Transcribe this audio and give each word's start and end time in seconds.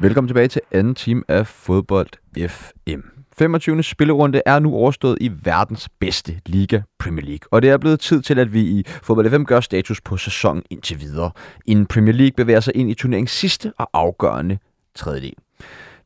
Velkommen 0.00 0.28
tilbage 0.28 0.48
til 0.48 0.60
anden 0.72 0.94
time 0.94 1.22
af 1.28 1.46
Fodbold 1.46 2.08
FM. 2.48 3.15
25. 3.38 3.82
spillerunde 3.82 4.42
er 4.46 4.58
nu 4.58 4.74
overstået 4.74 5.18
i 5.20 5.30
verdens 5.44 5.88
bedste 6.00 6.40
liga, 6.46 6.80
Premier 6.98 7.24
League. 7.24 7.48
Og 7.50 7.62
det 7.62 7.70
er 7.70 7.76
blevet 7.76 8.00
tid 8.00 8.22
til, 8.22 8.38
at 8.38 8.52
vi 8.52 8.60
i 8.60 8.84
Fodbold 9.02 9.30
FM 9.30 9.42
gør 9.44 9.60
status 9.60 10.00
på 10.00 10.16
sæsonen 10.16 10.62
indtil 10.70 11.00
videre, 11.00 11.30
inden 11.66 11.86
Premier 11.86 12.14
League 12.14 12.34
bevæger 12.36 12.60
sig 12.60 12.76
ind 12.76 12.90
i 12.90 12.94
turneringens 12.94 13.30
sidste 13.30 13.72
og 13.78 13.90
afgørende 13.92 14.58
tredjedel. 14.94 15.34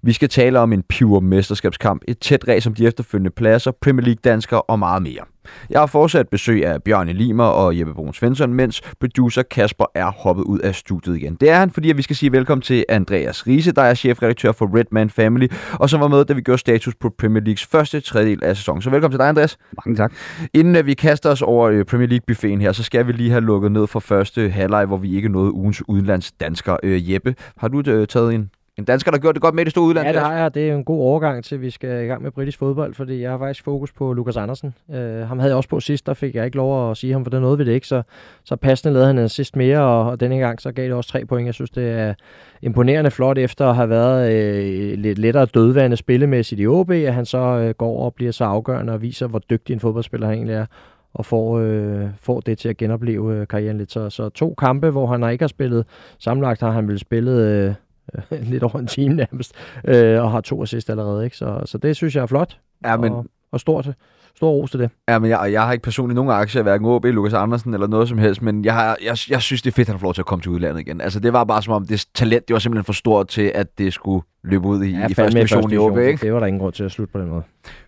Vi 0.02 0.12
skal 0.12 0.28
tale 0.28 0.59
om 0.59 0.72
en 0.72 0.82
pure 0.98 1.20
mesterskabskamp, 1.20 2.02
et 2.09 2.18
tæt 2.18 2.45
race 2.48 2.68
om 2.68 2.74
de 2.74 2.86
efterfølgende 2.86 3.30
pladser, 3.30 3.70
Premier 3.80 4.04
League-danskere 4.04 4.62
og 4.62 4.78
meget 4.78 5.02
mere. 5.02 5.24
Jeg 5.70 5.80
har 5.80 5.86
fortsat 5.86 6.28
besøg 6.28 6.66
af 6.66 6.82
Bjørn 6.82 7.09
Limer 7.09 7.45
og 7.45 7.78
Jeppe 7.78 7.95
Brun 7.95 8.14
Svensson, 8.14 8.54
mens 8.54 8.82
producer 9.00 9.42
Kasper 9.42 9.84
er 9.95 10.10
hoppet 10.10 10.42
ud 10.42 10.59
af 10.59 10.74
studiet 10.74 11.16
igen. 11.16 11.34
Det 11.34 11.50
er 11.50 11.56
han, 11.56 11.70
fordi 11.70 11.92
vi 11.92 12.02
skal 12.02 12.16
sige 12.16 12.32
velkommen 12.32 12.62
til 12.62 12.84
Andreas 12.88 13.46
Riese, 13.46 13.73
der 13.73 13.82
er 13.82 13.95
chefredaktør 13.95 14.52
for 14.52 14.78
Redman 14.78 15.10
Family, 15.10 15.48
og 15.73 15.90
som 15.90 16.01
var 16.01 16.09
med, 16.09 16.24
da 16.24 16.32
vi 16.32 16.40
gjorde 16.40 16.59
status 16.59 16.95
på 16.95 17.10
Premier 17.18 17.42
Leagues 17.42 17.66
første 17.66 18.01
tredjedel 18.01 18.45
af 18.45 18.56
sæsonen. 18.56 18.82
Så 18.82 18.90
velkommen 18.90 19.12
til 19.12 19.18
dig, 19.18 19.28
Andreas. 19.28 19.59
Mange 19.87 19.96
tak. 19.96 20.12
Inden 20.54 20.87
vi 20.87 20.95
kaster 20.95 21.30
os 21.30 21.43
over 21.43 21.68
øh, 21.68 21.84
Premier 21.84 22.09
League-buffeten 22.09 22.60
her, 22.60 22.73
så 22.73 22.82
skal 22.82 23.06
vi 23.06 23.12
lige 23.12 23.30
have 23.30 23.40
lukket 23.45 23.73
ned 23.73 23.87
for 23.87 24.01
første 24.01 24.51
halvleg, 24.51 24.87
hvor 24.87 24.96
vi 24.96 25.16
ikke 25.16 25.28
nåede 25.28 25.52
ugens 25.54 25.88
udenlandsdansker. 25.88 26.76
Øh, 26.82 27.12
Jeppe, 27.12 27.34
har 27.56 27.68
du 27.68 27.82
øh, 27.87 28.06
taget 28.06 28.34
en 28.34 28.51
en 28.79 28.85
dansker, 28.85 29.10
der 29.10 29.18
gjorde 29.18 29.35
det 29.35 29.43
godt 29.43 29.54
med 29.54 29.63
i 29.63 29.65
det 29.65 29.71
store 29.71 29.85
udland. 29.85 30.07
Ja, 30.07 30.13
det 30.13 30.21
har 30.21 30.35
jeg. 30.35 30.54
Det 30.54 30.71
er 30.71 30.74
en 30.74 30.85
god 30.85 31.01
overgang 31.01 31.45
til, 31.45 31.54
at 31.54 31.60
vi 31.60 31.71
skal 31.71 32.04
i 32.04 32.07
gang 32.07 32.23
med 32.23 32.30
britisk 32.30 32.59
fodbold, 32.59 32.95
fordi 32.95 33.23
jeg 33.23 33.30
har 33.30 33.38
faktisk 33.38 33.65
fokus 33.65 33.93
på 33.93 34.12
Lukas 34.12 34.37
Andersen. 34.37 34.74
Uh, 34.88 34.96
ham 34.96 35.38
havde 35.38 35.51
jeg 35.51 35.57
også 35.57 35.68
på 35.68 35.80
sidst, 35.80 36.07
der 36.07 36.15
fik 36.15 36.35
jeg 36.35 36.45
ikke 36.45 36.57
lov 36.57 36.90
at 36.90 36.96
sige 36.96 37.12
ham, 37.12 37.24
for 37.24 37.30
det 37.30 37.40
nåede 37.40 37.59
vi 37.59 37.65
det 37.65 37.73
ikke, 37.73 37.87
så, 37.87 38.02
så 38.45 38.57
passende 38.57 38.93
lavede 38.93 39.07
han 39.07 39.18
en 39.18 39.29
sidst 39.29 39.57
mere, 39.57 39.80
og, 39.80 40.10
og 40.10 40.21
denne 40.21 40.38
gang 40.38 40.60
så 40.60 40.73
gav 40.73 40.85
det 40.85 40.93
også 40.93 41.10
tre 41.10 41.24
point. 41.24 41.46
Jeg 41.46 41.54
synes, 41.54 41.71
det 41.71 41.90
er 41.90 42.15
imponerende 42.62 43.10
flot 43.10 43.38
efter 43.38 43.66
at 43.66 43.77
have 43.77 43.88
været 43.88 44.29
uh, 44.29 44.99
lidt 44.99 45.18
lettere 45.18 45.46
dødvande 45.46 45.96
spillemæssigt 45.96 46.60
i 46.60 46.66
OB, 46.66 46.90
at 46.90 47.15
han 47.15 47.27
så 47.27 47.66
uh, 47.68 47.71
går 47.71 48.05
og 48.05 48.15
bliver 48.15 48.32
så 48.32 48.45
afgørende 48.45 48.93
og 48.93 49.02
viser, 49.02 49.27
hvor 49.27 49.38
dygtig 49.38 49.74
en 49.74 49.80
fodboldspiller 49.80 50.27
han 50.27 50.37
egentlig 50.37 50.57
er 50.57 50.66
og 51.15 51.27
får, 51.27 51.59
øh, 51.59 52.09
får 52.21 52.40
det 52.40 52.59
til 52.59 52.68
at 52.68 52.77
genopleve 52.77 53.34
øh, 53.34 53.46
karrieren 53.46 53.79
lidt. 53.79 53.93
Så, 53.93 54.10
så 54.10 54.29
to 54.29 54.55
kampe, 54.59 54.90
hvor 54.90 55.07
han 55.07 55.32
ikke 55.32 55.43
har 55.43 55.49
spillet, 55.49 55.87
sammenlagt 56.18 56.60
har 56.60 56.71
han 56.71 56.88
vel 56.88 56.99
spillet 56.99 57.40
øh, 57.40 57.74
lidt 58.52 58.62
over 58.62 58.78
en 58.78 58.86
time 58.86 59.14
nærmest, 59.14 59.52
øh, 59.84 60.22
og 60.22 60.30
har 60.30 60.40
to 60.40 60.62
assist 60.62 60.90
allerede. 60.90 61.24
Ikke? 61.24 61.36
Så, 61.36 61.62
så 61.64 61.78
det 61.78 61.96
synes 61.96 62.16
jeg 62.16 62.22
er 62.22 62.26
flot, 62.26 62.58
ja, 62.84 62.96
men... 62.96 63.12
og, 63.12 63.26
og 63.52 63.60
stort, 63.60 63.88
stor 64.36 64.50
ros 64.50 64.70
til 64.70 64.80
det. 64.80 64.91
Ja, 65.08 65.19
men 65.19 65.30
jeg, 65.30 65.53
jeg 65.53 65.62
har 65.62 65.72
ikke 65.72 65.82
personligt 65.82 66.14
nogen 66.14 66.31
aktier, 66.31 66.62
hverken 66.62 66.86
OB, 66.86 67.04
Lukas 67.04 67.34
Andersen 67.34 67.75
eller 67.75 67.86
noget 67.86 68.08
som 68.08 68.19
helst, 68.19 68.42
men 68.42 68.64
jeg, 68.64 68.75
har, 68.75 68.97
jeg, 69.04 69.16
jeg 69.31 69.42
synes, 69.42 69.62
det 69.62 69.70
er 69.70 69.75
fedt, 69.75 69.88
at 69.88 69.92
han 69.92 70.00
får 70.00 70.06
lov 70.06 70.14
til 70.14 70.22
at 70.22 70.26
komme 70.26 70.42
til 70.42 70.50
udlandet 70.50 70.81
igen. 70.81 71.00
Altså, 71.00 71.20
det 71.20 71.32
var 71.32 71.44
bare 71.44 71.62
som 71.62 71.72
om, 71.72 71.86
det 71.86 72.06
talent, 72.14 72.48
det 72.48 72.54
var 72.54 72.60
simpelthen 72.60 72.84
for 72.84 72.92
stort 72.92 73.28
til, 73.28 73.53
at 73.54 73.78
det 73.78 73.92
skulle 73.92 74.22
løbe 74.42 74.66
ud 74.66 74.82
i, 74.82 74.91
ja, 74.91 75.06
i 75.08 75.14
første 75.14 75.38
division 75.38 75.72
i 75.72 75.76
OB, 75.76 75.98
ikke? 75.98 76.26
Det 76.26 76.32
var 76.32 76.41
der 76.41 76.47
ingen 76.47 76.60
grund 76.60 76.72
til 76.72 76.84
at 76.84 76.91
slutte 76.91 77.12
på 77.12 77.19
den 77.19 77.28
måde. 77.28 77.42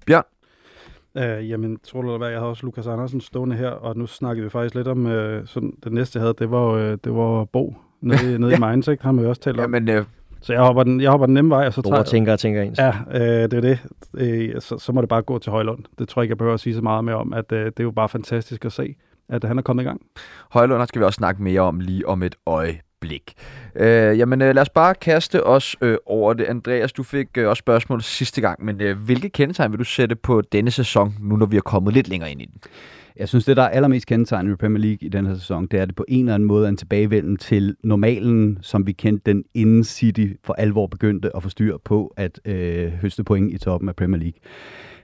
Bjørn? 0.06 0.22
Øh, 1.16 1.50
jamen, 1.50 1.78
tror 1.84 2.02
du 2.02 2.18
hvad, 2.18 2.28
jeg 2.28 2.38
har 2.38 2.46
også 2.46 2.66
Lukas 2.66 2.86
Andersen 2.86 3.20
stående 3.20 3.56
her, 3.56 3.70
og 3.70 3.96
nu 3.96 4.06
snakkede 4.06 4.44
vi 4.44 4.50
faktisk 4.50 4.74
lidt 4.74 4.88
om, 4.88 5.06
øh, 5.06 5.46
sådan, 5.46 5.72
det 5.84 5.92
næste 5.92 6.16
jeg 6.16 6.22
havde, 6.22 6.34
det 6.38 6.50
var, 6.50 6.68
øh, 6.68 6.98
det 7.04 7.14
var 7.14 7.44
Bo 7.44 7.74
nede, 8.02 8.38
nede 8.40 8.50
ja. 8.50 8.56
i 8.56 8.60
Mainz, 8.60 8.88
ikke? 8.88 9.04
Har 9.04 9.12
vi 9.12 9.26
også 9.26 9.42
talt 9.42 9.60
om. 9.60 9.74
Jamen, 9.74 9.88
øh, 9.88 10.04
så 10.42 10.52
jeg 10.52 10.62
hopper 10.62 10.82
den, 10.82 11.00
jeg 11.00 11.10
hopper 11.10 11.26
den 11.26 11.34
nemme 11.34 11.50
vej, 11.50 11.66
og 11.66 11.72
så 11.72 11.82
tager 11.82 11.96
jeg... 11.96 12.06
tænker 12.06 12.32
og 12.32 12.38
tænker 12.38 12.62
ens. 12.62 12.78
Ja, 12.78 12.92
øh, 13.12 13.50
det 13.50 13.52
er 13.52 13.60
det. 13.60 13.78
Øh, 14.14 14.60
så, 14.60 14.78
så 14.78 14.92
må 14.92 15.00
det 15.00 15.08
bare 15.08 15.22
gå 15.22 15.38
til 15.38 15.52
Højlund. 15.52 15.84
Det 15.98 16.08
tror 16.08 16.22
jeg 16.22 16.24
ikke, 16.24 16.32
jeg 16.32 16.38
behøver 16.38 16.54
at 16.54 16.60
sige 16.60 16.74
så 16.74 16.80
meget 16.80 17.04
mere 17.04 17.16
om, 17.16 17.32
at 17.32 17.52
øh, 17.52 17.64
det 17.64 17.80
er 17.80 17.84
jo 17.84 17.90
bare 17.90 18.08
fantastisk 18.08 18.64
at 18.64 18.72
se, 18.72 18.94
at 19.28 19.44
han 19.44 19.58
er 19.58 19.62
kommet 19.62 19.82
i 19.82 19.86
gang. 19.86 20.00
Højlund 20.50 20.86
skal 20.86 21.00
vi 21.00 21.04
også 21.04 21.16
snakke 21.16 21.42
mere 21.42 21.60
om 21.60 21.80
lige 21.80 22.08
om 22.08 22.22
et 22.22 22.34
øjeblik. 22.46 23.34
Øh, 23.76 24.18
jamen 24.18 24.42
øh, 24.42 24.54
lad 24.54 24.62
os 24.62 24.68
bare 24.68 24.94
kaste 24.94 25.46
os 25.46 25.76
øh, 25.80 25.96
over 26.06 26.32
det. 26.32 26.44
Andreas, 26.44 26.92
du 26.92 27.02
fik 27.02 27.26
øh, 27.38 27.48
også 27.48 27.60
spørgsmål 27.60 28.02
sidste 28.02 28.40
gang, 28.40 28.64
men 28.64 28.80
øh, 28.80 28.98
hvilke 28.98 29.28
kendetegn 29.28 29.72
vil 29.72 29.78
du 29.78 29.84
sætte 29.84 30.16
på 30.16 30.42
denne 30.52 30.70
sæson, 30.70 31.14
nu 31.20 31.36
når 31.36 31.46
vi 31.46 31.56
er 31.56 31.60
kommet 31.60 31.94
lidt 31.94 32.08
længere 32.08 32.30
ind 32.30 32.42
i 32.42 32.44
den? 32.44 32.60
Jeg 33.16 33.28
synes, 33.28 33.44
det 33.44 33.56
der 33.56 33.62
er 33.62 33.68
allermest 33.68 34.06
kendetegnende 34.06 34.50
ved 34.50 34.58
Premier 34.58 34.82
League 34.82 34.98
i 35.00 35.08
den 35.08 35.26
her 35.26 35.34
sæson, 35.34 35.66
det 35.66 35.80
er 35.80 35.84
det 35.84 35.94
på 35.94 36.04
en 36.08 36.24
eller 36.24 36.34
anden 36.34 36.46
måde 36.46 36.68
en 36.68 36.76
tilbagevenden 36.76 37.36
til 37.36 37.76
normalen, 37.84 38.58
som 38.62 38.86
vi 38.86 38.92
kendte 38.92 39.32
den 39.32 39.44
inden 39.54 39.84
City 39.84 40.26
for 40.44 40.52
alvor 40.54 40.86
begyndte 40.86 41.36
at 41.36 41.42
få 41.42 41.48
styr 41.48 41.76
på 41.84 42.14
at 42.16 42.40
øh, 42.44 42.92
høste 42.92 43.24
point 43.24 43.52
i 43.52 43.58
toppen 43.58 43.88
af 43.88 43.96
Premier 43.96 44.20
League. 44.20 44.40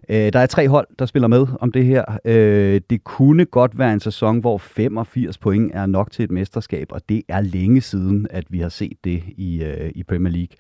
Øh, 0.09 0.32
der 0.32 0.38
er 0.38 0.47
tre 0.47 0.69
hold, 0.69 0.86
der 0.98 1.06
spiller 1.06 1.28
med 1.28 1.47
om 1.60 1.72
det 1.72 1.84
her. 1.84 2.04
Øh, 2.25 2.81
det 2.91 3.04
kunne 3.04 3.44
godt 3.44 3.78
være 3.78 3.92
en 3.92 4.00
sæson, 4.00 4.38
hvor 4.38 4.59
85 4.59 5.38
point 5.38 5.70
er 5.75 5.86
nok 5.86 6.10
til 6.10 6.22
et 6.22 6.31
mesterskab, 6.31 6.86
og 6.91 7.00
det 7.09 7.22
er 7.28 7.41
længe 7.41 7.81
siden, 7.81 8.26
at 8.31 8.44
vi 8.48 8.60
har 8.60 8.69
set 8.69 8.97
det 9.04 9.22
i, 9.37 9.62
øh, 9.62 9.91
i 9.94 10.03
Premier 10.03 10.32
League. 10.32 10.56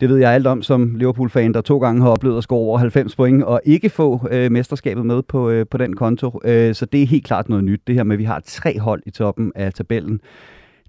Det 0.00 0.08
ved 0.08 0.16
jeg 0.16 0.32
alt 0.32 0.46
om 0.46 0.62
som 0.62 0.94
Liverpool-fan, 0.94 1.54
der 1.54 1.60
to 1.60 1.78
gange 1.78 2.02
har 2.02 2.08
oplevet 2.08 2.36
at 2.36 2.42
score 2.42 2.58
over 2.58 2.78
90 2.78 3.16
point 3.16 3.42
og 3.42 3.60
ikke 3.64 3.90
få 3.90 4.28
øh, 4.30 4.52
mesterskabet 4.52 5.06
med 5.06 5.22
på, 5.22 5.50
øh, 5.50 5.66
på 5.70 5.78
den 5.78 5.96
konto. 5.96 6.40
Øh, 6.44 6.74
så 6.74 6.86
det 6.86 7.02
er 7.02 7.06
helt 7.06 7.24
klart 7.24 7.48
noget 7.48 7.64
nyt, 7.64 7.80
det 7.86 7.94
her 7.94 8.02
med, 8.02 8.14
at 8.14 8.18
vi 8.18 8.24
har 8.24 8.42
tre 8.46 8.78
hold 8.78 9.02
i 9.06 9.10
toppen 9.10 9.52
af 9.54 9.72
tabellen 9.72 10.20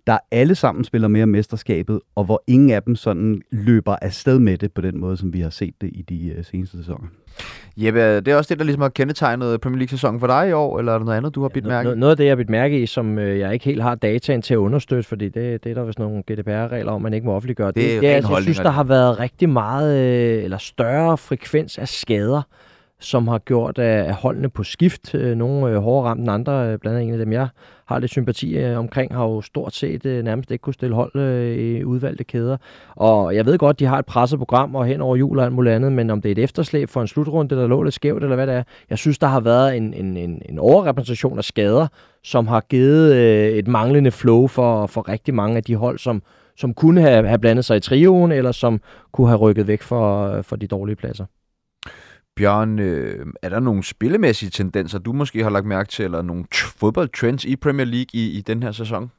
der 0.07 0.17
alle 0.31 0.55
sammen 0.55 0.83
spiller 0.83 1.07
mere 1.07 1.25
mesterskabet, 1.25 1.99
og 2.16 2.23
hvor 2.23 2.43
ingen 2.47 2.69
af 2.69 2.83
dem 2.83 2.95
sådan 2.95 3.41
løber 3.51 3.95
afsted 4.01 4.39
med 4.39 4.57
det 4.57 4.73
på 4.73 4.81
den 4.81 4.99
måde, 4.99 5.17
som 5.17 5.33
vi 5.33 5.39
har 5.39 5.49
set 5.49 5.73
det 5.81 5.89
i 5.93 6.01
de 6.01 6.35
uh, 6.38 6.45
seneste 6.45 6.77
sæsoner. 6.77 7.07
Jeppe, 7.77 8.16
det 8.16 8.27
er 8.27 8.35
også 8.35 8.49
det, 8.49 8.59
der 8.59 8.66
ligesom 8.66 8.81
har 8.81 8.89
kendetegnet 8.89 9.61
Premier 9.61 9.77
League-sæsonen 9.77 10.19
for 10.19 10.27
dig 10.27 10.49
i 10.49 10.51
år, 10.51 10.79
eller 10.79 10.93
er 10.93 10.97
der 10.97 11.05
noget 11.05 11.17
andet, 11.17 11.35
du 11.35 11.41
har 11.41 11.49
bidt 11.49 11.66
mærke 11.66 11.91
i? 11.91 11.95
Noget 11.95 12.11
af 12.11 12.17
det, 12.17 12.23
jeg 12.23 12.31
har 12.31 12.35
bidt 12.35 12.49
mærke 12.49 12.81
i, 12.81 12.85
som 12.85 13.19
øh, 13.19 13.39
jeg 13.39 13.53
ikke 13.53 13.66
helt 13.66 13.81
har 13.81 13.95
dataen 13.95 14.41
til 14.41 14.53
at 14.53 14.57
understøtte, 14.57 15.03
fordi 15.03 15.29
det, 15.29 15.63
det 15.63 15.69
er 15.69 15.73
der 15.73 15.83
vist 15.83 15.99
nogle 15.99 16.23
GDPR-regler 16.31 16.91
om, 16.91 17.01
man 17.01 17.13
ikke 17.13 17.25
må 17.25 17.33
offentliggøre. 17.33 17.67
Det, 17.67 17.75
det, 17.75 18.01
det 18.01 18.09
er, 18.09 18.16
altså, 18.16 18.33
jeg 18.33 18.43
synes, 18.43 18.59
der 18.59 18.69
har 18.69 18.83
været 18.83 19.19
rigtig 19.19 19.49
meget, 19.49 19.97
øh, 19.97 20.43
eller 20.43 20.57
større 20.57 21.17
frekvens 21.17 21.77
af 21.77 21.87
skader, 21.87 22.41
som 23.00 23.28
har 23.28 23.38
gjort 23.38 23.78
øh, 23.78 23.85
at 23.85 24.13
holdene 24.13 24.50
på 24.50 24.63
skift. 24.63 25.16
Øh, 25.16 25.35
nogle 25.38 25.72
øh, 25.72 25.78
hårdere 25.78 26.09
ramt 26.09 26.19
end 26.19 26.31
andre, 26.31 26.78
blandt 26.78 26.97
andet 26.97 27.07
en 27.07 27.13
af 27.13 27.25
dem, 27.25 27.33
jeg 27.33 27.47
har 27.85 28.00
lidt 28.00 28.11
sympati 28.11 28.63
omkring, 28.63 29.16
har 29.16 29.23
jo 29.23 29.41
stort 29.41 29.73
set 29.73 30.06
nærmest 30.06 30.51
ikke 30.51 30.61
kunne 30.61 30.73
stille 30.73 30.95
hold 30.95 31.16
i 31.57 31.84
udvalgte 31.84 32.23
kæder. 32.23 32.57
Og 32.95 33.35
jeg 33.35 33.45
ved 33.45 33.57
godt, 33.57 33.79
de 33.79 33.85
har 33.85 34.00
et 34.00 34.05
presset 34.05 34.39
program 34.39 34.75
og 34.75 34.85
hen 34.85 35.01
over 35.01 35.16
jul 35.16 35.39
og 35.39 35.45
alt 35.45 35.53
muligt 35.53 35.75
andet, 35.75 35.91
men 35.91 36.09
om 36.09 36.22
det 36.22 36.29
er 36.29 36.31
et 36.31 36.44
efterslæb 36.44 36.89
for 36.89 37.01
en 37.01 37.07
slutrunde, 37.07 37.55
der 37.55 37.67
lå 37.67 37.84
lidt 37.84 37.95
skævt, 37.95 38.23
eller 38.23 38.35
hvad 38.35 38.47
det 38.47 38.55
er, 38.55 38.63
jeg 38.89 38.97
synes, 38.97 39.17
der 39.17 39.28
har 39.28 39.39
været 39.39 39.78
en, 39.78 39.94
en, 39.94 40.17
en, 40.17 40.41
en 40.50 40.59
overrepræsentation 40.59 41.38
af 41.38 41.44
skader, 41.44 41.88
som 42.23 42.47
har 42.47 42.61
givet 42.69 43.17
et 43.59 43.67
manglende 43.67 44.11
flow 44.11 44.47
for, 44.47 44.88
for 44.88 45.09
rigtig 45.09 45.34
mange 45.34 45.57
af 45.57 45.63
de 45.63 45.75
hold, 45.75 46.00
som, 46.00 46.22
som 46.57 46.73
kunne 46.73 47.01
have, 47.01 47.28
have 47.28 47.39
blandet 47.39 47.66
sig 47.66 47.78
i 47.78 47.79
trioen, 47.79 48.31
eller 48.31 48.51
som 48.51 48.81
kunne 49.11 49.28
have 49.28 49.39
rykket 49.39 49.67
væk 49.67 49.81
for, 49.81 50.41
for 50.41 50.55
de 50.55 50.67
dårlige 50.67 50.95
pladser. 50.95 51.25
Bjørn, 52.35 52.79
øh, 52.79 53.25
er 53.41 53.50
der 53.50 53.59
nogle 53.59 53.84
spillemæssige 53.84 54.50
tendenser, 54.50 55.00
du 55.00 55.13
måske 55.13 55.44
har 55.44 55.50
lagt 55.50 55.66
mærke 55.66 55.90
til, 55.90 56.06
eller 56.06 56.22
nogle 56.22 56.46
fodboldtrends 56.53 57.46
i 57.46 57.56
Premier 57.56 57.85
League 57.85 58.09
i, 58.13 58.38
i 58.38 58.41
den 58.41 58.63
her 58.63 58.72
sæson? 58.72 59.12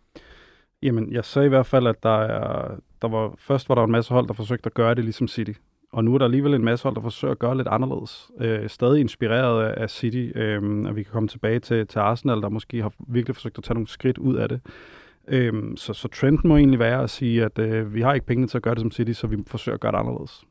Jamen, 0.82 1.12
jeg 1.12 1.24
ser 1.24 1.42
i 1.42 1.48
hvert 1.48 1.66
fald, 1.66 1.86
at 1.86 2.02
der 2.02 2.18
er, 2.22 2.76
der 3.02 3.08
var, 3.08 3.34
først 3.38 3.68
var 3.68 3.74
der 3.74 3.84
en 3.84 3.90
masse 3.90 4.14
hold, 4.14 4.26
der 4.26 4.34
forsøgte 4.34 4.66
at 4.66 4.74
gøre 4.74 4.94
det 4.94 5.04
ligesom 5.04 5.28
City. 5.28 5.52
Og 5.92 6.04
nu 6.04 6.14
er 6.14 6.18
der 6.18 6.24
alligevel 6.24 6.54
en 6.54 6.64
masse 6.64 6.82
hold, 6.82 6.94
der 6.94 7.00
forsøger 7.00 7.32
at 7.32 7.38
gøre 7.38 7.56
lidt 7.56 7.68
anderledes. 7.68 8.30
Øh, 8.40 8.68
stadig 8.68 9.00
inspireret 9.00 9.64
af, 9.64 9.82
af 9.82 9.90
City, 9.90 10.30
øh, 10.34 10.86
og 10.86 10.96
vi 10.96 11.02
kan 11.02 11.12
komme 11.12 11.28
tilbage 11.28 11.60
til, 11.60 11.86
til 11.86 11.98
Arsenal, 11.98 12.40
der 12.40 12.48
måske 12.48 12.82
har 12.82 12.92
virkelig 13.08 13.36
forsøgt 13.36 13.58
at 13.58 13.64
tage 13.64 13.74
nogle 13.74 13.88
skridt 13.88 14.18
ud 14.18 14.34
af 14.34 14.48
det. 14.48 14.60
Øh, 15.28 15.52
så, 15.76 15.92
så 15.92 16.08
trenden 16.08 16.48
må 16.48 16.56
egentlig 16.56 16.78
være 16.78 17.02
at 17.02 17.10
sige, 17.10 17.44
at 17.44 17.58
øh, 17.58 17.94
vi 17.94 18.00
har 18.00 18.14
ikke 18.14 18.26
penge 18.26 18.46
til 18.46 18.58
at 18.58 18.62
gøre 18.62 18.74
det 18.74 18.80
som 18.80 18.90
City, 18.90 19.12
så 19.12 19.26
vi 19.26 19.36
forsøger 19.46 19.74
at 19.74 19.80
gøre 19.80 19.92
det 19.92 19.98
anderledes. 19.98 20.44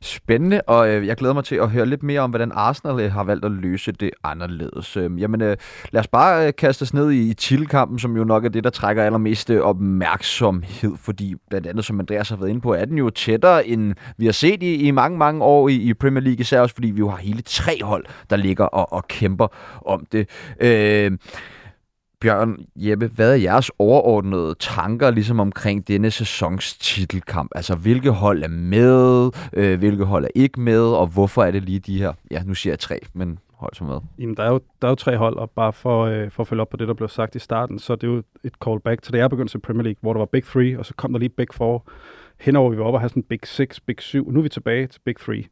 Spændende, 0.00 0.60
og 0.66 0.88
øh, 0.88 1.06
jeg 1.06 1.16
glæder 1.16 1.34
mig 1.34 1.44
til 1.44 1.56
at 1.56 1.70
høre 1.70 1.86
lidt 1.86 2.02
mere 2.02 2.20
om, 2.20 2.30
hvordan 2.30 2.52
Arsenal 2.54 3.00
øh, 3.00 3.12
har 3.12 3.24
valgt 3.24 3.44
at 3.44 3.50
løse 3.50 3.92
det 3.92 4.10
anderledes. 4.24 4.96
Øh, 4.96 5.20
jamen, 5.20 5.42
øh, 5.42 5.56
lad 5.92 6.00
os 6.00 6.06
bare 6.06 6.46
øh, 6.46 6.52
kaste 6.58 6.82
os 6.82 6.94
ned 6.94 7.10
i, 7.10 7.30
i 7.30 7.34
Chile-kampen, 7.34 7.98
som 7.98 8.16
jo 8.16 8.24
nok 8.24 8.44
er 8.44 8.48
det, 8.48 8.64
der 8.64 8.70
trækker 8.70 9.04
allermest 9.04 9.50
øh, 9.50 9.60
opmærksomhed, 9.60 10.96
fordi 10.96 11.34
blandt 11.50 11.66
andet, 11.66 11.84
som 11.84 12.00
Andreas 12.00 12.28
har 12.28 12.36
været 12.36 12.48
inde 12.48 12.60
på, 12.60 12.74
er 12.74 12.84
den 12.84 12.98
jo 12.98 13.10
tættere, 13.10 13.66
end 13.66 13.94
vi 14.16 14.24
har 14.24 14.32
set 14.32 14.62
i, 14.62 14.74
i 14.74 14.90
mange, 14.90 15.18
mange 15.18 15.44
år 15.44 15.68
i, 15.68 15.74
i 15.74 15.94
Premier 15.94 16.22
League, 16.22 16.40
især 16.40 16.60
også 16.60 16.74
fordi 16.74 16.90
vi 16.90 16.98
jo 16.98 17.08
har 17.08 17.16
hele 17.16 17.42
tre 17.42 17.78
hold, 17.82 18.04
der 18.30 18.36
ligger 18.36 18.64
og, 18.64 18.92
og 18.92 19.08
kæmper 19.08 19.46
om 19.86 20.06
det. 20.12 20.28
Øh, 20.60 21.12
Bjørn, 22.20 22.56
Jeppe, 22.76 23.06
hvad 23.06 23.32
er 23.32 23.36
jeres 23.36 23.70
overordnede 23.78 24.54
tanker 24.58 25.10
ligesom 25.10 25.40
omkring 25.40 25.88
denne 25.88 26.10
sæsons 26.10 26.76
titelkamp? 26.78 27.50
Altså, 27.54 27.74
hvilke 27.74 28.10
hold 28.10 28.42
er 28.42 28.48
med, 28.48 29.30
øh, 29.52 29.78
hvilke 29.78 30.04
hold 30.04 30.24
er 30.24 30.28
ikke 30.34 30.60
med, 30.60 30.82
og 30.82 31.06
hvorfor 31.06 31.42
er 31.42 31.50
det 31.50 31.62
lige 31.62 31.78
de 31.78 31.98
her, 31.98 32.12
ja, 32.30 32.42
nu 32.42 32.54
siger 32.54 32.72
jeg 32.72 32.78
tre, 32.78 32.98
men 33.14 33.38
hold 33.54 33.74
som 33.74 33.86
med? 33.86 33.98
Jamen, 34.18 34.36
der 34.36 34.42
er 34.42 34.50
jo, 34.50 34.60
der 34.82 34.88
er 34.88 34.90
jo 34.92 34.94
tre 34.94 35.16
hold, 35.16 35.36
og 35.36 35.50
bare 35.50 35.72
for, 35.72 36.04
øh, 36.04 36.30
for 36.30 36.42
at 36.42 36.46
følge 36.46 36.62
op 36.62 36.68
på 36.68 36.76
det, 36.76 36.88
der 36.88 36.94
blev 36.94 37.08
sagt 37.08 37.34
i 37.34 37.38
starten, 37.38 37.78
så 37.78 37.96
det 37.96 38.08
er 38.08 38.12
jo 38.12 38.22
et 38.44 38.54
callback 38.64 39.02
til 39.02 39.12
det, 39.12 39.18
jeg 39.18 39.30
begyndte 39.30 39.52
til 39.52 39.58
Premier 39.58 39.82
League, 39.82 39.98
hvor 40.00 40.12
der 40.12 40.18
var 40.18 40.26
Big 40.26 40.44
Three, 40.44 40.78
og 40.78 40.86
så 40.86 40.94
kom 40.94 41.12
der 41.12 41.18
lige 41.18 41.28
Big 41.28 41.48
Four. 41.52 41.86
Henover 42.40 42.70
vi 42.70 42.78
var 42.78 42.84
oppe 42.84 42.96
og 42.96 43.00
have 43.00 43.08
sådan 43.08 43.22
Big 43.22 43.40
Six, 43.44 43.80
Big 43.86 43.96
7, 43.98 44.30
nu 44.30 44.38
er 44.38 44.42
vi 44.42 44.48
tilbage 44.48 44.86
til 44.86 45.00
Big 45.04 45.16
Three. 45.16 45.44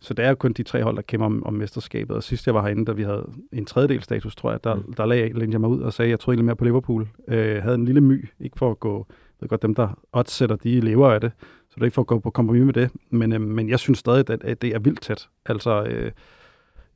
Så 0.00 0.14
det 0.14 0.24
er 0.24 0.28
jo 0.28 0.34
kun 0.34 0.52
de 0.52 0.62
tre 0.62 0.82
hold, 0.82 0.96
der 0.96 1.02
kæmper 1.02 1.26
om, 1.26 1.46
om 1.46 1.54
mesterskabet. 1.54 2.16
Og 2.16 2.22
sidst 2.22 2.46
jeg 2.46 2.54
var 2.54 2.62
herinde, 2.62 2.84
da 2.84 2.92
vi 2.92 3.02
havde 3.02 3.30
en 3.52 3.64
tredjedel 3.64 4.02
status, 4.02 4.36
tror 4.36 4.50
jeg, 4.50 4.64
der, 4.64 4.74
mm. 4.74 4.92
der 4.92 5.06
lagde 5.06 5.48
jeg 5.50 5.60
mig 5.60 5.70
ud 5.70 5.80
og 5.80 5.92
sagde, 5.92 6.06
at 6.06 6.10
jeg 6.10 6.20
troede 6.20 6.34
egentlig 6.34 6.44
mere 6.46 6.56
på 6.56 6.64
Liverpool. 6.64 7.08
Øh, 7.28 7.62
havde 7.62 7.74
en 7.74 7.84
lille 7.84 8.00
my, 8.00 8.28
ikke 8.40 8.58
for 8.58 8.70
at 8.70 8.80
gå, 8.80 9.06
jeg 9.08 9.14
ved 9.40 9.48
godt, 9.48 9.62
dem 9.62 9.74
der 9.74 9.98
oddsætter, 10.12 10.56
de 10.56 10.80
lever 10.80 11.10
af 11.10 11.20
det, 11.20 11.32
så 11.40 11.74
det 11.74 11.80
er 11.80 11.84
ikke 11.84 11.94
for 11.94 12.02
at 12.02 12.06
gå 12.06 12.18
på 12.18 12.30
kompromis 12.30 12.64
med 12.64 12.72
det. 12.72 12.90
Men, 13.10 13.32
øh, 13.32 13.40
men 13.40 13.68
jeg 13.68 13.78
synes 13.78 13.98
stadig, 13.98 14.30
at, 14.30 14.44
at 14.44 14.62
det 14.62 14.74
er 14.74 14.78
vildt 14.78 15.00
tæt. 15.00 15.28
Altså, 15.46 15.82
øh, 15.82 16.12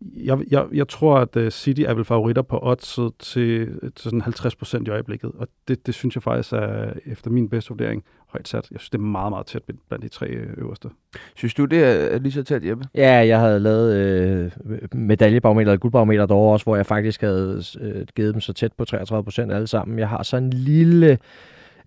jeg, 0.00 0.38
jeg, 0.50 0.66
jeg 0.72 0.88
tror, 0.88 1.18
at 1.18 1.36
uh, 1.36 1.48
City 1.48 1.80
er 1.80 1.94
vel 1.94 2.04
favoritter 2.04 2.42
på 2.42 2.58
oddset 2.62 3.12
til, 3.18 3.80
til 3.80 4.04
sådan 4.04 4.20
50 4.20 4.56
procent 4.56 4.88
i 4.88 4.90
øjeblikket, 4.90 5.32
og 5.34 5.48
det, 5.68 5.86
det 5.86 5.94
synes 5.94 6.14
jeg 6.14 6.22
faktisk 6.22 6.52
er, 6.52 6.92
efter 7.06 7.30
min 7.30 7.48
bedste 7.48 7.68
vurdering, 7.68 8.04
højt 8.28 8.48
sat. 8.48 8.68
Jeg 8.70 8.80
synes, 8.80 8.90
det 8.90 8.98
er 8.98 9.02
meget, 9.02 9.32
meget 9.32 9.46
tæt 9.46 9.62
blandt 9.88 10.02
de 10.04 10.08
tre 10.08 10.26
øh, 10.26 10.54
øverste. 10.56 10.88
Synes 11.34 11.54
du, 11.54 11.64
det 11.64 11.84
er 12.14 12.18
lige 12.18 12.32
så 12.32 12.42
tæt, 12.42 12.64
Jeppe? 12.64 12.84
Ja, 12.94 13.12
jeg 13.12 13.40
havde 13.40 13.60
lavet 13.60 13.96
øh, 13.96 14.50
medaljebarometer 14.94 15.72
og 15.72 15.80
guldbarometer 15.80 16.26
derovre 16.26 16.52
også, 16.52 16.64
hvor 16.64 16.76
jeg 16.76 16.86
faktisk 16.86 17.20
havde 17.20 17.62
øh, 17.80 18.06
givet 18.16 18.34
dem 18.34 18.40
så 18.40 18.52
tæt 18.52 18.72
på 18.72 18.84
33 18.84 19.24
procent 19.24 19.52
alle 19.52 19.66
sammen. 19.66 19.98
Jeg 19.98 20.08
har 20.08 20.22
sådan 20.22 20.44
en 20.44 20.52
lille 20.52 21.18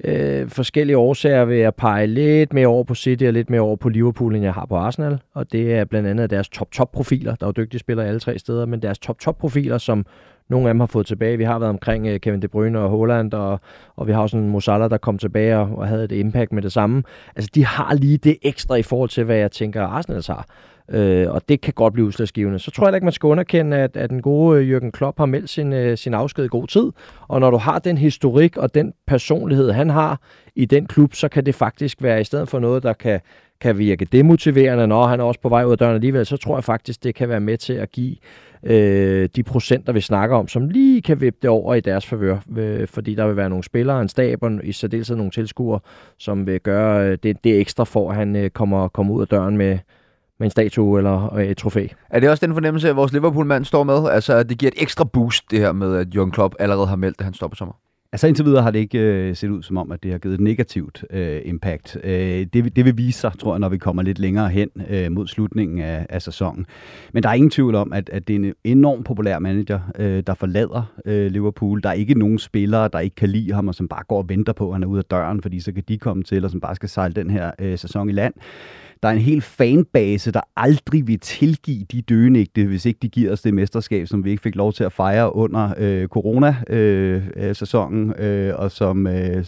øh, 0.04 0.50
forskellige 0.50 0.98
årsager 0.98 1.46
vil 1.46 1.58
jeg 1.58 1.76
pege 1.76 2.08
lidt 2.08 2.54
mere 2.54 2.68
over 2.68 2.84
på 2.84 2.96
City 2.96 3.24
og 3.24 3.34
lidt 3.34 3.50
mere 3.50 3.62
over 3.62 3.76
på 3.76 3.90
Liverpool, 3.90 4.36
end 4.36 4.44
jeg 4.44 4.54
har 4.54 4.66
på 4.66 4.76
Arsenal. 4.76 5.20
Og 5.34 5.52
det 5.52 5.74
er 5.74 5.86
blandt 5.86 6.08
andet 6.08 6.30
deres 6.30 6.50
top-top-profiler. 6.50 7.36
Der 7.36 7.46
er 7.46 7.48
jo 7.58 7.64
dygtige 7.64 7.80
spillere 7.80 8.08
alle 8.08 8.20
tre 8.20 8.40
steder, 8.40 8.66
men 8.66 8.82
deres 8.82 9.00
top-top-profiler, 9.00 9.78
som 9.78 10.06
nogle 10.50 10.68
af 10.68 10.74
dem 10.74 10.80
har 10.80 10.88
fået 10.88 11.06
tilbage. 11.06 11.38
Vi 11.38 11.44
har 11.44 11.60
været 11.60 11.70
omkring 11.70 12.08
øh, 12.08 12.20
Kevin 12.20 12.42
De 12.42 12.48
Bruyne 12.48 12.80
og 12.80 12.90
Holland, 12.90 13.34
og, 13.34 13.60
og 13.96 14.08
vi 14.08 14.12
har 14.12 14.22
også 14.22 14.38
en 14.38 14.50
Musala, 14.50 14.88
der 14.88 14.98
kom 14.98 15.18
tilbage 15.18 15.58
og, 15.58 15.78
og 15.78 15.88
havde 15.88 16.04
et 16.04 16.12
impact 16.12 16.52
med 16.52 16.62
det 16.62 16.72
samme. 16.72 17.04
Altså, 17.36 17.50
de 17.56 17.66
har 17.66 17.94
lige 17.94 18.18
det 18.18 18.38
ekstra 18.42 18.76
i 18.76 18.84
forhold 18.84 19.10
til, 19.10 19.24
hvad 19.24 19.38
jeg 19.38 19.52
tænker, 19.52 19.82
Arsenal 19.82 20.24
har. 20.28 20.46
Øh, 20.92 21.32
og 21.32 21.50
det 21.50 21.62
kan 21.62 21.74
godt 21.74 21.94
blive 21.94 22.06
udslagsgivende. 22.06 22.60
Så 22.60 22.72
tror 22.72 22.88
jeg 22.88 22.96
ikke, 22.96 23.06
man 23.06 23.14
skal 23.14 23.28
underkende, 23.28 23.78
at, 23.78 23.98
at 23.98 24.10
den 24.10 24.22
gode 24.22 24.62
øh, 24.62 24.78
Jürgen 24.78 24.92
Klopp 24.92 25.18
har 25.18 25.26
meldt 25.26 25.50
sin, 25.50 25.74
øh, 25.74 25.98
sin 25.98 26.14
afsked 26.14 26.46
i 26.46 26.48
god 26.48 26.68
tid. 26.68 26.92
Og 27.28 27.40
når 27.40 27.52
du 27.52 27.58
har 27.58 27.80
den 27.80 27.98
historik 27.98 28.58
og 28.58 28.74
den 28.76 28.94
personlighed, 29.08 29.72
han 29.72 29.90
har 29.90 30.20
i 30.56 30.66
den 30.66 30.86
klub, 30.86 31.14
så 31.14 31.28
kan 31.28 31.46
det 31.46 31.56
faktisk 31.56 32.04
være 32.04 32.22
i 32.22 32.24
stedet 32.24 32.50
for 32.50 32.60
noget, 32.60 32.84
der 32.84 32.94
kan, 32.94 33.20
kan 33.62 33.78
virke 33.78 34.06
demotiverende, 34.06 34.88
når 34.88 35.06
han 35.08 35.20
er 35.20 35.24
også 35.24 35.40
på 35.40 35.50
vej 35.50 35.64
ud 35.64 35.72
af 35.72 35.78
døren 35.78 35.96
alligevel, 35.96 36.26
så 36.26 36.38
tror 36.38 36.58
jeg 36.58 36.64
faktisk, 36.64 37.04
det 37.04 37.16
kan 37.16 37.30
være 37.30 37.40
med 37.40 37.58
til 37.58 37.74
at 37.74 37.92
give 37.92 38.16
øh, 38.64 39.30
de 39.36 39.44
procenter, 39.44 39.94
vi 39.94 40.02
snakker 40.02 40.36
om, 40.36 40.48
som 40.48 40.70
lige 40.70 41.02
kan 41.02 41.22
vippe 41.22 41.40
det 41.42 41.50
over 41.50 41.76
i 41.76 41.80
deres 41.80 42.06
favør, 42.06 42.38
øh, 42.58 42.88
fordi 42.88 43.16
der 43.16 43.28
vil 43.28 43.36
være 43.38 43.50
nogle 43.50 43.64
spillere, 43.64 44.02
en 44.02 44.10
stab 44.10 44.44
og 44.44 44.52
i 44.64 44.72
særdeleshed 44.72 45.16
nogle 45.16 45.32
tilskuere, 45.32 45.80
som 46.18 46.48
vil 46.48 46.60
gøre 46.60 47.08
øh, 47.08 47.18
det, 47.24 47.44
det 47.44 47.60
ekstra 47.60 47.84
for, 47.84 48.10
at 48.10 48.16
han 48.16 48.36
øh, 48.36 48.50
kommer, 48.50 48.88
kommer 48.88 49.14
ud 49.14 49.22
af 49.22 49.28
døren 49.28 49.58
med, 49.58 49.78
med 50.42 50.48
en 50.48 50.52
statue 50.52 50.98
eller 50.98 51.38
et 51.38 51.58
trofæ. 51.58 51.88
Er 52.10 52.20
det 52.20 52.30
også 52.30 52.46
den 52.46 52.54
fornemmelse, 52.54 52.90
at 52.90 52.96
vores 52.96 53.14
Liverpool-mand 53.14 53.66
står 53.66 53.84
med? 53.84 54.10
Altså, 54.10 54.34
at 54.34 54.50
det 54.50 54.58
giver 54.58 54.72
et 54.76 54.82
ekstra 54.82 55.04
boost, 55.04 55.52
det 55.52 55.60
her 55.60 55.72
med, 55.72 55.96
at 55.96 56.08
Jürgen 56.16 56.32
Klopp 56.32 56.56
allerede 56.60 56.88
har 56.88 56.96
meldt, 56.96 57.16
at 57.20 57.26
han 57.26 57.34
står 57.34 57.48
på 57.48 57.56
sommer? 57.56 57.74
Altså 58.14 58.28
indtil 58.28 58.46
videre 58.46 58.64
har 58.64 58.72
det 58.72 58.80
ikke 58.80 59.00
øh, 59.00 59.36
set 59.36 59.50
ud 59.50 59.64
som 59.64 59.78
om, 59.78 59.92
at 59.92 60.04
det 60.04 60.12
har 60.12 60.18
givet 60.18 60.34
et 60.34 60.40
negativt 60.40 61.04
øh, 61.10 61.42
impact. 61.46 61.98
Øh, 62.04 62.12
det, 62.54 62.76
det 62.76 62.86
vil 62.86 62.98
vise 62.98 63.20
sig, 63.20 63.32
tror 63.40 63.54
jeg, 63.54 63.60
når 63.60 63.70
vi 63.70 63.78
kommer 63.78 64.04
lidt 64.04 64.20
længere 64.20 64.50
hen 64.50 64.70
øh, 64.90 65.12
mod 65.12 65.28
slutningen 65.28 65.80
af, 65.80 66.06
af 66.10 66.22
sæsonen. 66.22 66.66
Men 67.14 67.24
der 67.24 67.30
er 67.30 67.34
ingen 67.34 67.50
tvivl 67.50 67.76
om, 67.76 67.94
at, 67.94 68.10
at 68.10 68.28
det 68.28 68.36
er 68.36 68.40
en 68.40 68.54
enormt 68.64 69.06
populær 69.06 69.40
manager, 69.40 69.80
øh, 70.00 70.24
der 70.28 70.34
forlader 70.34 70.94
øh, 71.06 71.32
Liverpool. 71.32 71.84
Der 71.84 71.90
er 71.90 71.94
ikke 71.94 72.20
nogen 72.20 72.40
spillere, 72.40 72.90
der 72.94 73.00
ikke 73.00 73.16
kan 73.16 73.30
lide 73.30 73.54
ham, 73.54 73.68
og 73.68 73.76
som 73.76 73.88
bare 73.88 74.04
går 74.08 74.18
og 74.18 74.30
venter 74.30 74.54
på, 74.54 74.68
at 74.68 74.76
han 74.76 74.84
er 74.84 74.88
ude 74.88 75.00
af 75.00 75.06
døren, 75.06 75.42
fordi 75.42 75.60
så 75.60 75.72
kan 75.72 75.84
de 75.88 75.98
komme 75.98 76.24
til, 76.24 76.46
og 76.46 76.52
som 76.52 76.62
bare 76.62 76.76
skal 76.76 76.90
sejle 76.90 77.14
den 77.14 77.30
her 77.30 77.52
øh, 77.60 77.78
sæson 77.78 78.10
i 78.10 78.14
land. 78.14 78.34
Der 79.04 79.10
er 79.10 79.14
en 79.14 79.20
hel 79.20 79.42
fanbase, 79.42 80.32
der 80.32 80.42
aldrig 80.56 81.08
vil 81.08 81.20
tilgive 81.20 81.86
de 81.92 82.02
døgenægte, 82.02 82.66
hvis 82.66 82.86
ikke 82.86 83.00
de 83.02 83.10
giver 83.10 83.32
os 83.32 83.42
det 83.42 83.54
mesterskab, 83.54 84.08
som 84.08 84.24
vi 84.24 84.32
ikke 84.32 84.44
fik 84.44 84.56
lov 84.56 84.74
til 84.74 84.84
at 84.84 84.94
fejre 84.94 85.36
under 85.36 85.74
øh, 85.78 86.08
corona-sæsonen, 86.08 88.14
øh, 88.18 88.40
øh, 88.40 88.48
øh, 88.48 88.56
og 88.56 88.72
som, 88.72 89.08
øh, 89.08 89.46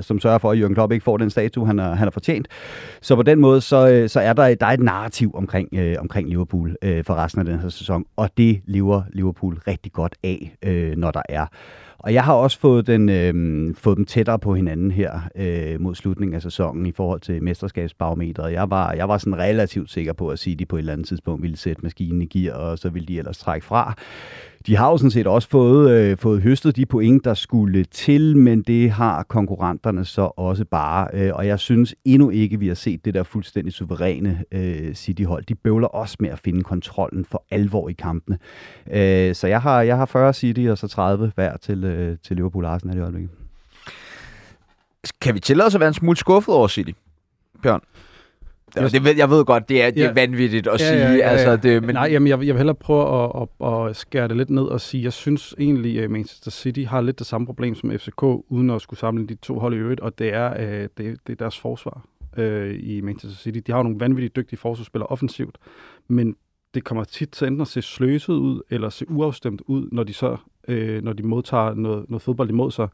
som 0.00 0.20
sørger 0.20 0.38
for, 0.38 0.50
at 0.50 0.58
Jürgen 0.58 0.74
Klopp 0.74 0.92
ikke 0.92 1.04
får 1.04 1.16
den 1.16 1.30
statue, 1.30 1.66
han 1.66 1.78
har, 1.78 1.94
han 1.94 2.06
har 2.06 2.10
fortjent. 2.10 2.48
Så 3.00 3.16
på 3.16 3.22
den 3.22 3.40
måde, 3.40 3.60
så, 3.60 3.90
øh, 3.90 4.08
så 4.08 4.20
er 4.20 4.32
der, 4.32 4.54
der 4.54 4.66
er 4.66 4.72
et 4.72 4.80
narrativ 4.80 5.30
omkring, 5.34 5.68
øh, 5.74 5.96
omkring 6.00 6.28
Liverpool 6.28 6.76
øh, 6.82 7.04
for 7.04 7.14
resten 7.14 7.40
af 7.40 7.46
den 7.46 7.58
her 7.58 7.68
sæson, 7.68 8.04
og 8.16 8.30
det 8.36 8.60
lever 8.66 9.02
Liverpool 9.12 9.58
rigtig 9.66 9.92
godt 9.92 10.14
af, 10.24 10.56
øh, 10.62 10.96
når 10.96 11.10
der 11.10 11.22
er 11.28 11.46
og 12.06 12.14
jeg 12.14 12.24
har 12.24 12.34
også 12.34 12.58
fået, 12.58 12.86
den, 12.86 13.08
øh, 13.08 13.74
fået 13.74 13.96
dem 13.96 14.04
tættere 14.04 14.38
på 14.38 14.54
hinanden 14.54 14.90
her 14.90 15.20
øh, 15.34 15.80
mod 15.80 15.94
slutningen 15.94 16.34
af 16.34 16.42
sæsonen 16.42 16.86
i 16.86 16.92
forhold 16.92 17.20
til 17.20 17.42
mesterskabsbarometeret. 17.42 18.52
Jeg 18.52 18.70
var, 18.70 18.92
jeg 18.92 19.08
var 19.08 19.18
sådan 19.18 19.38
relativt 19.38 19.90
sikker 19.90 20.12
på 20.12 20.28
at 20.28 20.38
sige, 20.38 20.52
at 20.52 20.58
de 20.58 20.66
på 20.66 20.76
et 20.76 20.80
eller 20.80 20.92
andet 20.92 21.06
tidspunkt 21.06 21.42
ville 21.42 21.56
sætte 21.56 21.82
maskinen 21.82 22.22
i 22.22 22.26
gear, 22.26 22.54
og 22.54 22.78
så 22.78 22.88
ville 22.90 23.06
de 23.06 23.18
ellers 23.18 23.38
trække 23.38 23.66
fra. 23.66 23.94
De 24.66 24.76
har 24.76 24.90
jo 24.90 24.96
sådan 24.96 25.10
set 25.10 25.26
også 25.26 25.48
fået, 25.48 25.90
øh, 25.90 26.18
fået 26.18 26.42
høstet 26.42 26.76
de 26.76 26.86
point, 26.86 27.24
der 27.24 27.34
skulle 27.34 27.84
til, 27.84 28.36
men 28.36 28.62
det 28.62 28.90
har 28.90 29.22
konkurrenterne 29.22 30.04
så 30.04 30.30
også 30.36 30.64
bare. 30.64 31.08
Øh, 31.12 31.30
og 31.34 31.46
jeg 31.46 31.58
synes 31.58 31.94
endnu 32.04 32.30
ikke, 32.30 32.58
vi 32.58 32.68
har 32.68 32.74
set 32.74 33.04
det 33.04 33.14
der 33.14 33.22
fuldstændig 33.22 33.72
suveræne 33.72 34.44
øh, 34.52 34.94
City-hold. 34.94 35.44
De 35.44 35.54
bøvler 35.54 35.88
også 35.88 36.16
med 36.20 36.30
at 36.30 36.38
finde 36.38 36.62
kontrollen 36.62 37.24
for 37.24 37.44
alvor 37.50 37.88
i 37.88 37.92
kampene. 37.92 38.38
Øh, 38.90 39.34
så 39.34 39.46
jeg 39.46 39.62
har, 39.62 39.82
jeg 39.82 39.96
har 39.96 40.06
40 40.06 40.32
City 40.34 40.66
og 40.70 40.78
så 40.78 40.88
30 40.88 41.32
hver 41.34 41.56
til, 41.56 41.84
øh, 41.84 42.16
til 42.26 42.36
Liverpool 42.36 42.64
Arsenal 42.64 42.96
i 42.96 43.00
øjeblikket. 43.00 43.30
Kan 45.20 45.34
vi 45.34 45.40
tillade 45.40 45.66
os 45.66 45.74
at 45.74 45.80
være 45.80 45.88
en 45.88 45.94
smule 45.94 46.16
skuffet 46.16 46.54
over 46.54 46.68
City, 46.68 46.92
Bjørn? 47.62 47.80
Jeg, 48.74 48.92
det 48.92 49.04
ved, 49.04 49.16
jeg 49.16 49.30
ved 49.30 49.44
godt, 49.44 49.68
det 49.68 49.82
er, 49.82 49.90
det 49.90 50.02
er 50.02 50.06
ja. 50.06 50.12
vanvittigt 50.12 50.66
at 50.66 50.80
ja, 50.80 50.88
sige. 50.88 51.00
Ja, 51.00 51.10
ja, 51.10 51.16
ja. 51.16 51.28
Altså, 51.28 51.56
det, 51.56 51.82
men... 51.82 51.94
Nej, 51.94 52.08
jamen, 52.12 52.26
jeg, 52.26 52.38
jeg 52.38 52.54
vil 52.54 52.56
hellere 52.56 52.74
prøve 52.74 53.24
at, 53.24 53.48
at, 53.60 53.88
at 53.88 53.96
skære 53.96 54.28
det 54.28 54.36
lidt 54.36 54.50
ned 54.50 54.62
og 54.62 54.80
sige, 54.80 55.02
jeg 55.02 55.12
synes 55.12 55.54
egentlig, 55.58 56.02
at 56.02 56.10
Manchester 56.10 56.50
City 56.50 56.80
har 56.80 57.00
lidt 57.00 57.18
det 57.18 57.26
samme 57.26 57.46
problem 57.46 57.74
som 57.74 57.90
FCK, 57.98 58.22
uden 58.22 58.70
at 58.70 58.82
skulle 58.82 59.00
samle 59.00 59.26
de 59.26 59.34
to 59.34 59.58
hold 59.58 59.74
i 59.74 59.76
øvrigt, 59.76 60.00
og 60.00 60.18
det 60.18 60.34
er, 60.34 60.50
uh, 60.50 60.82
det, 60.98 60.98
det 60.98 61.32
er 61.32 61.34
deres 61.34 61.58
forsvar 61.58 62.04
uh, 62.38 62.44
i 62.78 63.00
Manchester 63.00 63.38
City. 63.38 63.58
De 63.66 63.72
har 63.72 63.78
jo 63.78 63.82
nogle 63.82 64.00
vanvittigt 64.00 64.36
dygtige 64.36 64.58
forsvarsspillere 64.58 65.06
offensivt, 65.06 65.58
men 66.08 66.36
det 66.74 66.84
kommer 66.84 67.04
tit 67.04 67.28
til 67.30 67.46
enten 67.46 67.60
at 67.60 67.68
se 67.68 67.82
sløset 67.82 68.34
ud, 68.34 68.60
eller 68.70 68.88
se 68.88 69.10
uafstemt 69.10 69.62
ud, 69.66 69.88
når 69.92 70.02
de 70.02 70.14
så 70.14 70.36
øh, 70.68 71.02
når 71.02 71.12
de 71.12 71.22
modtager 71.22 71.74
noget, 71.74 72.10
noget 72.10 72.22
fodbold 72.22 72.50
imod 72.50 72.70
sig. 72.70 72.88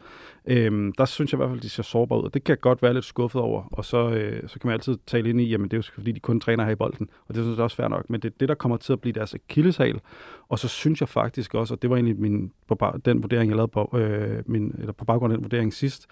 Øh, 0.47 0.93
der 0.99 1.05
synes 1.05 1.33
jeg 1.33 1.37
i 1.37 1.39
hvert 1.39 1.49
fald, 1.49 1.59
at 1.59 1.63
de 1.63 1.69
ser 1.69 1.83
sårbare 1.83 2.19
ud, 2.19 2.25
og 2.25 2.35
det 2.35 2.45
kan 2.45 2.57
godt 2.61 2.83
være 2.83 2.95
lidt 2.95 3.05
skuffet 3.05 3.41
over. 3.41 3.63
Og 3.73 3.85
så, 3.85 4.11
øh, 4.11 4.49
så 4.49 4.59
kan 4.59 4.69
man 4.69 4.73
altid 4.73 4.99
tale 5.07 5.31
ind 5.31 5.41
i, 5.41 5.45
jamen 5.45 5.65
det 5.65 5.73
er 5.73 5.79
jo 5.79 5.83
fordi, 5.95 6.13
de 6.13 6.21
kun 6.21 6.41
træner 6.41 6.65
her 6.65 6.71
i 6.71 6.77
bolden, 6.77 7.09
og 7.29 7.35
det 7.35 7.45
synes 7.45 7.57
jeg 7.57 7.65
også 7.65 7.77
fair 7.77 7.89
nok. 7.89 8.11
Men 8.11 8.21
det 8.21 8.29
er 8.29 8.35
det, 8.41 8.49
der 8.49 8.55
kommer 8.55 8.77
til 8.77 8.93
at 8.93 9.01
blive 9.01 9.13
deres 9.13 9.35
akilleshal. 9.35 10.01
Og 10.49 10.59
så 10.59 10.69
synes 10.69 11.01
jeg 11.01 11.09
faktisk 11.09 11.55
også, 11.55 11.75
og 11.75 11.83
det 11.83 11.91
var 11.91 11.97
egentlig 11.97 12.21
min, 12.21 12.53
på 12.69 12.79
den 13.05 13.23
vurdering, 13.23 13.49
jeg 13.49 13.57
lavede 13.57 13.71
på, 13.71 13.99
øh, 13.99 14.43
min, 14.47 14.75
eller 14.79 14.93
på 14.93 15.05
baggrund 15.05 15.33
af 15.33 15.39
den 15.39 15.45
vurdering 15.45 15.75
sidst, 15.75 16.07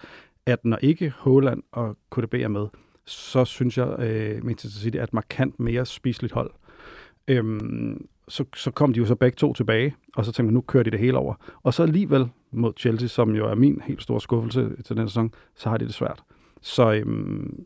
at 0.45 0.65
når 0.65 0.77
ikke 0.81 1.13
Håland 1.17 1.63
og 1.71 1.97
KDB 2.11 2.33
er 2.33 2.47
med, 2.47 2.67
så 3.05 3.45
synes 3.45 3.77
jeg, 3.77 3.95
øh, 3.99 4.45
Manchester 4.45 4.79
City 4.79 4.97
er 4.97 5.03
et 5.03 5.13
markant 5.13 5.59
mere 5.59 5.85
spiseligt 5.85 6.33
hold. 6.33 6.51
Øhm, 7.27 8.07
så, 8.27 8.45
så 8.55 8.71
kom 8.71 8.93
de 8.93 8.99
jo 8.99 9.05
så 9.05 9.15
begge 9.15 9.35
to 9.35 9.53
tilbage, 9.53 9.95
og 10.15 10.25
så 10.25 10.31
tænkte 10.31 10.43
man, 10.43 10.53
nu 10.53 10.61
kører 10.61 10.83
de 10.83 10.91
det 10.91 10.99
hele 10.99 11.17
over. 11.17 11.33
Og 11.63 11.73
så 11.73 11.83
alligevel 11.83 12.29
mod 12.51 12.73
Chelsea, 12.77 13.07
som 13.07 13.35
jo 13.35 13.47
er 13.47 13.55
min 13.55 13.81
helt 13.85 14.01
store 14.01 14.21
skuffelse 14.21 14.81
til 14.85 14.97
den 14.97 15.07
sæson, 15.07 15.33
så 15.55 15.69
har 15.69 15.77
de 15.77 15.85
det 15.85 15.93
svært. 15.93 16.23
Så 16.61 16.91
øhm, 16.91 17.65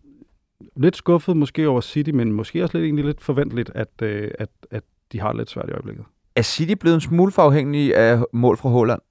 lidt 0.75 0.95
skuffet 0.95 1.38
måske 1.38 1.69
over 1.69 1.81
City, 1.81 2.09
men 2.09 2.31
måske 2.31 2.63
også 2.63 2.77
lidt, 2.77 2.85
egentlig 2.85 3.05
lidt 3.05 3.21
forventeligt, 3.21 3.71
at, 3.75 4.01
øh, 4.01 4.31
at, 4.39 4.50
at 4.71 4.83
de 5.12 5.19
har 5.19 5.33
lidt 5.33 5.50
svært 5.50 5.69
i 5.69 5.71
øjeblikket. 5.71 6.05
Er 6.35 6.41
City 6.41 6.74
blevet 6.79 6.95
en 6.95 7.01
smule 7.01 7.31
for 7.31 7.41
afhængig 7.41 7.95
af 7.95 8.24
mål 8.33 8.57
fra 8.57 8.69
Holland? 8.69 9.01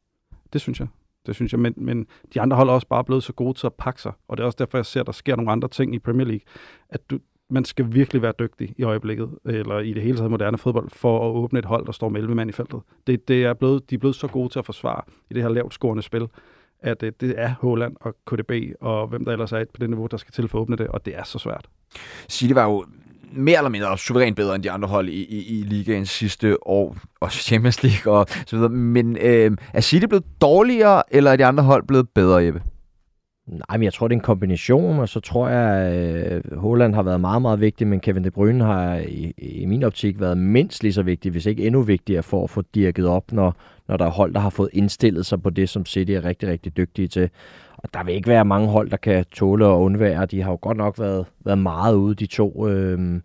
Det 0.53 0.61
synes 0.61 0.81
jeg. 0.81 0.89
Det 1.27 1.35
synes 1.35 1.53
jeg, 1.53 1.61
men, 1.61 1.75
men 1.77 2.07
de 2.35 2.41
andre 2.41 2.57
hold 2.57 2.69
er 2.69 2.73
også 2.73 2.87
bare 2.87 3.05
blevet 3.05 3.23
så 3.23 3.33
gode 3.33 3.59
til 3.59 3.67
at 3.67 3.75
pakke 3.75 4.03
sig, 4.03 4.13
og 4.29 4.37
det 4.37 4.43
er 4.43 4.47
også 4.47 4.57
derfor, 4.59 4.79
jeg 4.79 4.87
ser, 4.87 5.01
at 5.01 5.07
der 5.07 5.13
sker 5.13 5.37
nogle 5.37 5.53
andre 5.53 5.69
ting 5.69 5.95
i 5.95 5.99
Premier 5.99 6.27
League, 6.27 6.45
at 6.89 7.11
du, 7.11 7.19
man 7.51 7.65
skal 7.65 7.95
virkelig 7.95 8.23
være 8.23 8.33
dygtig 8.39 8.75
i 8.79 8.83
øjeblikket, 8.83 9.31
eller 9.45 9.79
i 9.79 9.93
det 9.93 10.03
hele 10.03 10.17
taget 10.17 10.31
moderne 10.31 10.59
fodbold, 10.59 10.91
for 10.91 11.29
at 11.29 11.35
åbne 11.35 11.59
et 11.59 11.65
hold, 11.65 11.87
der 11.87 11.93
står 11.93 12.09
med 12.09 12.21
11 12.21 12.35
mand 12.35 12.51
i 12.51 12.53
feltet. 12.53 12.81
Det, 13.07 13.29
det 13.29 13.45
er 13.45 13.55
blevet, 13.55 13.91
de 13.91 13.95
er 13.95 13.99
blevet 13.99 14.17
så 14.17 14.27
gode 14.27 14.49
til 14.49 14.59
at 14.59 14.67
forsvare 14.67 15.03
i 15.31 15.35
det 15.35 15.43
her 15.43 15.49
lavt 15.49 15.75
scorende 15.75 16.03
spil, 16.03 16.27
at 16.81 17.01
det, 17.01 17.21
det 17.21 17.35
er 17.37 17.55
Holland 17.61 17.97
og 18.01 18.17
KDB, 18.27 18.53
og 18.81 19.07
hvem 19.07 19.25
der 19.25 19.33
ellers 19.33 19.53
er 19.53 19.65
på 19.75 19.81
det 19.81 19.91
niveau, 19.91 20.07
der 20.07 20.17
skal 20.17 20.33
til 20.33 20.49
for 20.49 20.59
at 20.59 20.63
åbne 20.63 20.77
det, 20.77 20.87
og 20.87 21.07
det 21.07 21.17
er 21.17 21.23
så 21.23 21.39
svært. 21.39 21.67
City 22.29 22.55
var 22.55 22.65
jo 22.65 22.85
mere 23.33 23.57
eller 23.57 23.71
mindre 23.71 23.99
suverænt 23.99 24.37
bedre 24.37 24.55
end 24.55 24.63
de 24.63 24.71
andre 24.71 24.89
hold 24.89 25.09
i, 25.09 25.25
i, 25.25 25.59
i 25.59 25.63
ligaens 25.63 26.11
sidste 26.11 26.69
år, 26.69 26.97
og 27.21 27.33
Champions 27.33 27.83
League 27.83 28.13
og 28.13 28.27
så 28.47 28.57
videre. 28.57 28.71
Men 28.71 29.17
øh, 29.17 29.57
er 29.73 29.81
City 29.81 30.07
blevet 30.07 30.25
dårligere, 30.41 31.03
eller 31.11 31.31
er 31.33 31.37
de 31.37 31.45
andre 31.45 31.65
hold 31.65 31.87
blevet 31.87 32.09
bedre, 32.09 32.45
Jeppe? 32.45 32.63
Nej, 33.47 33.77
men 33.77 33.83
jeg 33.83 33.93
tror, 33.93 34.09
det 34.09 34.15
er 34.15 34.19
en 34.19 34.23
kombination, 34.23 34.99
og 34.99 35.09
så 35.09 35.21
tror 35.21 35.49
jeg, 35.49 35.79
at 35.79 36.33
øh, 36.33 36.59
Holland 36.59 36.95
har 36.95 37.03
været 37.03 37.21
meget, 37.21 37.43
meget 37.43 37.61
vigtig, 37.61 37.87
men 37.87 38.01
Kevin 38.01 38.25
De 38.25 38.31
Bruyne 38.31 38.65
har 38.65 38.97
i, 38.97 39.35
i 39.39 39.67
min 39.67 39.83
optik 39.83 40.21
været 40.21 40.39
mindst 40.39 40.83
lige 40.83 40.93
så 40.93 41.03
vigtig, 41.03 41.31
hvis 41.33 41.47
ikke 41.47 41.67
endnu 41.67 41.83
vigtigere 41.83 42.23
for 42.23 42.45
at 42.45 42.51
få 42.51 42.63
dirket 42.75 43.07
op, 43.07 43.33
når, 43.33 43.57
når 43.89 43.97
der 43.97 44.05
er 44.07 44.11
hold, 44.11 44.35
der 44.35 44.41
har 44.41 44.51
fået 44.51 44.71
indstillet 44.73 45.27
sig 45.27 45.43
på 45.43 45.51
det, 45.51 45.69
som 45.69 45.87
City 45.87 46.13
er 46.13 46.25
rigtig, 46.25 46.49
rigtig 46.49 46.77
dygtige 46.77 47.09
til. 47.09 47.31
Og 47.77 47.89
der 47.95 48.05
vil 48.05 48.15
ikke 48.15 48.29
være 48.29 48.45
mange 48.45 48.69
hold, 48.69 48.91
der 48.91 48.97
kan 48.97 49.25
tåle 49.33 49.67
at 49.67 49.71
undvære. 49.77 50.27
De 50.27 50.43
har 50.43 50.51
jo 50.51 50.59
godt 50.63 50.77
nok 50.77 50.99
været, 50.99 51.27
været 51.45 51.59
meget 51.59 51.95
ude, 51.95 52.15
de 52.15 52.27
to. 52.27 52.69
Øh, 52.69 53.21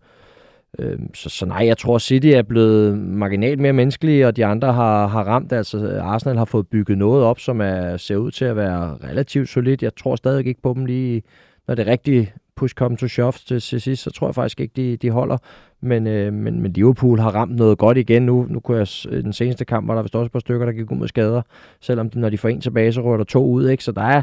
Øhm, 0.80 1.14
så, 1.14 1.30
så 1.30 1.46
nej, 1.46 1.66
jeg 1.66 1.78
tror, 1.78 1.98
City 1.98 2.28
er 2.28 2.42
blevet 2.42 2.98
marginalt 2.98 3.60
mere 3.60 3.74
menneskelige, 3.74 4.28
og 4.28 4.36
de 4.36 4.46
andre 4.46 4.74
har, 4.74 5.08
har 5.08 5.24
ramt. 5.24 5.54
Altså, 5.54 6.00
Arsenal 6.02 6.38
har 6.38 6.46
fået 6.46 6.68
bygget 6.68 6.98
noget 6.98 7.24
op, 7.24 7.40
som 7.40 7.62
er, 7.62 7.98
ser 7.98 8.16
ud 8.16 8.32
til 8.32 8.46
at 8.46 8.56
være 8.56 8.98
relativt 9.04 9.50
solidt. 9.50 9.84
Jeg 9.84 9.96
tror 9.96 10.16
stadig 10.16 10.48
ikke 10.48 10.62
på 10.62 10.74
dem 10.74 10.86
lige, 10.86 11.24
når 11.68 11.76
det 11.76 11.88
rigtige 11.88 12.34
push 12.56 12.76
come 12.76 12.98
to 12.98 13.08
shove 13.08 13.32
til, 13.32 13.60
til 13.60 13.82
sidst, 13.82 14.04
så 14.04 14.12
tror 14.12 14.28
jeg 14.28 14.36
faktisk 14.36 14.60
ikke, 14.60 14.74
de, 14.76 14.98
de 14.98 15.10
holder. 15.10 15.38
Men, 15.82 16.08
øh, 16.08 16.34
men, 16.34 16.62
men 16.62 16.74
Liverpool 16.74 17.20
har 17.20 17.36
ramt 17.36 17.56
noget 17.56 17.78
godt 17.78 17.98
igen 17.98 18.22
nu. 18.22 18.46
Nu 18.50 18.60
kunne 18.60 18.78
jeg, 18.78 18.88
den 19.12 19.34
seneste 19.34 19.66
kamp 19.66 19.88
var 19.88 19.96
der 19.96 20.02
vist 20.02 20.16
også 20.16 20.26
et 20.26 20.32
par 20.32 20.40
stykker, 20.40 20.66
der 20.66 20.74
gik 20.74 20.92
ud 20.92 20.98
med 20.98 21.08
skader. 21.08 21.42
Selvom 21.82 22.10
de, 22.10 22.20
når 22.20 22.30
de 22.30 22.38
får 22.38 22.50
en 22.50 22.62
tilbage, 22.62 22.94
så 22.94 23.02
rører 23.02 23.18
der 23.18 23.24
to 23.24 23.46
ud. 23.46 23.70
Ikke? 23.70 23.84
Så 23.84 23.92
der 23.92 24.02
er, 24.02 24.22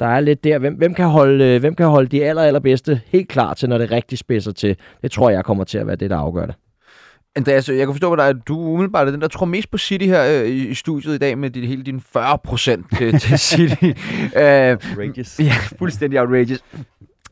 der 0.00 0.06
er 0.06 0.20
lidt 0.20 0.44
der. 0.44 0.58
Hvem, 0.58 0.74
hvem, 0.74 0.94
kan 0.94 1.06
holde, 1.06 1.44
øh, 1.44 1.60
hvem 1.60 1.74
kan 1.74 1.86
holde 1.86 2.08
de 2.08 2.24
aller, 2.24 2.42
allerbedste 2.42 3.00
helt 3.06 3.28
klar 3.28 3.54
til, 3.54 3.68
når 3.68 3.78
det 3.78 3.90
rigtig 3.90 4.18
spidser 4.18 4.52
til? 4.52 4.76
Det 5.02 5.10
tror 5.10 5.30
jeg 5.30 5.44
kommer 5.44 5.64
til 5.64 5.78
at 5.78 5.86
være 5.86 5.96
det, 5.96 6.10
der 6.10 6.16
afgør 6.16 6.46
det. 6.46 6.54
Andreas, 7.36 7.68
jeg 7.68 7.86
kan 7.86 7.94
forstå 7.94 8.12
at 8.12 8.36
du 8.48 8.58
umiddelbart 8.60 9.06
er 9.08 9.10
den, 9.10 9.20
der 9.20 9.28
tror 9.28 9.46
mest 9.46 9.70
på 9.70 9.78
City 9.78 10.06
her 10.06 10.42
øh, 10.42 10.48
i 10.48 10.74
studiet 10.74 11.14
i 11.14 11.18
dag 11.18 11.38
med 11.38 11.50
dit, 11.50 11.68
hele 11.68 11.82
din 11.82 12.00
40 12.00 12.38
procent 12.38 12.86
til, 12.98 13.18
til 13.18 13.38
City. 13.48 13.84
uh, 13.84 13.90
outrageous. 14.32 15.40
Ja, 15.40 15.54
fuldstændig 15.78 16.20
outrageous. 16.20 16.64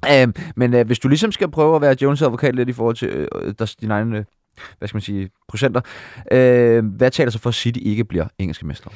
Uh, 0.06 0.32
men 0.56 0.74
uh, 0.74 0.80
hvis 0.80 0.98
du 0.98 1.08
ligesom 1.08 1.32
skal 1.32 1.50
prøve 1.50 1.76
at 1.76 1.82
være 1.82 1.96
Jones 2.02 2.22
advokat 2.22 2.54
lidt 2.54 2.68
i 2.68 2.72
forhold 2.72 2.96
til 2.96 3.28
uh, 3.34 3.52
der, 3.58 3.74
din 3.80 3.90
egen, 3.90 4.12
uh, 4.14 4.20
hvad 4.78 4.88
skal 4.88 4.96
man 4.96 5.02
sige, 5.02 5.30
procenter, 5.48 5.80
uh, 6.32 6.96
hvad 6.96 7.10
taler 7.10 7.30
så 7.30 7.38
for, 7.38 7.48
at 7.48 7.54
City 7.54 7.80
ikke 7.82 8.04
bliver 8.04 8.26
engelske 8.38 8.66
mester? 8.66 8.90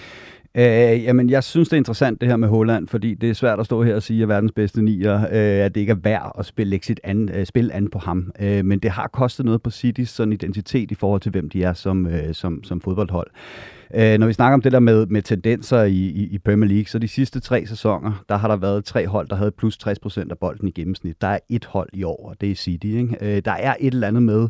Øh, 0.54 0.92
øh, 0.92 1.04
jamen, 1.04 1.30
jeg 1.30 1.44
synes, 1.44 1.68
det 1.68 1.72
er 1.72 1.78
interessant 1.78 2.20
det 2.20 2.28
her 2.28 2.36
med 2.36 2.48
Holland, 2.48 2.88
fordi 2.88 3.14
det 3.14 3.30
er 3.30 3.34
svært 3.34 3.60
at 3.60 3.66
stå 3.66 3.82
her 3.82 3.94
og 3.94 4.02
sige, 4.02 4.22
at 4.22 4.28
verdens 4.28 4.52
bedste 4.52 4.82
nier, 4.82 5.14
øh, 5.14 5.64
at 5.64 5.74
det 5.74 5.80
ikke 5.80 5.90
er 5.90 5.96
værd 6.02 6.32
at 6.38 6.46
spille 6.46 6.80
sit 6.82 7.00
an, 7.04 7.30
øh, 7.34 7.46
spil 7.46 7.70
an 7.72 7.90
på 7.90 7.98
ham. 7.98 8.32
Øh, 8.40 8.64
men 8.64 8.78
det 8.78 8.90
har 8.90 9.08
kostet 9.12 9.44
noget 9.44 9.62
på 9.62 9.70
Citys 9.70 10.08
sådan 10.08 10.32
identitet 10.32 10.90
i 10.90 10.94
forhold 10.94 11.20
til, 11.20 11.30
hvem 11.32 11.48
de 11.48 11.62
er 11.62 11.72
som, 11.72 12.06
øh, 12.06 12.34
som, 12.34 12.64
som 12.64 12.80
fodboldhold. 12.80 13.30
Øh, 13.94 14.18
når 14.18 14.26
vi 14.26 14.32
snakker 14.32 14.54
om 14.54 14.62
det 14.62 14.72
der 14.72 14.78
med, 14.78 15.06
med 15.06 15.22
tendenser 15.22 15.82
i, 15.82 15.92
i, 15.92 16.28
i 16.30 16.38
Premier 16.38 16.68
League, 16.68 16.86
så 16.86 16.98
de 16.98 17.08
sidste 17.08 17.40
tre 17.40 17.66
sæsoner, 17.66 18.24
der 18.28 18.36
har 18.36 18.48
der 18.48 18.56
været 18.56 18.84
tre 18.84 19.06
hold, 19.06 19.28
der 19.28 19.36
havde 19.36 19.50
plus 19.50 19.78
60% 19.86 20.30
af 20.30 20.38
bolden 20.38 20.68
i 20.68 20.70
gennemsnit. 20.70 21.20
Der 21.20 21.28
er 21.28 21.38
et 21.48 21.64
hold 21.64 21.88
i 21.92 22.02
år, 22.02 22.28
og 22.28 22.40
det 22.40 22.50
er 22.50 22.54
City. 22.54 22.86
Ikke? 22.86 23.16
Øh, 23.20 23.42
der 23.44 23.52
er 23.52 23.74
et 23.80 23.94
eller 23.94 24.08
andet 24.08 24.22
med, 24.22 24.48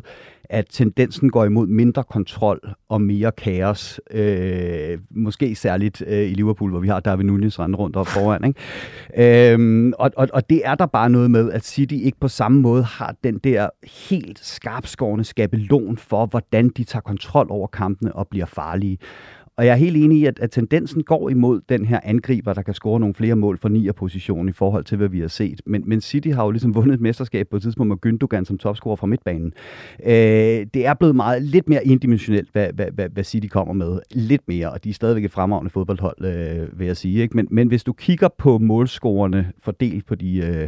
at 0.51 0.65
tendensen 0.69 1.29
går 1.29 1.45
imod 1.45 1.67
mindre 1.67 2.03
kontrol 2.03 2.59
og 2.89 3.01
mere 3.01 3.31
kaos. 3.31 4.01
Øh, 4.11 4.99
måske 5.09 5.55
særligt 5.55 6.03
øh, 6.07 6.31
i 6.31 6.33
Liverpool, 6.33 6.69
hvor 6.69 6.79
vi 6.79 6.87
har 6.87 6.99
David 6.99 7.23
Nunez 7.23 7.59
rende 7.59 7.77
rundt 7.77 7.95
op 7.95 8.07
foran. 8.07 8.43
Ikke? 8.43 9.53
Øhm, 9.53 9.93
og, 9.99 10.11
og, 10.17 10.27
og 10.33 10.49
det 10.49 10.61
er 10.65 10.75
der 10.75 10.85
bare 10.85 11.09
noget 11.09 11.31
med, 11.31 11.51
at 11.51 11.65
City 11.65 11.93
ikke 11.93 12.17
på 12.19 12.27
samme 12.27 12.61
måde 12.61 12.83
har 12.83 13.15
den 13.23 13.37
der 13.37 13.69
helt 14.07 14.39
skarpskårende 14.39 15.23
skabelon 15.23 15.97
for, 15.97 16.25
hvordan 16.25 16.69
de 16.69 16.83
tager 16.83 17.01
kontrol 17.01 17.47
over 17.49 17.67
kampene 17.67 18.15
og 18.15 18.27
bliver 18.27 18.45
farlige. 18.45 18.97
Og 19.61 19.67
jeg 19.67 19.73
er 19.73 19.77
helt 19.77 19.97
enig 19.97 20.17
i, 20.17 20.25
at, 20.25 20.39
at 20.39 20.51
tendensen 20.51 21.03
går 21.03 21.29
imod 21.29 21.61
den 21.69 21.85
her 21.85 21.99
angriber, 22.03 22.53
der 22.53 22.61
kan 22.61 22.73
score 22.73 22.99
nogle 22.99 23.15
flere 23.15 23.35
mål 23.35 23.57
for 23.57 23.69
nier 23.69 23.91
position 23.91 24.49
i 24.49 24.51
forhold 24.51 24.83
til, 24.83 24.97
hvad 24.97 25.07
vi 25.07 25.19
har 25.19 25.27
set. 25.27 25.61
Men, 25.65 25.83
men 25.85 26.01
City 26.01 26.27
har 26.27 26.43
jo 26.43 26.51
ligesom 26.51 26.75
vundet 26.75 26.93
et 26.93 27.01
mesterskab 27.01 27.47
på 27.49 27.55
et 27.55 27.61
tidspunkt 27.61 27.89
med 27.89 27.97
Gündogan 28.05 28.45
som 28.45 28.57
topscorer 28.57 28.95
fra 28.95 29.07
midtbanen. 29.07 29.53
Øh, 30.05 30.13
det 30.73 30.85
er 30.85 30.93
blevet 30.93 31.15
meget 31.15 31.41
lidt 31.41 31.69
mere 31.69 31.85
indimensionelt, 31.85 32.49
hvad, 32.51 32.67
hvad, 32.73 32.85
hvad, 32.93 33.09
hvad 33.09 33.23
City 33.23 33.47
kommer 33.47 33.73
med. 33.73 33.99
Lidt 34.11 34.41
mere, 34.47 34.71
og 34.71 34.83
de 34.83 34.89
er 34.89 34.93
stadigvæk 34.93 35.25
et 35.25 35.31
fremragende 35.31 35.69
fodboldhold, 35.69 36.25
øh, 36.25 36.79
vil 36.79 36.87
jeg 36.87 36.97
sige. 36.97 37.21
Ikke? 37.21 37.37
Men, 37.37 37.47
men 37.51 37.67
hvis 37.67 37.83
du 37.83 37.93
kigger 37.93 38.27
på 38.37 38.57
målscorerne 38.57 39.51
fordelt 39.63 40.05
på 40.05 40.15
de... 40.15 40.37
Øh, 40.37 40.67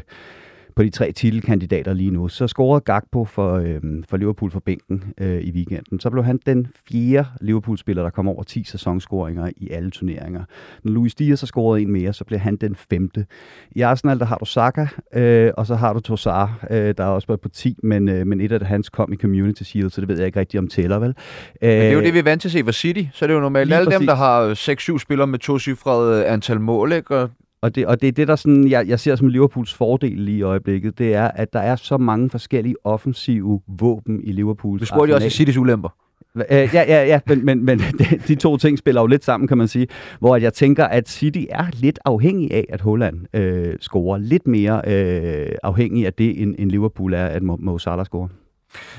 på 0.75 0.83
de 0.83 0.89
tre 0.89 1.11
titelkandidater 1.11 1.93
lige 1.93 2.11
nu. 2.11 2.27
Så 2.27 2.47
scorede 2.47 2.81
Gakpo 2.81 3.25
for, 3.25 3.53
øh, 3.53 3.81
for 4.09 4.17
Liverpool 4.17 4.51
for 4.51 4.59
bænken 4.59 5.03
øh, 5.17 5.41
i 5.41 5.51
weekenden. 5.51 5.99
Så 5.99 6.09
blev 6.09 6.23
han 6.23 6.39
den 6.45 6.67
fjerde 6.89 7.27
Liverpool-spiller, 7.41 8.03
der 8.03 8.09
kom 8.09 8.27
over 8.27 8.43
10 8.43 8.63
sæsonscoringer 8.63 9.49
i 9.57 9.69
alle 9.69 9.91
turneringer. 9.91 10.43
Når 10.83 10.91
Luis 10.91 11.15
Diaz 11.15 11.41
har 11.41 11.45
scoret 11.45 11.81
en 11.81 11.91
mere, 11.91 12.13
så 12.13 12.23
bliver 12.23 12.39
han 12.39 12.55
den 12.55 12.75
femte. 12.75 13.25
I 13.71 13.81
Arsenal, 13.81 14.19
der 14.19 14.25
har 14.25 14.37
du 14.37 14.45
Saka, 14.45 14.87
øh, 15.15 15.51
og 15.57 15.65
så 15.65 15.75
har 15.75 15.93
du 15.93 15.99
Tossar, 15.99 16.65
øh, 16.69 16.93
der 16.97 17.03
er 17.03 17.07
også 17.07 17.37
på 17.37 17.49
10, 17.49 17.77
men, 17.83 18.09
øh, 18.09 18.27
men 18.27 18.41
et 18.41 18.51
af 18.51 18.67
hans 18.67 18.89
kom 18.89 19.13
i 19.13 19.15
Community 19.15 19.63
Shield, 19.63 19.89
så 19.89 20.01
det 20.01 20.09
ved 20.09 20.17
jeg 20.17 20.25
ikke 20.25 20.39
rigtig 20.39 20.59
om 20.59 20.67
tæller, 20.67 20.99
vel? 20.99 21.15
Men 21.61 21.69
det 21.69 21.87
er 21.87 21.91
jo 21.91 22.01
det, 22.01 22.13
vi 22.13 22.19
er 22.19 22.23
vant 22.23 22.41
til 22.41 22.47
at 22.47 22.51
se 22.51 22.63
for 22.63 22.71
City, 22.71 23.03
så 23.13 23.25
er 23.25 23.27
det 23.27 23.33
jo 23.33 23.39
normalt 23.39 23.73
alle 23.73 23.91
dem, 23.91 24.05
der 24.05 24.15
har 24.15 24.53
6-7 24.95 24.97
spillere 24.97 25.27
med 25.27 25.39
to 25.39 25.59
cifrede 25.59 26.25
antal 26.25 26.59
mål, 26.59 26.93
ikke? 26.93 27.17
Og 27.17 27.29
og 27.63 27.75
det, 27.75 27.85
og 27.85 28.01
det 28.01 28.07
er 28.07 28.11
det, 28.11 28.27
der 28.27 28.35
sådan, 28.35 28.67
jeg, 28.67 28.87
jeg 28.87 28.99
ser 28.99 29.15
som 29.15 29.27
Liverpools 29.27 29.73
fordel 29.73 30.17
lige 30.17 30.37
i 30.37 30.41
øjeblikket, 30.41 30.97
det 30.97 31.13
er, 31.13 31.27
at 31.27 31.53
der 31.53 31.59
er 31.59 31.75
så 31.75 31.97
mange 31.97 32.29
forskellige 32.29 32.75
offensive 32.83 33.61
våben 33.67 34.21
i 34.23 34.31
Liverpools 34.31 34.79
Du 34.79 34.85
spurgte 34.85 35.09
jo 35.09 35.15
også 35.15 35.43
i 35.43 35.47
City's 35.47 35.59
ulemper. 35.59 35.89
Øh, 36.35 36.45
ja, 36.49 36.67
ja, 36.73 37.05
ja, 37.05 37.19
men, 37.27 37.45
men, 37.45 37.65
men 37.65 37.79
de 38.27 38.35
to 38.35 38.57
ting 38.57 38.77
spiller 38.77 39.01
jo 39.01 39.07
lidt 39.07 39.23
sammen, 39.23 39.47
kan 39.47 39.57
man 39.57 39.67
sige. 39.67 39.87
Hvor 40.19 40.35
jeg 40.35 40.53
tænker, 40.53 40.85
at 40.85 41.09
City 41.09 41.43
er 41.49 41.65
lidt 41.73 41.99
afhængig 42.05 42.53
af, 42.53 42.65
at 42.69 42.81
Holland 42.81 43.35
øh, 43.35 43.75
scorer. 43.79 44.17
Lidt 44.17 44.47
mere 44.47 44.81
øh, 44.87 45.55
afhængig 45.63 46.05
af 46.05 46.13
det, 46.13 46.41
end, 46.41 46.55
end 46.59 46.71
Liverpool 46.71 47.13
er, 47.13 47.25
at 47.25 47.43
Mo, 47.43 47.55
Mo 47.59 47.77
Salah 47.77 48.05
scorer. 48.05 48.27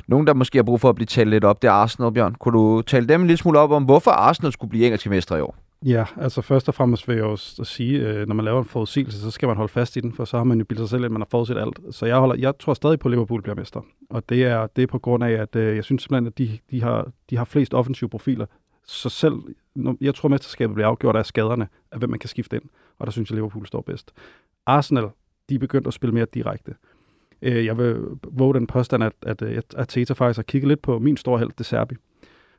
Nogen, 0.09 0.27
der 0.27 0.35
måske 0.35 0.59
har 0.59 0.63
brug 0.63 0.81
for 0.81 0.89
at 0.89 0.95
blive 0.95 1.07
talt 1.07 1.31
lidt 1.31 1.45
op, 1.45 1.63
det 1.63 1.69
er 1.69 1.73
Arsenal, 1.73 2.13
Bjørn. 2.13 2.35
Kunne 2.35 2.59
du 2.59 2.83
tale 2.83 3.09
dem 3.09 3.21
en 3.21 3.27
lille 3.27 3.39
smule 3.39 3.59
op 3.59 3.71
om, 3.71 3.85
hvorfor 3.85 4.11
Arsenal 4.11 4.53
skulle 4.53 4.71
blive 4.71 4.85
engelske 4.85 5.11
mestre 5.11 5.39
i 5.39 5.41
år? 5.41 5.64
Ja, 5.87 6.05
altså 6.17 6.43
først 6.43 6.69
og 6.69 6.75
fremmest 6.75 7.09
vil 7.09 7.17
jeg 7.17 7.25
også 7.25 7.65
sige, 7.65 8.09
øh, 8.09 8.27
når 8.27 8.35
man 8.35 8.45
laver 8.45 8.59
en 8.59 8.65
forudsigelse, 8.65 9.21
så 9.21 9.31
skal 9.31 9.47
man 9.47 9.57
holde 9.57 9.73
fast 9.73 9.97
i 9.97 10.01
den, 10.01 10.13
for 10.13 10.25
så 10.25 10.37
har 10.37 10.45
man 10.45 10.59
jo 10.59 10.65
bildet 10.65 10.89
sig 10.89 10.97
selv, 10.97 11.05
at 11.05 11.11
man 11.11 11.21
har 11.21 11.29
forudset 11.31 11.59
alt. 11.59 11.81
Så 11.91 12.07
jeg, 12.07 12.17
holder, 12.17 12.35
jeg 12.35 12.59
tror 12.59 12.75
stadig 12.75 12.99
på, 12.99 13.09
at 13.09 13.11
Liverpool 13.11 13.43
bliver 13.43 13.57
mester. 13.57 13.81
Og 14.11 14.29
det 14.29 14.45
er, 14.45 14.67
det 14.67 14.83
er 14.83 14.87
på 14.87 14.99
grund 14.99 15.25
af, 15.25 15.31
at 15.31 15.57
øh, 15.57 15.77
jeg 15.77 15.85
synes 15.85 16.03
simpelthen, 16.03 16.27
at 16.27 16.39
de, 16.39 16.59
de, 16.71 16.83
har, 16.83 17.11
de 17.31 17.37
har 17.37 17.45
flest 17.45 17.75
offensive 17.75 18.11
profiler. 18.11 18.47
Så 18.87 19.09
selv, 19.09 19.35
når, 19.75 19.97
jeg 20.01 20.15
tror, 20.15 20.27
at 20.27 20.31
mesterskabet 20.31 20.75
bliver 20.75 20.89
afgjort 20.89 21.17
af 21.17 21.27
skaderne, 21.27 21.69
af 21.93 21.99
hvem 21.99 22.11
man 22.11 22.19
kan 22.19 22.29
skifte 22.29 22.57
ind. 22.57 22.65
Og 22.99 23.07
der 23.07 23.13
synes 23.13 23.31
jeg, 23.31 23.35
Liverpool 23.35 23.67
står 23.67 23.81
bedst. 23.81 24.13
Arsenal, 24.67 25.09
de 25.49 25.55
er 25.55 25.59
begyndt 25.59 25.87
at 25.87 25.95
spille 25.95 26.15
mere 26.15 26.27
direkte. 26.35 26.75
Øh, 27.43 27.65
jeg 27.65 27.79
vil 27.79 27.97
våge 28.23 28.55
den 28.55 28.67
påstand, 28.67 29.05
at, 29.05 29.13
at, 29.23 29.43
øh, 29.43 29.57
at 29.57 29.75
Arteta 29.79 30.13
faktisk 30.13 30.39
har 30.39 30.43
kigget 30.43 30.69
lidt 30.69 30.83
på 30.83 30.99
min 30.99 31.17
store 31.17 31.39
held, 31.39 31.51
De 31.59 31.65
Serbi. 31.65 31.95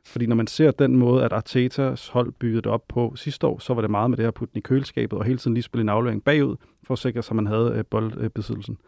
Fordi 0.06 0.26
når 0.26 0.36
man 0.36 0.46
ser 0.46 0.70
den 0.70 0.96
måde, 0.96 1.24
at 1.24 1.32
Artetas 1.32 2.08
hold 2.08 2.32
byggede 2.32 2.70
op 2.70 2.88
på 2.88 3.12
sidste 3.16 3.46
år, 3.46 3.58
så 3.58 3.74
var 3.74 3.80
det 3.80 3.90
meget 3.90 4.10
med 4.10 4.16
det 4.16 4.24
her 4.24 4.30
putte 4.30 4.52
den 4.52 4.58
i 4.58 4.60
køleskabet 4.60 5.18
og 5.18 5.24
hele 5.24 5.38
tiden 5.38 5.54
lige 5.54 5.62
spille 5.62 5.82
en 5.82 5.88
aflevering 5.88 6.24
bagud, 6.24 6.56
for 6.82 6.94
at 6.94 6.98
sikre 6.98 7.22
sig, 7.22 7.32
at 7.32 7.36
man 7.36 7.46
havde 7.46 7.72
øh, 7.76 7.84
boldbesiddelsen. 7.90 8.78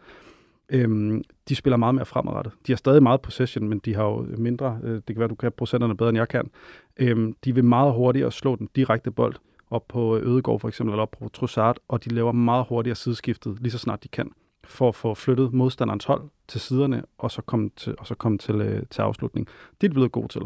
Øhm, 0.69 1.23
de 1.49 1.55
spiller 1.55 1.77
meget 1.77 1.95
mere 1.95 2.05
fremadrettet. 2.05 2.53
De 2.67 2.71
har 2.71 2.77
stadig 2.77 3.03
meget 3.03 3.21
possession, 3.21 3.69
men 3.69 3.79
de 3.79 3.95
har 3.95 4.03
jo 4.03 4.25
mindre. 4.37 4.79
Øh, 4.83 4.95
det 4.95 5.05
kan 5.05 5.19
være, 5.19 5.27
du 5.27 5.35
kan 5.35 5.51
procenterne 5.51 5.97
bedre, 5.97 6.09
end 6.09 6.17
jeg 6.17 6.27
kan. 6.27 6.49
Øhm, 6.97 7.35
de 7.45 7.55
vil 7.55 7.63
meget 7.63 7.93
hurtigere 7.93 8.31
slå 8.31 8.55
den 8.55 8.69
direkte 8.75 9.11
bold 9.11 9.35
op 9.69 9.87
på 9.87 10.17
øh, 10.17 10.31
Ødegård 10.31 10.59
for 10.59 10.67
eksempel, 10.67 10.93
eller 10.93 11.01
op 11.01 11.11
på 11.11 11.29
Trossard, 11.33 11.77
og 11.87 12.05
de 12.05 12.09
laver 12.09 12.31
meget 12.31 12.65
hurtigere 12.69 12.95
sideskiftet, 12.95 13.57
lige 13.61 13.71
så 13.71 13.77
snart 13.77 14.03
de 14.03 14.07
kan, 14.07 14.31
for 14.63 14.87
at 14.87 14.95
få 14.95 15.13
flyttet 15.13 15.53
modstanderens 15.53 16.05
hold 16.05 16.21
til 16.47 16.61
siderne, 16.61 17.03
og 17.17 17.31
så 17.31 17.41
komme 17.41 17.69
til, 17.75 17.95
og 17.99 18.07
så 18.07 18.15
komme 18.15 18.37
til, 18.37 18.55
øh, 18.55 18.83
til 18.89 19.01
afslutning. 19.01 19.47
Det 19.81 19.87
er 19.87 19.89
de 19.89 19.93
blevet 19.93 20.11
gode 20.11 20.27
til. 20.27 20.41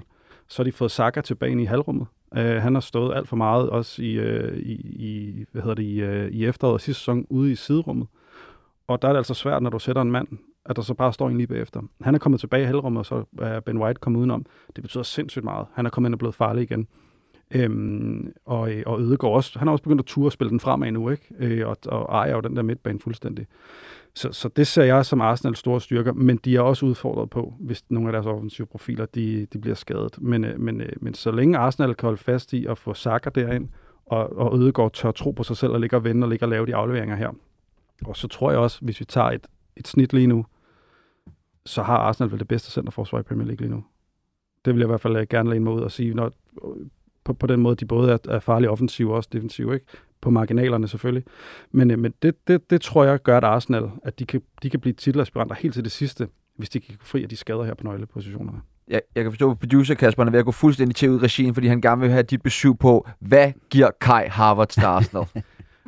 Så 0.48 0.62
har 0.62 0.64
de 0.64 0.72
fået 0.72 0.92
Saka 0.92 1.22
tilbage 1.22 1.52
ind 1.52 1.62
i 1.62 1.66
halvrummet. 1.66 2.08
Uh, 2.32 2.40
han 2.40 2.74
har 2.74 2.82
stået 2.82 3.16
alt 3.16 3.28
for 3.28 3.36
meget 3.36 3.70
også 3.70 4.04
i, 4.04 4.20
uh, 4.20 4.58
i, 4.58 4.74
i, 4.84 5.46
hvad 5.52 5.62
hedder 5.62 5.76
det, 5.76 5.84
i, 5.84 6.04
uh, 6.04 6.28
i 6.28 6.46
efteråret 6.46 6.82
sidste 6.82 7.00
sæson 7.00 7.26
ude 7.30 7.52
i 7.52 7.56
siderummet. 7.56 8.08
Og 8.88 9.02
der 9.02 9.08
er 9.08 9.14
det 9.14 9.18
altså 9.18 9.34
svært, 9.34 9.64
når 9.64 9.70
du 9.70 9.80
sætter 9.80 10.02
en 10.02 10.12
mand, 10.12 10.28
at 10.66 10.76
der 10.76 10.82
så 10.82 10.94
bare 10.94 11.14
står 11.14 11.30
en 11.30 11.38
lige 11.38 11.48
bagefter. 11.48 11.82
Han 12.02 12.16
er 12.16 12.20
kommet 12.20 12.40
tilbage 12.40 12.64
i 12.64 12.66
halvrummet, 12.66 13.00
og 13.00 13.06
så 13.06 13.24
er 13.42 13.60
Ben 13.60 13.78
White 13.78 14.00
kommet 14.00 14.20
udenom. 14.20 14.46
Det 14.76 14.82
betyder 14.82 15.04
sindssygt 15.04 15.44
meget. 15.44 15.66
Han 15.74 15.86
er 15.86 15.90
kommet 15.90 16.08
ind 16.08 16.16
og 16.16 16.20
blevet 16.20 16.36
farlig 16.36 16.64
igen. 16.64 16.88
Øhm, 17.56 18.34
og, 18.46 18.72
og 18.86 19.02
Ødegaard 19.02 19.34
også, 19.34 19.60
han 19.60 19.68
har 19.68 19.72
også 19.72 19.84
begyndt 19.84 20.02
at 20.02 20.06
ture 20.06 20.28
og 20.28 20.32
spille 20.32 20.50
den 20.50 20.60
fremad 20.60 20.92
nu, 20.92 21.10
ikke? 21.10 21.36
Øh, 21.40 21.68
og, 21.68 21.78
og 21.86 22.16
ejer 22.16 22.36
jo 22.36 22.40
den 22.40 22.56
der 22.56 22.62
midtbane 22.62 23.00
fuldstændig. 23.00 23.48
Så, 24.16 24.32
så 24.32 24.50
det 24.50 24.68
ser 24.68 24.84
jeg 24.84 25.06
som 25.06 25.22
Arsenal 25.22 25.56
store 25.56 25.82
styrker, 25.82 26.14
men 26.14 26.38
de 26.38 26.56
er 26.56 26.62
også 26.62 26.86
udfordret 26.86 27.30
på, 27.30 27.54
hvis 27.60 27.84
nogle 27.90 28.08
af 28.08 28.12
deres 28.14 28.26
offensive 28.26 28.68
profiler 28.68 29.06
de, 29.06 29.48
de 29.54 29.60
bliver 29.60 29.76
skadet. 29.76 30.22
Men, 30.22 30.44
øh, 30.44 30.60
men, 30.60 30.82
øh, 30.82 30.92
men 31.02 31.14
så 31.14 31.32
længe 31.32 31.58
Arsenal 31.58 31.96
kan 31.96 32.08
holde 32.08 32.22
fast 32.24 32.54
i 32.54 32.66
at 32.66 32.78
få 32.78 32.94
Saka 32.94 33.30
derind, 33.30 33.70
og, 34.06 34.38
og 34.38 34.58
Ødegaard 34.60 34.94
tør 34.94 35.12
tro 35.12 35.32
på 35.32 35.44
sig 35.44 35.58
selv 35.58 35.72
og 35.72 35.80
ligge 35.80 35.96
og 35.96 36.04
vende 36.04 36.26
og 36.26 36.30
ligge 36.30 36.46
og 36.46 36.50
lave 36.50 36.66
de 36.66 36.76
afleveringer 36.76 37.16
her. 37.16 37.30
Og 38.06 38.16
så 38.18 38.28
tror 38.28 38.52
jeg 38.52 38.60
også, 38.60 38.80
hvis 38.82 39.00
vi 39.00 39.06
tager 39.06 39.32
et, 39.32 39.48
et 39.78 39.88
snit 39.88 40.14
lige 40.14 40.28
nu, 40.28 40.46
så 41.66 41.84
har 41.84 41.98
Arsenal 41.98 42.32
vel 42.32 42.40
det 42.40 42.48
bedste 42.48 42.72
centerforsvar 42.72 43.20
i 43.20 43.24
Premier 43.24 43.48
League 43.48 43.62
lige 43.68 43.76
nu. 43.76 43.84
Det 44.66 44.74
vil 44.74 44.80
jeg 44.80 44.86
i 44.86 44.92
hvert 44.92 45.02
fald 45.02 45.18
øh, 45.18 45.28
gerne 45.30 45.50
læne 45.50 45.64
mig 45.64 45.74
ud 45.74 45.82
og 45.82 45.92
sige, 45.92 46.14
når, 46.14 46.32
på, 47.24 47.34
på 47.34 47.48
den 47.48 47.60
måde, 47.60 47.76
de 47.76 47.86
både 47.86 48.12
er, 48.12 48.18
er 48.30 48.40
farlige 48.40 48.70
offensive 48.70 49.12
og 49.12 49.16
også 49.16 49.30
defensive. 49.34 49.74
Ikke? 49.74 49.86
På 50.24 50.30
marginalerne 50.30 50.88
selvfølgelig. 50.88 51.24
Men, 51.72 51.92
øh, 51.92 52.00
men 52.00 52.14
det, 52.22 52.48
det, 52.48 52.70
det 52.70 52.82
tror 52.82 53.04
jeg 53.04 53.22
gør, 53.24 53.38
at 53.38 53.44
Arsenal, 53.44 53.90
at 54.04 54.20
de 54.20 54.26
kan, 54.26 54.42
de 54.64 54.70
kan 54.70 54.80
blive 54.80 54.94
titelaspiranter 54.94 55.56
helt 55.56 55.74
til 55.74 55.84
det 55.84 55.92
sidste, 55.92 56.28
hvis 56.58 56.70
de 56.70 56.80
kan 56.80 56.96
fri 57.02 57.24
af 57.24 57.30
de 57.30 57.36
skader 57.36 57.64
her 57.64 57.74
på 57.74 57.84
nøglepositionerne. 57.84 58.58
Jeg, 58.88 59.02
jeg 59.16 59.24
kan 59.24 59.32
forstå, 59.32 59.52
at 59.52 59.60
producer 59.60 59.96
Kasper 59.96 60.26
er 60.26 60.30
ved 60.30 60.40
at 60.40 60.46
gå 60.46 60.52
fuldstændig 60.52 60.96
til 60.96 61.10
ud 61.10 61.20
i 61.20 61.24
regien, 61.24 61.54
fordi 61.54 61.68
han 61.68 61.82
gerne 61.82 62.02
vil 62.02 62.10
have 62.10 62.24
dit 62.24 62.42
besøg 62.42 62.78
på, 62.78 63.08
hvad 63.20 63.52
giver 63.70 63.90
Kai 64.02 64.28
Harvard 64.28 64.68
til 64.68 64.82
Arsenal? 64.82 65.26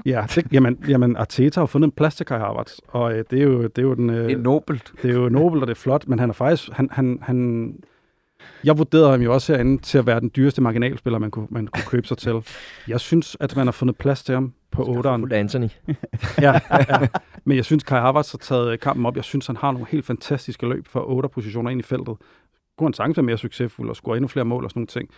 ja, 0.06 0.25
det, 0.36 0.46
jamen, 0.51 0.77
jamen, 0.88 1.18
Arteta 1.18 1.60
har 1.60 1.65
fundet 1.65 1.88
en 1.88 1.92
plads 1.92 2.15
til 2.15 2.25
Kai 2.25 2.38
Havertz, 2.38 2.77
og 2.88 3.13
øh, 3.13 3.24
det, 3.30 3.39
er 3.39 3.44
jo, 3.44 3.63
det 3.63 3.77
er 3.77 3.82
jo 3.82 3.94
den... 3.94 4.10
Øh, 4.10 4.25
det 4.25 4.32
er 4.32 4.38
nobelt. 4.38 4.94
Det 5.01 5.10
er 5.12 5.13
jo 5.13 5.30
nobelt, 5.30 5.63
og 5.63 5.68
det 5.68 5.74
er 5.74 5.80
flot, 5.80 6.08
men 6.08 6.20
han 6.20 6.30
er 6.30 6.34
faktisk... 6.34 6.70
Han, 6.72 6.89
han, 6.92 7.20
han, 7.22 7.70
jeg 8.64 8.78
vurderede 8.78 9.10
ham 9.10 9.22
jo 9.22 9.34
også 9.34 9.54
herinde 9.54 9.82
til 9.82 9.98
at 9.98 10.06
være 10.06 10.20
den 10.20 10.32
dyreste 10.36 10.62
marginalspiller, 10.62 11.20
man 11.20 11.32
kunne, 11.32 11.48
man 11.50 11.68
kunne 11.68 11.84
købe 11.88 12.08
sig 12.08 12.18
til. 12.18 12.34
Jeg 12.88 13.00
synes, 13.00 13.38
at 13.40 13.56
man 13.56 13.68
har 13.68 13.72
fundet 13.72 13.98
plads 13.98 14.24
til 14.24 14.34
ham 14.34 14.54
på 14.72 14.84
8'eren. 14.84 15.34
Anthony. 15.34 15.70
ja, 16.46 16.60
ja, 16.72 17.08
men 17.44 17.58
jeg 17.58 17.66
synes, 17.66 17.84
Kai 17.84 18.00
Havertz 18.00 18.32
har 18.32 18.38
taget 18.38 18.80
kampen 18.80 19.06
op. 19.06 19.16
Jeg 19.16 19.24
synes, 19.24 19.48
han 19.48 19.56
har 19.56 19.72
nogle 19.72 19.88
helt 19.90 20.06
fantastiske 20.06 20.68
løb 20.68 20.88
for 20.88 21.00
8 21.10 21.30
positioner 21.30 21.72
ind 21.72 21.80
i 21.80 21.84
feltet. 21.84 22.16
Kunne 22.78 22.88
han 22.88 22.94
sagtens 22.94 23.18
være 23.18 23.24
mere 23.24 23.38
succesfuld 23.38 23.90
og 23.90 23.96
score 23.96 24.18
endnu 24.18 24.28
flere 24.28 24.46
mål 24.46 24.64
og 24.64 24.70
sådan 24.70 24.80
nogle 24.80 24.88
ting. 24.88 25.10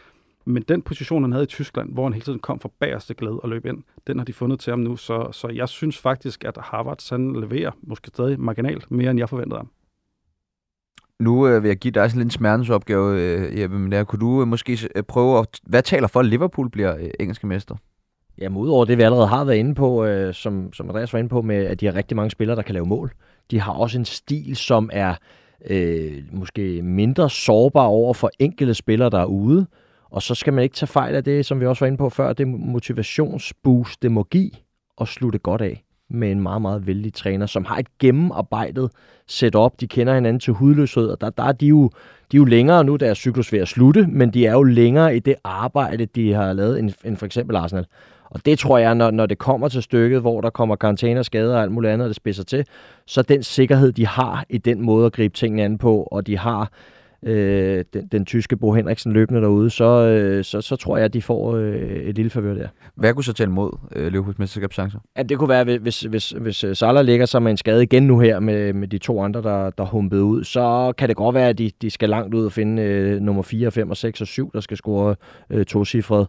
Men 0.45 0.63
den 0.63 0.81
position, 0.81 1.23
han 1.23 1.31
havde 1.31 1.43
i 1.43 1.47
Tyskland, 1.47 1.93
hvor 1.93 2.03
han 2.03 2.13
hele 2.13 2.23
tiden 2.23 2.39
kom 2.39 2.59
fra 2.59 2.69
bagerste 2.79 3.13
glæde 3.13 3.39
og 3.39 3.49
løb 3.49 3.65
ind, 3.65 3.83
den 4.07 4.17
har 4.17 4.25
de 4.25 4.33
fundet 4.33 4.59
til 4.59 4.71
ham 4.71 4.79
nu. 4.79 4.95
Så, 4.95 5.27
så 5.31 5.47
jeg 5.47 5.69
synes 5.69 5.97
faktisk, 5.97 6.43
at 6.43 6.57
Harvard 6.61 7.09
han 7.09 7.33
leverer 7.33 7.71
måske 7.81 8.07
stadig 8.07 8.39
marginalt 8.39 8.91
mere, 8.91 9.11
end 9.11 9.19
jeg 9.19 9.29
forventede 9.29 9.59
ham. 9.59 9.69
Nu 11.19 11.47
øh, 11.47 11.63
vil 11.63 11.69
jeg 11.69 11.77
give 11.77 11.91
dig 11.91 12.11
sådan 12.11 12.21
en 12.21 12.31
smertensopgave, 12.31 13.21
øh, 13.21 13.59
Jeppe, 13.59 13.79
men 13.79 13.91
der 13.91 14.03
kunne 14.03 14.19
du 14.19 14.41
øh, 14.41 14.47
måske 14.47 14.79
øh, 14.95 15.03
prøve 15.03 15.39
at... 15.39 15.59
Hvad 15.63 15.81
taler 15.83 16.07
for, 16.07 16.19
at 16.19 16.25
Liverpool 16.25 16.69
bliver 16.69 16.97
øh, 16.97 17.09
engelske 17.19 17.47
mester? 17.47 17.75
Jamen 18.37 18.57
udover 18.57 18.85
det, 18.85 18.97
vi 18.97 19.03
allerede 19.03 19.27
har 19.27 19.45
været 19.45 19.57
inde 19.57 19.75
på, 19.75 20.05
øh, 20.05 20.33
som, 20.33 20.73
som 20.73 20.89
Andreas 20.89 21.13
var 21.13 21.19
inde 21.19 21.29
på, 21.29 21.41
med 21.41 21.55
at 21.55 21.79
de 21.79 21.85
har 21.85 21.95
rigtig 21.95 22.15
mange 22.15 22.31
spillere, 22.31 22.55
der 22.55 22.61
kan 22.61 22.73
lave 22.73 22.85
mål. 22.85 23.11
De 23.51 23.59
har 23.59 23.73
også 23.73 23.97
en 23.97 24.05
stil, 24.05 24.55
som 24.55 24.89
er 24.93 25.15
øh, 25.69 26.23
måske 26.31 26.81
mindre 26.81 27.29
sårbar 27.29 27.85
over 27.85 28.13
for 28.13 28.31
enkelte 28.39 28.73
spillere, 28.73 29.09
der 29.09 29.19
er 29.19 29.25
ude. 29.25 29.67
Og 30.09 30.21
så 30.21 30.35
skal 30.35 30.53
man 30.53 30.63
ikke 30.63 30.75
tage 30.75 30.87
fejl 30.87 31.15
af 31.15 31.23
det, 31.23 31.45
som 31.45 31.59
vi 31.59 31.65
også 31.65 31.85
var 31.85 31.87
inde 31.87 31.97
på 31.97 32.09
før, 32.09 32.33
det 32.33 32.47
motivationsboost, 32.47 34.01
det 34.01 34.11
må 34.11 34.23
give 34.23 34.51
og 34.97 35.07
slutte 35.07 35.39
godt 35.39 35.61
af 35.61 35.83
med 36.09 36.31
en 36.31 36.41
meget, 36.41 36.61
meget 36.61 36.87
vældig 36.87 37.13
træner, 37.13 37.45
som 37.45 37.65
har 37.65 37.77
et 37.77 37.87
gennemarbejdet 37.99 38.91
setup. 39.27 39.73
De 39.79 39.87
kender 39.87 40.13
hinanden 40.13 40.39
til 40.39 40.53
hudløshed, 40.53 41.07
og 41.07 41.21
der, 41.21 41.29
der 41.29 41.43
er 41.43 41.51
de 41.51 41.67
jo, 41.67 41.89
de 42.31 42.37
er 42.37 42.39
jo 42.39 42.45
længere 42.45 42.83
nu, 42.83 42.95
deres 42.95 43.17
cyklus 43.17 43.53
ved 43.53 43.59
at 43.59 43.67
slutte, 43.67 44.07
men 44.07 44.33
de 44.33 44.45
er 44.45 44.51
jo 44.51 44.63
længere 44.63 45.15
i 45.15 45.19
det 45.19 45.35
arbejde, 45.43 46.05
de 46.05 46.33
har 46.33 46.53
lavet, 46.53 46.79
end, 46.79 46.91
end 47.05 47.17
for 47.17 47.25
eksempel 47.25 47.55
Arsenal. 47.55 47.85
Og 48.29 48.45
det 48.45 48.59
tror 48.59 48.77
jeg, 48.77 48.95
når, 48.95 49.11
når 49.11 49.25
det 49.25 49.37
kommer 49.37 49.67
til 49.67 49.83
stykket, 49.83 50.21
hvor 50.21 50.41
der 50.41 50.49
kommer 50.49 50.75
karantæner, 50.75 51.21
skader 51.21 51.55
og 51.55 51.61
alt 51.61 51.71
muligt 51.71 51.93
andet, 51.93 52.07
der 52.07 52.13
spidser 52.13 52.43
til, 52.43 52.65
så 53.05 53.21
den 53.21 53.43
sikkerhed, 53.43 53.91
de 53.91 54.07
har 54.07 54.45
i 54.49 54.57
den 54.57 54.81
måde 54.81 55.05
at 55.05 55.13
gribe 55.13 55.33
tingene 55.33 55.63
an 55.63 55.77
på, 55.77 56.07
og 56.11 56.27
de 56.27 56.37
har 56.37 56.71
øh, 57.23 57.85
den, 57.93 58.07
den 58.11 58.25
tyske 58.25 58.57
Bo 58.57 58.73
Henriksen 58.73 59.11
løbende 59.11 59.41
derude, 59.41 59.69
så, 59.69 59.85
øh, 59.85 60.43
så, 60.43 60.61
så 60.61 60.75
tror 60.75 60.97
jeg, 60.97 61.05
at 61.05 61.13
de 61.13 61.21
får 61.21 61.55
øh, 61.55 61.75
et 61.81 62.15
lille 62.15 62.29
favør 62.29 62.53
der. 62.53 62.67
Hvad 62.95 63.13
kunne 63.13 63.23
så 63.23 63.33
tælle 63.33 63.53
mod 63.53 63.71
øh, 63.95 64.11
Liverpools 64.11 64.39
mesterskabschancer? 64.39 64.99
Ja, 65.17 65.23
det 65.23 65.37
kunne 65.37 65.49
være, 65.49 65.77
hvis, 65.77 66.01
hvis, 66.01 66.29
hvis 66.29 66.63
øh, 66.63 66.75
Salah 66.75 67.05
ligger 67.05 67.25
sig 67.25 67.43
med 67.43 67.51
en 67.51 67.57
skade 67.57 67.83
igen 67.83 68.03
nu 68.03 68.19
her 68.19 68.39
med, 68.39 68.73
med 68.73 68.87
de 68.87 68.97
to 68.97 69.21
andre, 69.21 69.41
der, 69.41 69.69
der 69.69 69.85
humpede 69.85 70.23
ud, 70.23 70.43
så 70.43 70.93
kan 70.97 71.09
det 71.09 71.17
godt 71.17 71.35
være, 71.35 71.49
at 71.49 71.57
de, 71.57 71.71
de 71.81 71.89
skal 71.89 72.09
langt 72.09 72.33
ud 72.33 72.45
og 72.45 72.51
finde 72.51 72.81
øh, 72.81 73.21
nummer 73.21 73.43
4, 73.43 73.71
5 73.71 73.89
og 73.89 73.97
6 73.97 74.21
og 74.21 74.27
7, 74.27 74.51
der 74.53 74.59
skal 74.59 74.77
score 74.77 75.15
øh, 75.49 75.65
to 75.65 75.85
cifret. 75.85 76.27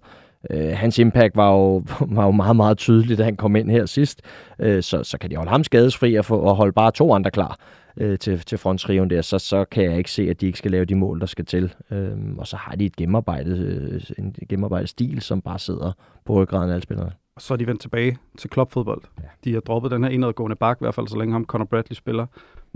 Øh, 0.50 0.71
hans 0.75 0.99
impact 0.99 1.37
var 1.37 1.52
jo, 1.52 1.85
var 2.16 2.25
jo 2.25 2.30
meget, 2.30 2.57
meget 2.57 2.78
tydeligt, 2.78 3.18
da 3.18 3.25
han 3.25 3.37
kom 3.37 3.57
ind 3.57 3.71
her 3.71 3.87
sidst. 3.87 4.23
Øh, 4.59 4.83
så, 4.83 5.02
så 5.02 5.18
kan 5.18 5.30
de 5.30 5.37
holde 5.37 5.50
ham 5.50 5.64
skadesfri 5.64 6.14
og, 6.14 6.25
få, 6.25 6.37
og 6.37 6.57
holde 6.57 6.73
bare 6.73 6.90
to 6.90 7.14
andre 7.14 7.30
klar 7.30 7.59
øh, 8.00 8.19
til, 8.19 8.38
til 8.38 8.59
fronttriven 8.59 9.11
der, 9.11 9.23
så, 9.23 9.38
så 9.38 9.64
kan 9.64 9.85
jeg 9.85 9.99
ikke 9.99 10.11
se, 10.11 10.31
at 10.31 10.40
de 10.40 10.47
ikke 10.47 10.59
skal 10.59 10.71
lave 10.71 10.85
de 10.85 10.95
mål, 10.95 11.21
der 11.21 11.26
skal 11.26 11.45
til. 11.45 11.75
Øhm, 11.90 12.38
og 12.38 12.47
så 12.47 12.57
har 12.57 12.76
de 12.76 12.87
et 12.87 12.97
gennemarbejdet, 12.97 13.59
øh, 13.59 14.00
en 14.19 14.35
gennemarbejdet 14.49 14.88
stil, 14.88 15.21
som 15.21 15.40
bare 15.40 15.59
sidder 15.59 15.93
på 16.25 16.43
ryggraden 16.43 16.71
af 16.71 16.75
alle 16.75 16.82
spillerne. 16.82 17.13
Og 17.34 17.43
så 17.43 17.54
er 17.54 17.58
de 17.58 17.67
vendt 17.67 17.80
tilbage 17.80 18.19
til 18.39 18.50
klubfodbold. 18.50 19.02
Ja. 19.19 19.28
De 19.45 19.52
har 19.52 19.61
droppet 19.61 19.91
den 19.91 20.04
her 20.04 20.11
indadgående 20.11 20.56
bak, 20.56 20.76
i 20.80 20.84
hvert 20.84 20.95
fald 20.95 21.08
så 21.08 21.19
længe 21.19 21.32
ham 21.32 21.45
Conor 21.45 21.65
Bradley 21.65 21.95
spiller. 21.95 22.26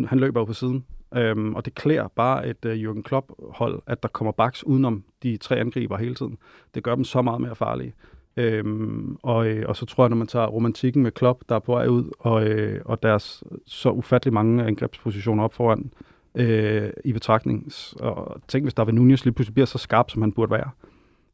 Han 0.06 0.18
løber 0.18 0.40
jo 0.40 0.44
på 0.44 0.52
siden. 0.52 0.84
Øhm, 1.14 1.54
og 1.54 1.64
det 1.64 1.74
klæder 1.74 2.08
bare 2.08 2.48
et 2.48 2.64
uh, 2.64 2.72
Jürgen 2.72 3.02
Klopp-hold, 3.02 3.82
at 3.86 4.02
der 4.02 4.08
kommer 4.08 4.32
baks 4.32 4.64
udenom 4.64 5.04
de 5.22 5.36
tre 5.36 5.56
angriber 5.56 5.96
hele 5.96 6.14
tiden. 6.14 6.38
Det 6.74 6.82
gør 6.82 6.94
dem 6.94 7.04
så 7.04 7.22
meget 7.22 7.40
mere 7.40 7.56
farlige. 7.56 7.92
Øhm, 8.36 9.16
og, 9.22 9.46
øh, 9.46 9.64
og 9.68 9.76
så 9.76 9.86
tror 9.86 10.04
jeg, 10.04 10.08
når 10.08 10.16
man 10.16 10.26
tager 10.26 10.46
romantikken 10.46 11.02
med 11.02 11.10
Klopp, 11.10 11.42
der 11.48 11.54
er 11.54 11.58
på 11.58 11.72
vej 11.72 11.86
ud, 11.86 12.10
og, 12.18 12.44
øh, 12.44 12.80
og 12.84 13.02
deres 13.02 13.44
så 13.66 13.90
ufattelig 13.90 14.32
mange 14.32 14.64
angrebspositioner 14.64 15.44
op 15.44 15.54
foran 15.54 15.90
øh, 16.34 16.90
i 17.04 17.12
betragtning. 17.12 17.72
Og 18.00 18.40
tænk, 18.48 18.64
hvis 18.64 18.74
David 18.74 18.92
Nunez 18.92 19.24
lige 19.24 19.34
pludselig 19.34 19.54
bliver 19.54 19.66
så 19.66 19.78
skarp, 19.78 20.10
som 20.10 20.22
han 20.22 20.32
burde 20.32 20.52
være. 20.52 20.70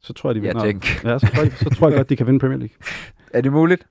Så 0.01 0.13
tror 0.13 0.29
jeg, 0.29 0.35
de 0.35 0.41
vinder. 0.41 0.65
Ja, 0.65 1.19
så 1.19 1.27
tror 1.33 1.43
jeg, 1.43 1.51
så 1.51 1.69
tror 1.69 1.87
jeg 1.89 1.97
godt, 1.97 2.09
de 2.09 2.15
kan 2.15 2.27
vinde 2.27 2.39
Premier 2.39 2.57
League. 2.57 2.75
Er 3.33 3.41
det 3.41 3.51
muligt? 3.51 3.85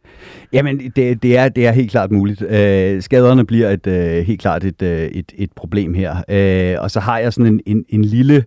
Jamen, 0.53 0.79
det, 0.97 1.23
det, 1.23 1.37
er, 1.37 1.49
det 1.49 1.67
er 1.67 1.73
helt 1.73 1.91
klart 1.91 2.11
muligt. 2.11 2.43
Øh, 2.43 3.03
skaderne 3.03 3.47
bliver 3.47 3.71
et, 3.71 3.87
øh, 3.87 4.27
helt 4.27 4.41
klart 4.41 4.65
et, 4.65 4.83
øh, 4.83 5.03
et, 5.03 5.33
et 5.35 5.53
problem 5.53 5.95
her. 5.95 6.17
Øh, 6.29 6.83
og 6.83 6.91
så 6.91 7.01
har 7.01 7.19
jeg 7.19 7.33
sådan 7.33 7.53
en, 7.53 7.61
en, 7.67 7.85
en 7.89 8.05
lille... 8.05 8.37
Øh, 8.37 8.43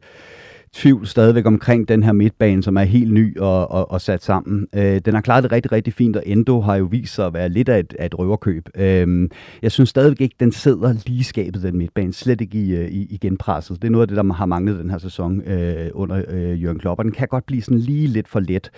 tvivl 0.73 1.07
stadigvæk 1.07 1.45
omkring 1.45 1.87
den 1.87 2.03
her 2.03 2.11
midtbane, 2.11 2.63
som 2.63 2.77
er 2.77 2.83
helt 2.83 3.13
ny 3.13 3.37
og, 3.37 3.71
og, 3.71 3.91
og 3.91 4.01
sat 4.01 4.23
sammen. 4.23 4.67
Øh, 4.75 5.01
den 5.05 5.13
har 5.13 5.21
klaret 5.21 5.43
det 5.43 5.51
rigtig, 5.51 5.71
rigtig 5.71 5.93
fint, 5.93 6.15
og 6.15 6.23
Endo 6.25 6.61
har 6.61 6.75
jo 6.75 6.85
vist 6.85 7.15
sig 7.15 7.25
at 7.25 7.33
være 7.33 7.49
lidt 7.49 7.69
af 7.69 7.79
et, 7.79 7.95
af 7.99 8.05
et 8.05 8.19
røverkøb. 8.19 8.69
Øh, 8.75 9.29
jeg 9.61 9.71
synes 9.71 9.89
stadigvæk 9.89 10.21
ikke, 10.21 10.35
den 10.39 10.51
sidder 10.51 10.93
lige 11.05 11.23
skabet, 11.23 11.63
den 11.63 11.77
midtbane. 11.77 12.13
Slet 12.13 12.41
ikke 12.41 12.57
i, 12.57 12.75
øh, 12.75 12.87
i, 12.87 13.07
i 13.09 13.17
genpresset. 13.17 13.81
Det 13.81 13.87
er 13.87 13.91
noget 13.91 14.01
af 14.01 14.07
det, 14.07 14.17
der 14.17 14.33
har 14.33 14.45
manglet 14.45 14.79
den 14.79 14.89
her 14.89 14.97
sæson 14.97 15.41
øh, 15.41 15.89
under 15.93 16.23
øh, 16.27 16.63
Jørgen 16.63 16.79
Klopp, 16.79 16.99
og 16.99 17.05
den 17.05 17.13
kan 17.13 17.27
godt 17.27 17.45
blive 17.45 17.61
sådan 17.61 17.79
lige 17.79 18.07
lidt 18.07 18.27
for 18.27 18.39
let. 18.39 18.69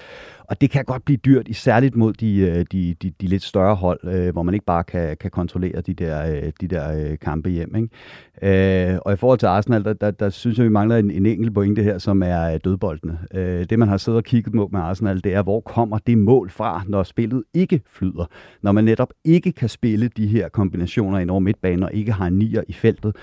Og 0.49 0.61
det 0.61 0.71
kan 0.71 0.85
godt 0.85 1.05
blive 1.05 1.17
dyrt, 1.17 1.47
særligt 1.51 1.95
mod 1.95 2.13
de, 2.13 2.37
øh, 2.37 2.65
de, 2.71 2.95
de, 3.01 3.11
de 3.21 3.27
lidt 3.27 3.43
større 3.43 3.75
hold, 3.75 3.99
øh, 4.03 4.33
hvor 4.33 4.43
man 4.43 4.53
ikke 4.53 4.65
bare 4.65 4.83
kan, 4.83 5.17
kan 5.17 5.31
kontrollere 5.31 5.81
de 5.81 5.93
der, 5.93 6.35
øh, 6.35 6.51
de 6.61 6.67
der 6.67 7.11
øh, 7.11 7.17
kampe 7.19 7.49
hjem. 7.49 7.75
Ikke? 7.75 8.93
Øh, 8.93 8.99
og 9.05 9.13
i 9.13 9.15
forhold 9.15 9.39
til 9.39 9.45
Arsenal, 9.45 9.83
der, 9.83 9.93
der, 9.93 10.11
der 10.11 10.29
synes 10.29 10.57
jeg, 10.57 10.65
vi 10.65 10.69
mangler 10.69 10.97
en, 10.97 11.11
en 11.11 11.25
enkelt 11.25 11.53
pointe 11.53 11.83
her, 11.83 11.97
som 11.97 12.23
er 12.23 12.53
øh, 12.53 12.59
dødboldene. 12.63 13.19
Øh, 13.33 13.65
det, 13.69 13.79
man 13.79 13.87
har 13.87 13.97
siddet 13.97 14.17
og 14.17 14.23
kigget 14.23 14.53
på 14.53 14.69
med 14.71 14.79
Arsenal, 14.79 15.23
det 15.23 15.33
er, 15.33 15.43
hvor 15.43 15.59
kommer 15.59 15.97
det 15.97 16.17
mål 16.17 16.49
fra, 16.49 16.83
når 16.87 17.03
spillet 17.03 17.43
ikke 17.53 17.81
flyder. 17.91 18.25
Når 18.61 18.71
man 18.71 18.83
netop 18.83 19.13
ikke 19.25 19.51
kan 19.51 19.69
spille 19.69 20.07
de 20.07 20.27
her 20.27 20.49
kombinationer 20.49 21.19
ind 21.19 21.29
over 21.29 21.39
midtbanen, 21.39 21.83
og 21.83 21.93
ikke 21.93 22.11
har 22.11 22.27
en 22.27 22.33
nier 22.33 22.63
i 22.67 22.73
feltet. 22.73 23.15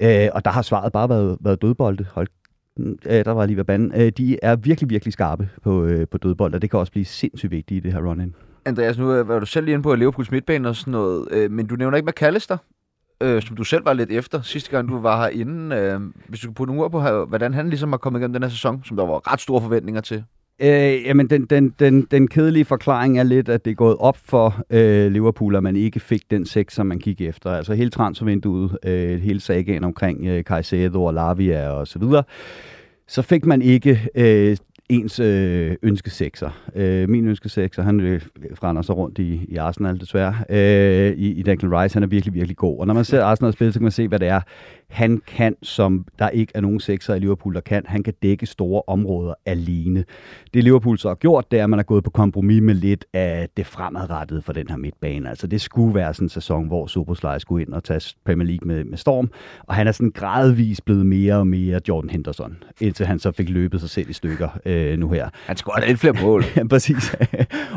Øh, 0.00 0.28
og 0.32 0.44
der 0.44 0.50
har 0.50 0.62
svaret 0.62 0.92
bare 0.92 1.08
været, 1.08 1.36
været 1.40 1.62
dødbolde. 1.62 2.06
Hold 2.12 2.28
øh, 2.80 3.24
der 3.24 3.30
var 3.30 3.46
lige 3.46 3.56
ved 3.56 3.64
banden, 3.64 4.00
øh, 4.00 4.12
de 4.16 4.38
er 4.42 4.56
virkelig, 4.56 4.90
virkelig 4.90 5.12
skarpe 5.12 5.48
på, 5.62 5.84
øh, 5.84 6.08
på 6.08 6.18
dødbold, 6.18 6.54
og 6.54 6.62
det 6.62 6.70
kan 6.70 6.78
også 6.78 6.92
blive 6.92 7.04
sindssygt 7.04 7.50
vigtigt 7.50 7.78
i 7.78 7.80
det 7.80 7.92
her 7.92 8.08
run-in. 8.08 8.34
Andreas, 8.64 8.98
nu 8.98 9.12
øh, 9.12 9.28
var 9.28 9.38
du 9.38 9.46
selv 9.46 9.64
lige 9.64 9.72
inde 9.72 9.82
på 9.82 9.94
Liverpools 9.94 10.30
midtbane 10.30 10.68
og 10.68 10.76
sådan 10.76 10.90
noget, 10.90 11.28
øh, 11.30 11.50
men 11.50 11.66
du 11.66 11.76
nævner 11.76 11.96
ikke 11.96 12.06
McAllister, 12.06 12.56
øh, 13.20 13.42
som 13.42 13.56
du 13.56 13.64
selv 13.64 13.84
var 13.84 13.92
lidt 13.92 14.10
efter 14.10 14.42
sidste 14.42 14.70
gang, 14.70 14.88
du 14.88 14.98
var 14.98 15.22
herinde. 15.22 15.76
Øh, 15.76 16.00
hvis 16.28 16.40
du 16.40 16.46
kunne 16.46 16.54
putte 16.54 16.72
nogle 16.72 16.84
ord 16.84 16.90
på, 16.90 17.24
hvordan 17.24 17.54
han 17.54 17.68
ligesom 17.68 17.92
har 17.92 17.96
kommet 17.96 18.20
igennem 18.20 18.32
den 18.32 18.42
her 18.42 18.50
sæson, 18.50 18.84
som 18.84 18.96
der 18.96 19.06
var 19.06 19.32
ret 19.32 19.40
store 19.40 19.60
forventninger 19.60 20.00
til. 20.00 20.24
Øh, 20.60 21.04
jamen, 21.06 21.30
den, 21.30 21.44
den, 21.44 21.74
den, 21.78 22.06
den 22.10 22.28
kedelige 22.28 22.64
forklaring 22.64 23.18
er 23.18 23.22
lidt, 23.22 23.48
at 23.48 23.64
det 23.64 23.70
er 23.70 23.74
gået 23.74 23.96
op 24.00 24.16
for 24.24 24.62
øh, 24.70 25.12
Liverpool, 25.12 25.56
at 25.56 25.62
man 25.62 25.76
ikke 25.76 26.00
fik 26.00 26.30
den 26.30 26.46
seks, 26.46 26.74
som 26.74 26.86
man 26.86 26.98
kiggede 26.98 27.28
efter. 27.28 27.50
Altså 27.50 27.74
hele 27.74 27.90
transfervinduet, 27.90 28.78
øh, 28.84 29.20
hele 29.20 29.40
sagen 29.40 29.84
omkring 29.84 30.26
øh, 30.26 30.42
Caicedo 30.42 31.04
og 31.04 31.14
Lavia 31.14 31.70
og 31.70 31.88
så 31.88 31.98
videre. 31.98 32.22
Så 33.08 33.22
fik 33.22 33.46
man 33.46 33.62
ikke 33.62 34.08
øh, 34.14 34.56
ens 34.88 35.20
øh, 35.20 35.76
ønskesekser. 35.82 36.50
Øh, 36.74 37.08
min 37.08 37.28
ønskesekser, 37.28 37.82
han 37.82 38.00
øh, 38.00 38.20
render 38.62 38.82
sig 38.82 38.96
rundt 38.96 39.18
i, 39.18 39.46
i 39.48 39.56
Arsenal 39.56 40.00
desværre, 40.00 40.34
øh, 40.48 41.12
i, 41.12 41.32
i 41.32 41.42
Declan 41.42 41.80
Rice. 41.80 41.94
Han 41.94 42.02
er 42.02 42.06
virkelig, 42.06 42.34
virkelig 42.34 42.56
god. 42.56 42.78
Og 42.78 42.86
når 42.86 42.94
man 42.94 43.04
ser 43.04 43.24
Arsenal 43.24 43.52
spille, 43.52 43.72
så 43.72 43.78
kan 43.78 43.84
man 43.84 43.92
se, 43.92 44.08
hvad 44.08 44.18
det 44.18 44.28
er, 44.28 44.40
han 44.92 45.22
kan, 45.26 45.56
som 45.62 46.06
der 46.18 46.28
ikke 46.28 46.52
er 46.54 46.60
nogen 46.60 46.80
sekser 46.80 47.14
i 47.14 47.18
Liverpool, 47.18 47.54
der 47.54 47.60
kan. 47.60 47.82
Han 47.86 48.02
kan 48.02 48.14
dække 48.22 48.46
store 48.46 48.82
områder 48.86 49.34
alene. 49.46 50.04
Det 50.54 50.64
Liverpool 50.64 50.98
så 50.98 51.08
har 51.08 51.14
gjort, 51.14 51.50
det 51.50 51.58
er, 51.58 51.64
at 51.64 51.70
man 51.70 51.78
har 51.78 51.84
gået 51.84 52.04
på 52.04 52.10
kompromis 52.10 52.62
med 52.62 52.74
lidt 52.74 53.04
af 53.12 53.48
det 53.56 53.66
fremadrettede 53.66 54.42
for 54.42 54.52
den 54.52 54.68
her 54.68 54.76
midtbane. 54.76 55.28
Altså 55.28 55.46
det 55.46 55.60
skulle 55.60 55.94
være 55.94 56.14
sådan 56.14 56.24
en 56.24 56.28
sæson, 56.28 56.66
hvor 56.66 56.86
Supersly 56.86 57.38
skulle 57.38 57.66
ind 57.66 57.72
og 57.72 57.84
tage 57.84 58.14
Premier 58.24 58.46
League 58.46 58.68
med, 58.68 58.84
med 58.84 58.98
storm. 58.98 59.30
Og 59.60 59.74
han 59.74 59.86
er 59.86 59.92
sådan 59.92 60.10
gradvist 60.10 60.84
blevet 60.84 61.06
mere 61.06 61.34
og 61.34 61.46
mere 61.46 61.80
Jordan 61.88 62.10
Henderson, 62.10 62.56
indtil 62.80 63.06
han 63.06 63.18
så 63.18 63.32
fik 63.32 63.48
løbet 63.48 63.80
sig 63.80 63.90
selv 63.90 64.10
i 64.10 64.12
stykker 64.12 64.48
øh, 64.66 64.98
nu 64.98 65.08
her. 65.08 65.28
Han 65.46 65.56
scorede 65.56 65.86
lidt 65.86 65.98
flere 65.98 66.22
mål. 66.22 66.44
ja, 66.56 66.64
præcis. 66.66 67.16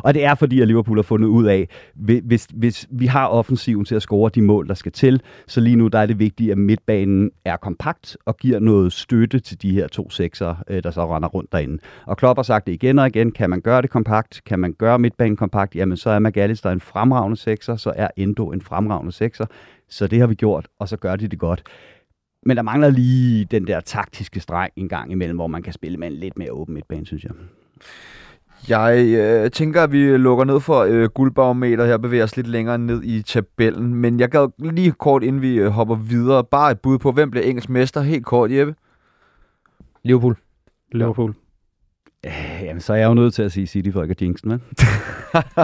og 0.04 0.14
det 0.14 0.24
er 0.24 0.36
fordi, 0.36 0.62
at 0.62 0.68
Liverpool 0.68 0.98
har 0.98 1.04
fundet 1.04 1.28
ud 1.28 1.46
af, 1.46 1.68
hvis, 1.96 2.48
hvis 2.54 2.88
vi 2.92 3.06
har 3.06 3.28
offensiven 3.28 3.86
til 3.86 3.96
at 3.96 4.02
score 4.02 4.32
de 4.36 4.42
mål, 4.42 4.68
der 4.68 4.74
skal 4.74 4.92
til, 4.92 5.22
så 5.48 5.62
lige 5.62 5.76
nu 5.76 5.88
der 5.88 6.00
er 6.00 6.06
det 6.06 6.20
vigtigt, 6.20 6.52
at 6.52 6.58
midtbanen 6.58 7.05
men 7.06 7.32
er 7.46 7.58
kompakt 7.58 8.18
og 8.26 8.38
giver 8.38 8.60
noget 8.60 8.94
støtte 8.94 9.40
til 9.40 9.62
de 9.62 9.72
her 9.72 9.88
to 9.88 10.10
sekser, 10.10 10.56
øh, 10.68 10.84
der 10.84 10.92
så 10.92 11.16
render 11.16 11.30
rundt 11.30 11.52
derinde. 11.52 11.80
Og 12.06 12.18
Klopp 12.18 12.38
har 12.38 12.44
sagt 12.44 12.68
det 12.68 12.74
igen 12.74 13.00
og 13.00 13.08
igen, 13.08 13.32
kan 13.32 13.50
man 13.50 13.62
gøre 13.62 13.82
det 13.82 13.90
kompakt, 13.90 14.42
kan 14.46 14.60
man 14.60 14.74
gøre 14.74 15.00
midtbanen 15.00 15.36
kompakt, 15.36 15.76
jamen 15.76 15.98
så 15.98 16.10
er 16.10 16.20
McAllister 16.20 16.70
en 16.70 16.82
fremragende 16.82 17.38
sekser, 17.38 17.76
så 17.76 17.94
er 17.96 18.08
Endo 18.18 18.52
en 18.52 18.62
fremragende 18.62 19.12
sekser. 19.12 19.46
Så 19.90 20.08
det 20.08 20.20
har 20.20 20.28
vi 20.28 20.36
gjort, 20.36 20.68
og 20.80 20.90
så 20.90 20.98
gør 20.98 21.16
de 21.16 21.28
det 21.28 21.40
godt. 21.40 21.64
Men 22.46 22.58
der 22.58 22.64
mangler 22.64 22.90
lige 22.90 23.46
den 23.46 23.68
der 23.68 23.80
taktiske 23.80 24.40
streg 24.40 24.70
en 24.76 24.90
gang 24.90 25.12
imellem, 25.12 25.38
hvor 25.38 25.48
man 25.48 25.64
kan 25.64 25.74
spille 25.74 25.98
med 25.98 26.08
en 26.08 26.14
lidt 26.14 26.38
mere 26.38 26.52
åben 26.52 26.74
midtbane, 26.74 27.06
synes 27.06 27.24
jeg. 27.24 27.32
Jeg 28.70 29.06
øh, 29.08 29.52
tænker, 29.52 29.84
at 29.84 29.92
vi 29.92 30.18
lukker 30.18 30.46
ned 30.46 30.60
for 30.60 30.80
øh, 30.80 31.10
guldbarometer 31.10 31.86
her, 31.86 31.98
bevæger 31.98 32.24
os 32.24 32.36
lidt 32.36 32.48
længere 32.48 32.78
ned 32.78 33.04
i 33.04 33.22
tabellen. 33.22 33.96
Men 33.96 34.20
jeg 34.20 34.30
gad 34.30 34.72
lige 34.72 34.92
kort, 34.92 35.24
inden 35.24 35.42
vi 35.42 35.56
øh, 35.56 35.68
hopper 35.68 35.96
videre, 35.96 36.44
bare 36.44 36.72
et 36.72 36.80
bud 36.80 36.98
på, 36.98 37.12
hvem 37.12 37.32
bliver 37.32 37.46
engelsk 37.46 37.70
mester? 37.70 38.02
Helt 38.02 38.26
kort, 38.26 38.52
Jeppe. 38.52 38.76
Liverpool. 40.04 40.38
Liverpool. 40.92 41.34
Øh, 42.26 42.64
jamen, 42.64 42.82
så 42.82 42.94
er 42.94 42.98
jeg 42.98 43.08
jo 43.08 43.14
nødt 43.14 43.34
til 43.34 43.44
at 43.44 43.52
sige 43.52 43.68
City 43.68 43.90
for 43.94 44.02
ikke 44.02 44.12
at 44.12 44.22
jinxen, 44.22 44.50
men. 44.50 44.62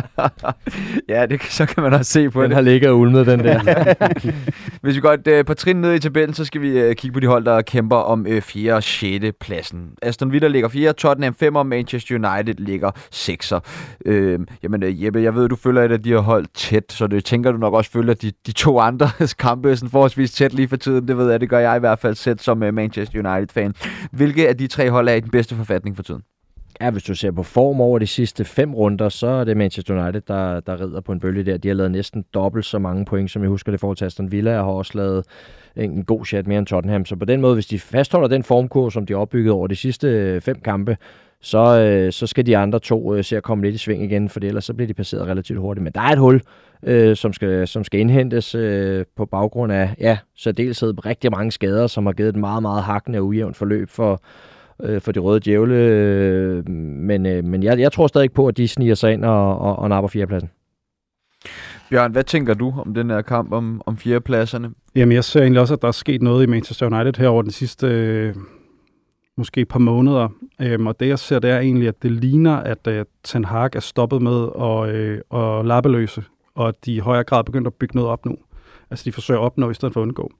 ja, 1.09 1.25
det, 1.25 1.43
så 1.43 1.65
kan 1.65 1.83
man 1.83 1.93
også 1.93 2.11
se 2.11 2.29
på 2.29 2.43
den 2.43 2.49
det. 2.49 2.55
har 2.55 2.61
ligget 2.61 2.89
og 2.89 2.99
ulmet, 2.99 3.27
den 3.27 3.39
der. 3.39 3.93
Hvis 4.81 4.95
vi 4.95 5.01
går 5.01 5.11
et 5.11 5.27
uh, 5.27 5.45
par 5.45 5.53
trin 5.53 5.75
ned 5.75 5.93
i 5.93 5.99
tabellen, 5.99 6.33
så 6.33 6.45
skal 6.45 6.61
vi 6.61 6.87
uh, 6.87 6.93
kigge 6.93 7.13
på 7.13 7.19
de 7.19 7.27
hold, 7.27 7.45
der 7.45 7.61
kæmper 7.61 7.95
om 7.95 8.25
uh, 8.29 8.41
4. 8.41 8.73
og 8.73 8.83
6. 8.83 9.25
pladsen. 9.39 9.89
Aston 10.01 10.31
Villa 10.31 10.47
ligger 10.47 10.69
4, 10.69 10.93
Tottenham 10.93 11.33
5, 11.33 11.55
og 11.55 11.67
Manchester 11.67 12.15
United 12.15 12.53
ligger 12.53 12.91
6. 13.11 13.51
Uh, 13.51 13.61
jamen, 14.63 14.83
uh, 14.83 15.03
Jeppe, 15.03 15.21
jeg 15.21 15.35
ved, 15.35 15.49
du 15.49 15.55
følger 15.55 15.83
et 15.83 15.91
af 15.91 16.03
de 16.03 16.09
her 16.09 16.19
hold 16.19 16.45
tæt, 16.53 16.91
så 16.91 17.07
det 17.07 17.25
tænker 17.25 17.51
du 17.51 17.57
nok 17.57 17.73
også 17.73 17.91
følger 17.91 18.13
de, 18.13 18.31
de 18.47 18.51
to 18.51 18.79
andre 18.79 19.09
kampe 19.39 19.75
sådan 19.75 19.89
forholdsvis 19.89 20.31
tæt 20.31 20.53
lige 20.53 20.67
for 20.67 20.77
tiden. 20.77 21.07
Det 21.07 21.17
ved 21.17 21.31
jeg, 21.31 21.41
det 21.41 21.49
gør 21.49 21.59
jeg 21.59 21.75
i 21.75 21.79
hvert 21.79 21.99
fald 21.99 22.15
selv 22.15 22.39
som 22.39 22.63
uh, 22.63 22.73
Manchester 22.73 23.31
United-fan. 23.31 23.73
Hvilke 24.11 24.49
af 24.49 24.57
de 24.57 24.67
tre 24.67 24.89
hold 24.89 25.09
er 25.09 25.13
i 25.13 25.19
den 25.19 25.31
bedste 25.31 25.55
forfatning 25.55 25.95
for 25.95 26.03
tiden? 26.03 26.21
Ja, 26.81 26.89
hvis 26.89 27.03
du 27.03 27.15
ser 27.15 27.31
på 27.31 27.43
form 27.43 27.81
over 27.81 27.99
de 27.99 28.07
sidste 28.07 28.45
fem 28.45 28.75
runder, 28.75 29.09
så 29.09 29.27
er 29.27 29.43
det 29.43 29.57
Manchester 29.57 30.03
United, 30.03 30.21
der, 30.21 30.59
der 30.59 30.81
rider 30.81 31.01
på 31.01 31.11
en 31.11 31.19
bølge 31.19 31.43
der. 31.43 31.57
De 31.57 31.67
har 31.67 31.75
lavet 31.75 31.91
næsten 31.91 32.25
dobbelt 32.33 32.65
så 32.65 32.79
mange 32.79 33.05
point, 33.05 33.31
som 33.31 33.41
jeg 33.41 33.49
husker 33.49 33.71
det 33.71 33.79
forhold 33.79 33.97
til 33.97 34.05
Aston 34.05 34.31
Villa, 34.31 34.59
og 34.59 34.65
har 34.65 34.71
også 34.71 34.91
lavet 34.95 35.25
en 35.75 36.03
god 36.03 36.25
chat 36.25 36.47
mere 36.47 36.59
end 36.59 36.67
Tottenham. 36.67 37.05
Så 37.05 37.15
på 37.15 37.25
den 37.25 37.41
måde, 37.41 37.53
hvis 37.53 37.65
de 37.65 37.79
fastholder 37.79 38.27
den 38.27 38.43
formkurve, 38.43 38.91
som 38.91 39.05
de 39.05 39.13
har 39.13 39.19
opbygget 39.19 39.53
over 39.53 39.67
de 39.67 39.75
sidste 39.75 40.07
øh, 40.07 40.41
fem 40.41 40.59
kampe, 40.59 40.97
så, 41.41 41.79
øh, 41.79 42.11
så 42.11 42.27
skal 42.27 42.45
de 42.45 42.57
andre 42.57 42.79
to 42.79 43.15
øh, 43.15 43.23
se 43.23 43.37
at 43.37 43.43
komme 43.43 43.63
lidt 43.63 43.75
i 43.75 43.77
sving 43.77 44.03
igen, 44.03 44.29
for 44.29 44.39
ellers 44.43 44.65
så 44.65 44.73
bliver 44.73 44.87
de 44.87 44.93
passeret 44.93 45.27
relativt 45.27 45.59
hurtigt. 45.59 45.83
Men 45.83 45.93
der 45.93 46.01
er 46.01 46.11
et 46.11 46.19
hul, 46.19 46.41
øh, 46.83 47.15
som, 47.15 47.33
skal, 47.33 47.67
som 47.67 47.83
skal 47.83 47.99
indhentes 47.99 48.55
øh, 48.55 49.05
på 49.17 49.25
baggrund 49.25 49.71
af 49.71 49.95
ja, 49.99 50.17
særdeleshed 50.37 51.05
rigtig 51.05 51.31
mange 51.31 51.51
skader, 51.51 51.87
som 51.87 52.05
har 52.05 52.13
givet 52.13 52.29
et 52.29 52.35
meget, 52.35 52.61
meget 52.61 52.83
hakkende 52.83 53.19
og 53.19 53.25
ujævnt 53.25 53.57
forløb 53.57 53.89
for, 53.89 54.21
øh, 54.83 55.01
for 55.01 55.11
de 55.11 55.19
røde 55.19 55.39
djævle. 55.39 55.75
Øh, 55.75 56.69
men 56.69 57.25
øh, 57.25 57.43
men 57.43 57.63
jeg, 57.63 57.79
jeg 57.79 57.91
tror 57.91 58.07
stadig 58.07 58.31
på, 58.31 58.47
at 58.47 58.57
de 58.57 58.67
sniger 58.67 58.95
sig 58.95 59.13
ind 59.13 59.25
og, 59.25 59.59
og, 59.59 59.79
og 59.79 59.89
napper 59.89 60.07
fjerdepladsen. 60.07 60.49
Bjørn, 61.89 62.11
hvad 62.11 62.23
tænker 62.23 62.53
du 62.53 62.73
om 62.85 62.93
den 62.93 63.09
her 63.09 63.21
kamp 63.21 63.53
om, 63.53 63.81
om 63.85 63.97
fjerdepladserne? 63.97 64.71
Jamen, 64.95 65.15
jeg 65.15 65.23
ser 65.23 65.41
egentlig 65.41 65.61
også, 65.61 65.73
at 65.73 65.81
der 65.81 65.87
er 65.87 65.91
sket 65.91 66.21
noget 66.21 66.43
i 66.43 66.49
Manchester 66.49 66.85
United 66.85 67.21
her 67.21 67.27
over 67.27 67.41
de 67.41 67.51
sidste 67.51 67.87
øh, 67.87 68.35
måske 69.37 69.61
et 69.61 69.67
par 69.67 69.79
måneder. 69.79 70.29
Øhm, 70.61 70.87
og 70.87 70.99
det, 70.99 71.07
jeg 71.07 71.19
ser, 71.19 71.39
det 71.39 71.49
er 71.49 71.59
egentlig, 71.59 71.87
at 71.87 72.03
det 72.03 72.11
ligner, 72.11 72.55
at 72.55 72.87
øh, 72.87 73.05
Ten 73.23 73.45
Hag 73.45 73.69
er 73.75 73.79
stoppet 73.79 74.21
med 74.21 74.49
at, 74.61 74.95
øh, 74.95 75.21
at 75.33 75.65
lappeløse, 75.65 76.23
og 76.55 76.67
at 76.67 76.75
de 76.85 76.95
i 76.95 76.99
højere 76.99 77.23
grad 77.23 77.43
begynder 77.43 77.69
at 77.69 77.73
bygge 77.73 77.95
noget 77.95 78.09
op 78.09 78.25
nu. 78.25 78.37
Altså, 78.91 79.03
de 79.05 79.11
forsøger 79.11 79.39
at 79.39 79.45
opnå 79.45 79.69
i 79.69 79.73
stedet 79.73 79.93
for 79.93 80.01
at 80.01 80.05
undgå. 80.05 80.31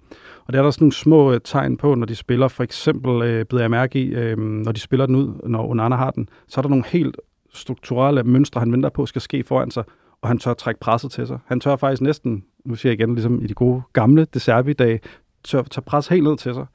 Og 0.45 0.53
der 0.53 0.59
er 0.59 0.63
der 0.63 0.71
sådan 0.71 0.85
nogle 0.85 0.93
små 0.93 1.33
øh, 1.33 1.39
tegn 1.43 1.77
på, 1.77 1.95
når 1.95 2.05
de 2.05 2.15
spiller. 2.15 2.47
For 2.47 2.63
eksempel 2.63 3.21
øh, 3.21 3.45
beder 3.45 3.63
jeg 3.63 3.71
mærke 3.71 3.99
i, 3.99 4.07
øh, 4.07 4.37
når 4.37 4.71
de 4.71 4.79
spiller 4.79 5.05
den 5.05 5.15
ud, 5.15 5.49
når 5.49 5.69
Onana 5.69 5.95
har 5.95 6.11
den, 6.11 6.29
så 6.47 6.59
er 6.59 6.61
der 6.61 6.69
nogle 6.69 6.85
helt 6.87 7.17
strukturelle 7.53 8.23
mønstre, 8.23 8.59
han 8.59 8.71
venter 8.71 8.89
på, 8.89 9.05
skal 9.05 9.21
ske 9.21 9.43
foran 9.43 9.71
sig, 9.71 9.83
og 10.21 10.27
han 10.27 10.37
tør 10.37 10.53
trække 10.53 10.79
presset 10.79 11.11
til 11.11 11.27
sig. 11.27 11.39
Han 11.45 11.59
tør 11.59 11.75
faktisk 11.75 12.01
næsten, 12.01 12.43
nu 12.65 12.75
siger 12.75 12.91
jeg 12.91 12.99
igen, 12.99 13.15
ligesom 13.15 13.43
i 13.43 13.47
de 13.47 13.53
gode 13.53 13.81
gamle 13.93 14.27
Deserbi-dage, 14.33 14.99
tør 15.43 15.61
tage 15.61 15.83
pres 15.83 16.07
helt 16.07 16.23
ned 16.23 16.37
til 16.37 16.53
sig. 16.53 16.65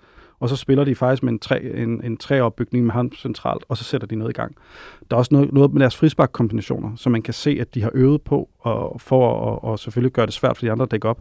Og 0.40 0.48
så 0.48 0.56
spiller 0.56 0.84
de 0.84 0.94
faktisk 0.94 1.22
med 1.22 1.32
en, 1.32 1.38
tre, 1.38 1.62
en, 1.62 2.04
en 2.04 2.16
træopbygning 2.16 2.84
med 2.84 2.92
ham 2.92 3.12
centralt, 3.12 3.64
og 3.68 3.76
så 3.76 3.84
sætter 3.84 4.06
de 4.06 4.16
noget 4.16 4.30
i 4.30 4.34
gang. 4.34 4.56
Der 5.10 5.16
er 5.16 5.18
også 5.18 5.34
noget, 5.34 5.52
noget 5.52 5.72
med 5.72 5.80
deres 5.80 5.96
frisbakkombinationer, 5.96 6.96
som 6.96 7.12
man 7.12 7.22
kan 7.22 7.34
se, 7.34 7.58
at 7.60 7.74
de 7.74 7.82
har 7.82 7.90
øvet 7.94 8.22
på, 8.22 8.48
og 8.58 9.00
for 9.00 9.52
at 9.52 9.58
og 9.62 9.78
selvfølgelig 9.78 10.12
gøre 10.12 10.26
det 10.26 10.34
svært 10.34 10.56
for 10.56 10.66
de 10.66 10.72
andre 10.72 10.82
at 10.82 10.90
dække 10.90 11.08
op. 11.08 11.20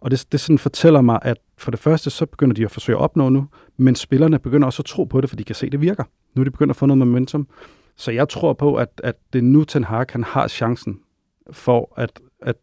Og 0.00 0.10
det, 0.10 0.26
det 0.32 0.40
sådan 0.40 0.58
fortæller 0.58 1.00
mig, 1.00 1.18
at 1.22 1.36
for 1.58 1.70
det 1.70 1.80
første, 1.80 2.10
så 2.10 2.26
begynder 2.26 2.54
de 2.54 2.64
at 2.64 2.70
forsøge 2.70 2.98
at 2.98 3.02
opnå 3.02 3.28
nu, 3.28 3.46
men 3.76 3.94
spillerne 3.94 4.38
begynder 4.38 4.66
også 4.66 4.82
at 4.82 4.86
tro 4.86 5.04
på 5.04 5.20
det, 5.20 5.30
for 5.30 5.36
de 5.36 5.44
kan 5.44 5.54
se, 5.54 5.66
at 5.66 5.72
det 5.72 5.80
virker. 5.80 6.04
Nu 6.34 6.42
er 6.42 6.44
de 6.44 6.50
begyndt 6.50 6.70
at 6.70 6.76
få 6.76 6.86
noget 6.86 6.98
momentum. 6.98 7.48
Så 7.96 8.10
jeg 8.10 8.28
tror 8.28 8.52
på, 8.52 8.74
at, 8.74 9.00
at 9.04 9.16
det 9.32 9.44
nu 9.44 9.64
Ten 9.64 9.84
Hag, 9.84 10.06
han 10.10 10.24
har 10.24 10.48
chancen 10.48 11.00
for 11.52 11.92
at, 11.96 12.20
at 12.42 12.56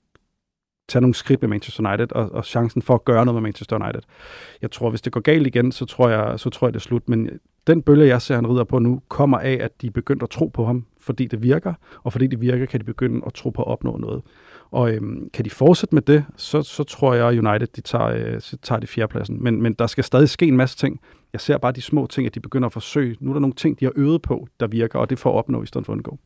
tage 0.89 1.01
nogle 1.01 1.13
skridt 1.13 1.41
med 1.41 1.49
Manchester 1.49 1.89
United, 1.89 2.11
og, 2.11 2.31
og 2.31 2.45
chancen 2.45 2.81
for 2.81 2.93
at 2.93 3.05
gøre 3.05 3.25
noget 3.25 3.35
med 3.35 3.41
Manchester 3.41 3.83
United. 3.83 4.01
Jeg 4.61 4.71
tror, 4.71 4.89
hvis 4.89 5.01
det 5.01 5.13
går 5.13 5.19
galt 5.19 5.47
igen, 5.47 5.71
så 5.71 5.85
tror 5.85 6.09
jeg, 6.09 6.39
så 6.39 6.49
tror 6.49 6.67
jeg 6.67 6.73
det 6.73 6.79
er 6.79 6.83
slut. 6.83 7.09
Men 7.09 7.29
den 7.67 7.81
bølge, 7.81 8.07
jeg 8.07 8.21
ser, 8.21 8.35
han 8.35 8.47
rider 8.47 8.63
på 8.63 8.79
nu, 8.79 9.01
kommer 9.07 9.39
af, 9.39 9.57
at 9.61 9.81
de 9.81 9.91
begynder 9.91 10.23
at 10.23 10.29
tro 10.29 10.47
på 10.47 10.65
ham, 10.65 10.85
fordi 10.99 11.25
det 11.25 11.41
virker, 11.43 11.73
og 12.03 12.11
fordi 12.11 12.27
det 12.27 12.41
virker, 12.41 12.65
kan 12.65 12.79
de 12.79 12.85
begynde 12.85 13.21
at 13.25 13.33
tro 13.33 13.49
på 13.49 13.61
at 13.61 13.67
opnå 13.67 13.97
noget. 13.97 14.21
Og 14.71 14.91
øhm, 14.91 15.29
kan 15.33 15.45
de 15.45 15.49
fortsætte 15.49 15.95
med 15.95 16.01
det, 16.01 16.25
så, 16.37 16.61
så 16.61 16.83
tror 16.83 17.13
jeg, 17.13 17.27
at 17.27 17.37
United 17.37 17.67
de 17.67 17.81
tager, 17.81 18.07
øh, 18.07 18.41
tager 18.63 18.79
de 18.79 18.87
fjerdepladsen. 18.87 19.43
Men, 19.43 19.61
men 19.61 19.73
der 19.73 19.87
skal 19.87 20.03
stadig 20.03 20.29
ske 20.29 20.45
en 20.45 20.57
masse 20.57 20.77
ting. 20.77 20.99
Jeg 21.33 21.41
ser 21.41 21.57
bare 21.57 21.71
de 21.71 21.81
små 21.81 22.07
ting, 22.07 22.27
at 22.27 22.35
de 22.35 22.39
begynder 22.39 22.65
at 22.65 22.73
forsøge. 22.73 23.17
Nu 23.19 23.29
er 23.29 23.33
der 23.33 23.39
nogle 23.39 23.53
ting, 23.53 23.79
de 23.79 23.85
har 23.85 23.91
øvet 23.95 24.21
på, 24.21 24.47
der 24.59 24.67
virker, 24.67 24.99
og 24.99 25.09
det 25.09 25.19
får 25.19 25.33
at 25.33 25.37
opnå 25.37 25.63
i 25.63 25.65
stedet 25.65 25.85
for 25.85 25.93
at 25.93 25.95
undgå. 25.95 26.17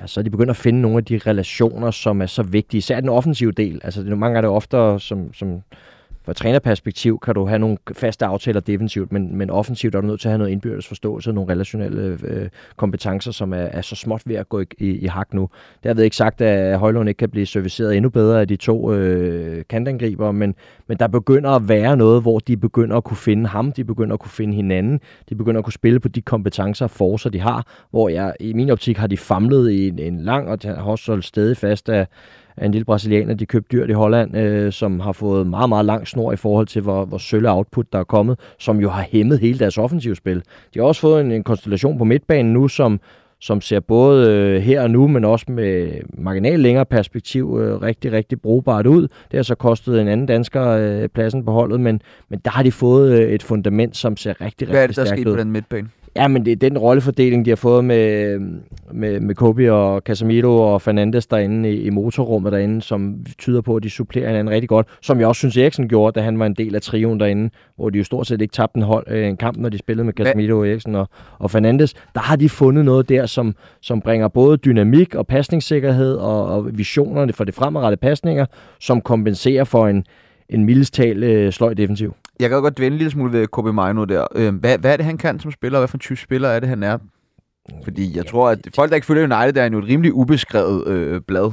Altså, 0.00 0.22
de 0.22 0.30
begynder 0.30 0.50
at 0.50 0.56
finde 0.56 0.80
nogle 0.80 0.96
af 0.96 1.04
de 1.04 1.18
relationer, 1.18 1.90
som 1.90 2.22
er 2.22 2.26
så 2.26 2.42
vigtige. 2.42 2.78
Især 2.78 3.00
den 3.00 3.08
offensive 3.08 3.52
del. 3.52 3.80
Altså, 3.84 4.02
det 4.02 4.12
er 4.12 4.16
mange 4.16 4.34
gange, 4.34 4.48
det 4.48 4.56
ofte, 4.56 4.98
som, 4.98 5.34
som 5.34 5.62
fra 6.24 6.32
trænerperspektiv 6.32 7.18
kan 7.22 7.34
du 7.34 7.46
have 7.46 7.58
nogle 7.58 7.76
faste 7.92 8.24
aftaler 8.24 8.60
defensivt, 8.60 9.12
men, 9.12 9.36
men 9.36 9.50
offensivt 9.50 9.94
er 9.94 10.00
du 10.00 10.06
nødt 10.06 10.20
til 10.20 10.28
at 10.28 10.32
have 10.32 10.38
noget 10.38 10.52
indbyrdes 10.52 10.86
forståelse, 10.86 11.32
nogle 11.32 11.52
relationelle 11.52 12.18
øh, 12.24 12.48
kompetencer, 12.76 13.32
som 13.32 13.52
er, 13.52 13.56
er 13.56 13.82
så 13.82 13.96
småt 13.96 14.22
ved 14.26 14.36
at 14.36 14.48
gå 14.48 14.60
i, 14.60 14.66
i, 14.78 14.98
i 14.98 15.06
hak 15.06 15.34
nu. 15.34 15.48
Det 15.82 15.88
har 15.88 15.94
jeg 15.94 16.04
ikke 16.04 16.16
sagt, 16.16 16.40
at 16.40 16.78
Højlund 16.78 17.08
ikke 17.08 17.18
kan 17.18 17.30
blive 17.30 17.46
serviceret 17.46 17.96
endnu 17.96 18.10
bedre 18.10 18.40
af 18.40 18.48
de 18.48 18.56
to 18.56 18.92
øh, 18.92 19.64
kantangriber, 19.68 20.32
men, 20.32 20.54
men 20.86 20.98
der 20.98 21.06
begynder 21.06 21.50
at 21.50 21.68
være 21.68 21.96
noget, 21.96 22.22
hvor 22.22 22.38
de 22.38 22.56
begynder 22.56 22.96
at 22.96 23.04
kunne 23.04 23.16
finde 23.16 23.46
ham, 23.46 23.72
de 23.72 23.84
begynder 23.84 24.14
at 24.14 24.20
kunne 24.20 24.30
finde 24.30 24.54
hinanden, 24.54 25.00
de 25.28 25.34
begynder 25.34 25.58
at 25.58 25.64
kunne 25.64 25.72
spille 25.72 26.00
på 26.00 26.08
de 26.08 26.22
kompetencer 26.22 26.84
og 26.84 26.90
forcer, 26.90 27.30
de 27.30 27.40
har, 27.40 27.66
hvor 27.90 28.08
jeg 28.08 28.34
i 28.40 28.52
min 28.52 28.70
optik 28.70 28.98
har 28.98 29.06
de 29.06 29.16
famlet 29.16 29.70
i 29.70 29.88
en, 29.88 29.98
en 29.98 30.20
lang, 30.20 30.48
og 30.48 30.58
har 30.64 30.82
også 30.82 31.12
holdt 31.12 31.24
stadig 31.24 31.56
fast 31.56 31.88
af, 31.88 32.06
af 32.56 32.66
en 32.66 32.72
lille 32.72 32.84
brasilianer, 32.84 33.34
de 33.34 33.46
købte 33.46 33.76
dyrt 33.76 33.90
i 33.90 33.92
Holland, 33.92 34.36
øh, 34.36 34.72
som 34.72 35.00
har 35.00 35.12
fået 35.12 35.46
meget, 35.46 35.68
meget 35.68 35.84
lang 35.84 36.08
snor 36.08 36.32
i 36.32 36.36
forhold 36.36 36.66
til, 36.66 36.82
hvor, 36.82 37.04
hvor 37.04 37.18
sølle 37.18 37.50
output 37.50 37.92
der 37.92 37.98
er 37.98 38.04
kommet, 38.04 38.38
som 38.58 38.80
jo 38.80 38.90
har 38.90 39.02
hæmmet 39.02 39.38
hele 39.38 39.58
deres 39.58 39.78
offensivspil. 39.78 40.42
De 40.74 40.78
har 40.78 40.82
også 40.82 41.00
fået 41.00 41.20
en, 41.20 41.32
en 41.32 41.42
konstellation 41.42 41.98
på 41.98 42.04
midtbanen 42.04 42.52
nu, 42.52 42.68
som, 42.68 43.00
som 43.40 43.60
ser 43.60 43.80
både 43.80 44.30
øh, 44.30 44.62
her 44.62 44.82
og 44.82 44.90
nu, 44.90 45.08
men 45.08 45.24
også 45.24 45.46
med 45.48 45.92
marginal 46.18 46.60
længere 46.60 46.84
perspektiv 46.84 47.58
øh, 47.60 47.82
rigtig, 47.82 48.12
rigtig 48.12 48.40
brugbart 48.40 48.86
ud. 48.86 49.02
Det 49.02 49.36
har 49.36 49.42
så 49.42 49.54
kostet 49.54 50.00
en 50.00 50.08
anden 50.08 50.26
dansker 50.26 50.68
øh, 50.68 51.08
pladsen 51.08 51.44
på 51.44 51.52
holdet, 51.52 51.80
men, 51.80 52.00
men 52.28 52.40
der 52.44 52.50
har 52.50 52.62
de 52.62 52.72
fået 52.72 53.20
øh, 53.20 53.30
et 53.30 53.42
fundament, 53.42 53.96
som 53.96 54.16
ser 54.16 54.40
rigtig, 54.40 54.68
rigtig 54.68 54.68
stærkt 54.68 54.68
ud. 54.68 54.72
Hvad 54.72 54.82
er 54.82 54.86
det, 54.86 54.96
der 54.96 55.04
sket 55.04 55.26
på 55.26 55.36
den 55.36 55.50
midtbane? 55.52 55.88
Ja, 56.16 56.28
men 56.28 56.44
det 56.44 56.52
er 56.52 56.56
den 56.56 56.78
rollefordeling, 56.78 57.44
de 57.44 57.50
har 57.50 57.56
fået 57.56 57.84
med, 57.84 58.38
med, 58.92 59.20
med 59.20 59.34
Kobe 59.34 59.72
og 59.72 60.02
Casemiro 60.02 60.72
og 60.72 60.82
Fernandes 60.82 61.26
derinde 61.26 61.72
i, 61.72 61.82
i 61.82 61.90
motorrummet 61.90 62.52
derinde, 62.52 62.82
som 62.82 63.16
tyder 63.38 63.60
på, 63.60 63.76
at 63.76 63.82
de 63.82 63.90
supplerer 63.90 64.26
hinanden 64.26 64.54
rigtig 64.54 64.68
godt, 64.68 64.86
som 65.02 65.20
jeg 65.20 65.28
også 65.28 65.38
synes 65.38 65.56
Eriksen 65.56 65.88
gjorde, 65.88 66.20
da 66.20 66.24
han 66.24 66.38
var 66.38 66.46
en 66.46 66.54
del 66.54 66.74
af 66.74 66.82
trioen 66.82 67.20
derinde, 67.20 67.50
hvor 67.76 67.90
de 67.90 67.98
jo 67.98 68.04
stort 68.04 68.26
set 68.26 68.40
ikke 68.40 68.52
tabte 68.52 68.76
en, 68.76 68.82
hold, 68.82 69.06
øh, 69.08 69.28
en 69.28 69.36
kamp, 69.36 69.58
når 69.58 69.68
de 69.68 69.78
spillede 69.78 70.04
med 70.04 70.12
Casemiro, 70.12 70.58
og 70.58 70.68
Eriksen 70.68 70.94
og, 70.94 71.08
og 71.38 71.50
Fernandes. 71.50 71.94
Der 72.14 72.20
har 72.20 72.36
de 72.36 72.48
fundet 72.48 72.84
noget 72.84 73.08
der, 73.08 73.26
som, 73.26 73.54
som 73.80 74.00
bringer 74.00 74.28
både 74.28 74.56
dynamik 74.56 75.14
og 75.14 75.26
pasningssikkerhed 75.26 76.14
og, 76.14 76.46
og 76.46 76.78
visionerne 76.78 77.32
for 77.32 77.44
det 77.44 77.54
fremadrettede 77.54 78.00
pasninger, 78.00 78.46
som 78.80 79.00
kompenserer 79.00 79.64
for 79.64 79.86
en, 79.86 80.04
en 80.48 80.64
mildestal 80.64 81.22
øh, 81.22 81.52
sløj 81.52 81.74
defensiv. 81.74 82.14
Jeg 82.40 82.50
kan 82.50 82.62
godt 82.62 82.78
dvende 82.78 82.94
en 82.94 82.98
lille 82.98 83.10
smule 83.10 83.32
ved 83.32 83.46
Kobe 83.46 83.72
Maino 83.72 84.04
der. 84.04 84.26
Øh, 84.34 84.54
hvad, 84.54 84.78
hvad 84.78 84.92
er 84.92 84.96
det, 84.96 85.06
han 85.06 85.18
kan 85.18 85.40
som 85.40 85.50
spiller? 85.50 85.78
Hvad 85.78 85.88
for 85.88 85.96
en 85.96 86.00
type 86.00 86.20
spiller 86.20 86.48
er 86.48 86.60
det, 86.60 86.68
han 86.68 86.82
er? 86.82 86.98
Fordi 87.84 88.16
jeg 88.16 88.26
tror, 88.26 88.50
at 88.50 88.58
folk, 88.74 88.90
der 88.90 88.94
ikke 88.94 89.06
følger 89.06 89.22
United, 89.22 89.62
er 89.62 89.70
jo 89.70 89.78
et 89.78 89.88
rimelig 89.88 90.12
ubeskrevet 90.12 90.88
øh, 90.88 91.20
blad. 91.20 91.52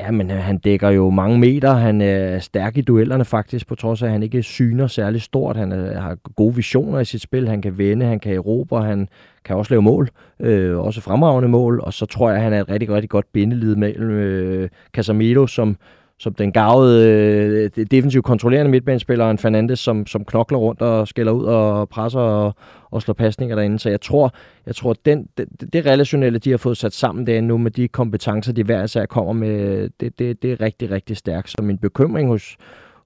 Ja, 0.00 0.10
men 0.10 0.30
øh, 0.30 0.36
han 0.36 0.58
dækker 0.58 0.90
jo 0.90 1.10
mange 1.10 1.38
meter. 1.38 1.72
Han 1.72 2.00
er 2.00 2.38
stærk 2.38 2.76
i 2.76 2.80
duellerne 2.80 3.24
faktisk, 3.24 3.66
på 3.66 3.74
trods 3.74 4.02
af, 4.02 4.06
at 4.06 4.12
han 4.12 4.22
ikke 4.22 4.42
syner 4.42 4.86
særlig 4.86 5.22
stort. 5.22 5.56
Han 5.56 5.72
er, 5.72 6.00
har 6.00 6.14
gode 6.36 6.54
visioner 6.54 7.00
i 7.00 7.04
sit 7.04 7.22
spil. 7.22 7.48
Han 7.48 7.62
kan 7.62 7.78
vende, 7.78 8.06
han 8.06 8.20
kan 8.20 8.34
erobre, 8.34 8.84
han 8.84 9.08
kan 9.44 9.56
også 9.56 9.72
lave 9.74 9.82
mål. 9.82 10.08
Øh, 10.40 10.78
også 10.78 11.00
fremragende 11.00 11.48
mål. 11.48 11.80
Og 11.82 11.92
så 11.92 12.06
tror 12.06 12.28
jeg, 12.28 12.36
at 12.36 12.42
han 12.42 12.52
er 12.52 12.60
et 12.60 12.68
rigtig, 12.68 12.90
rigtig 12.90 13.10
godt 13.10 13.26
bindeled 13.32 13.76
mellem 13.76 14.10
øh, 14.10 14.68
Casemiro, 14.92 15.46
som, 15.46 15.76
som 16.20 16.34
den 16.34 16.52
gavede 16.52 17.70
øh, 17.76 17.86
defensivt 17.86 18.24
kontrollerende 18.24 18.70
midtbanespiller, 18.70 19.30
en 19.30 19.38
Fernandes, 19.38 19.78
som, 19.78 20.06
som 20.06 20.24
knokler 20.24 20.58
rundt 20.58 20.82
og 20.82 21.08
skælder 21.08 21.32
ud 21.32 21.44
og 21.44 21.88
presser 21.88 22.20
og, 22.20 22.54
og 22.90 23.02
slår 23.02 23.14
pasninger 23.14 23.56
derinde. 23.56 23.78
Så 23.78 23.90
jeg 23.90 24.00
tror, 24.00 24.32
jeg 24.66 24.74
tror 24.74 24.92
den, 25.04 25.28
det, 25.38 25.72
det 25.72 25.86
relationelle, 25.86 26.38
de 26.38 26.50
har 26.50 26.56
fået 26.56 26.76
sat 26.76 26.92
sammen 26.92 27.26
derinde 27.26 27.48
nu 27.48 27.58
med 27.58 27.70
de 27.70 27.88
kompetencer, 27.88 28.52
de 28.52 28.64
hver 28.64 28.84
især 28.84 29.06
kommer 29.06 29.32
med, 29.32 29.88
det, 30.00 30.18
det, 30.18 30.42
det 30.42 30.52
er 30.52 30.60
rigtig, 30.60 30.90
rigtig 30.90 31.16
stærkt. 31.16 31.50
Så 31.50 31.62
min 31.62 31.78
bekymring 31.78 32.28
hos, 32.28 32.56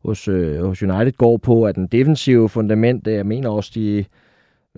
hos, 0.05 0.29
øh, 0.29 0.65
hos 0.65 0.83
United 0.83 1.13
går 1.13 1.37
på, 1.37 1.65
at 1.65 1.75
den 1.75 1.87
defensive 1.87 2.49
fundament, 2.49 3.07
jeg 3.07 3.27
mener 3.27 3.49
også, 3.49 3.71
de 3.75 4.05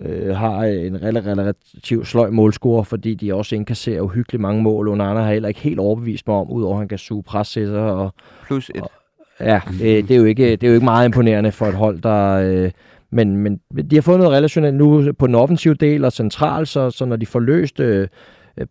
øh, 0.01 0.35
har 0.35 0.63
en 0.63 1.03
relativt 1.03 2.07
sløj 2.07 2.29
målscore, 2.29 2.85
fordi 2.85 3.13
de 3.13 3.33
også 3.33 3.55
indkasserer 3.55 4.01
uhyggeligt 4.01 4.41
mange 4.41 4.61
mål. 4.61 4.87
Under 4.87 5.05
har 5.05 5.31
heller 5.31 5.47
ikke 5.47 5.61
helt 5.61 5.79
overbevist 5.79 6.27
mig 6.27 6.35
om, 6.35 6.51
udover 6.51 6.73
at 6.73 6.79
han 6.79 6.87
kan 6.87 6.97
suge 6.97 7.23
pres 7.23 7.51
til 7.51 7.67
sig. 7.67 7.91
Og, 7.91 8.13
Plus 8.45 8.69
et. 8.69 8.81
Og, 8.81 8.91
ja, 9.39 9.61
det, 9.79 10.07
det, 10.07 10.11
er 10.11 10.19
jo 10.19 10.25
ikke, 10.25 10.51
det 10.51 10.63
er 10.63 10.67
jo 10.67 10.73
ikke 10.73 10.85
meget 10.85 11.05
imponerende 11.05 11.51
for 11.51 11.65
et 11.65 11.75
hold, 11.75 12.01
der... 12.01 12.33
Øh, 12.33 12.71
men, 13.11 13.37
men 13.37 13.59
de 13.89 13.95
har 13.95 14.01
fået 14.01 14.17
noget 14.17 14.33
relationelt 14.33 14.75
nu 14.75 15.13
på 15.13 15.27
den 15.27 15.35
offensive 15.35 15.73
del 15.73 16.05
og 16.05 16.11
central, 16.11 16.67
så, 16.67 16.89
så 16.89 17.05
når 17.05 17.15
de 17.15 17.25
får 17.25 17.39
løst 17.39 17.79
øh, 17.79 18.07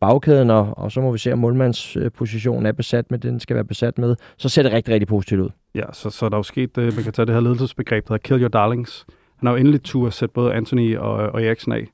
bagkæden, 0.01 0.51
og, 0.51 0.79
og 0.79 0.93
så 0.93 1.01
må 1.01 1.13
vi 1.13 1.19
se, 1.19 1.33
om 1.33 1.39
målmandspositionen 1.39 2.67
er 2.67 2.73
besat 2.73 3.11
med 3.11 3.19
det, 3.19 3.31
den 3.31 3.41
skal 3.41 3.55
være 3.57 3.65
besat 3.65 3.99
med, 3.99 4.17
så 4.39 4.49
ser 4.49 4.63
det 4.63 4.73
rigtig, 4.73 4.95
rigtig 4.95 5.09
positivt 5.09 5.41
ud. 5.41 5.49
Ja, 5.75 5.93
så, 5.93 6.11
så 6.11 6.29
der 6.29 6.35
er 6.35 6.39
jo 6.39 6.43
sket, 6.43 6.79
øh, 6.79 6.85
man 6.95 7.05
kan 7.05 7.13
tage 7.13 7.27
det 7.27 7.35
her 7.35 7.41
ledelsesbegreb, 7.41 8.09
der 8.09 8.15
hedder 8.15 8.23
kill 8.29 8.41
your 8.41 8.49
darlings, 8.49 9.07
han 9.45 9.47
har 9.47 9.53
jo 9.53 9.61
endelig 9.61 9.83
tur 9.83 10.07
at 10.07 10.13
sætte 10.13 10.33
både 10.33 10.53
Anthony 10.53 10.97
og, 10.97 11.13
og 11.13 11.45
Eriksen 11.45 11.73
af. 11.73 11.87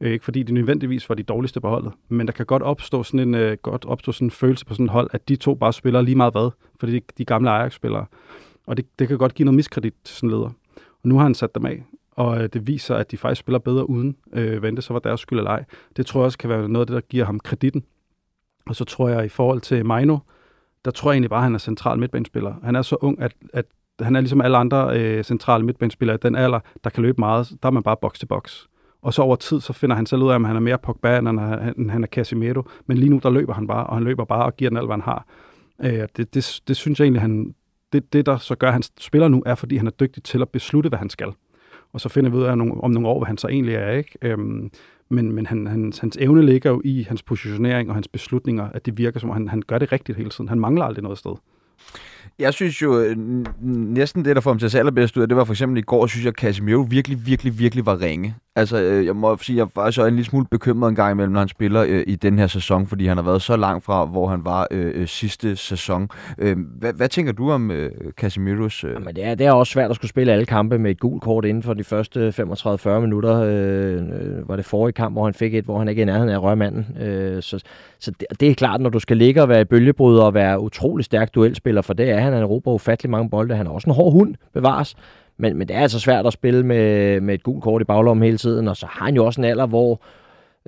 Øh, 0.00 0.12
ikke 0.12 0.24
fordi 0.24 0.42
de 0.42 0.52
nødvendigvis 0.52 1.08
var 1.08 1.14
de 1.14 1.22
dårligste 1.22 1.60
på 1.60 1.68
holdet, 1.68 1.92
men 2.08 2.26
der 2.26 2.32
kan 2.32 2.46
godt 2.46 2.62
opstå 2.62 3.02
sådan 3.02 3.28
en, 3.28 3.34
øh, 3.34 3.56
godt 3.62 3.84
opstå 3.84 4.12
sådan 4.12 4.26
en 4.26 4.30
følelse 4.30 4.66
på 4.66 4.74
sådan 4.74 4.86
et 4.86 4.92
hold, 4.92 5.10
at 5.12 5.28
de 5.28 5.36
to 5.36 5.54
bare 5.54 5.72
spiller 5.72 6.00
lige 6.00 6.14
meget 6.14 6.34
hvad, 6.34 6.50
fordi 6.80 6.92
de, 6.92 7.00
de 7.18 7.24
gamle 7.24 7.50
Ajax-spillere. 7.50 8.06
Og 8.66 8.76
det, 8.76 8.86
det 8.98 9.08
kan 9.08 9.18
godt 9.18 9.34
give 9.34 9.44
noget 9.44 9.56
miskredit 9.56 9.94
til 10.04 10.16
sådan 10.16 10.28
en 10.28 10.30
leder. 10.30 10.50
Og 10.76 11.08
nu 11.08 11.16
har 11.16 11.22
han 11.22 11.34
sat 11.34 11.54
dem 11.54 11.66
af, 11.66 11.84
og 12.10 12.42
øh, 12.42 12.48
det 12.52 12.66
viser, 12.66 12.96
at 12.96 13.10
de 13.10 13.16
faktisk 13.16 13.40
spiller 13.40 13.58
bedre 13.58 13.90
uden, 13.90 14.16
øh, 14.32 14.58
hvad 14.58 14.72
det 14.72 14.84
så 14.84 14.92
var 14.92 15.00
deres 15.00 15.20
skyld 15.20 15.38
eller 15.38 15.50
ej. 15.50 15.64
Det 15.96 16.06
tror 16.06 16.20
jeg 16.20 16.24
også 16.24 16.38
kan 16.38 16.50
være 16.50 16.68
noget 16.68 16.82
af 16.82 16.86
det, 16.86 16.94
der 16.94 17.08
giver 17.08 17.24
ham 17.24 17.40
kreditten. 17.40 17.84
Og 18.66 18.76
så 18.76 18.84
tror 18.84 19.08
jeg 19.08 19.24
i 19.24 19.28
forhold 19.28 19.60
til 19.60 19.86
Maino, 19.86 20.18
der 20.84 20.90
tror 20.90 21.10
jeg 21.10 21.14
egentlig 21.14 21.30
bare, 21.30 21.40
at 21.40 21.44
han 21.44 21.54
er 21.54 21.58
central 21.58 21.98
midtbanespiller. 21.98 22.54
Han 22.62 22.76
er 22.76 22.82
så 22.82 22.96
ung, 23.00 23.22
at, 23.22 23.32
at 23.52 23.66
han 24.00 24.16
er 24.16 24.20
ligesom 24.20 24.40
alle 24.40 24.56
andre 24.56 25.00
øh, 25.00 25.24
centrale 25.24 25.64
midtbanespillere 25.64 26.16
den 26.16 26.34
alder, 26.36 26.60
der 26.84 26.90
kan 26.90 27.02
løbe 27.02 27.16
meget. 27.18 27.52
Der 27.62 27.68
er 27.68 27.72
man 27.72 27.82
bare 27.82 27.96
box 28.00 28.18
til 28.18 28.26
box. 28.26 28.64
Og 29.02 29.14
så 29.14 29.22
over 29.22 29.36
tid, 29.36 29.60
så 29.60 29.72
finder 29.72 29.96
han 29.96 30.06
selv 30.06 30.22
ud 30.22 30.30
af, 30.30 30.34
at 30.34 30.46
han 30.46 30.56
er 30.56 30.60
mere 30.60 30.78
Pogba, 30.78 31.18
end 31.18 31.26
han 31.26 31.38
er, 31.38 31.72
end 31.72 31.90
han 31.90 32.02
er 32.02 32.06
Casemiro. 32.06 32.62
Men 32.86 32.98
lige 32.98 33.10
nu, 33.10 33.20
der 33.22 33.30
løber 33.30 33.54
han 33.54 33.66
bare, 33.66 33.86
og 33.86 33.96
han 33.96 34.04
løber 34.04 34.24
bare 34.24 34.44
og 34.44 34.56
giver 34.56 34.70
den 34.70 34.76
alt, 34.76 34.86
hvad 34.86 34.94
han 34.94 35.02
har. 35.02 35.26
Øh, 35.82 36.08
det, 36.16 36.34
det, 36.34 36.60
det 36.68 36.76
synes 36.76 36.98
jeg 36.98 37.04
egentlig, 37.04 37.22
han, 37.22 37.54
det, 37.92 38.12
det, 38.12 38.26
der 38.26 38.36
så 38.36 38.54
gør, 38.54 38.66
at 38.66 38.72
han 38.72 38.82
spiller 39.00 39.28
nu, 39.28 39.42
er, 39.46 39.54
fordi 39.54 39.76
han 39.76 39.86
er 39.86 39.90
dygtig 39.90 40.22
til 40.22 40.42
at 40.42 40.48
beslutte, 40.48 40.88
hvad 40.88 40.98
han 40.98 41.10
skal. 41.10 41.32
Og 41.92 42.00
så 42.00 42.08
finder 42.08 42.30
vi 42.30 42.36
ud 42.36 42.42
af 42.42 42.58
nogle, 42.58 42.80
om 42.80 42.90
nogle 42.90 43.08
år, 43.08 43.18
hvad 43.18 43.26
han 43.26 43.38
så 43.38 43.48
egentlig 43.48 43.74
er. 43.74 43.90
Ikke? 43.90 44.18
Øhm, 44.22 44.70
men 45.08 45.32
men 45.32 45.46
han, 45.46 45.66
hans, 45.66 45.98
hans 45.98 46.16
evne 46.20 46.46
ligger 46.46 46.70
jo 46.70 46.82
i 46.84 47.02
hans 47.02 47.22
positionering 47.22 47.88
og 47.88 47.94
hans 47.94 48.08
beslutninger, 48.08 48.68
at 48.74 48.86
det 48.86 48.98
virker 48.98 49.20
som, 49.20 49.30
at 49.30 49.36
han, 49.36 49.48
han 49.48 49.62
gør 49.66 49.78
det 49.78 49.92
rigtigt 49.92 50.18
hele 50.18 50.30
tiden. 50.30 50.48
Han 50.48 50.60
mangler 50.60 50.84
aldrig 50.84 51.02
noget 51.02 51.18
sted. 51.18 51.34
Jeg 52.38 52.54
synes 52.54 52.82
jo, 52.82 53.00
øh, 53.00 53.16
næsten 53.60 54.24
det, 54.24 54.36
der 54.36 54.42
får 54.42 54.50
ham 54.50 54.58
til 54.58 54.66
at 54.66 54.74
allerbedst 54.74 55.16
ud 55.16 55.22
af, 55.22 55.28
det 55.28 55.36
var 55.36 55.44
for 55.44 55.52
eksempel 55.52 55.78
i 55.78 55.82
går, 55.82 56.06
synes 56.06 56.24
jeg, 56.24 56.30
at 56.30 56.40
Casemiro 56.40 56.80
virkelig, 56.80 57.26
virkelig, 57.26 57.58
virkelig 57.58 57.86
var 57.86 58.00
ringe. 58.00 58.34
Altså, 58.56 58.82
øh, 58.82 59.06
jeg 59.06 59.16
må 59.16 59.36
sige, 59.36 59.56
jeg 59.56 59.66
var 59.74 59.90
så 59.90 60.06
en 60.06 60.14
lille 60.14 60.24
smule 60.24 60.46
bekymret 60.50 60.88
en 60.88 60.94
gang 60.94 61.12
imellem, 61.12 61.32
når 61.32 61.40
han 61.40 61.48
spiller 61.48 61.84
øh, 61.88 62.04
i 62.06 62.16
den 62.16 62.38
her 62.38 62.46
sæson, 62.46 62.86
fordi 62.86 63.06
han 63.06 63.16
har 63.16 63.24
været 63.24 63.42
så 63.42 63.56
langt 63.56 63.84
fra, 63.84 64.04
hvor 64.04 64.28
han 64.28 64.44
var 64.44 64.66
øh, 64.70 64.92
øh 64.94 65.08
sidste 65.08 65.56
sæson. 65.56 66.08
Øh, 66.38 66.56
hvad, 66.78 66.92
hvad 66.92 67.08
tænker 67.08 67.32
du 67.32 67.50
om 67.50 67.70
øh, 67.70 67.90
Casemiros? 68.10 68.84
Øh? 68.84 68.92
Jamen, 68.92 69.16
det, 69.16 69.24
er, 69.24 69.34
det 69.34 69.46
er 69.46 69.52
også 69.52 69.72
svært 69.72 69.90
at 69.90 69.96
skulle 69.96 70.08
spille 70.08 70.32
alle 70.32 70.46
kampe 70.46 70.78
med 70.78 70.90
et 70.90 71.00
gult 71.00 71.22
kort 71.22 71.44
inden 71.44 71.62
for 71.62 71.74
de 71.74 71.84
første 71.84 72.28
35-40 72.28 72.88
minutter. 72.88 73.40
Øh, 73.40 73.94
øh, 73.94 74.48
var 74.48 74.56
det 74.56 74.64
forrige 74.64 74.92
kamp, 74.92 75.14
hvor 75.14 75.24
han 75.24 75.34
fik 75.34 75.54
et, 75.54 75.64
hvor 75.64 75.78
han 75.78 75.88
ikke 75.88 76.02
er 76.02 76.04
i 76.04 76.06
nærheden 76.06 76.30
af 76.30 76.42
rørmanden. 76.42 77.02
Øh, 77.02 77.42
så 77.42 77.58
så 77.98 78.10
det, 78.10 78.40
det 78.40 78.50
er 78.50 78.54
klart, 78.54 78.80
når 78.80 78.90
du 78.90 78.98
skal 78.98 79.16
ligge 79.16 79.42
og 79.42 79.48
være 79.48 79.60
i 79.60 79.64
bølgebryder 79.64 80.22
og 80.22 80.34
være 80.34 80.60
utrolig 80.60 81.04
stærk 81.04 81.34
duelspiller, 81.34 81.82
for 81.82 81.94
det 81.94 82.10
er 82.10 82.18
han. 82.18 82.32
Han 82.32 82.44
råber 82.44 82.72
ufattelig 82.72 83.10
mange 83.10 83.30
bolde. 83.30 83.54
Han 83.54 83.66
er 83.66 83.70
også 83.70 83.90
en 83.90 83.94
hård 83.94 84.12
hund, 84.12 84.34
bevares. 84.52 84.96
Men, 85.36 85.56
men 85.56 85.68
det 85.68 85.76
er 85.76 85.80
altså 85.80 86.00
svært 86.00 86.26
at 86.26 86.32
spille 86.32 86.66
med, 86.66 87.20
med 87.20 87.34
et 87.34 87.42
gult 87.42 87.62
kort 87.62 87.82
i 87.82 87.84
baglommen 87.84 88.24
hele 88.24 88.38
tiden, 88.38 88.68
og 88.68 88.76
så 88.76 88.86
har 88.86 89.04
han 89.04 89.14
jo 89.14 89.26
også 89.26 89.40
en 89.40 89.44
alder, 89.44 89.66
hvor 89.66 90.00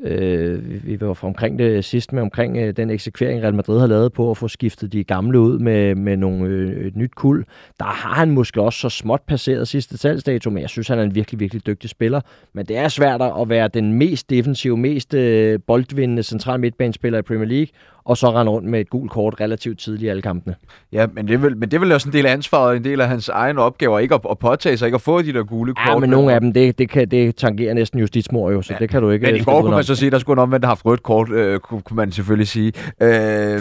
Øh, 0.02 0.86
vi 0.86 1.00
var 1.00 1.14
fra 1.14 1.26
omkring 1.26 1.58
det 1.58 1.84
sidste 1.84 2.14
med 2.14 2.22
omkring 2.22 2.56
øh, 2.56 2.76
den 2.76 2.90
eksekvering, 2.90 3.42
Real 3.42 3.54
Madrid 3.54 3.80
har 3.80 3.86
lavet 3.86 4.12
på 4.12 4.30
at 4.30 4.36
få 4.36 4.48
skiftet 4.48 4.92
de 4.92 5.04
gamle 5.04 5.40
ud 5.40 5.58
med, 5.58 5.94
med 5.94 6.16
nogle, 6.16 6.48
øh, 6.48 6.86
et 6.86 6.96
nyt 6.96 7.14
kul. 7.14 7.44
Der 7.78 7.84
har 7.84 8.14
han 8.14 8.30
måske 8.30 8.62
også 8.62 8.78
så 8.78 8.88
småt 8.88 9.22
passeret 9.26 9.68
sidste 9.68 9.98
salgsdato, 9.98 10.50
men 10.50 10.62
jeg 10.62 10.70
synes, 10.70 10.88
han 10.88 10.98
er 10.98 11.02
en 11.02 11.14
virkelig, 11.14 11.40
virkelig 11.40 11.66
dygtig 11.66 11.90
spiller. 11.90 12.20
Men 12.52 12.66
det 12.66 12.76
er 12.76 12.88
svært 12.88 13.22
at 13.22 13.48
være 13.48 13.68
den 13.68 13.92
mest 13.92 14.30
defensive, 14.30 14.76
mest 14.76 15.14
øh, 15.14 15.60
boldvindende 15.66 16.22
central 16.22 16.60
midtbanespiller 16.60 17.18
i 17.18 17.22
Premier 17.22 17.48
League, 17.48 17.68
og 18.06 18.16
så 18.16 18.30
rende 18.30 18.52
rundt 18.52 18.68
med 18.68 18.80
et 18.80 18.90
gult 18.90 19.10
kort 19.10 19.40
relativt 19.40 19.78
tidligt 19.78 20.02
i 20.02 20.08
alle 20.08 20.22
kampene. 20.22 20.54
Ja, 20.92 21.06
men 21.12 21.28
det, 21.28 21.42
vel, 21.42 21.56
men 21.56 21.70
det 21.70 21.80
vel 21.80 21.92
også 21.92 22.08
en 22.08 22.12
del 22.12 22.26
af 22.26 22.32
ansvaret, 22.32 22.76
en 22.76 22.84
del 22.84 23.00
af 23.00 23.08
hans 23.08 23.28
egen 23.28 23.58
opgaver, 23.58 23.98
ikke 23.98 24.14
at, 24.14 24.20
at 24.30 24.38
påtage 24.38 24.76
sig, 24.76 24.86
ikke 24.86 24.94
at 24.94 25.00
få 25.00 25.22
de 25.22 25.32
der 25.32 25.42
gule 25.42 25.74
kort. 25.74 25.88
Ja, 25.88 25.98
men 25.98 26.10
nogle 26.10 26.32
af 26.32 26.40
dem, 26.40 26.52
det, 26.52 26.78
det, 26.78 26.90
kan, 26.90 27.10
det 27.10 27.36
tangerer 27.36 27.74
næsten 27.74 28.00
justitsmor 28.00 28.50
jo, 28.50 28.62
så 28.62 28.72
ja. 28.72 28.78
det 28.78 28.88
kan 28.88 29.02
du 29.02 29.10
ikke... 29.10 29.26
Men 29.26 29.36
i 29.36 29.42
går 29.42 29.60
kunne 29.60 29.70
man 29.70 29.84
så 29.84 29.94
sige, 29.94 30.10
der 30.10 30.18
skulle 30.18 30.42
omvendt 30.42 30.64
have 30.64 30.70
haft 30.70 30.84
rødt 30.84 31.02
kort, 31.02 31.30
øh, 31.30 31.58
kunne, 31.58 31.82
kunne 31.82 31.96
man 31.96 32.12
selvfølgelig 32.12 32.48
sige. 32.48 32.72
Øh, 33.02 33.60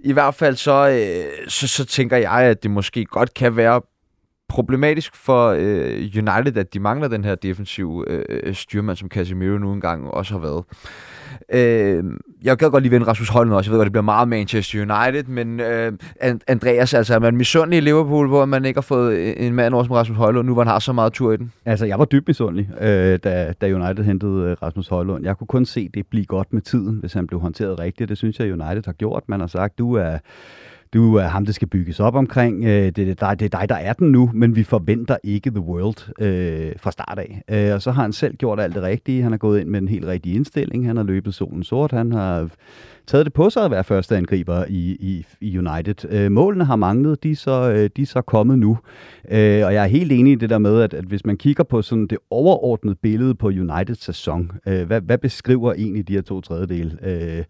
I 0.00 0.12
hvert 0.12 0.34
fald 0.34 0.56
så, 0.56 0.88
øh, 0.88 1.48
så, 1.48 1.68
så 1.68 1.84
tænker 1.84 2.16
jeg, 2.16 2.32
at 2.32 2.62
det 2.62 2.70
måske 2.70 3.04
godt 3.04 3.34
kan 3.34 3.56
være 3.56 3.80
problematisk 4.50 5.16
for 5.16 5.48
øh, 5.58 6.10
United, 6.16 6.56
at 6.56 6.74
de 6.74 6.80
mangler 6.80 7.08
den 7.08 7.24
her 7.24 7.34
defensiv 7.34 8.04
øh, 8.06 8.24
øh, 8.28 8.54
styrmand, 8.54 8.96
som 8.96 9.08
Casemiro 9.08 9.58
nu 9.58 9.72
engang 9.72 10.10
også 10.10 10.34
har 10.34 10.40
været. 10.40 10.64
Øh, 11.52 12.04
jeg 12.42 12.56
gad 12.56 12.70
godt 12.70 12.82
lige 12.82 12.90
vende 12.92 13.06
Rasmus 13.06 13.28
Højlund 13.28 13.54
også. 13.54 13.70
Jeg 13.70 13.72
ved 13.72 13.78
godt, 13.78 13.86
det 13.86 13.92
bliver 13.92 14.02
meget 14.02 14.28
Manchester 14.28 14.78
United, 14.80 15.24
men 15.24 15.60
øh, 15.60 15.92
Andreas, 16.48 16.94
altså 16.94 17.14
er 17.14 17.18
man 17.18 17.36
misundelig 17.36 17.76
i 17.76 17.80
Liverpool, 17.80 18.28
hvor 18.28 18.44
man 18.44 18.64
ikke 18.64 18.76
har 18.76 18.82
fået 18.82 19.14
øh, 19.14 19.34
en 19.36 19.54
mand 19.54 19.74
over 19.74 19.84
som 19.84 19.92
Rasmus 19.92 20.18
Højlund, 20.18 20.46
nu 20.46 20.52
hvor 20.52 20.62
han 20.62 20.72
har 20.72 20.78
så 20.78 20.92
meget 20.92 21.12
tur 21.12 21.32
i 21.32 21.36
den? 21.36 21.52
Altså, 21.64 21.86
jeg 21.86 21.98
var 21.98 22.04
dybt 22.04 22.28
misundelig, 22.28 22.70
øh, 22.80 23.18
da, 23.24 23.54
da 23.60 23.74
United 23.74 24.04
hentede 24.04 24.50
øh, 24.50 24.56
Rasmus 24.62 24.88
Højlund. 24.88 25.24
Jeg 25.24 25.36
kunne 25.38 25.46
kun 25.46 25.64
se 25.64 25.88
det 25.94 26.06
blive 26.06 26.24
godt 26.24 26.52
med 26.52 26.62
tiden, 26.62 26.96
hvis 27.00 27.12
han 27.12 27.26
blev 27.26 27.40
håndteret 27.40 27.78
rigtigt. 27.78 28.08
Det 28.08 28.18
synes 28.18 28.38
jeg, 28.38 28.52
United 28.52 28.82
har 28.84 28.92
gjort. 28.92 29.22
Man 29.26 29.40
har 29.40 29.46
sagt, 29.46 29.78
du 29.78 29.94
er 29.94 30.18
du 30.94 31.14
er 31.14 31.22
ham, 31.22 31.46
det 31.46 31.54
skal 31.54 31.68
bygges 31.68 32.00
op 32.00 32.14
omkring. 32.14 32.64
Øh, 32.64 32.90
det, 32.90 33.22
er 33.22 33.34
det 33.34 33.54
er 33.54 33.58
dig, 33.58 33.68
der 33.68 33.74
er 33.74 33.92
den 33.92 34.12
nu, 34.12 34.30
men 34.34 34.56
vi 34.56 34.62
forventer 34.62 35.16
ikke 35.24 35.50
The 35.50 35.60
World 35.60 36.20
øh, 36.20 36.72
fra 36.76 36.90
start 36.90 37.18
af. 37.18 37.42
Øh, 37.50 37.74
og 37.74 37.82
så 37.82 37.90
har 37.90 38.02
han 38.02 38.12
selv 38.12 38.36
gjort 38.36 38.60
alt 38.60 38.74
det 38.74 38.82
rigtige. 38.82 39.22
Han 39.22 39.32
har 39.32 39.38
gået 39.38 39.60
ind 39.60 39.68
med 39.68 39.80
en 39.80 39.88
helt 39.88 40.06
rigtig 40.06 40.34
indstilling. 40.34 40.86
Han 40.86 40.96
har 40.96 41.04
løbet 41.04 41.34
solen 41.34 41.62
sort. 41.62 41.92
Han 41.92 42.12
har 42.12 42.48
taget 43.06 43.26
det 43.26 43.32
på 43.32 43.50
sig 43.50 43.64
at 43.64 43.70
være 43.70 43.84
første 43.84 44.16
angriber 44.16 44.64
i, 44.68 44.96
i, 45.00 45.26
i 45.40 45.58
United. 45.58 46.10
Øh, 46.10 46.32
målene 46.32 46.64
har 46.64 46.76
manglet, 46.76 47.22
de 47.22 47.30
er, 47.30 47.36
så, 47.36 47.70
øh, 47.70 47.90
de 47.96 48.02
er 48.02 48.06
så 48.06 48.20
kommet 48.20 48.58
nu. 48.58 48.78
Øh, 49.30 49.66
og 49.66 49.74
jeg 49.74 49.82
er 49.84 49.86
helt 49.86 50.12
enig 50.12 50.32
i 50.32 50.36
det 50.36 50.50
der 50.50 50.58
med, 50.58 50.82
at, 50.82 50.94
at 50.94 51.04
hvis 51.04 51.26
man 51.26 51.36
kigger 51.36 51.64
på 51.64 51.82
sådan 51.82 52.06
det 52.06 52.18
overordnede 52.30 52.96
billede 53.02 53.34
på 53.34 53.46
Uniteds 53.46 54.04
sæson, 54.04 54.52
øh, 54.66 54.86
hvad, 54.86 55.00
hvad 55.00 55.18
beskriver 55.18 55.72
egentlig 55.72 56.08
de 56.08 56.12
her 56.12 56.22
to 56.22 56.40
tredjedele? 56.40 56.98
Øh, 57.02 57.44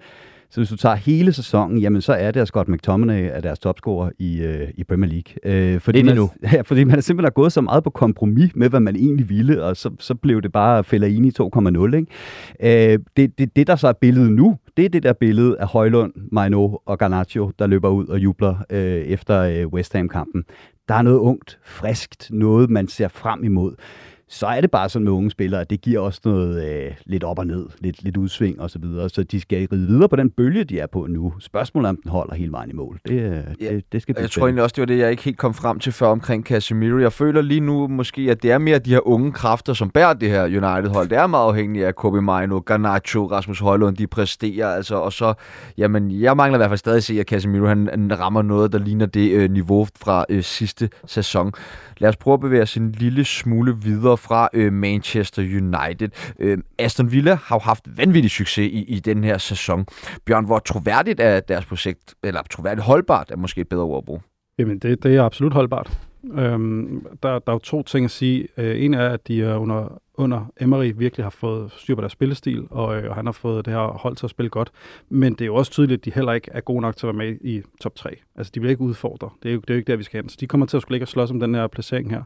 så 0.50 0.60
hvis 0.60 0.68
du 0.68 0.76
tager 0.76 0.94
hele 0.94 1.32
sæsonen, 1.32 1.78
jamen 1.78 2.02
så 2.02 2.12
er 2.12 2.30
det, 2.30 2.40
at 2.40 2.48
Scott 2.48 2.68
McTominay 2.68 3.28
er 3.32 3.40
deres 3.40 3.58
topscorer 3.58 4.10
i, 4.18 4.40
øh, 4.40 4.68
i 4.74 4.84
Premier 4.84 5.10
League. 5.10 5.54
Øh, 5.72 5.80
fordi, 5.80 5.98
det 5.98 6.06
man, 6.06 6.16
nu. 6.16 6.30
Ja, 6.52 6.60
fordi 6.60 6.84
man 6.84 7.02
simpelthen 7.02 7.24
har 7.24 7.30
gået 7.30 7.52
så 7.52 7.60
meget 7.60 7.84
på 7.84 7.90
kompromis 7.90 8.50
med, 8.54 8.68
hvad 8.68 8.80
man 8.80 8.96
egentlig 8.96 9.28
ville, 9.28 9.64
og 9.64 9.76
så, 9.76 9.90
så 9.98 10.14
blev 10.14 10.42
det 10.42 10.52
bare 10.52 10.84
Fellaini 10.84 11.30
2,0. 11.40 11.96
Ikke? 11.96 12.92
Øh, 12.92 12.98
det, 13.16 13.38
det, 13.38 13.56
det, 13.56 13.66
der 13.66 13.76
så 13.76 13.88
er 13.88 13.92
billedet 13.92 14.32
nu, 14.32 14.56
det 14.76 14.84
er 14.84 14.88
det 14.88 15.02
der 15.02 15.12
billede 15.12 15.56
af 15.60 15.66
Højlund, 15.66 16.12
Maino 16.32 16.76
og 16.86 16.98
Garnacho, 16.98 17.50
der 17.58 17.66
løber 17.66 17.88
ud 17.88 18.06
og 18.06 18.18
jubler 18.18 18.56
øh, 18.70 18.80
efter 18.80 19.40
øh, 19.40 19.66
West 19.66 19.92
Ham-kampen. 19.92 20.44
Der 20.88 20.94
er 20.94 21.02
noget 21.02 21.18
ungt, 21.18 21.58
friskt, 21.64 22.30
noget 22.32 22.70
man 22.70 22.88
ser 22.88 23.08
frem 23.08 23.44
imod 23.44 23.74
så 24.32 24.46
er 24.46 24.60
det 24.60 24.70
bare 24.70 24.88
sådan 24.88 25.04
med 25.04 25.12
unge 25.12 25.30
spillere, 25.30 25.60
at 25.60 25.70
det 25.70 25.80
giver 25.80 26.00
også 26.00 26.20
noget 26.24 26.64
øh, 26.64 26.92
lidt 27.06 27.24
op 27.24 27.38
og 27.38 27.46
ned, 27.46 27.66
lidt, 27.78 28.02
lidt 28.02 28.16
udsving 28.16 28.60
og 28.60 28.70
så 28.70 28.78
videre. 28.78 29.08
Så 29.08 29.22
de 29.22 29.40
skal 29.40 29.68
ride 29.72 29.86
videre 29.86 30.08
på 30.08 30.16
den 30.16 30.30
bølge, 30.30 30.64
de 30.64 30.78
er 30.78 30.86
på 30.86 31.06
nu. 31.08 31.32
Spørgsmålet 31.40 31.88
om 31.88 31.96
den 32.02 32.10
holder 32.10 32.34
hele 32.34 32.52
vejen 32.52 32.70
i 32.70 32.72
mål. 32.72 33.00
Det, 33.08 33.14
øh, 33.14 33.44
ja, 33.60 33.74
det, 33.74 33.84
det 33.92 34.02
skal 34.02 34.14
Jeg 34.18 34.30
tror 34.30 34.46
egentlig 34.46 34.62
også, 34.62 34.74
det 34.74 34.80
var 34.80 34.86
det, 34.86 34.98
jeg 34.98 35.10
ikke 35.10 35.22
helt 35.22 35.38
kom 35.38 35.54
frem 35.54 35.78
til 35.78 35.92
før 35.92 36.06
omkring 36.06 36.44
Casemiro. 36.44 36.98
Jeg 36.98 37.12
føler 37.12 37.42
lige 37.42 37.60
nu 37.60 37.88
måske, 37.88 38.30
at 38.30 38.42
det 38.42 38.50
er 38.50 38.58
mere 38.58 38.78
de 38.78 38.90
her 38.90 39.06
unge 39.06 39.32
kræfter, 39.32 39.72
som 39.72 39.90
bærer 39.90 40.12
det 40.12 40.30
her 40.30 40.44
United-hold. 40.44 41.08
Det 41.08 41.18
er 41.18 41.26
meget 41.26 41.48
afhængigt 41.48 41.86
af 41.86 41.94
Kobe 41.94 42.22
Mino, 42.22 42.58
Garnacho, 42.58 43.26
Rasmus 43.26 43.60
Højlund, 43.60 43.96
de 43.96 44.06
præsterer. 44.06 44.68
Altså, 44.68 44.94
og 44.94 45.12
så, 45.12 45.34
jamen, 45.78 46.10
jeg 46.10 46.36
mangler 46.36 46.56
i 46.56 46.60
hvert 46.60 46.70
fald 46.70 46.78
stadig 46.78 46.96
at 46.96 47.04
se, 47.04 47.20
at 47.20 47.26
Casemiro 47.26 47.66
han, 47.66 47.88
han 47.92 48.20
rammer 48.20 48.42
noget, 48.42 48.72
der 48.72 48.78
ligner 48.78 49.06
det 49.06 49.30
øh, 49.30 49.50
niveau 49.50 49.86
fra 50.00 50.24
øh, 50.28 50.42
sidste 50.42 50.88
sæson. 51.06 51.52
Lad 51.98 52.08
os 52.08 52.16
prøve 52.16 52.34
at 52.34 52.40
bevæge 52.40 52.62
os 52.62 52.76
en 52.76 52.92
lille 52.92 53.24
smule 53.24 53.76
videre 53.82 54.16
fra 54.20 54.48
øh, 54.52 54.72
Manchester 54.72 55.42
United. 55.42 56.08
Øh, 56.38 56.58
Aston 56.78 57.12
Villa 57.12 57.34
har 57.34 57.56
jo 57.56 57.60
haft 57.60 57.88
vanvittig 57.96 58.30
succes 58.30 58.72
i, 58.72 58.84
i 58.84 58.98
den 58.98 59.24
her 59.24 59.38
sæson. 59.38 59.86
Bjørn, 60.24 60.44
hvor 60.44 60.58
troværdigt 60.58 61.20
er 61.20 61.40
deres 61.40 61.66
projekt, 61.66 62.14
eller 62.22 62.42
troværdigt 62.50 62.84
holdbart 62.84 63.30
er 63.30 63.36
måske 63.36 63.60
et 63.60 63.68
bedre 63.68 63.82
ord 63.82 63.98
at 63.98 64.04
bruge? 64.04 64.20
Jamen, 64.58 64.78
det, 64.78 65.02
det 65.02 65.16
er 65.16 65.22
absolut 65.22 65.52
holdbart. 65.52 65.98
Øhm, 66.24 67.06
der, 67.22 67.38
der 67.38 67.52
er 67.52 67.52
jo 67.52 67.58
to 67.58 67.82
ting 67.82 68.04
at 68.04 68.10
sige. 68.10 68.48
Øh, 68.56 68.84
en 68.84 68.94
er, 68.94 69.08
at 69.08 69.28
de 69.28 69.42
er 69.42 69.56
under, 69.56 70.00
under 70.14 70.52
Emery 70.60 70.92
virkelig 70.96 71.24
har 71.24 71.30
fået 71.30 71.72
styr 71.76 71.94
på 71.94 72.00
deres 72.00 72.12
spillestil, 72.12 72.66
og, 72.70 72.96
øh, 72.96 73.10
og 73.10 73.14
han 73.14 73.26
har 73.26 73.32
fået 73.32 73.64
det 73.64 73.74
her 73.74 73.80
hold 73.80 74.16
til 74.16 74.26
at 74.26 74.30
spille 74.30 74.50
godt. 74.50 74.70
Men 75.08 75.32
det 75.32 75.40
er 75.40 75.46
jo 75.46 75.54
også 75.54 75.72
tydeligt, 75.72 75.98
at 75.98 76.04
de 76.04 76.12
heller 76.14 76.32
ikke 76.32 76.50
er 76.52 76.60
gode 76.60 76.80
nok 76.80 76.96
til 76.96 77.06
at 77.06 77.16
være 77.16 77.26
med 77.26 77.38
i 77.40 77.62
top 77.80 77.94
3. 77.94 78.16
Altså, 78.36 78.52
de 78.54 78.60
bliver 78.60 78.70
ikke 78.70 78.82
udfordret. 78.82 79.30
Det 79.42 79.48
er 79.48 79.52
jo, 79.52 79.60
det 79.60 79.70
er 79.70 79.74
jo 79.74 79.78
ikke 79.78 79.90
der, 79.90 79.96
vi 79.96 80.02
skal 80.02 80.22
hen. 80.22 80.28
Så 80.28 80.36
de 80.40 80.46
kommer 80.46 80.66
til 80.66 80.76
at 80.76 80.82
skulle 80.82 80.94
ligge 80.94 81.04
og 81.04 81.08
slås 81.08 81.30
om 81.30 81.40
den 81.40 81.54
her 81.54 81.66
placering 81.66 82.10
her. 82.10 82.22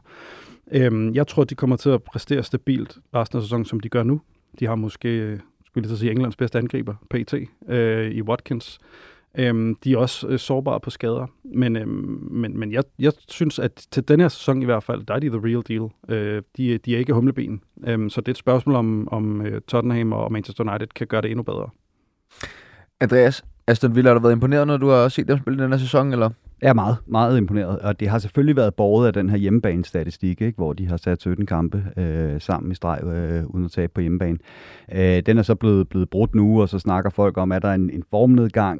Øhm, 0.71 1.13
jeg 1.13 1.27
tror, 1.27 1.43
de 1.43 1.55
kommer 1.55 1.75
til 1.75 1.89
at 1.89 2.03
præstere 2.03 2.43
stabilt 2.43 2.97
resten 3.15 3.37
af 3.37 3.43
sæsonen, 3.43 3.65
som 3.65 3.79
de 3.79 3.89
gør 3.89 4.03
nu. 4.03 4.21
De 4.59 4.65
har 4.65 4.75
måske, 4.75 5.09
øh, 5.09 5.39
skulle 5.65 5.89
jeg 5.89 5.97
sige, 5.97 6.11
Englands 6.11 6.35
bedste 6.35 6.57
angriber, 6.57 6.93
PT, 7.09 7.33
øh, 7.69 8.11
i 8.11 8.21
Watkins. 8.21 8.79
Øhm, 9.37 9.75
de 9.83 9.93
er 9.93 9.97
også 9.97 10.27
øh, 10.27 10.39
sårbare 10.39 10.79
på 10.79 10.89
skader, 10.89 11.27
men, 11.43 11.75
øhm, 11.75 12.27
men, 12.31 12.59
men 12.59 12.71
jeg, 12.71 12.83
jeg 12.99 13.13
synes, 13.27 13.59
at 13.59 13.87
til 13.91 14.07
den 14.07 14.19
her 14.19 14.27
sæson 14.27 14.61
i 14.61 14.65
hvert 14.65 14.83
fald, 14.83 15.05
der 15.05 15.13
er 15.13 15.19
de 15.19 15.29
the 15.29 15.39
real 15.43 15.63
deal. 15.67 15.89
Øh, 16.09 16.41
de, 16.57 16.77
de 16.77 16.95
er 16.95 16.99
ikke 16.99 17.13
humleben, 17.13 17.61
øhm, 17.87 18.09
så 18.09 18.21
det 18.21 18.27
er 18.27 18.31
et 18.33 18.37
spørgsmål 18.37 18.75
om, 18.75 19.07
om 19.11 19.41
øh, 19.41 19.61
Tottenham 19.61 20.13
og 20.13 20.31
Manchester 20.31 20.69
United 20.69 20.87
kan 20.87 21.07
gøre 21.07 21.21
det 21.21 21.31
endnu 21.31 21.43
bedre. 21.43 21.69
Andreas, 22.99 23.43
Aston 23.67 23.95
Villa 23.95 24.09
har 24.09 24.13
du 24.13 24.21
været 24.21 24.33
imponeret, 24.33 24.67
når 24.67 24.77
du 24.77 24.87
har 24.87 25.07
set 25.09 25.27
dem 25.27 25.37
spille 25.37 25.63
den 25.63 25.71
her 25.71 25.79
sæson, 25.79 26.13
eller? 26.13 26.29
Jeg 26.65 26.69
er 26.69 26.73
meget, 26.73 26.97
meget 27.07 27.37
imponeret, 27.37 27.79
og 27.79 27.99
det 27.99 28.07
har 28.07 28.19
selvfølgelig 28.19 28.55
været 28.55 28.75
borget 28.75 29.07
af 29.07 29.13
den 29.13 29.29
her 29.29 29.37
hjemmebanestatistik, 29.37 30.41
ikke? 30.41 30.55
hvor 30.55 30.73
de 30.73 30.87
har 30.87 30.97
sat 30.97 31.21
17 31.21 31.45
kampe 31.45 31.83
øh, 31.97 32.41
sammen 32.41 32.71
i 32.71 32.75
streg 32.75 33.03
øh, 33.03 33.45
uden 33.45 33.65
at 33.65 33.71
tabe 33.71 33.91
på 33.93 34.01
hjemmebane. 34.01 34.37
Øh, 34.91 35.21
den 35.25 35.37
er 35.37 35.41
så 35.41 35.55
blevet, 35.55 35.89
blevet 35.89 36.09
brudt 36.09 36.35
nu, 36.35 36.61
og 36.61 36.69
så 36.69 36.79
snakker 36.79 37.09
folk 37.09 37.37
om, 37.37 37.51
at 37.51 37.61
der 37.61 37.69
er 37.69 37.73
en, 37.73 37.89
en 37.89 38.03
formnedgang. 38.11 38.79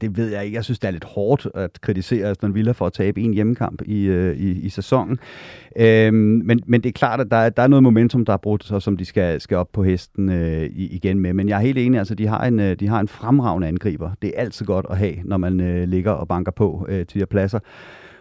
Det 0.00 0.16
ved 0.16 0.32
jeg 0.32 0.44
ikke. 0.44 0.56
Jeg 0.56 0.64
synes, 0.64 0.78
det 0.78 0.88
er 0.88 0.92
lidt 0.92 1.04
hårdt 1.04 1.48
at 1.54 1.80
kritisere 1.80 2.28
Aston 2.28 2.54
Villa 2.54 2.72
for 2.72 2.86
at 2.86 2.92
tabe 2.92 3.20
en 3.20 3.34
hjemmekamp 3.34 3.82
i, 3.86 4.04
øh, 4.04 4.36
i, 4.36 4.50
i 4.50 4.68
sæsonen. 4.68 5.18
Øh, 5.76 6.14
men, 6.14 6.60
men 6.66 6.80
det 6.80 6.88
er 6.88 6.92
klart, 6.92 7.20
at 7.20 7.30
der, 7.30 7.36
er, 7.36 7.48
der 7.48 7.62
er 7.62 7.68
noget 7.68 7.82
momentum, 7.82 8.24
der 8.24 8.32
er 8.32 8.36
brudt, 8.36 8.64
så, 8.64 8.80
som 8.80 8.96
de 8.96 9.04
skal, 9.04 9.40
skal 9.40 9.56
op 9.56 9.68
på 9.72 9.82
hesten 9.82 10.32
øh, 10.32 10.70
igen 10.74 11.20
med. 11.20 11.32
Men 11.32 11.48
jeg 11.48 11.56
er 11.56 11.62
helt 11.62 11.78
enig, 11.78 11.98
altså 11.98 12.14
de 12.14 12.26
har 12.26 12.44
en, 12.44 12.60
øh, 12.60 12.76
de 12.80 12.88
har 12.88 13.00
en 13.00 13.08
fremragende 13.08 13.68
angriber. 13.68 14.10
Det 14.22 14.32
er 14.36 14.40
altid 14.40 14.66
godt 14.66 14.86
at 14.90 14.96
have, 14.96 15.14
når 15.24 15.36
man 15.36 15.60
øh, 15.60 15.88
ligger 15.88 16.10
og 16.10 16.28
banker 16.28 16.52
på 16.52 16.86
øh, 16.88 17.06
til 17.06 17.25
her 17.26 17.30
pladser. 17.30 17.58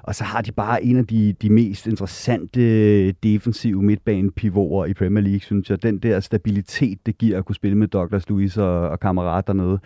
Og 0.04 0.16
så 0.16 0.24
har 0.24 0.42
de 0.42 0.52
bare 0.52 0.84
en 0.84 0.98
af 0.98 1.08
de, 1.08 1.34
de 1.42 1.50
mest 1.50 1.88
interessante 1.88 3.12
defensive 3.12 3.82
midtbanepivoter 3.82 4.86
i 4.86 4.94
Premier 4.94 5.24
League, 5.24 5.40
synes 5.40 5.70
jeg. 5.70 5.84
Den 5.84 6.00
der 6.00 6.20
stabilitet, 6.20 7.06
det 7.06 7.18
giver 7.18 7.38
at 7.38 7.46
kunne 7.46 7.56
spille 7.56 7.78
med 7.78 7.88
Douglas 7.88 8.30
Luiz 8.30 8.58
og, 8.58 8.90
og 8.90 9.00
kammerat 9.00 9.48
dernede, 9.48 9.80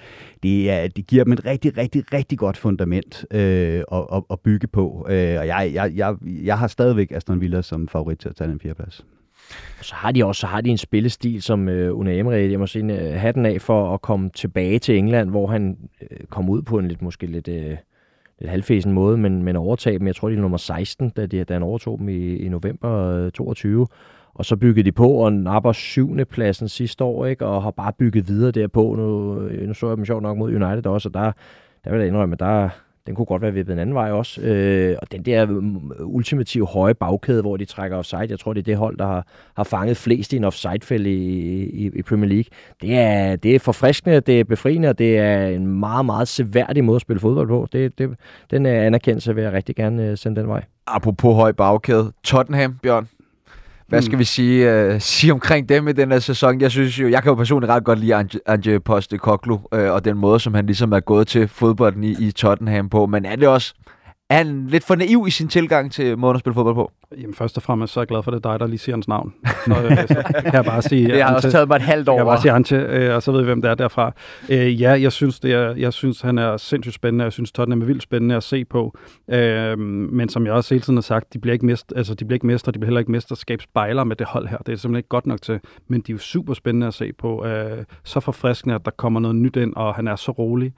det, 0.44 0.72
er, 0.72 0.88
det 0.88 1.08
giver 1.08 1.24
dem 1.24 1.34
et 1.34 1.46
rigtig, 1.46 1.78
rigtig, 1.78 2.14
rigtig 2.14 2.38
godt 2.38 2.58
fundament 2.58 3.26
øh, 3.32 3.84
at, 3.92 4.06
at, 4.14 4.24
at 4.32 4.40
bygge 4.40 4.68
på. 4.68 5.08
Øh, 5.10 5.40
og 5.40 5.48
jeg, 5.48 5.72
jeg, 5.74 5.92
jeg, 5.96 6.16
jeg 6.24 6.58
har 6.58 6.68
stadigvæk 6.68 7.12
Aston 7.12 7.42
Villa 7.42 7.62
som 7.62 7.88
favorit 7.88 8.18
til 8.18 8.30
at 8.30 8.36
tage 8.36 8.50
den 8.50 8.60
fjerde 8.60 8.76
plads. 8.76 9.06
Så 9.82 9.96
har 9.96 10.12
de 10.12 10.26
også 10.26 10.40
så 10.40 10.48
har 10.48 10.62
de 10.62 10.70
en 10.70 10.78
spillestil, 10.78 11.42
som 11.42 11.70
øh, 11.70 11.98
Una 11.98 12.14
Emery, 12.14 12.52
jeg 12.52 12.60
må 12.60 12.68
sige, 12.68 13.00
øh, 13.00 13.20
hatten 13.20 13.46
af 13.46 13.62
for 13.62 13.94
at 13.94 14.02
komme 14.02 14.30
tilbage 14.30 14.80
til 14.80 14.98
England, 14.98 15.30
hvor 15.30 15.48
han 15.48 15.78
øh, 16.02 16.18
kom 16.30 16.50
ud 16.50 16.62
på 16.62 16.78
en 16.78 16.88
lidt, 16.88 17.02
måske 17.02 17.26
lidt... 17.26 17.48
Øh, 17.48 17.78
lidt 18.40 18.52
halvfæsen 18.52 18.94
måde, 18.94 19.18
men, 19.18 19.44
men 19.44 19.56
overtage 19.56 20.00
dem. 20.00 20.08
Jeg 20.08 20.16
tror, 20.16 20.30
de 20.30 20.36
er 20.36 20.42
nummer 20.42 20.58
16, 20.58 21.10
da, 21.10 21.26
de, 21.26 21.44
da 21.44 21.54
han 21.54 21.64
overtog 21.64 22.00
dem 22.00 22.10
i, 22.10 22.36
i 22.36 22.50
november 22.50 22.92
øh, 22.92 23.32
22. 23.32 23.88
Og 24.34 24.46
så 24.46 24.56
byggede 24.56 24.86
de 24.86 24.92
på 24.92 25.12
og 25.12 25.34
napper 25.34 25.72
syvende 25.72 26.26
pladsen 26.26 26.68
sidste 26.68 27.04
år, 27.04 27.26
ikke? 27.26 27.46
og 27.46 27.64
har 27.64 27.72
bare 27.72 27.94
bygget 27.94 28.28
videre 28.28 28.52
derpå. 28.52 28.96
Nu, 28.96 29.40
øh, 29.42 29.68
nu 29.68 29.74
så 29.74 29.88
jeg 29.88 29.98
dem 29.98 30.06
sjovt 30.06 30.24
nok 30.24 30.38
mod 30.38 30.50
United 30.50 30.86
også, 30.86 31.10
og 31.10 31.14
der, 31.14 31.32
der 31.84 31.92
vil 31.92 32.00
jeg 32.00 32.08
indrømme, 32.08 32.34
at 32.34 32.40
der, 32.40 32.70
den 33.10 33.16
kunne 33.16 33.26
godt 33.26 33.42
være 33.42 33.54
vippet 33.54 33.72
den 33.72 33.80
anden 33.80 33.96
vej 33.96 34.12
også. 34.12 34.42
Øh, 34.42 34.98
og 35.02 35.12
den 35.12 35.24
der 35.24 35.46
mm, 35.46 35.92
ultimative 36.00 36.68
høje 36.68 36.94
bagkæde, 36.94 37.42
hvor 37.42 37.58
de 37.58 37.66
trækker 37.66 37.98
offside, 37.98 38.28
jeg 38.30 38.40
tror, 38.40 38.54
det 38.54 38.60
er 38.60 38.64
det 38.64 38.78
hold, 38.78 38.98
der 38.98 39.06
har, 39.06 39.28
har 39.56 39.64
fanget 39.64 39.98
flest 39.98 40.34
i 40.34 40.38
en 40.38 40.44
offside-fælde 40.44 41.14
i, 41.14 41.64
i, 41.64 41.92
i 41.96 42.02
Premier 42.02 42.30
League. 42.30 42.50
Det 42.82 42.98
er, 42.98 43.36
det 43.36 43.56
er 43.56 43.60
forfriskende, 43.60 44.20
det 44.20 44.40
er 44.40 44.44
befriende, 44.44 44.90
og 44.90 45.00
det 45.00 45.18
er 45.18 45.48
en 45.48 45.68
meget, 45.68 46.06
meget 46.06 46.28
seværdig 46.28 46.84
måde 46.84 46.96
at 46.96 47.02
spille 47.02 47.20
fodbold 47.20 47.48
på. 47.48 47.68
Det, 47.72 47.98
det, 47.98 48.10
den 48.52 48.66
øh, 48.66 48.86
anerkendelse 48.86 49.36
vil 49.36 49.44
jeg 49.44 49.54
rigtig 49.54 49.76
gerne 49.76 50.04
øh, 50.08 50.18
sende 50.18 50.42
den 50.42 50.50
vej. 50.50 50.64
Apropos 50.88 51.36
høj 51.36 51.52
bagkæde. 51.52 52.12
Tottenham, 52.24 52.80
Bjørn. 52.84 53.08
Hvad 53.90 54.02
skal 54.02 54.16
mm. 54.16 54.20
vi 54.20 54.24
sige, 54.24 54.94
uh, 54.94 55.02
sige 55.02 55.34
omkring 55.34 55.70
dem 55.70 55.88
i 55.88 55.92
den 55.92 56.12
her 56.12 56.20
sæson? 56.20 56.62
Jeg 56.62 56.72
synes 56.72 57.00
jo, 57.00 57.08
jeg 57.08 57.24
kan 57.24 57.30
jo 57.30 57.36
personligt 57.36 57.72
ret 57.72 57.84
godt 57.84 58.00
lide 58.00 58.16
Ange, 58.16 58.40
Ange 58.46 58.80
Postecoglou, 58.80 59.60
uh, 59.72 59.80
og 59.80 60.06
den 60.06 60.18
måde, 60.18 60.40
som 60.40 60.54
han 60.54 60.66
ligesom 60.66 60.92
er 60.92 61.00
gået 61.00 61.28
til 61.28 61.48
fodbolden 61.48 62.04
i, 62.04 62.28
i 62.28 62.32
Tottenham 62.32 62.90
på. 62.90 63.06
Men 63.06 63.26
er 63.26 63.36
det 63.36 63.48
også 63.48 63.74
er 64.30 64.38
han 64.38 64.68
lidt 64.68 64.84
for 64.84 64.96
naiv 64.96 65.26
i 65.28 65.32
sin 65.32 65.48
tilgang 65.48 65.92
til 65.92 66.18
måden 66.18 66.36
at 66.36 66.40
spille 66.40 66.54
fodbold 66.54 66.76
på? 66.76 66.92
Jamen 67.18 67.34
først 67.34 67.58
og 67.58 67.64
fremmest 67.64 67.94
så 67.94 68.00
er 68.00 68.02
jeg 68.02 68.08
glad 68.08 68.24
for, 68.24 68.32
at 68.32 68.44
det 68.44 68.46
er 68.46 68.52
dig, 68.52 68.60
der 68.60 68.68
lige 68.68 68.78
siger 68.78 68.96
hans 68.96 69.08
navn. 69.08 69.34
Så, 69.66 69.84
øh, 69.84 69.98
så 70.08 70.24
kan 70.44 70.54
jeg 70.54 70.66
bare 70.66 70.82
sige... 70.82 71.08
det 71.14 71.24
har 71.24 71.36
også 71.36 71.52
taget 71.52 71.68
mig 71.68 71.76
et 71.76 71.82
halvt 71.82 72.10
år. 72.10 72.16
Jeg 72.16 72.26
bare 72.26 72.42
sige 72.42 72.52
Antje, 72.52 72.78
øh, 72.78 73.16
og 73.16 73.24
så 73.24 73.32
ved 73.32 73.40
vi, 73.40 73.46
hvem 73.46 73.62
det 73.62 73.72
er 73.72 73.76
derfra. 73.76 74.12
Øh, 74.50 74.82
ja, 74.82 75.02
jeg 75.02 75.12
synes, 75.12 75.40
det 75.40 75.54
er, 75.54 75.76
jeg 75.76 75.94
synes, 75.94 76.22
han 76.22 76.38
er 76.38 76.58
sindssygt 76.58 76.96
spændende. 76.96 77.24
Jeg 77.24 77.34
synes, 77.34 77.52
Tottenham 77.52 77.82
er 77.82 77.86
vildt 77.86 78.04
spændende 78.04 78.36
at 78.36 78.44
se 78.44 78.66
på. 78.66 78.98
Øh, 79.30 79.80
men 79.80 80.30
som 80.30 80.46
jeg 80.46 80.54
også 80.54 80.74
hele 80.74 80.82
tiden 80.82 80.98
har 80.98 81.02
sagt, 81.02 81.34
de 81.34 81.40
bliver 81.40 81.54
ikke, 81.54 81.66
mest, 81.66 81.94
altså, 81.96 82.14
de 82.14 82.26
bliver 82.26 82.36
ikke 82.36 82.48
mestre, 82.48 82.72
de 82.72 82.80
bliver 82.80 82.88
heller 82.88 83.00
ikke 83.00 83.12
mesterskabsbejler 83.12 84.04
med 84.04 84.16
det 84.16 84.28
hold 84.28 84.48
her. 84.48 84.58
Det 84.58 84.74
er 84.74 84.78
simpelthen 84.78 84.96
ikke 85.00 85.10
godt 85.10 85.26
nok 85.26 85.42
til. 85.42 85.60
Men 85.88 86.02
de 86.02 86.12
er 86.12 86.14
jo 86.14 86.20
super 86.20 86.54
spændende 86.54 86.88
at 86.88 86.94
se 86.94 87.14
på. 87.14 87.46
Øh, 87.46 87.84
så 88.04 88.20
forfriskende, 88.20 88.76
at 88.76 88.86
der 88.86 88.92
kommer 88.92 89.20
noget 89.20 89.36
nyt 89.36 89.56
ind, 89.56 89.74
og 89.76 89.96
han 89.96 90.08
er 90.08 90.16
så 90.16 90.32
rolig 90.32 90.74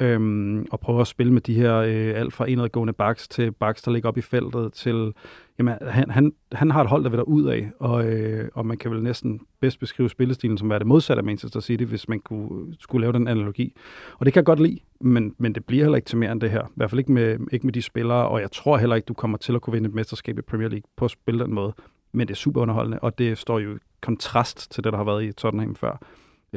øhm, 0.00 0.66
og 0.70 0.80
prøver 0.80 1.00
at 1.00 1.06
spille 1.06 1.32
med 1.32 1.40
de 1.40 1.54
her 1.54 1.74
øh, 1.76 2.20
alt 2.20 2.34
fra 2.34 2.44
indadgående 2.44 2.92
backs 2.92 3.28
til 3.28 3.52
backs, 3.52 3.82
der 3.82 3.90
ligger 3.90 4.08
op 4.08 4.18
i 4.18 4.20
feltet, 4.20 4.72
til 4.72 5.12
jamen, 5.58 5.74
han, 5.80 6.10
han, 6.10 6.32
han 6.52 6.70
har 6.70 6.80
et 6.82 6.88
hold, 6.88 7.04
der 7.04 7.10
vil 7.10 7.18
der 7.18 7.24
ud 7.24 7.44
af, 7.44 7.70
og, 7.80 8.06
øh, 8.06 8.48
og 8.54 8.66
man 8.66 8.76
kan 8.76 8.90
vel 8.90 9.02
næsten 9.02 9.40
bedst 9.60 9.80
beskrive 9.80 10.08
spillestilen 10.08 10.58
som 10.58 10.70
være 10.70 10.78
det 10.78 10.86
modsatte 10.86 11.20
af 11.20 11.24
Manchester 11.24 11.60
City, 11.60 11.84
hvis 11.84 12.08
man 12.08 12.20
kunne, 12.20 12.74
skulle 12.80 13.00
lave 13.00 13.12
den 13.12 13.28
analogi. 13.28 13.76
Og 14.18 14.26
det 14.26 14.32
kan 14.32 14.40
jeg 14.40 14.46
godt 14.46 14.60
lide, 14.60 14.78
men, 15.00 15.34
men 15.38 15.54
det 15.54 15.64
bliver 15.64 15.84
heller 15.84 15.96
ikke 15.96 16.06
til 16.06 16.18
mere 16.18 16.32
end 16.32 16.40
det 16.40 16.50
her. 16.50 16.62
I 16.66 16.72
hvert 16.74 16.90
fald 16.90 16.98
ikke 16.98 17.12
med, 17.12 17.38
ikke 17.52 17.66
med 17.66 17.72
de 17.72 17.82
spillere, 17.82 18.28
og 18.28 18.40
jeg 18.40 18.52
tror 18.52 18.76
heller 18.76 18.96
ikke, 18.96 19.06
du 19.06 19.14
kommer 19.14 19.38
til 19.38 19.54
at 19.54 19.60
kunne 19.60 19.72
vinde 19.72 19.88
et 19.88 19.94
mesterskab 19.94 20.38
i 20.38 20.42
Premier 20.42 20.68
League 20.68 20.88
på 20.96 21.04
at 21.04 21.10
spille 21.10 21.44
den 21.44 21.54
måde. 21.54 21.72
Men 22.12 22.28
det 22.28 22.34
er 22.34 22.36
super 22.36 22.60
underholdende, 22.60 22.98
og 22.98 23.18
det 23.18 23.38
står 23.38 23.58
jo 23.58 23.74
i 23.74 23.78
kontrast 24.00 24.70
til 24.72 24.84
det, 24.84 24.92
der 24.92 24.96
har 24.96 25.04
været 25.04 25.24
i 25.24 25.32
Tottenham 25.32 25.74
før. 25.74 25.98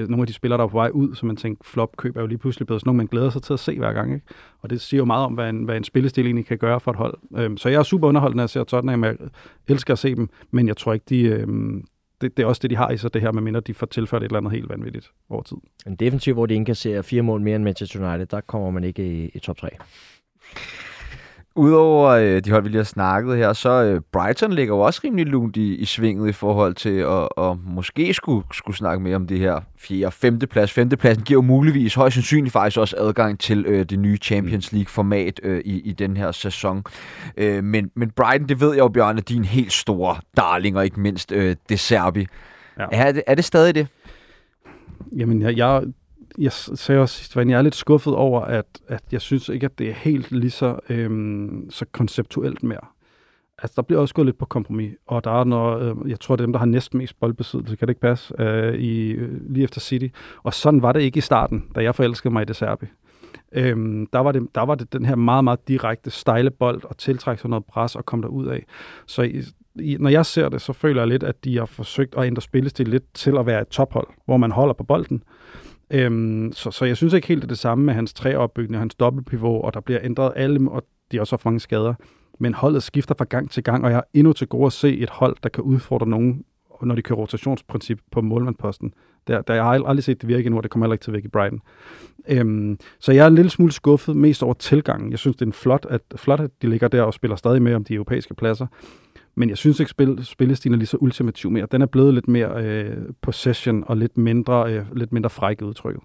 Nogle 0.07 0.21
af 0.23 0.27
de 0.27 0.33
spillere, 0.33 0.57
der 0.57 0.63
er 0.63 0.67
på 0.67 0.77
vej 0.77 0.89
ud, 0.93 1.15
så 1.15 1.25
man 1.25 1.35
tænker, 1.35 1.63
flop 1.63 1.97
køb 1.97 2.17
er 2.17 2.21
jo 2.21 2.27
lige 2.27 2.37
pludselig 2.37 2.67
blevet 2.67 2.81
sådan 2.81 2.87
nogle, 2.89 2.97
man 2.97 3.07
glæder 3.07 3.29
sig 3.29 3.41
til 3.41 3.53
at 3.53 3.59
se 3.59 3.77
hver 3.77 3.93
gang. 3.93 4.13
Ikke? 4.13 4.25
Og 4.61 4.69
det 4.69 4.81
siger 4.81 4.97
jo 4.97 5.05
meget 5.05 5.25
om, 5.25 5.33
hvad 5.33 5.49
en, 5.49 5.63
hvad 5.63 5.77
en 5.77 5.83
spillestil 5.83 6.25
egentlig 6.25 6.45
kan 6.45 6.57
gøre 6.57 6.79
for 6.79 6.91
et 6.91 6.97
hold. 6.97 7.17
Øhm, 7.35 7.57
så 7.57 7.69
jeg 7.69 7.79
er 7.79 7.83
super 7.83 8.07
underholdt, 8.07 8.35
når 8.35 8.43
jeg 8.43 8.49
ser 8.49 8.63
Tottenham. 8.63 9.03
Jeg 9.03 9.17
elsker 9.67 9.93
at 9.93 9.99
se 9.99 10.15
dem, 10.15 10.29
men 10.51 10.67
jeg 10.67 10.77
tror 10.77 10.93
ikke, 10.93 11.05
de, 11.09 11.21
øhm, 11.21 11.85
det, 12.21 12.37
det 12.37 12.43
er 12.43 12.47
også 12.47 12.59
det, 12.59 12.69
de 12.69 12.75
har 12.75 12.91
i 12.91 12.97
sig, 12.97 13.13
det 13.13 13.21
her, 13.21 13.31
med 13.31 13.41
mindre 13.41 13.59
de 13.59 13.73
får 13.73 13.85
tilført 13.85 14.21
et 14.21 14.25
eller 14.25 14.37
andet 14.37 14.51
helt 14.51 14.69
vanvittigt 14.69 15.11
over 15.29 15.43
tid. 15.43 15.57
En 15.87 15.95
defensiv, 15.95 16.33
hvor 16.33 16.45
de 16.45 16.53
indkasserer 16.53 17.01
fire 17.01 17.21
mål 17.21 17.41
mere 17.41 17.55
end 17.55 17.63
Manchester 17.63 18.09
United, 18.09 18.25
der 18.25 18.41
kommer 18.41 18.71
man 18.71 18.83
ikke 18.83 19.23
i, 19.23 19.31
i 19.33 19.39
top 19.39 19.57
3. 19.57 19.69
Udover 21.55 22.09
øh, 22.09 22.41
de 22.45 22.51
hold, 22.51 22.63
vi 22.63 22.69
lige 22.69 22.77
har 22.77 22.83
snakket 22.83 23.37
her, 23.37 23.53
så 23.53 23.83
øh, 23.83 24.01
Brighton 24.11 24.53
ligger 24.53 24.75
jo 24.75 24.79
også 24.79 25.01
rimelig 25.03 25.25
lunt 25.25 25.57
i, 25.57 25.75
i 25.75 25.85
svinget 25.85 26.29
i 26.29 26.31
forhold 26.31 26.73
til 26.73 26.97
at, 26.99 27.29
at 27.37 27.57
måske 27.65 28.13
skulle, 28.13 28.45
skulle 28.53 28.77
snakke 28.77 29.03
mere 29.03 29.15
om 29.15 29.27
det 29.27 29.39
her 29.39 29.61
4. 29.77 30.07
og 30.07 30.13
5. 30.13 30.39
plads. 30.39 30.71
5. 30.71 30.89
pladsen 30.89 31.23
giver 31.23 31.37
jo 31.37 31.41
muligvis 31.41 31.93
højst 31.93 32.13
sandsynligt 32.13 32.53
faktisk 32.53 32.77
også 32.77 32.95
adgang 32.97 33.39
til 33.39 33.65
øh, 33.65 33.85
det 33.85 33.99
nye 33.99 34.17
Champions 34.17 34.71
League-format 34.71 35.39
øh, 35.43 35.61
i, 35.65 35.79
i 35.79 35.91
den 35.91 36.17
her 36.17 36.31
sæson. 36.31 36.83
Øh, 37.37 37.63
men, 37.63 37.91
men 37.95 38.11
Brighton, 38.11 38.49
det 38.49 38.61
ved 38.61 38.69
jeg 38.69 38.79
jo, 38.79 38.87
Bjørn, 38.87 39.17
er 39.17 39.21
din 39.21 39.45
helt 39.45 39.73
store 39.73 40.15
darling, 40.37 40.77
og 40.77 40.85
ikke 40.85 40.99
mindst 40.99 41.31
øh, 41.31 41.55
det 41.69 41.79
Serbi. 41.79 42.27
Ja. 42.79 42.85
Er, 42.91 43.11
det, 43.11 43.23
er 43.27 43.35
det 43.35 43.45
stadig 43.45 43.75
det? 43.75 43.87
Jamen, 45.17 45.41
jeg, 45.41 45.57
jeg 45.57 45.83
jeg 46.37 46.51
sagde 46.51 47.01
også 47.01 47.15
sidst, 47.15 47.37
at 47.37 47.49
jeg 47.49 47.57
er 47.57 47.61
lidt 47.61 47.75
skuffet 47.75 48.15
over, 48.15 48.41
at, 48.41 48.65
at 48.87 49.03
jeg 49.11 49.21
synes 49.21 49.49
ikke, 49.49 49.65
at 49.65 49.79
det 49.79 49.89
er 49.89 49.93
helt 49.93 50.31
lige 50.31 50.51
så, 50.51 50.79
øhm, 50.89 51.67
så 51.69 51.85
konceptuelt 51.91 52.63
mere. 52.63 52.85
Altså, 53.61 53.73
der 53.75 53.81
bliver 53.81 54.01
også 54.01 54.13
gået 54.13 54.25
lidt 54.25 54.37
på 54.37 54.45
kompromis, 54.45 54.93
og 55.07 55.23
der 55.23 55.39
er 55.39 55.43
noget, 55.43 55.97
øh, 56.05 56.09
jeg 56.09 56.19
tror, 56.19 56.35
det 56.35 56.41
er 56.41 56.45
dem, 56.45 56.53
der 56.53 56.59
har 56.59 56.65
næsten 56.65 56.97
mest 56.97 57.19
boldbesiddelse, 57.19 57.75
kan 57.75 57.87
det 57.87 57.91
ikke 57.91 58.01
passe, 58.01 58.41
øh, 58.41 58.73
i, 58.73 59.11
øh, 59.11 59.51
lige 59.51 59.63
efter 59.63 59.81
City. 59.81 60.07
Og 60.43 60.53
sådan 60.53 60.81
var 60.81 60.91
det 60.91 61.01
ikke 61.01 61.17
i 61.17 61.21
starten, 61.21 61.65
da 61.75 61.83
jeg 61.83 61.95
forelskede 61.95 62.33
mig 62.33 62.41
i 62.41 62.45
det 62.45 62.55
serbi. 62.55 62.85
Øhm, 63.51 64.07
der, 64.13 64.19
var 64.19 64.31
det, 64.31 64.47
der 64.55 64.61
var 64.61 64.75
det 64.75 64.93
den 64.93 65.05
her 65.05 65.15
meget, 65.15 65.43
meget 65.43 65.67
direkte, 65.67 66.11
stejle 66.11 66.51
bold, 66.51 66.83
og 66.83 66.97
tiltrække 66.97 67.41
sig 67.41 67.49
noget 67.49 67.65
pres 67.65 67.95
og 67.95 68.05
komme 68.05 68.23
derud 68.23 68.47
af. 68.47 68.65
Så 69.05 69.21
i, 69.21 69.43
i, 69.75 69.97
når 69.99 70.09
jeg 70.09 70.25
ser 70.25 70.49
det, 70.49 70.61
så 70.61 70.73
føler 70.73 71.01
jeg 71.01 71.07
lidt, 71.07 71.23
at 71.23 71.43
de 71.43 71.57
har 71.57 71.65
forsøgt 71.65 72.15
at 72.17 72.25
ændre 72.25 72.41
spillestil 72.41 72.87
lidt 72.87 73.13
til 73.13 73.37
at 73.37 73.45
være 73.45 73.61
et 73.61 73.67
tophold, 73.67 74.07
hvor 74.25 74.37
man 74.37 74.51
holder 74.51 74.73
på 74.73 74.83
bolden, 74.83 75.23
Øhm, 75.91 76.51
så, 76.53 76.71
så 76.71 76.85
jeg 76.85 76.97
synes 76.97 77.13
ikke 77.13 77.27
helt, 77.27 77.41
det 77.41 77.47
er 77.47 77.47
det 77.47 77.57
samme 77.57 77.85
med 77.85 77.93
hans 77.93 78.13
tre 78.13 78.37
opbygning, 78.37 78.81
hans 78.81 78.95
dobbeltpivot, 78.95 79.65
og 79.65 79.73
der 79.73 79.79
bliver 79.79 79.99
ændret 80.03 80.33
alle, 80.35 80.71
og 80.71 80.83
de 81.11 81.17
er 81.17 81.21
også 81.21 81.37
for 81.37 81.49
mange 81.49 81.59
skader. 81.59 81.93
Men 82.39 82.53
holdet 82.53 82.83
skifter 82.83 83.15
fra 83.17 83.25
gang 83.25 83.51
til 83.51 83.63
gang, 83.63 83.83
og 83.83 83.89
jeg 83.89 83.97
har 83.97 84.05
endnu 84.13 84.33
til 84.33 84.47
gode 84.47 84.65
at 84.65 84.73
se 84.73 84.97
et 84.97 85.09
hold, 85.09 85.35
der 85.43 85.49
kan 85.49 85.63
udfordre 85.63 86.07
nogen 86.07 86.43
når 86.85 86.95
de 86.95 87.01
kører 87.01 87.19
rotationsprincip 87.19 87.99
på 88.11 88.21
målmandposten. 88.21 88.93
Der, 89.27 89.41
der 89.41 89.53
jeg 89.53 89.63
har 89.63 89.71
aldrig 89.71 90.03
set 90.03 90.21
det 90.21 90.27
virke 90.27 90.45
endnu, 90.45 90.57
og 90.57 90.63
det 90.63 90.71
kommer 90.71 90.85
heller 90.85 90.93
ikke 90.93 91.03
til 91.03 91.11
at 91.11 91.13
virke 91.13 91.25
i 91.25 91.29
Brighton. 91.29 91.61
Øhm, 92.29 92.79
så 92.99 93.11
jeg 93.11 93.23
er 93.23 93.27
en 93.27 93.35
lille 93.35 93.49
smule 93.49 93.71
skuffet, 93.71 94.15
mest 94.15 94.43
over 94.43 94.53
tilgangen. 94.53 95.11
Jeg 95.11 95.19
synes, 95.19 95.35
det 95.35 95.41
er 95.41 95.45
en 95.45 95.53
flot, 95.53 95.85
at, 95.89 96.01
flot, 96.15 96.39
at 96.39 96.51
de 96.61 96.69
ligger 96.69 96.87
der 96.87 97.01
og 97.01 97.13
spiller 97.13 97.35
stadig 97.35 97.61
med 97.61 97.73
om 97.73 97.83
de 97.83 97.93
europæiske 97.93 98.33
pladser. 98.33 98.67
Men 99.35 99.49
jeg 99.49 99.57
synes 99.57 99.79
ikke, 99.79 99.89
spil, 99.89 100.25
spillestilen 100.25 100.73
er 100.73 100.77
lige 100.77 100.87
så 100.87 100.97
ultimativ 100.97 101.51
mere. 101.51 101.67
Den 101.71 101.81
er 101.81 101.85
blevet 101.85 102.13
lidt 102.13 102.27
mere 102.27 102.63
øh, 102.63 102.97
possession 103.21 103.83
og 103.87 103.97
lidt 103.97 104.17
mindre, 104.17 104.73
øh, 104.73 104.85
lidt 104.95 105.11
mindre 105.11 105.29
fræk 105.29 105.61
udtrykket. 105.61 106.01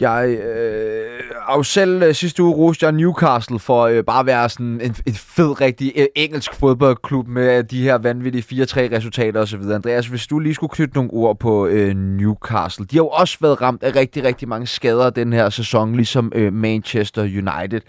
Jeg 0.00 0.38
øh, 0.42 1.20
har 1.46 1.56
jo 1.56 1.62
selv 1.62 2.02
øh, 2.02 2.14
sidste 2.14 2.42
uge 2.42 2.54
rost 2.56 2.82
jeg 2.82 2.92
Newcastle 2.92 3.58
for 3.58 3.82
øh, 3.82 4.04
bare 4.04 4.20
at 4.20 4.26
være 4.26 4.48
sådan 4.48 4.80
en, 4.80 4.94
en 5.06 5.14
fed, 5.14 5.60
rigtig 5.60 5.92
øh, 5.96 6.06
engelsk 6.16 6.54
fodboldklub 6.54 7.28
med 7.28 7.64
de 7.64 7.82
her 7.82 7.98
vanvittige 7.98 8.64
4-3 8.64 8.96
resultater 8.96 9.40
osv. 9.40 9.60
Andreas, 9.60 10.06
hvis 10.06 10.26
du 10.26 10.38
lige 10.38 10.54
skulle 10.54 10.70
knytte 10.70 10.94
nogle 10.94 11.10
ord 11.12 11.38
på 11.38 11.66
øh, 11.66 11.94
Newcastle. 11.94 12.86
De 12.86 12.96
har 12.96 13.02
jo 13.02 13.08
også 13.08 13.38
været 13.40 13.60
ramt 13.60 13.82
af 13.82 13.96
rigtig, 13.96 14.24
rigtig 14.24 14.48
mange 14.48 14.66
skader 14.66 15.10
den 15.10 15.32
her 15.32 15.50
sæson, 15.50 15.94
ligesom 15.94 16.32
øh, 16.34 16.52
Manchester 16.52 17.22
United. 17.22 17.80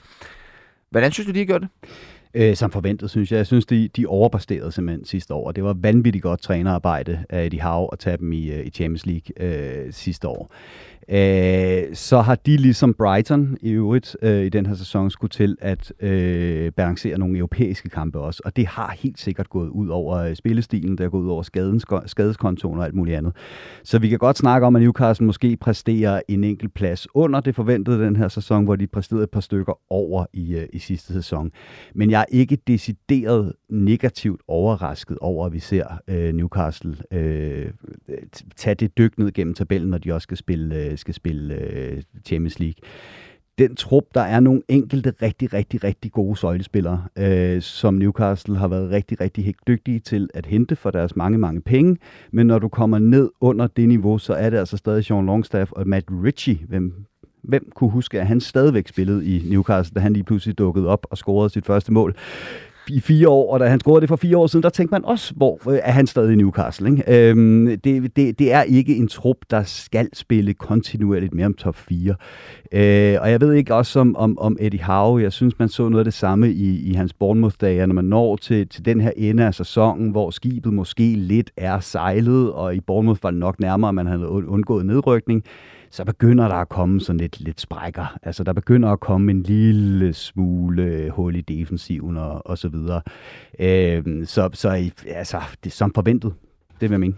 Hvordan 0.92 1.12
synes 1.12 1.28
du, 1.28 1.34
de 1.34 1.40
har 1.40 1.46
gjort 1.46 1.62
det? 1.62 1.70
Øh, 2.34 2.56
som 2.56 2.72
forventet, 2.72 3.10
synes 3.10 3.32
jeg. 3.32 3.38
Jeg 3.38 3.48
synes, 3.48 3.66
de, 3.66 3.88
de 3.88 4.06
overpræsterede 4.08 4.72
simpelthen 4.72 5.06
sidste 5.06 5.34
år. 5.34 5.48
og 5.48 5.56
Det 5.56 5.64
var 5.64 5.74
vanvittigt 5.74 6.24
godt 6.24 6.42
trænerarbejde 6.42 7.24
af 7.30 7.46
Eddie 7.46 7.62
Howe 7.62 7.90
at 7.92 8.00
tage 8.00 8.18
dem 8.18 8.32
i, 8.32 8.52
øh, 8.52 8.66
i 8.66 8.70
Champions 8.70 9.06
League 9.06 9.48
øh, 9.48 9.94
sidste 9.94 10.28
år. 10.28 10.52
Øh, 11.12 11.96
så 11.96 12.22
har 12.22 12.36
de 12.36 12.58
ligesom 12.58 12.94
Brighton 12.94 13.58
i 13.62 13.72
øvrigt 13.72 14.18
øh, 14.22 14.46
i 14.46 14.50
den 14.50 14.66
her 14.66 14.76
sæson 14.76 15.12
skulle 15.12 15.30
til 15.30 15.58
at 15.62 15.94
øh, 16.00 16.72
balancere 16.72 17.18
nogle 17.18 17.38
europæiske 17.38 17.90
kampe 17.90 18.20
også, 18.20 18.42
og 18.46 18.56
det 18.56 18.68
har 18.68 18.96
helt 19.00 19.20
sikkert 19.20 19.50
gået 19.50 19.70
ud 19.70 19.88
over 19.88 20.18
øh, 20.18 20.36
spillestilen, 20.36 20.92
det 20.92 21.00
har 21.00 21.10
gået 21.10 21.24
ud 21.24 21.30
over 21.30 21.44
skadens, 21.44 21.86
skadeskontoen 22.06 22.80
og 22.80 22.86
alt 22.86 22.96
muligt 22.96 23.18
andet. 23.18 23.34
Så 23.84 24.00
vi 24.00 24.10
kan 24.10 24.20
godt 24.20 24.38
snakke 24.38 24.68
om, 24.68 24.76
at 24.76 24.82
Newcastle 24.82 25.26
måske 25.26 25.58
præsterer 25.58 26.22
en 26.28 26.44
enkelt 26.44 26.74
plads 26.74 27.08
under 27.14 27.40
det 27.40 27.56
forventede 27.56 28.06
den 28.06 28.16
her 28.16 28.28
sæson, 28.28 28.64
hvor 28.64 28.76
de 28.76 28.88
præsterede 28.88 29.24
et 29.24 29.30
par 29.30 29.40
stykker 29.40 29.80
over 29.90 30.26
i, 30.34 30.56
øh, 30.56 30.68
i 30.74 30.80
sidste 30.80 31.14
sæson. 31.14 31.52
Men 31.96 32.12
jeg 32.12 32.19
er 32.20 32.26
ikke 32.32 32.58
decideret 32.68 33.54
negativt 33.70 34.42
overrasket 34.48 35.18
over, 35.18 35.46
at 35.46 35.54
vi 35.54 35.60
ser 35.60 35.86
øh, 36.08 36.34
Newcastle 36.34 36.96
øh, 37.12 37.72
tage 38.56 38.76
det 38.76 38.98
dyk 38.98 39.18
ned 39.18 39.32
gennem 39.32 39.54
tabellen, 39.54 39.90
når 39.90 39.98
de 39.98 40.14
også 40.14 40.24
skal 40.24 40.38
spille 40.38 40.76
øh, 40.76 40.98
skal 40.98 41.14
spille 41.14 41.56
øh, 41.56 42.02
Champions 42.26 42.60
League. 42.60 42.82
Den 43.58 43.76
trup, 43.76 44.04
der 44.14 44.22
er 44.22 44.40
nogle 44.40 44.62
enkelte 44.68 45.14
rigtig, 45.22 45.54
rigtig, 45.54 45.84
rigtig 45.84 46.12
gode 46.12 46.38
søjlespillere, 46.38 47.04
øh, 47.18 47.62
som 47.62 47.94
Newcastle 47.94 48.58
har 48.58 48.68
været 48.68 48.92
rigtig, 48.92 49.22
rigtig 49.22 49.46
helt 49.46 49.68
dygtige 49.68 50.00
til 50.00 50.30
at 50.34 50.46
hente 50.46 50.76
for 50.76 50.92
deres 50.92 51.16
mange, 51.16 51.38
mange 51.38 51.62
penge. 51.62 51.98
Men 52.32 52.48
når 52.48 52.60
du 52.60 52.68
kommer 52.68 53.00
ned 53.00 53.30
under 53.42 53.68
det 53.68 53.88
niveau, 53.88 54.18
så 54.18 54.34
er 54.34 54.50
det 54.50 54.58
altså 54.58 54.78
stadig 54.78 55.06
Sean 55.06 55.26
Longstaff 55.26 55.72
og 55.72 55.88
Matt 55.88 56.06
Ritchie, 56.10 56.60
hvem 56.68 57.06
Hvem 57.42 57.72
kunne 57.76 57.90
huske, 57.90 58.20
at 58.20 58.28
han 58.28 58.42
stadigvæk 58.42 58.88
spillede 58.88 59.26
i 59.26 59.50
Newcastle, 59.50 59.96
da 59.96 60.00
han 60.00 60.14
lige 60.14 60.24
pludselig 60.24 60.58
dukkede 60.58 60.88
op 60.88 61.08
og 61.10 61.18
scorede 61.18 61.50
sit 61.50 61.66
første 61.66 61.94
mål? 61.94 62.16
i 62.90 63.00
fire 63.00 63.30
år, 63.30 63.54
og 63.54 63.60
da 63.60 63.68
han 63.68 63.80
scorede 63.80 64.02
det 64.02 64.10
for 64.10 64.16
fire 64.16 64.38
år 64.38 64.48
siden, 64.48 64.64
der 64.64 64.70
tænkte 64.70 64.92
man 64.92 65.06
også, 65.06 65.34
hvor 65.36 65.70
øh, 65.70 65.80
er 65.84 65.92
han 65.92 66.08
stadig 66.08 66.34
i 66.34 66.36
Newcastle. 66.36 66.90
Ikke? 66.90 67.30
Øhm, 67.30 67.66
det, 67.84 68.16
det, 68.16 68.40
det 68.40 68.54
er 68.54 68.62
ikke 68.62 68.96
en 68.96 69.08
trup, 69.08 69.38
der 69.52 69.64
skal 69.64 70.10
spille 70.14 70.54
kontinuerligt 70.54 71.34
mere 71.34 71.46
om 71.46 71.54
top 71.54 71.76
4. 71.76 72.16
Øh, 72.72 73.22
og 73.22 73.32
jeg 73.32 73.42
ved 73.42 73.54
ikke 73.54 73.76
også 73.76 74.00
om, 74.00 74.16
om, 74.16 74.38
om 74.40 74.58
Eddie 74.60 74.84
Howe, 74.84 75.22
jeg 75.22 75.34
synes, 75.34 75.60
man 75.60 75.70
så 75.70 75.90
noget 75.90 76.00
af 76.00 76.06
det 76.06 76.14
samme 76.14 76.52
i, 76.52 76.90
i 76.90 76.94
hans 76.94 77.14
Bournemouth-dage, 77.14 77.88
når 77.88 77.94
man 77.94 78.06
når 78.06 78.36
til, 78.36 78.68
til 78.68 78.86
den 78.86 79.02
her 79.02 79.12
ende 79.18 79.46
af 79.46 79.54
sæsonen, 79.54 80.10
hvor 80.10 80.30
skibet 80.30 80.74
måske 80.74 81.16
lidt 81.16 81.52
er 81.58 81.80
sejlet, 81.80 82.52
og 82.52 82.76
i 82.76 82.80
Bournemouth 82.80 83.24
var 83.24 83.32
det 83.32 83.40
nok 83.40 83.60
nærmere, 83.60 83.90
at 83.90 83.96
man 83.96 84.08
havde 84.08 84.28
undgået 84.30 84.86
nedrykning 84.86 85.44
så 85.92 86.06
begynder 86.06 86.48
der 86.48 86.56
at 86.56 86.70
komme 86.70 87.02
sådan 87.02 87.20
lidt, 87.20 87.40
lidt 87.40 87.62
sprækker. 87.62 88.18
Altså, 88.24 88.44
der 88.44 88.54
begynder 88.54 88.90
at 88.92 89.00
komme 89.00 89.32
en 89.32 89.44
lille 89.44 90.14
smule 90.14 91.10
hul 91.10 91.36
i 91.36 91.42
defensiven 91.42 92.18
og, 92.18 92.48
og 92.48 92.58
så 92.58 92.70
videre. 92.70 93.02
Øh, 93.60 94.28
så, 94.28 94.50
så 94.54 94.92
altså, 95.08 95.42
det 95.64 95.72
som 95.72 95.94
forventet. 95.94 96.34
Det 96.72 96.82
vil 96.82 96.92
jeg 96.92 97.00
mene. 97.00 97.16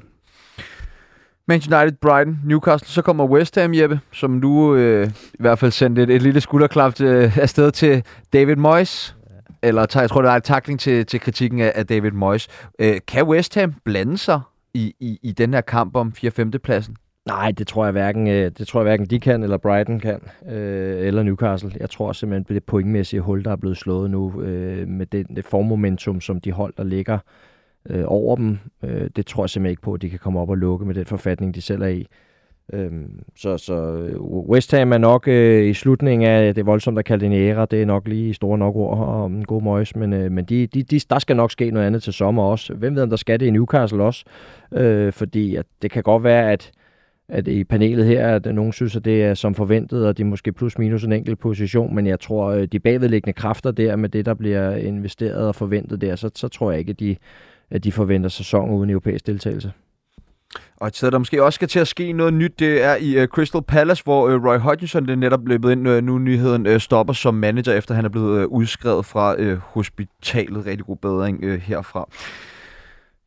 Manchester 1.48 1.82
United, 1.82 1.98
Brighton, 1.98 2.40
Newcastle, 2.46 2.88
så 2.88 3.02
kommer 3.02 3.26
West 3.26 3.56
Ham, 3.56 3.74
Jeppe, 3.74 4.00
som 4.12 4.32
nu 4.32 4.76
øh, 4.76 5.08
i 5.34 5.38
hvert 5.40 5.60
fald 5.60 5.72
sendte 5.72 6.04
et, 6.04 6.10
et 6.10 6.22
lille 6.22 6.42
skulderklap 6.42 7.02
øh, 7.02 7.38
afsted 7.38 7.72
til 7.72 8.04
David 8.34 8.56
Moyes. 8.56 9.16
Eller 9.64 9.86
jeg 9.96 10.10
tror, 10.10 10.22
det 10.22 10.30
var 10.30 10.36
et 10.36 10.44
takling 10.44 10.80
til, 10.80 11.06
til 11.06 11.20
kritikken 11.20 11.60
af, 11.60 11.72
af 11.76 11.88
David 11.88 12.12
Moyes. 12.12 12.48
Øh, 12.80 12.96
kan 13.08 13.24
West 13.24 13.56
Ham 13.56 13.74
blande 13.86 14.18
sig 14.18 14.42
i, 14.74 14.94
i, 15.00 15.20
i 15.24 15.32
den 15.32 15.54
her 15.54 15.62
kamp 15.62 15.96
om 15.96 16.14
4-5. 16.18 16.58
pladsen? 16.64 16.96
Nej, 17.26 17.52
det 17.52 17.68
tror 17.68 17.86
jeg 17.86 17.92
hverken, 17.92 18.28
øh, 18.28 18.52
det 18.58 18.68
tror 18.68 18.80
jeg 18.80 18.84
hverken 18.84 19.06
de 19.06 19.20
kan, 19.20 19.44
eller 19.44 19.58
Brighton 19.58 20.00
kan, 20.00 20.20
øh, 20.50 21.08
eller 21.08 21.24
Newcastle. 21.24 21.72
Jeg 21.80 21.90
tror 21.90 22.12
simpelthen, 22.14 22.56
det 22.56 22.64
pointmæssige 22.64 23.22
hul, 23.22 23.44
der 23.44 23.52
er 23.52 23.56
blevet 23.56 23.78
slået 23.78 24.12
nu, 24.12 24.42
øh, 24.42 24.88
med 24.88 25.06
det, 25.06 25.28
det 25.36 25.46
formmomentum, 25.46 26.22
som 26.22 26.42
de 26.42 26.52
hold, 26.52 26.74
der 26.78 26.84
ligger 26.84 27.18
øh, 27.90 28.04
over 28.08 28.36
dem, 28.36 28.58
øh, 28.84 29.10
det 29.16 29.26
tror 29.26 29.44
jeg 29.44 29.50
simpelthen 29.50 29.72
ikke 29.72 29.82
på, 29.82 29.94
at 29.94 30.02
de 30.02 30.10
kan 30.10 30.20
komme 30.20 30.40
op 30.40 30.50
og 30.50 30.58
lukke 30.58 30.86
med 30.86 30.96
den 30.96 31.06
forfatning, 31.06 31.56
de 31.56 31.62
selv 31.62 31.82
er 31.82 31.88
i. 31.88 32.08
Øh, 32.74 32.92
så, 33.36 33.58
så 33.58 33.74
øh, 33.74 34.22
West 34.22 34.72
Ham 34.72 34.94
er 34.94 34.98
nok 34.98 35.28
øh, 35.28 35.66
i 35.70 35.74
slutningen 35.74 36.30
af 36.30 36.56
det 36.56 36.66
voldsomt 36.66 37.00
at 37.00 37.06
kalde 37.06 37.26
det 37.26 37.36
en 37.36 37.42
æra. 37.42 37.66
Det 37.66 37.82
er 37.82 37.86
nok 37.86 38.08
lige 38.08 38.34
store 38.34 38.58
nok 38.58 38.76
ord 38.76 38.98
og 38.98 39.28
en 39.28 39.46
god 39.46 39.62
møjs, 39.62 39.96
men, 39.96 40.14
øh, 40.14 40.32
men 40.32 40.46
de, 40.46 40.68
de, 40.68 40.84
de, 40.84 41.00
der 41.10 41.20
skal 41.20 41.36
nok 41.36 41.52
ske 41.52 41.72
noget 41.72 41.88
andet 41.88 42.04
til 42.04 42.14
sommer 42.14 42.44
også. 42.44 42.74
Hvem 42.74 42.96
ved, 42.96 43.04
om 43.04 43.10
der 43.10 43.18
skal 43.18 43.40
det 43.40 43.46
i 43.46 43.50
Newcastle 43.50 44.04
også? 44.04 44.26
Øh, 44.74 45.14
fordi 45.14 45.56
at 45.56 45.66
det 45.82 45.92
kan 45.92 46.04
godt 46.04 46.24
være, 46.24 46.52
at 46.52 46.72
at 47.32 47.48
i 47.48 47.64
panelet 47.64 48.06
her, 48.06 48.28
at 48.28 48.56
nogen 48.56 48.74
synes, 48.74 48.96
at 48.96 49.06
det 49.06 49.24
er 49.24 49.34
som 49.34 49.56
forventet, 49.56 50.08
og 50.08 50.18
det 50.18 50.24
er 50.24 50.28
måske 50.28 50.52
plus 50.52 50.78
minus 50.78 51.04
en 51.04 51.12
enkelt 51.12 51.40
position, 51.40 51.96
men 51.96 52.08
jeg 52.08 52.20
tror, 52.20 52.50
at 52.50 52.72
de 52.72 52.80
bagvedliggende 52.80 53.34
kræfter 53.34 53.72
der, 53.72 53.96
med 53.96 54.10
det, 54.10 54.26
der 54.26 54.34
bliver 54.34 54.76
investeret 54.76 55.48
og 55.48 55.56
forventet 55.56 56.02
der, 56.02 56.16
så, 56.16 56.30
så 56.36 56.48
tror 56.48 56.72
jeg 56.72 56.80
ikke, 56.80 56.90
at 56.90 57.00
de, 57.00 57.16
at 57.72 57.84
de 57.84 57.92
forventer 57.92 58.30
sæson 58.30 58.70
uden 58.70 58.90
europæisk 58.90 59.28
deltagelse. 59.28 59.72
Og 60.78 60.88
et 60.88 60.96
sted, 60.96 61.12
der 61.12 61.18
måske 61.18 61.44
også 61.44 61.56
skal 61.56 61.68
til 61.68 61.80
at 61.80 61.88
ske 61.88 62.12
noget 62.12 62.34
nyt, 62.34 62.60
det 62.60 62.84
er 62.84 62.96
i 62.96 63.22
uh, 63.22 63.28
Crystal 63.28 63.62
Palace, 63.62 64.04
hvor 64.04 64.36
uh, 64.36 64.46
Roy 64.46 64.58
Hodgson 64.58 65.06
det 65.06 65.12
er 65.12 65.16
netop 65.16 65.48
løbet 65.48 65.72
ind, 65.72 65.88
uh, 65.88 66.04
nu 66.04 66.18
nyheden 66.18 66.68
uh, 66.68 66.78
stopper 66.78 67.14
som 67.14 67.34
manager, 67.34 67.74
efter 67.74 67.96
han 67.96 68.06
er 68.06 68.10
blevet 68.10 68.46
uh, 68.46 68.52
udskrevet 68.52 69.06
fra 69.06 69.36
uh, 69.42 69.58
hospitalet. 69.58 70.66
Rigtig 70.66 70.86
god 70.86 70.98
bedring 70.98 71.44
uh, 71.44 71.54
herfra. 71.54 72.10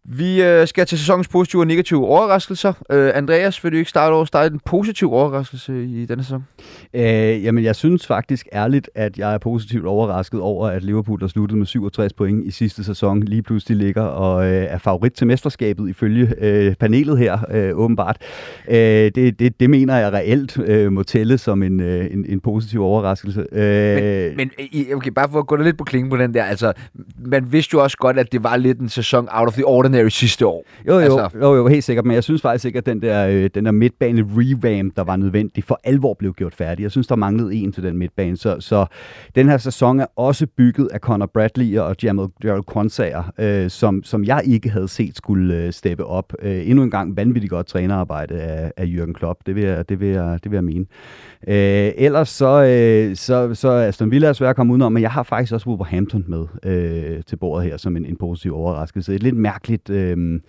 Vi 0.08 0.42
øh, 0.42 0.66
skal 0.66 0.86
til 0.86 0.98
sæsonens 0.98 1.28
positive 1.28 1.62
og 1.62 1.66
negative 1.66 2.06
overraskelser. 2.06 2.72
Øh, 2.90 3.10
Andreas, 3.14 3.64
vil 3.64 3.72
du 3.72 3.76
ikke 3.76 3.90
starte 3.90 4.12
over 4.12 4.24
starte 4.24 4.54
en 4.54 4.60
positiv 4.64 5.12
overraskelse 5.12 5.84
i 5.84 6.06
denne 6.06 6.22
sæson? 6.22 6.44
Øh, 6.94 7.44
jamen, 7.44 7.64
jeg 7.64 7.76
synes 7.76 8.06
faktisk 8.06 8.48
ærligt, 8.52 8.90
at 8.94 9.18
jeg 9.18 9.34
er 9.34 9.38
positivt 9.38 9.86
overrasket 9.86 10.40
over, 10.40 10.68
at 10.68 10.82
Liverpool, 10.82 11.20
der 11.20 11.26
sluttede 11.26 11.58
med 11.58 11.66
67 11.66 12.12
point 12.12 12.46
i 12.46 12.50
sidste 12.50 12.84
sæson, 12.84 13.22
lige 13.22 13.42
pludselig 13.42 13.76
ligger 13.76 14.02
og 14.02 14.46
øh, 14.46 14.64
er 14.70 14.78
favorit 14.78 15.12
til 15.12 15.26
mesterskabet 15.26 15.88
ifølge 15.88 16.34
øh, 16.38 16.74
panelet 16.74 17.18
her, 17.18 17.38
øh, 17.50 17.78
åbenbart. 17.78 18.16
Øh, 18.68 18.76
det, 18.76 19.38
det, 19.38 19.60
det 19.60 19.70
mener 19.70 19.96
jeg 19.96 20.12
reelt 20.12 20.58
øh, 20.58 20.92
må 20.92 21.02
tælle 21.02 21.38
som 21.38 21.62
en, 21.62 21.80
øh, 21.80 22.06
en, 22.10 22.24
en 22.28 22.40
positiv 22.40 22.82
overraskelse. 22.82 23.46
Øh, 23.52 24.36
men, 24.36 24.50
men 24.72 24.94
okay, 24.94 25.10
bare 25.10 25.28
for 25.28 25.38
at 25.38 25.46
gå 25.46 25.56
lidt 25.56 25.78
på 25.78 25.84
klingen 25.84 26.10
på 26.10 26.16
den 26.16 26.34
der, 26.34 26.44
altså, 26.44 26.72
man 27.16 27.52
vidste 27.52 27.74
jo 27.74 27.82
også 27.82 27.96
godt, 27.96 28.18
at 28.18 28.32
det 28.32 28.42
var 28.42 28.56
lidt 28.56 28.78
en 28.78 28.88
sæson 28.88 29.28
out 29.30 29.48
of 29.48 29.54
the 29.54 29.66
ordinary 29.66 29.93
Ordinary 29.94 30.08
sidste 30.08 30.46
år. 30.46 30.64
Jo, 30.88 30.92
jo, 30.92 30.98
altså. 30.98 31.38
jo, 31.38 31.54
jo, 31.54 31.66
helt 31.66 31.84
sikkert, 31.84 32.04
men 32.04 32.14
jeg 32.14 32.24
synes 32.24 32.42
faktisk 32.42 32.64
ikke, 32.64 32.78
at 32.78 32.86
den 32.86 33.02
der, 33.02 33.26
øh, 33.28 33.50
den 33.54 33.64
der 33.64 33.70
midtbane 33.70 34.26
revamp, 34.36 34.96
der 34.96 35.04
var 35.04 35.16
nødvendig, 35.16 35.64
for 35.64 35.80
alvor 35.84 36.14
blev 36.14 36.34
gjort 36.34 36.54
færdig. 36.54 36.82
Jeg 36.82 36.90
synes, 36.90 37.06
der 37.06 37.16
manglede 37.16 37.54
en 37.54 37.72
til 37.72 37.82
den 37.82 37.98
midtbane, 37.98 38.36
så, 38.36 38.56
så 38.60 38.86
den 39.34 39.48
her 39.48 39.58
sæson 39.58 40.00
er 40.00 40.06
også 40.16 40.46
bygget 40.56 40.88
af 40.92 40.98
Conor 41.00 41.26
Bradley 41.26 41.78
og 41.78 41.96
Jamal 42.02 42.26
Gerald 42.42 42.62
Quansager, 42.72 43.22
øh, 43.38 43.70
som, 43.70 44.02
som 44.02 44.24
jeg 44.24 44.42
ikke 44.44 44.70
havde 44.70 44.88
set 44.88 45.16
skulle 45.16 45.56
øh, 45.56 45.72
steppe 45.72 46.04
op. 46.04 46.32
Øh, 46.42 46.68
endnu 46.68 46.82
en 46.82 46.90
gang 46.90 47.16
vanvittigt 47.16 47.50
godt 47.50 47.66
trænerarbejde 47.66 48.34
af, 48.34 48.72
af 48.76 48.84
Jürgen 48.84 49.12
Klopp, 49.12 49.40
det 49.46 49.54
vil 49.54 49.64
jeg, 49.64 49.88
det 49.88 50.00
vil 50.00 50.08
jeg, 50.08 50.38
det 50.44 50.50
vil 50.50 50.56
jeg 50.56 50.64
mene. 50.64 50.86
Øh, 51.48 51.92
ellers 51.96 52.28
så, 52.28 52.64
øh, 52.64 53.16
så, 53.16 53.54
så 53.54 53.68
Aston 53.70 54.10
Villa 54.10 54.28
er 54.28 54.32
svært 54.32 54.50
at 54.50 54.56
komme 54.56 54.72
udenom, 54.72 54.92
men 54.92 55.02
jeg 55.02 55.10
har 55.10 55.22
faktisk 55.22 55.52
også 55.52 55.68
Wolverhampton 55.68 56.24
med 56.28 56.46
øh, 56.64 57.22
til 57.26 57.36
bordet 57.36 57.66
her 57.70 57.76
som 57.76 57.96
en, 57.96 58.06
en 58.06 58.16
positiv 58.16 58.54
overraskelse. 58.54 59.14
Et 59.14 59.22
lidt 59.22 59.36
mærkeligt... 59.36 59.83
Øh, 59.90 60.40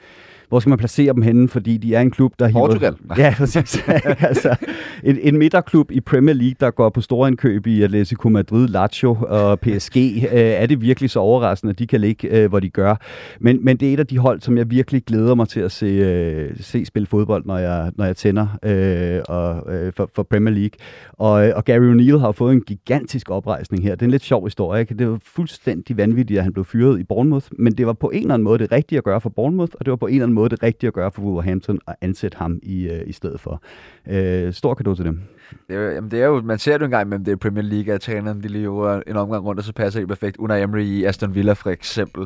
hvor 0.50 0.60
skal 0.60 0.70
man 0.70 0.78
placere 0.78 1.14
dem 1.14 1.22
henne, 1.22 1.48
fordi 1.48 1.78
de 1.78 1.96
er 1.96 2.02
en 2.02 2.12
klub, 2.12 2.34
der... 2.40 2.52
Portugal. 2.52 2.96
Hiver, 3.02 3.16
ja, 3.26 3.34
præcis. 3.38 3.84
altså, 4.30 4.56
en, 5.04 5.18
en 5.22 5.38
midterklub 5.38 5.92
i 5.92 6.00
Premier 6.00 6.36
League, 6.36 6.56
der 6.60 6.72
går 6.72 6.90
på 6.90 7.02
store 7.02 7.28
indkøb 7.28 7.68
i 7.68 7.82
Atletico 7.82 8.30
Madrid, 8.30 8.68
Lazio 8.68 9.18
og 9.22 9.60
PSG, 9.60 9.98
øh, 9.98 10.28
er 10.32 10.66
det 10.66 10.82
virkelig 10.82 11.10
så 11.10 11.20
overraskende, 11.20 11.72
at 11.72 11.80
de 11.80 11.88
kan 11.88 12.02
ligge, 12.02 12.28
øh, 12.28 12.50
hvor 12.50 12.60
de 12.60 12.70
gør. 12.70 12.96
Men, 13.40 13.66
men 13.66 13.78
det 13.78 13.90
er 13.90 13.94
et 13.94 14.00
af 14.00 14.08
de 14.08 14.18
hold, 14.18 14.42
som 14.42 14.58
jeg 14.58 14.70
virkelig 14.70 15.04
glæder 15.06 15.36
mig 15.36 15.48
til 15.48 15.60
at 15.60 15.72
se, 15.72 15.86
øh, 15.86 16.52
se 16.60 16.86
spille 16.86 17.08
fodbold, 17.08 17.46
når 17.46 17.58
jeg, 17.58 17.92
når 17.96 18.06
jeg 18.06 18.16
tænder 18.16 18.48
øh, 18.64 19.22
og, 19.28 19.74
øh, 19.74 19.94
for, 19.94 20.10
for 20.16 20.24
Premier 20.24 20.54
League. 20.54 20.72
Og, 21.14 21.32
og 21.32 21.66
Gary 21.66 21.94
O'Neill 21.94 22.18
har 22.18 22.32
fået 22.32 22.54
en 22.54 22.62
gigantisk 22.62 23.30
oprejsning 23.30 23.84
her. 23.84 23.92
Det 23.92 24.02
er 24.02 24.06
en 24.06 24.12
lidt 24.12 24.24
sjov 24.24 24.46
historie. 24.46 24.82
Ikke? 24.82 24.94
Det 24.94 25.10
var 25.10 25.20
fuldstændig 25.24 25.98
vanvittigt, 25.98 26.38
at 26.38 26.44
han 26.44 26.54
blev 26.54 26.66
fyret 26.66 27.00
i 27.00 27.04
Bournemouth, 27.04 27.48
men 27.52 27.74
det 27.74 27.88
var 27.88 27.94
på 27.94 28.10
en 28.10 28.22
eller 28.22 28.34
anden 28.34 28.44
måde 28.44 28.60
det 28.60 28.72
rigtige 28.72 28.98
at 28.98 29.04
gøre 29.04 29.22
for 29.22 29.30
Bournemouth, 29.30 29.72
og 29.80 29.86
det 29.86 29.92
var 29.92 29.96
på 29.96 30.08
en 30.08 30.14
eller 30.14 30.26
anden 30.26 30.35
måde 30.36 30.50
det 30.50 30.64
rigtige 30.64 30.88
at 30.88 30.94
gøre 30.94 31.12
for 31.12 31.22
Wolverhampton 31.22 31.80
at 31.88 31.96
ansætte 32.02 32.38
ham 32.38 32.60
i, 32.64 32.88
øh, 32.88 33.04
i 33.08 33.12
stedet 33.12 33.40
for. 33.40 33.62
Øh, 34.08 34.54
stor 34.54 34.74
kado 34.74 34.96
til 34.96 35.06
dem. 35.06 35.22
Det 35.68 35.76
er, 35.76 35.92
jamen 35.92 36.12
det 36.12 36.22
er 36.22 36.26
jo, 36.26 36.42
man 36.42 36.60
ser 36.60 36.72
det 36.72 36.80
jo 36.80 36.86
engang 36.86 37.10
mellem 37.10 37.26
det 37.26 37.40
Premier 37.40 37.64
League, 37.64 37.94
at 37.94 38.02
træneren 38.02 38.44
de 38.44 38.48
lever 38.48 39.02
en 39.08 39.16
omgang 39.16 39.46
rundt, 39.46 39.60
og 39.60 39.66
så 39.66 39.74
passer 39.74 40.00
det 40.00 40.10
perfekt. 40.10 40.38
Unai 40.38 40.62
Emery 40.62 40.82
i 40.82 41.04
Aston 41.04 41.36
Villa 41.36 41.54
for 41.54 41.70
eksempel. 41.70 42.22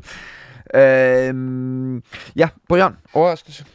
Øh, 0.76 2.02
ja, 2.36 2.50
Brian, 2.70 2.94
overraskelse. 3.14 3.66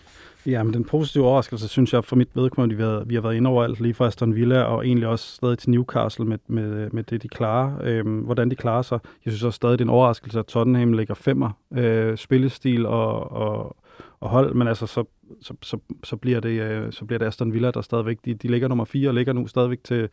Ja, 0.46 0.62
men 0.62 0.74
den 0.74 0.84
positive 0.84 1.24
overraskelse, 1.24 1.68
synes 1.68 1.92
jeg, 1.92 2.04
for 2.04 2.16
mit 2.16 2.28
vedkommende, 2.34 2.76
vi 2.76 2.82
har, 2.82 3.04
vi 3.06 3.14
har 3.14 3.22
været 3.22 3.34
inde 3.34 3.50
over 3.50 3.64
alt, 3.64 3.80
lige 3.80 3.94
fra 3.94 4.06
Aston 4.06 4.34
Villa, 4.34 4.62
og 4.62 4.86
egentlig 4.86 5.08
også 5.08 5.36
stadig 5.36 5.58
til 5.58 5.70
Newcastle 5.70 6.24
med, 6.24 6.38
med, 6.46 6.90
med 6.90 7.02
det, 7.02 7.22
de 7.22 7.28
klarer. 7.28 7.72
Øhm, 7.82 8.18
hvordan 8.18 8.50
de 8.50 8.56
klarer 8.56 8.82
sig. 8.82 8.98
Jeg 9.24 9.32
synes 9.32 9.44
også 9.44 9.56
stadig, 9.56 9.78
det 9.78 9.84
er 9.84 9.86
en 9.86 9.90
overraskelse, 9.90 10.38
at 10.38 10.46
Tottenham 10.46 10.92
ligger 10.92 11.14
femmer. 11.14 11.50
Øh, 11.76 12.16
spillestil 12.16 12.86
og, 12.86 13.32
og, 13.32 13.76
og 14.24 14.30
hold, 14.30 14.54
men 14.54 14.68
altså, 14.68 14.86
så, 14.86 15.04
så, 15.40 15.54
så, 15.62 15.78
så, 16.04 16.16
bliver 16.16 16.40
det, 16.40 16.60
øh, 16.60 16.92
så 16.92 17.04
bliver 17.04 17.18
det 17.18 17.26
Aston 17.26 17.52
Villa, 17.52 17.70
der 17.70 17.80
stadigvæk, 17.80 18.18
de, 18.24 18.34
de 18.34 18.48
ligger 18.48 18.68
nummer 18.68 18.84
4 18.84 19.08
og 19.08 19.14
ligger 19.14 19.32
nu 19.32 19.46
stadigvæk 19.46 19.84
til 19.84 20.08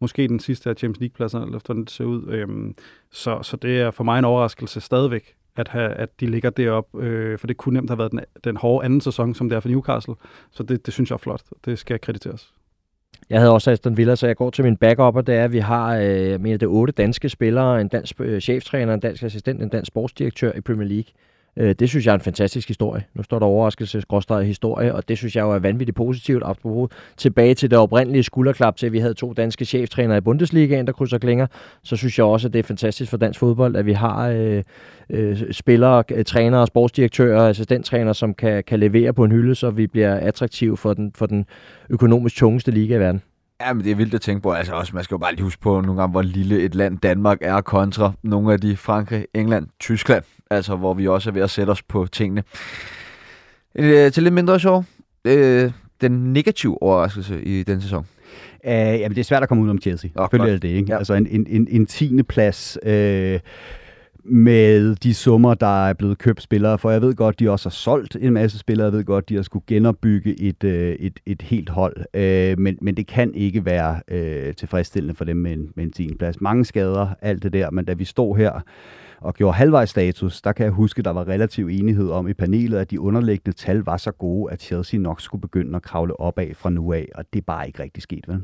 måske 0.00 0.28
den 0.28 0.40
sidste 0.40 0.70
af 0.70 0.76
Champions 0.76 1.00
League-pladser, 1.00 1.40
eller 1.40 1.58
hvordan 1.66 1.82
det 1.84 1.90
ser 1.90 2.04
ud. 2.04 2.26
Øhm, 2.28 2.74
så, 3.10 3.42
så 3.42 3.56
det 3.56 3.80
er 3.80 3.90
for 3.90 4.04
mig 4.04 4.18
en 4.18 4.24
overraskelse 4.24 4.80
stadigvæk, 4.80 5.34
at, 5.56 5.68
have, 5.68 5.90
at 5.90 6.20
de 6.20 6.26
ligger 6.26 6.50
deroppe, 6.50 7.02
øh, 7.02 7.38
for 7.38 7.46
det 7.46 7.56
kunne 7.56 7.74
nemt 7.74 7.90
have 7.90 7.98
været 7.98 8.12
den, 8.12 8.20
den 8.44 8.56
hårde 8.56 8.84
anden 8.84 9.00
sæson, 9.00 9.34
som 9.34 9.48
det 9.48 9.56
er 9.56 9.60
for 9.60 9.68
Newcastle. 9.68 10.14
Så 10.50 10.62
det, 10.62 10.86
det 10.86 10.94
synes 10.94 11.10
jeg 11.10 11.14
er 11.14 11.18
flot. 11.18 11.42
Det 11.64 11.78
skal 11.78 12.00
krediteres. 12.00 12.52
Jeg 13.30 13.40
havde 13.40 13.52
også 13.52 13.70
Aston 13.70 13.96
Villa, 13.96 14.16
så 14.16 14.26
jeg 14.26 14.36
går 14.36 14.50
til 14.50 14.64
min 14.64 14.76
backup, 14.76 15.16
og 15.16 15.26
det 15.26 15.34
er, 15.34 15.44
at 15.44 15.52
vi 15.52 15.58
har 15.58 15.96
øh, 15.96 16.40
mener, 16.40 16.56
det 16.56 16.68
otte 16.68 16.92
danske 16.92 17.28
spillere, 17.28 17.80
en 17.80 17.88
dansk 17.88 18.20
øh, 18.20 18.40
cheftræner, 18.40 18.94
en 18.94 19.00
dansk 19.00 19.22
assistent, 19.22 19.62
en 19.62 19.68
dansk 19.68 19.88
sportsdirektør 19.88 20.52
i 20.52 20.60
Premier 20.60 20.88
League. 20.88 21.12
Øh, 21.56 21.74
det 21.78 21.88
synes 21.88 22.06
jeg 22.06 22.12
er 22.12 22.14
en 22.14 22.20
fantastisk 22.20 22.68
historie. 22.68 23.04
Nu 23.14 23.22
står 23.22 23.38
der 23.38 23.46
overraskelse 23.46 24.02
historie, 24.44 24.94
og 24.94 25.08
det 25.08 25.18
synes 25.18 25.36
jeg 25.36 25.42
jo 25.42 25.50
er 25.50 25.58
vanvittigt 25.58 25.96
positivt. 25.96 26.42
Apropos 26.46 26.90
tilbage 27.16 27.54
til 27.54 27.70
det 27.70 27.78
oprindelige 27.78 28.22
skulderklap 28.22 28.76
til, 28.76 28.86
at 28.86 28.92
vi 28.92 28.98
havde 28.98 29.14
to 29.14 29.32
danske 29.32 29.64
cheftrænere 29.64 30.18
i 30.18 30.20
Bundesligaen, 30.20 30.86
der 30.86 30.92
krydser 30.92 31.18
klinger, 31.18 31.46
så 31.82 31.96
synes 31.96 32.18
jeg 32.18 32.26
også, 32.26 32.48
at 32.48 32.52
det 32.52 32.58
er 32.58 32.62
fantastisk 32.62 33.10
for 33.10 33.16
dansk 33.16 33.40
fodbold, 33.40 33.76
at 33.76 33.86
vi 33.86 33.92
har 33.92 34.28
øh, 34.28 34.62
øh, 35.10 35.52
spillere, 35.52 36.04
øh, 36.14 36.24
trænere, 36.24 36.66
sportsdirektører, 36.66 37.48
assistenttrænere, 37.48 38.14
som 38.14 38.34
kan, 38.34 38.64
kan 38.64 38.80
levere 38.80 39.12
på 39.12 39.24
en 39.24 39.32
hylde, 39.32 39.54
så 39.54 39.70
vi 39.70 39.86
bliver 39.86 40.14
attraktive 40.14 40.76
for 40.76 40.94
den, 40.94 41.12
for 41.14 41.26
den 41.26 41.46
økonomisk 41.90 42.36
tungeste 42.36 42.70
liga 42.70 42.96
i 42.96 43.00
verden. 43.00 43.22
Ja, 43.60 43.72
men 43.72 43.84
det 43.84 43.90
er 43.90 43.96
vildt 43.96 44.14
at 44.14 44.20
tænke 44.20 44.42
på. 44.42 44.52
Altså 44.52 44.74
også, 44.74 44.94
man 44.94 45.04
skal 45.04 45.14
jo 45.14 45.18
bare 45.18 45.32
lige 45.32 45.42
huske 45.42 45.60
på 45.60 45.80
nogle 45.80 46.00
gange, 46.00 46.10
hvor 46.10 46.22
lille 46.22 46.62
et 46.62 46.74
land 46.74 46.98
Danmark 46.98 47.38
er 47.40 47.60
kontra 47.60 48.12
nogle 48.22 48.52
af 48.52 48.60
de 48.60 48.76
Frankrig, 48.76 49.26
England, 49.34 49.66
Tyskland, 49.80 50.24
altså 50.50 50.76
hvor 50.76 50.94
vi 50.94 51.08
også 51.08 51.30
er 51.30 51.34
ved 51.34 51.42
at 51.42 51.50
sætte 51.50 51.70
os 51.70 51.82
på 51.82 52.06
tingene. 52.12 52.42
Øh, 53.74 54.12
til 54.12 54.22
lidt 54.22 54.34
mindre 54.34 54.60
sjov, 54.60 54.84
øh, 55.24 55.72
den 56.00 56.32
negative 56.32 56.82
overraskelse 56.82 57.44
i 57.44 57.62
den 57.62 57.80
sæson. 57.80 58.06
Uh, 58.64 58.72
jamen, 58.72 59.10
det 59.10 59.18
er 59.18 59.24
svært 59.24 59.42
at 59.42 59.48
komme 59.48 59.64
ud 59.64 59.70
om 59.70 59.78
Chelsea. 59.80 60.10
Oh, 60.14 60.24
Selvfølgelig 60.24 60.54
er 60.54 60.58
det, 60.58 60.68
ikke? 60.68 60.92
Ja. 60.92 60.98
Altså 60.98 61.14
en, 61.14 61.26
en, 61.26 61.46
en, 61.48 61.68
en 61.70 61.86
tiende 61.86 62.24
plads. 62.24 62.78
Øh, 62.82 63.40
med 64.28 64.94
de 64.94 65.14
summer, 65.14 65.54
der 65.54 65.86
er 65.86 65.92
blevet 65.92 66.18
købt 66.18 66.42
spillere 66.42 66.78
for. 66.78 66.90
Jeg 66.90 67.02
ved 67.02 67.14
godt, 67.14 67.40
de 67.40 67.50
også 67.50 67.68
har 67.68 67.70
solgt 67.70 68.16
en 68.20 68.32
masse 68.32 68.58
spillere. 68.58 68.84
Jeg 68.84 68.92
ved 68.92 69.04
godt, 69.04 69.28
de 69.28 69.34
har 69.34 69.42
skulle 69.42 69.64
genopbygge 69.66 70.40
et, 70.40 70.64
øh, 70.64 70.92
et, 70.92 71.20
et 71.26 71.42
helt 71.42 71.68
hold. 71.68 71.96
Øh, 72.14 72.58
men, 72.58 72.78
men 72.82 72.96
det 72.96 73.06
kan 73.06 73.34
ikke 73.34 73.64
være 73.64 74.00
øh, 74.08 74.54
tilfredsstillende 74.54 75.14
for 75.14 75.24
dem 75.24 75.36
med 75.36 75.52
en, 75.52 75.72
med 75.74 75.84
en 75.84 75.92
10. 75.92 76.14
plads. 76.18 76.40
Mange 76.40 76.64
skader, 76.64 77.08
alt 77.20 77.42
det 77.42 77.52
der. 77.52 77.70
Men 77.70 77.84
da 77.84 77.92
vi 77.92 78.04
stod 78.04 78.36
her 78.36 78.60
og 79.20 79.34
gjorde 79.34 79.56
halvvejs 79.56 79.90
status, 79.90 80.42
der 80.42 80.52
kan 80.52 80.64
jeg 80.64 80.72
huske, 80.72 81.02
der 81.02 81.10
var 81.10 81.28
relativ 81.28 81.66
enighed 81.66 82.10
om 82.10 82.28
i 82.28 82.34
panelet, 82.34 82.78
at 82.78 82.90
de 82.90 83.00
underliggende 83.00 83.56
tal 83.56 83.78
var 83.78 83.96
så 83.96 84.10
gode, 84.10 84.52
at 84.52 84.62
Chelsea 84.62 85.00
nok 85.00 85.20
skulle 85.20 85.42
begynde 85.42 85.76
at 85.76 85.82
kravle 85.82 86.20
opad 86.20 86.54
fra 86.54 86.70
nu 86.70 86.92
af. 86.92 87.08
Og 87.14 87.24
det 87.32 87.38
er 87.38 87.44
bare 87.46 87.66
ikke 87.66 87.82
rigtig 87.82 88.02
sket, 88.02 88.24
vel? 88.28 88.42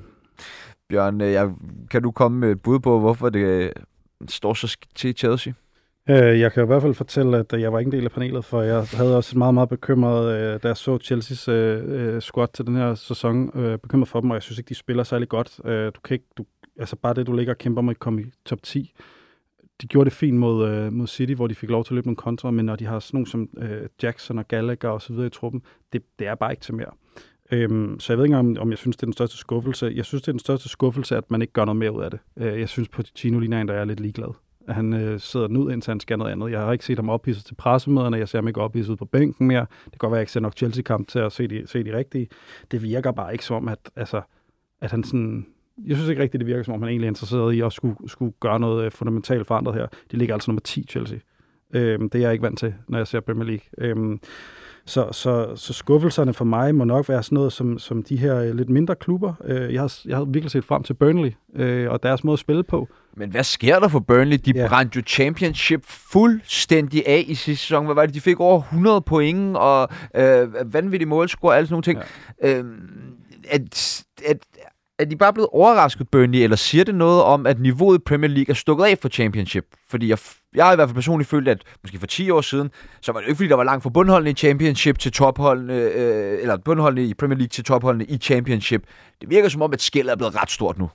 Bjørn, 0.89 1.21
øh, 1.21 1.33
jeg, 1.33 1.51
kan 1.91 2.03
du 2.03 2.11
komme 2.11 2.39
med 2.39 2.51
et 2.51 2.63
bud 2.63 2.79
på, 2.79 3.01
hvorfor 3.01 3.29
det 3.29 3.41
øh, 3.41 3.71
står 4.29 4.55
så 4.55 4.77
til 4.95 5.17
Chelsea? 5.17 5.53
Øh, 6.11 6.41
jeg 6.41 6.53
kan 6.53 6.63
i 6.63 6.67
hvert 6.67 6.83
fald 6.83 6.95
fortælle, 6.95 7.39
at 7.39 7.53
jeg 7.53 7.73
var 7.73 7.79
ikke 7.79 7.89
en 7.89 7.93
del 7.93 8.05
af 8.05 8.11
panelet, 8.11 8.45
for 8.45 8.63
jeg 8.63 8.87
havde 8.93 9.17
også 9.17 9.39
meget, 9.39 9.55
meget 9.55 9.69
bekymret, 9.69 10.35
øh, 10.35 10.63
da 10.63 10.69
jeg 10.69 10.77
så 10.77 10.99
Chelsea's 11.05 11.51
øh, 11.51 12.15
øh 12.15 12.23
squad 12.23 12.49
til 12.55 12.67
den 12.67 12.77
her 12.77 12.95
sæson, 12.95 13.59
øh, 13.59 13.79
bekymret 13.79 14.09
for 14.09 14.21
dem, 14.21 14.31
og 14.31 14.35
jeg 14.35 14.43
synes 14.43 14.59
ikke, 14.59 14.69
de 14.69 14.75
spiller 14.75 15.03
særlig 15.03 15.29
godt. 15.29 15.61
Øh, 15.65 15.87
du 15.87 16.01
kan 16.05 16.15
ikke, 16.15 16.27
du, 16.39 16.45
altså 16.79 16.97
bare 16.97 17.15
det, 17.15 17.27
du 17.27 17.33
ligger 17.33 17.53
og 17.53 17.59
kæmper 17.59 17.83
med 17.83 17.91
at 17.91 17.99
komme 17.99 18.23
i 18.23 18.25
top 18.45 18.63
10, 18.63 18.95
de 19.83 19.87
gjorde 19.87 20.11
det 20.11 20.17
fint 20.17 20.39
mod, 20.39 20.91
mod 20.91 21.07
City, 21.07 21.33
hvor 21.33 21.47
de 21.47 21.55
fik 21.55 21.71
lov 21.71 21.85
til 21.85 21.93
at 21.93 21.95
løbe 21.95 22.07
nogle 22.07 22.17
kontra, 22.17 22.51
men 22.51 22.65
når 22.65 22.77
de 22.77 22.87
har 22.87 22.99
sådan 22.99 23.17
nogle 23.17 23.27
som 23.27 23.49
Jackson 24.03 24.39
og 24.39 24.49
Gallagher 24.49 24.89
og 24.89 25.03
så 25.03 25.13
videre 25.13 25.27
i 25.27 25.31
truppen, 25.31 25.63
det, 25.93 26.03
det 26.19 26.27
er 26.27 26.35
bare 26.35 26.53
ikke 26.53 26.63
til 26.63 26.75
mere. 26.75 26.91
Øhm, 27.53 28.01
så 28.01 28.13
jeg 28.13 28.19
ved 28.19 28.25
ikke, 28.25 28.37
om, 28.37 28.57
om 28.61 28.71
jeg 28.71 28.79
synes, 28.79 28.97
det 28.97 29.03
er 29.03 29.07
den 29.07 29.13
største 29.13 29.37
skuffelse. 29.37 29.93
Jeg 29.95 30.05
synes, 30.05 30.23
det 30.23 30.29
er 30.29 30.33
den 30.33 30.39
største 30.39 30.69
skuffelse, 30.69 31.17
at 31.17 31.31
man 31.31 31.43
ikke 31.43 31.53
gør 31.53 31.65
noget 31.65 31.77
mere 31.77 31.93
ud 31.93 32.03
af 32.03 32.11
det. 32.11 32.21
jeg 32.37 32.69
synes, 32.69 32.89
Pochettino 32.89 33.39
ligner 33.39 33.61
en, 33.61 33.69
der 33.69 33.75
er 33.75 33.85
lidt 33.85 34.01
ligeglad 34.01 34.35
han 34.69 34.93
øh, 34.93 35.21
sidder 35.21 35.47
den 35.47 35.57
ud, 35.57 35.73
indtil 35.73 35.91
han 35.91 36.01
skal 36.01 36.19
noget 36.19 36.33
andet. 36.33 36.51
Jeg 36.51 36.61
har 36.61 36.73
ikke 36.73 36.85
set 36.85 36.99
ham 36.99 37.09
ophidset 37.09 37.45
til 37.45 37.55
pressemøderne, 37.55 38.19
jeg 38.19 38.29
ser 38.29 38.39
ham 38.39 38.49
ikke 38.49 38.61
ophidset 38.61 38.99
på 38.99 39.05
bænken 39.05 39.47
mere. 39.47 39.67
Det 39.85 39.93
kan 39.93 39.99
godt 39.99 40.11
være, 40.11 40.19
at 40.19 40.21
jeg 40.21 40.23
ikke 40.23 40.33
ser 40.33 40.41
nok 40.41 40.57
Chelsea-kamp 40.57 41.09
til 41.09 41.19
at 41.19 41.33
se 41.33 41.47
de, 41.47 41.67
se 41.67 41.85
de 41.85 41.97
rigtige. 41.97 42.29
Det 42.71 42.83
virker 42.83 43.13
bare 43.13 43.33
ikke 43.33 43.45
som 43.45 43.57
om, 43.57 43.69
at, 43.69 43.79
altså, 43.97 44.23
at 44.81 44.91
han 44.91 45.05
sådan... 45.05 45.47
Jeg 45.87 45.97
synes 45.97 46.11
ikke 46.11 46.23
rigtigt, 46.23 46.41
det 46.41 46.47
virker 46.47 46.63
som 46.63 46.75
om, 46.75 46.83
han 46.83 46.89
egentlig 46.89 47.07
er 47.07 47.11
interesseret 47.11 47.53
i 47.53 47.61
at 47.61 47.73
skulle, 47.73 47.97
skulle 48.07 48.33
gøre 48.41 48.61
noget 48.61 48.85
øh, 48.85 48.91
fundamentalt 48.91 49.47
forandret 49.47 49.75
her. 49.75 49.87
De 50.11 50.17
ligger 50.17 50.35
altså 50.35 50.51
nummer 50.51 50.61
10, 50.61 50.87
Chelsea. 50.91 51.19
Øhm, 51.75 52.11
det 52.11 52.19
er 52.19 52.23
jeg 52.23 52.33
ikke 52.33 52.43
vant 52.43 52.59
til, 52.59 52.75
når 52.89 52.99
jeg 52.99 53.07
ser 53.07 53.21
Premier 53.21 53.45
League. 53.45 53.65
Øhm, 53.79 54.21
så, 54.85 55.09
så, 55.13 55.57
så 55.57 55.73
skuffelserne 55.73 56.35
for 56.35 56.45
mig 56.45 56.75
må 56.75 56.85
nok 56.85 57.09
være 57.09 57.23
sådan 57.23 57.37
noget 57.37 57.53
som, 57.53 57.79
som 57.79 58.03
de 58.03 58.17
her 58.17 58.37
øh, 58.37 58.55
lidt 58.55 58.69
mindre 58.69 58.95
klubber. 58.95 59.35
Øh, 59.45 59.75
jeg, 59.75 59.81
har, 59.81 59.99
jeg 60.05 60.17
har 60.17 60.25
virkelig 60.25 60.51
set 60.51 60.65
frem 60.65 60.83
til 60.83 60.95
Burnley 60.95 61.33
øh, 61.55 61.91
og 61.91 62.03
deres 62.03 62.25
måde 62.25 62.33
at 62.33 62.39
spille 62.39 62.63
på. 62.63 62.89
Men 63.17 63.31
hvad 63.31 63.45
sker 63.45 63.79
der 63.79 63.89
for 63.89 63.99
Burnley? 63.99 64.37
De 64.37 64.53
ja. 64.55 64.69
brændte 64.69 64.97
jo 64.97 65.03
championship 65.07 65.85
fuldstændig 65.87 67.03
af 67.07 67.25
i 67.27 67.35
sidste 67.35 67.67
sæson. 67.67 67.85
Hvad 67.85 67.95
var 67.95 68.07
det? 68.07 68.15
De 68.15 68.21
fik 68.21 68.41
over 68.41 68.59
100 68.59 69.01
point 69.01 69.57
og 69.57 69.89
øh, 70.17 70.73
vanvittige 70.73 71.09
målscore 71.09 71.53
og 71.53 71.57
alle 71.57 71.67
sådan 71.67 71.75
nogle 71.75 71.83
ting. 71.83 71.99
Ja. 72.43 72.59
Øh, 72.59 72.65
at, 73.49 74.05
at, 74.27 74.39
er 75.03 75.07
de 75.07 75.17
bare 75.17 75.33
blevet 75.33 75.49
overrasket, 75.53 76.09
Burnley, 76.09 76.39
eller 76.39 76.57
siger 76.57 76.85
det 76.85 76.95
noget 76.95 77.23
om, 77.23 77.47
at 77.47 77.61
niveauet 77.61 77.99
i 77.99 78.03
Premier 78.07 78.31
League 78.31 78.51
er 78.51 78.55
stukket 78.55 78.85
af 78.85 78.99
for 78.99 79.09
Championship? 79.09 79.67
Fordi 79.89 80.09
jeg, 80.09 80.19
jeg 80.55 80.65
har 80.65 80.73
i 80.73 80.77
hvert 80.77 80.89
fald 80.89 80.95
personligt 80.95 81.31
følt, 81.31 81.49
at 81.49 81.63
måske 81.83 81.99
for 81.99 82.07
10 82.07 82.31
år 82.31 82.41
siden, 82.41 82.71
så 83.01 83.13
var 83.13 83.21
det 83.21 83.29
ikke, 83.29 83.37
fordi 83.37 83.49
der 83.49 83.57
var 83.57 83.65
langt 83.65 83.83
fra 83.83 83.91
bundholdene 83.91 84.31
i 84.31 84.35
Championship 84.35 84.99
til 84.99 85.13
topholdene, 85.13 85.75
øh, 85.75 86.39
eller 86.41 86.57
bundholdene 86.57 87.09
i 87.09 87.15
Premier 87.15 87.39
League 87.39 87.49
til 87.49 87.65
topholdene 87.65 88.05
i 88.05 88.19
Championship. 88.19 88.83
Det 89.21 89.31
virker 89.31 89.49
som 89.49 89.63
om, 89.63 89.73
at 89.73 89.81
skældet 89.81 90.13
er 90.13 90.17
blevet 90.17 90.43
ret 90.43 90.51
stort 90.51 90.79
nu. 90.79 90.91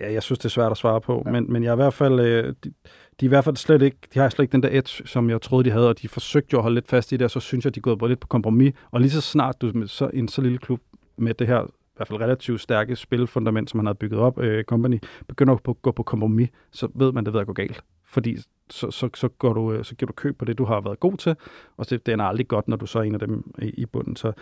Ja, 0.00 0.12
jeg 0.12 0.22
synes, 0.22 0.38
det 0.38 0.44
er 0.44 0.48
svært 0.48 0.70
at 0.70 0.78
svare 0.78 1.00
på, 1.00 1.22
ja. 1.26 1.30
men, 1.30 1.52
men 1.52 1.62
jeg 1.62 1.68
er 1.68 1.74
i 1.74 1.76
hvert 1.76 1.94
fald, 1.94 2.20
øh, 2.20 2.54
de, 2.64 2.72
de, 3.20 3.24
er 3.24 3.24
i 3.24 3.26
hvert 3.26 3.44
fald 3.44 3.56
slet 3.56 3.82
ikke, 3.82 3.96
de 4.14 4.18
har 4.18 4.28
slet 4.28 4.44
ikke 4.44 4.52
den 4.52 4.62
der 4.62 4.68
edge, 4.72 5.06
som 5.06 5.30
jeg 5.30 5.42
troede, 5.42 5.64
de 5.64 5.70
havde, 5.70 5.88
og 5.88 6.02
de 6.02 6.08
forsøgte 6.08 6.48
jo 6.52 6.58
at 6.58 6.62
holde 6.62 6.74
lidt 6.74 6.88
fast 6.88 7.12
i 7.12 7.16
det, 7.16 7.24
og 7.24 7.30
så 7.30 7.40
synes 7.40 7.64
jeg, 7.64 7.74
de 7.74 7.78
er 7.78 7.82
gået 7.96 8.10
lidt 8.10 8.20
på 8.20 8.26
kompromis. 8.26 8.74
Og 8.90 9.00
lige 9.00 9.10
så 9.10 9.20
snart 9.20 9.62
du 9.62 9.70
med 9.74 9.88
så, 9.88 10.10
en 10.14 10.28
så 10.28 10.40
lille 10.40 10.58
klub 10.58 10.80
med 11.18 11.34
det 11.34 11.46
her 11.46 11.66
i 11.92 11.96
hvert 11.96 12.08
fald 12.08 12.20
relativt 12.20 12.60
stærke 12.60 12.96
spilfundament, 12.96 13.70
som 13.70 13.80
han 13.80 13.86
havde 13.86 13.98
bygget 13.98 14.20
op, 14.20 14.38
øh, 14.38 14.64
Company, 14.64 14.98
begynder 15.28 15.54
at 15.54 15.82
gå 15.82 15.90
på 15.90 16.02
kompromis, 16.02 16.48
så 16.70 16.88
ved 16.94 17.12
man, 17.12 17.24
det 17.24 17.32
ved 17.32 17.40
at 17.40 17.46
gå 17.46 17.52
galt. 17.52 17.84
Fordi 18.04 18.36
så, 18.70 18.90
så, 18.90 19.08
så, 19.14 19.28
går 19.28 19.52
du, 19.52 19.72
øh, 19.72 19.84
så 19.84 19.94
giver 19.94 20.06
du 20.06 20.12
køb 20.12 20.38
på 20.38 20.44
det, 20.44 20.58
du 20.58 20.64
har 20.64 20.80
været 20.80 21.00
god 21.00 21.16
til, 21.16 21.36
og 21.76 21.90
det, 21.90 22.06
det 22.06 22.20
er 22.20 22.24
aldrig 22.24 22.48
godt, 22.48 22.68
når 22.68 22.76
du 22.76 22.86
så 22.86 22.98
er 22.98 23.02
en 23.02 23.14
af 23.14 23.20
dem 23.20 23.52
i, 23.62 23.68
i 23.68 23.86
bunden. 23.86 24.16
Så 24.16 24.32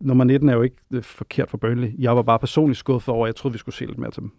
nummer 0.00 0.24
19 0.24 0.48
er 0.48 0.54
jo 0.54 0.62
ikke 0.62 0.76
øh, 0.90 1.02
forkert 1.02 1.50
for 1.50 1.58
Burnley. 1.58 1.92
Jeg 1.98 2.16
var 2.16 2.22
bare 2.22 2.38
personligt 2.38 2.78
skuffet 2.78 3.14
over, 3.14 3.26
at 3.26 3.28
jeg 3.28 3.36
troede, 3.36 3.52
vi 3.52 3.58
skulle 3.58 3.74
se 3.74 3.84
lidt 3.84 3.98
mere 3.98 4.10
til 4.10 4.22
dem. 4.22 4.30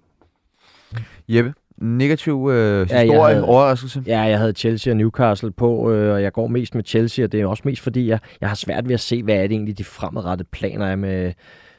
Jeppe, 1.28 1.54
negativ 1.78 2.50
øh, 2.52 2.82
historie, 2.82 3.14
ja, 3.14 3.28
havde, 3.28 3.46
overraskelse? 3.46 4.04
Ja, 4.08 4.22
jeg 4.22 4.40
havde 4.40 4.54
Chelsea 4.54 4.94
og 4.94 4.98
Newcastle 4.98 5.52
på, 5.52 5.92
øh, 5.92 6.14
og 6.14 6.22
jeg 6.22 6.34
går 6.34 6.48
mest 6.48 6.76
med 6.76 6.84
Chelsea, 6.84 7.26
og 7.26 7.32
det 7.32 7.42
er 7.42 7.46
også 7.46 7.64
mest 7.66 7.82
fordi, 7.82 8.08
jeg, 8.08 8.20
jeg 8.42 8.50
har 8.50 8.56
svært 8.56 8.88
ved 8.88 8.94
at 8.94 9.00
se, 9.00 9.24
hvad 9.24 9.36
er 9.36 9.42
det 9.42 9.52
egentlig, 9.52 9.78
de 9.78 9.84
fremadrettede 9.84 10.50
planer 10.52 10.86
er 10.86 10.96
med 10.96 11.34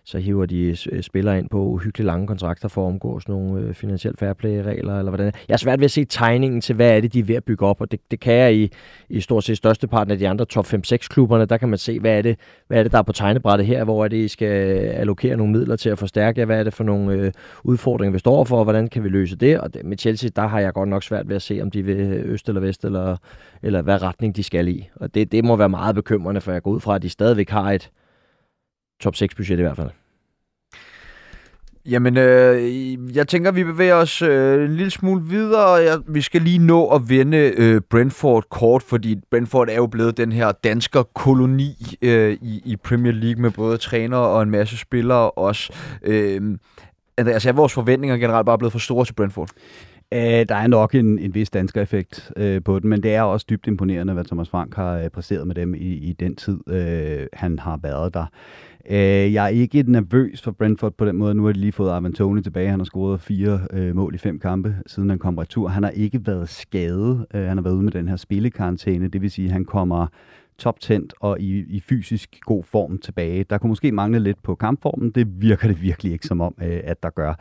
så 0.04 0.18
hiver 0.18 0.46
de 0.46 0.76
øh, 0.92 1.02
spillere 1.02 1.38
ind 1.38 1.48
på 1.48 1.58
uhyggeligt 1.58 2.06
lange 2.06 2.26
kontrakter 2.26 2.68
for 2.68 2.82
at 2.82 2.86
omgå 2.86 3.20
sådan 3.20 3.34
nogle 3.34 3.74
finansielle 3.74 3.94
finansielt 3.94 4.18
fair 4.18 4.32
play-regler, 4.32 4.98
eller 4.98 5.10
hvordan. 5.10 5.32
Jeg 5.48 5.54
er 5.54 5.58
svært 5.58 5.80
ved 5.80 5.84
at 5.84 5.90
se 5.90 6.04
tegningen 6.04 6.60
til, 6.60 6.74
hvad 6.74 6.96
er 6.96 7.00
det, 7.00 7.12
de 7.12 7.18
er 7.18 7.24
ved 7.24 7.34
at 7.34 7.44
bygge 7.44 7.66
op, 7.66 7.80
og 7.80 7.90
det, 7.90 8.00
det 8.10 8.20
kan 8.20 8.34
jeg 8.34 8.54
i, 8.54 8.70
i 9.08 9.20
stort 9.20 9.44
set 9.44 9.56
størsteparten 9.56 10.10
af 10.10 10.18
de 10.18 10.28
andre 10.28 10.44
top 10.44 10.66
5-6-klubberne, 10.66 11.44
der 11.44 11.56
kan 11.56 11.68
man 11.68 11.78
se, 11.78 12.00
hvad 12.00 12.18
er, 12.18 12.22
det, 12.22 12.38
hvad 12.66 12.78
er 12.78 12.82
det, 12.82 12.92
der 12.92 12.98
er 12.98 13.02
på 13.02 13.12
tegnebrættet 13.12 13.66
her, 13.66 13.84
hvor 13.84 14.04
er 14.04 14.08
det, 14.08 14.16
I 14.16 14.28
skal 14.28 14.46
allokere 14.46 15.36
nogle 15.36 15.52
midler 15.52 15.76
til 15.76 15.90
at 15.90 15.98
forstærke 15.98 16.40
jer, 16.40 16.46
hvad 16.46 16.58
er 16.58 16.64
det 16.64 16.74
for 16.74 16.84
nogle 16.84 17.12
øh, 17.12 17.32
udfordringer, 17.64 18.12
vi 18.12 18.18
står 18.18 18.44
for, 18.44 18.58
og 18.58 18.64
hvordan 18.64 18.88
kan 18.88 19.04
vi 19.04 19.08
løse 19.08 19.36
det, 19.36 19.60
og 19.60 19.74
det, 19.74 19.84
med 19.84 19.98
Chelsea, 19.98 20.30
der 20.36 20.46
har 20.46 20.60
jeg 20.60 20.72
godt 20.72 20.88
nok 20.88 21.02
svært 21.02 21.28
ved 21.28 21.36
at 21.36 21.42
se, 21.42 21.60
om 21.62 21.70
de 21.70 21.82
vil 21.82 21.96
øh, 21.96 22.32
øst 22.32 22.48
eller 22.48 22.60
vest, 22.60 22.84
eller, 22.84 23.16
eller 23.62 23.82
hvad 23.82 24.02
retning 24.02 24.36
de 24.36 24.42
skal 24.42 24.68
i, 24.68 24.88
og 24.96 25.14
det, 25.14 25.32
det 25.32 25.44
må 25.44 25.56
være 25.56 25.68
meget 25.68 25.94
bekymrende, 25.94 26.40
for 26.40 26.52
jeg 26.52 26.62
går 26.62 26.70
ud 26.70 26.80
fra, 26.80 26.94
at 26.94 27.02
de 27.02 27.08
stadigvæk 27.08 27.50
har 27.50 27.72
et 27.72 27.90
top 29.00 29.16
6 29.16 29.34
budget 29.34 29.58
i 29.58 29.62
hvert 29.62 29.76
fald. 29.76 29.90
Jamen, 31.86 32.16
øh, 32.16 33.16
jeg 33.16 33.28
tænker, 33.28 33.50
vi 33.50 33.64
bevæger 33.64 33.94
os 33.94 34.22
øh, 34.22 34.64
en 34.64 34.76
lille 34.76 34.90
smule 34.90 35.22
videre. 35.22 35.70
Jeg, 35.70 35.98
vi 36.06 36.20
skal 36.20 36.42
lige 36.42 36.58
nå 36.58 36.86
at 36.86 37.08
vende 37.08 37.52
øh, 37.56 37.80
Brentford 37.90 38.44
kort, 38.50 38.82
fordi 38.82 39.20
Brentford 39.30 39.68
er 39.68 39.76
jo 39.76 39.86
blevet 39.86 40.16
den 40.16 40.32
her 40.32 40.52
dansker 40.52 41.02
koloni 41.02 41.96
øh, 42.02 42.38
i, 42.42 42.62
i 42.64 42.76
Premier 42.76 43.12
League 43.12 43.42
med 43.42 43.50
både 43.50 43.76
træner 43.76 44.16
og 44.16 44.42
en 44.42 44.50
masse 44.50 44.76
spillere 44.76 45.30
også. 45.30 45.72
Øh, 46.02 46.58
Andreas, 47.18 47.46
er 47.46 47.52
vores 47.52 47.72
forventninger 47.72 48.16
generelt 48.16 48.46
bare 48.46 48.58
blevet 48.58 48.72
for 48.72 48.78
store 48.78 49.04
til 49.04 49.12
Brentford? 49.12 49.50
Uh, 50.14 50.20
der 50.20 50.54
er 50.54 50.66
nok 50.66 50.94
en, 50.94 51.18
en 51.18 51.34
vis 51.34 51.50
dansk 51.50 51.76
effekt 51.76 52.32
øh, 52.36 52.62
på 52.62 52.78
den, 52.78 52.90
men 52.90 53.02
det 53.02 53.14
er 53.14 53.22
også 53.22 53.46
dybt 53.50 53.66
imponerende, 53.66 54.12
hvad 54.12 54.24
Thomas 54.24 54.48
Frank 54.48 54.74
har 54.74 54.98
øh, 54.98 55.08
præsteret 55.10 55.46
med 55.46 55.54
dem 55.54 55.74
i, 55.74 55.78
i 55.78 56.12
den 56.12 56.36
tid, 56.36 56.60
øh, 56.68 57.26
han 57.32 57.58
har 57.58 57.76
været 57.76 58.14
der. 58.14 58.26
Øh, 58.90 59.32
jeg 59.32 59.44
er 59.44 59.48
ikke 59.48 59.84
nervøs 59.86 60.42
for 60.42 60.50
Brentford 60.50 60.92
på 60.92 61.04
den 61.04 61.16
måde. 61.16 61.34
Nu 61.34 61.44
har 61.44 61.52
de 61.52 61.58
lige 61.58 61.72
fået 61.72 62.00
Ivan 62.00 62.12
Tony 62.12 62.40
tilbage. 62.40 62.70
Han 62.70 62.80
har 62.80 62.84
scoret 62.84 63.20
fire 63.20 63.60
øh, 63.72 63.96
mål 63.96 64.14
i 64.14 64.18
fem 64.18 64.38
kampe, 64.38 64.76
siden 64.86 65.10
han 65.10 65.18
kom 65.18 65.38
retur. 65.38 65.68
Han 65.68 65.82
har 65.82 65.90
ikke 65.90 66.26
været 66.26 66.48
skadet. 66.48 67.26
Øh, 67.34 67.42
han 67.44 67.56
har 67.56 67.62
været 67.62 67.74
ude 67.74 67.82
med 67.82 67.92
den 67.92 68.08
her 68.08 68.16
spillekarantæne. 68.16 69.08
Det 69.08 69.22
vil 69.22 69.30
sige, 69.30 69.46
at 69.46 69.52
han 69.52 69.64
kommer 69.64 70.06
toptændt 70.58 71.14
og 71.20 71.40
i, 71.40 71.64
i 71.68 71.80
fysisk 71.80 72.38
god 72.40 72.64
form 72.64 72.98
tilbage. 72.98 73.44
Der 73.50 73.58
kunne 73.58 73.68
måske 73.68 73.92
mangle 73.92 74.18
lidt 74.18 74.42
på 74.42 74.54
kampformen. 74.54 75.10
Det 75.10 75.26
virker 75.40 75.68
det 75.68 75.82
virkelig 75.82 76.12
ikke 76.12 76.26
som 76.26 76.40
om, 76.40 76.54
øh, 76.62 76.80
at 76.84 77.02
der 77.02 77.10
gør. 77.10 77.34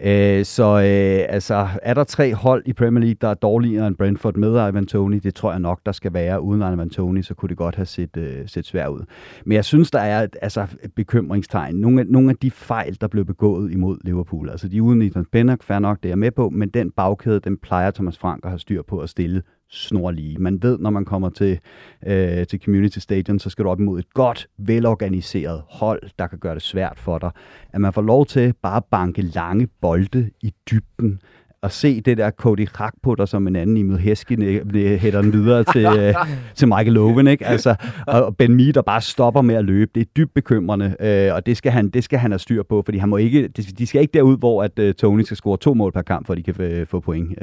Øh, 0.00 0.44
så 0.44 0.64
øh, 0.64 1.34
altså, 1.34 1.68
er 1.82 1.94
der 1.94 2.04
tre 2.04 2.34
hold 2.34 2.62
i 2.66 2.72
Premier 2.72 3.00
League, 3.00 3.16
der 3.20 3.28
er 3.28 3.34
dårligere 3.34 3.86
end 3.86 3.96
Brentford 3.96 4.36
med 4.36 4.68
Ivan 4.68 4.86
Tony? 4.86 5.20
Det 5.22 5.34
tror 5.34 5.50
jeg 5.50 5.60
nok, 5.60 5.80
der 5.86 5.92
skal 5.92 6.12
være. 6.12 6.42
Uden 6.42 6.74
Ivan 6.74 6.90
Tony, 6.90 7.22
så 7.22 7.34
kunne 7.34 7.48
det 7.48 7.56
godt 7.56 7.76
have 7.76 7.86
set, 7.86 8.16
øh, 8.16 8.48
set 8.48 8.66
svært 8.66 8.90
ud. 8.90 9.04
Men 9.44 9.52
jeg 9.52 9.64
synes, 9.64 9.90
der 9.90 10.00
er 10.00 10.26
altså, 10.42 10.66
bekymringstegn. 10.96 11.74
Nogle 11.74 12.00
af, 12.00 12.06
nogle 12.06 12.30
af 12.30 12.36
de 12.36 12.50
fejl, 12.50 12.96
der 13.00 13.08
blev 13.08 13.24
begået 13.24 13.72
imod 13.72 13.98
Liverpool. 14.04 14.50
Altså, 14.50 14.68
de 14.68 14.82
uden 14.82 15.02
Ethan 15.02 15.26
Pennock, 15.32 15.62
fair 15.62 15.78
nok, 15.78 15.96
det 15.96 16.04
er 16.04 16.10
jeg 16.10 16.18
med 16.18 16.30
på, 16.30 16.50
men 16.50 16.68
den 16.68 16.90
bagkæde, 16.90 17.40
den 17.40 17.56
plejer 17.56 17.90
Thomas 17.90 18.18
Frank 18.18 18.44
at 18.44 18.50
have 18.50 18.58
styr 18.58 18.82
på 18.82 18.98
at 18.98 19.08
stille 19.08 19.42
snorlige. 19.70 20.38
Man 20.38 20.62
ved, 20.62 20.78
når 20.78 20.90
man 20.90 21.04
kommer 21.04 21.28
til, 21.28 21.60
øh, 22.06 22.46
til 22.46 22.60
Community 22.64 22.98
Stadium, 22.98 23.38
så 23.38 23.50
skal 23.50 23.64
du 23.64 23.70
op 23.70 23.80
imod 23.80 23.98
et 23.98 24.14
godt, 24.14 24.48
velorganiseret 24.58 25.62
hold, 25.68 26.02
der 26.18 26.26
kan 26.26 26.38
gøre 26.38 26.54
det 26.54 26.62
svært 26.62 26.98
for 26.98 27.18
dig. 27.18 27.30
At 27.72 27.80
man 27.80 27.92
får 27.92 28.02
lov 28.02 28.26
til 28.26 28.54
bare 28.62 28.76
at 28.76 28.84
banke 28.90 29.22
lange 29.22 29.68
bolde 29.80 30.30
i 30.40 30.54
dybden, 30.70 31.20
at 31.62 31.72
se 31.72 32.00
det 32.00 32.18
der 32.18 32.30
Cody 32.30 32.66
Rakpo, 32.80 33.26
som 33.26 33.46
en 33.46 33.56
anden 33.56 33.76
Emil 33.76 33.98
Heskin 33.98 34.42
hætter 34.98 35.22
den 35.22 35.32
videre 35.32 35.64
til, 35.64 35.84
øh, 35.84 36.14
til 36.56 36.68
Michael 36.68 36.98
Owen, 36.98 37.26
ikke? 37.26 37.46
Altså, 37.46 37.74
og 38.06 38.36
Ben 38.36 38.54
Mee, 38.54 38.72
der 38.72 38.82
bare 38.82 39.00
stopper 39.00 39.40
med 39.40 39.54
at 39.54 39.64
løbe. 39.64 39.90
Det 39.94 40.00
er 40.00 40.04
dybt 40.16 40.34
bekymrende, 40.34 40.96
øh, 41.00 41.34
og 41.34 41.46
det 41.46 41.56
skal, 41.56 41.72
han, 41.72 41.88
det 41.88 42.04
skal 42.04 42.18
han 42.18 42.30
have 42.30 42.38
styr 42.38 42.62
på, 42.62 42.82
fordi 42.84 42.98
han 42.98 43.08
må 43.08 43.16
ikke, 43.16 43.48
de 43.48 43.86
skal 43.86 44.00
ikke 44.00 44.12
derud, 44.12 44.38
hvor 44.38 44.62
at, 44.62 44.78
uh, 44.78 44.92
Tony 44.92 45.22
skal 45.22 45.36
score 45.36 45.58
to 45.58 45.74
mål 45.74 45.92
per 45.92 46.02
kamp, 46.02 46.26
for 46.26 46.34
at 46.34 46.36
de 46.36 46.52
kan 46.52 46.86
få 46.86 47.00
point. 47.00 47.38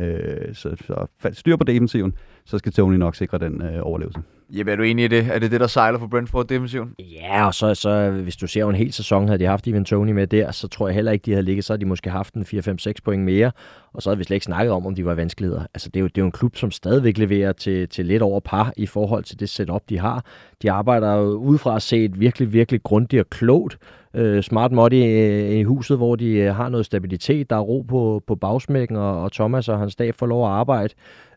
Så, 0.54 0.76
så 0.88 1.08
styr 1.34 1.56
på 1.56 1.64
defensiven, 1.64 2.14
så 2.48 2.58
skal 2.58 2.72
Tony 2.72 2.96
nok 2.96 3.16
sikre 3.16 3.38
den 3.38 3.62
uh, 3.62 3.88
overlevelse. 3.88 4.22
Jeppe, 4.50 4.72
er 4.72 4.76
du 4.76 4.84
enig 4.84 5.06
i 5.06 5.08
det? 5.08 5.28
Er 5.32 5.40
det 5.40 5.52
det, 5.52 5.60
der 5.60 5.68
sejler 5.68 6.00
for 6.00 6.08
Brentford 6.08 6.48
defensiven? 6.48 6.96
Ja, 7.00 7.46
og 7.46 7.54
så, 7.54 7.76
så 7.76 8.10
hvis 8.10 8.36
du 8.36 8.48
ser 8.48 8.66
en 8.66 8.76
hel 8.76 8.94
sæson, 8.94 9.28
havde 9.28 9.40
de 9.40 9.46
haft 9.46 9.68
Ivan 9.68 9.86
Tony 9.86 10.12
med 10.12 10.28
der, 10.28 10.52
så 10.52 10.68
tror 10.68 10.88
jeg 10.88 10.96
heller 10.96 11.12
ikke, 11.12 11.24
de 11.24 11.32
havde 11.32 11.46
ligget. 11.46 11.66
Så 11.66 11.74
havde 11.74 11.82
de 11.82 11.86
måske 11.86 12.10
haft 12.10 12.34
en 12.34 12.42
4-5-6 12.42 12.94
point 13.04 13.24
mere, 13.24 13.52
og 13.94 14.02
så 14.02 14.10
havde 14.10 14.18
vi 14.18 14.24
slet 14.24 14.36
ikke 14.36 14.44
snakket 14.44 14.72
om, 14.72 14.86
om 14.86 14.96
de 14.96 15.06
var 15.06 15.14
vanskeligheder. 15.14 15.62
Altså, 15.74 15.90
det 15.90 16.00
er 16.00 16.02
jo, 16.02 16.08
det 16.08 16.18
er 16.18 16.22
jo 16.22 16.26
en 16.26 16.32
klub, 16.32 16.56
som 16.56 16.72
stadigvæk 16.72 17.18
leverer 17.18 17.52
til, 17.52 17.90
til 17.90 18.06
lidt 18.06 18.22
over 18.22 18.40
par 18.40 18.74
i 18.78 18.86
forhold 18.86 19.24
til 19.24 19.40
det 19.40 19.50
setup, 19.50 19.82
de 19.90 20.00
har. 20.00 20.26
De 20.62 20.72
arbejder 20.72 21.20
udefra 21.22 21.80
set 21.80 22.20
virkelig, 22.20 22.54
virkelig 22.54 22.84
grundigt 22.84 23.20
og 23.20 23.30
klogt 23.30 23.78
øh, 24.14 24.44
smart 24.44 24.72
mod 24.72 24.92
i, 24.92 25.04
øh, 25.06 25.50
i 25.52 25.64
huset, 25.64 25.98
hvor 25.98 26.16
de 26.16 26.30
øh, 26.30 26.56
har 26.56 26.70
noget 26.70 26.86
stabilitet. 26.86 27.50
Der 27.50 27.56
er 27.56 27.60
ro 27.60 27.82
på, 27.82 28.24
på 28.28 28.36
bagsmækken, 28.36 28.98
og, 28.98 29.24
og 29.24 29.32
Thomas 29.32 29.70
og 29.70 29.80
hans 29.80 29.94
stab 29.94 30.16
får 30.16 30.26
lov 30.26 30.46
at 30.46 30.52
arbejde 30.52 30.94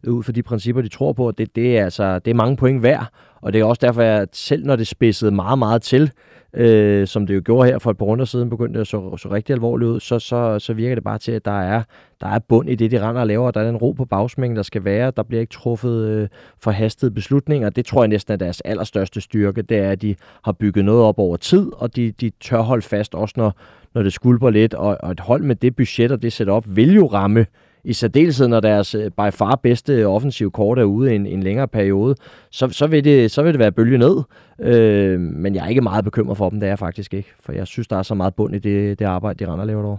ud 0.07 0.23
for 0.23 0.33
de 0.33 0.43
principper, 0.43 0.83
de 0.83 0.89
tror 0.89 1.13
på. 1.13 1.31
Det, 1.31 1.57
det, 1.57 1.79
er, 1.79 1.85
altså, 1.85 2.19
det 2.19 2.31
er 2.31 2.35
mange 2.35 2.57
point 2.57 2.83
værd, 2.83 3.07
og 3.41 3.53
det 3.53 3.61
er 3.61 3.65
også 3.65 3.87
derfor, 3.87 4.03
at 4.03 4.29
selv 4.37 4.67
når 4.67 4.77
det 4.77 4.87
spidsede 4.87 5.31
meget, 5.31 5.59
meget 5.59 5.83
til, 5.83 6.11
øh, 6.55 7.07
som 7.07 7.27
det 7.27 7.35
jo 7.35 7.43
gjorde 7.45 7.69
her 7.69 7.79
for 7.79 7.91
et 7.91 7.99
par 7.99 8.05
runder 8.05 8.25
siden, 8.25 8.51
begyndte 8.51 8.75
det 8.75 8.81
at 8.81 8.87
så, 8.87 9.17
så 9.17 9.29
rigtig 9.31 9.55
alvorligt 9.55 9.89
ud, 9.89 10.01
så, 10.01 10.19
så, 10.19 10.59
så 10.59 10.73
virker 10.73 10.95
det 10.95 11.05
bare 11.05 11.19
til, 11.19 11.33
at 11.33 11.45
der 11.45 11.61
er, 11.61 11.83
der 12.21 12.27
er 12.27 12.39
bund 12.39 12.71
i 12.71 12.75
det, 12.75 12.91
de 12.91 13.09
render 13.09 13.21
og 13.21 13.27
laver, 13.27 13.51
der 13.51 13.61
er 13.61 13.65
den 13.65 13.77
ro 13.77 13.93
på 13.93 14.05
bagsmængen, 14.05 14.57
der 14.57 14.63
skal 14.63 14.85
være, 14.85 15.13
der 15.17 15.23
bliver 15.23 15.41
ikke 15.41 15.53
truffet 15.53 16.09
øh, 16.09 16.29
forhastede 16.63 17.11
beslutninger. 17.11 17.71
Det 17.71 17.87
tror 17.87 18.03
jeg 18.03 18.09
næsten 18.09 18.33
er 18.33 18.37
deres 18.37 18.61
allerstørste 18.61 19.21
styrke, 19.21 19.63
det 19.63 19.79
er, 19.79 19.91
at 19.91 20.03
de 20.03 20.15
har 20.45 20.53
bygget 20.53 20.85
noget 20.85 21.03
op 21.03 21.19
over 21.19 21.37
tid, 21.37 21.73
og 21.77 21.97
de, 21.97 22.11
de 22.11 22.31
tør 22.41 22.61
holde 22.61 22.83
fast, 22.83 23.15
også 23.15 23.35
når, 23.37 23.55
når 23.95 24.03
det 24.03 24.13
skulper 24.13 24.51
lidt, 24.51 24.75
og, 24.75 24.99
og 25.01 25.11
et 25.11 25.21
hold 25.21 25.43
med 25.43 25.57
det 25.57 25.77
budget 25.77 26.13
og 26.13 26.23
det 26.23 26.33
setup 26.33 26.65
vil 26.69 26.95
jo 26.95 27.07
ramme 27.07 27.47
i 27.85 27.93
særdeleshed 27.93 28.49
når 28.49 28.61
deres 28.61 28.95
øh, 28.95 29.11
by 29.11 29.31
far 29.33 29.61
bedste 29.63 30.07
offensive 30.07 30.51
kort 30.51 30.79
er 30.79 30.85
ude 30.85 31.13
i 31.13 31.17
en, 31.17 31.27
en 31.27 31.43
længere 31.43 31.69
periode, 31.69 32.17
så, 32.51 32.69
så, 32.69 32.87
vil 32.87 33.05
det, 33.05 33.31
så 33.31 33.43
vil 33.43 33.53
det 33.53 33.59
være 33.59 33.73
bølge 33.73 33.99
ned. 33.99 34.23
Øh, 34.61 35.21
men 35.21 35.55
jeg 35.55 35.65
er 35.65 35.69
ikke 35.69 35.81
meget 35.81 36.05
bekymret 36.05 36.37
for 36.37 36.51
dem, 36.51 36.61
det 36.61 36.67
er 36.67 36.71
jeg 36.71 36.79
faktisk 36.79 37.15
ikke. 37.15 37.33
For 37.41 37.53
jeg 37.53 37.67
synes, 37.67 37.89
der 37.89 37.97
er 37.97 38.03
så 38.03 38.15
meget 38.15 38.35
bund 38.35 38.55
i 38.55 38.59
det, 38.59 38.99
det 38.99 39.05
arbejde, 39.05 39.45
de 39.45 39.53
render 39.53 39.65
laver 39.65 39.83
derovre. 39.83 39.99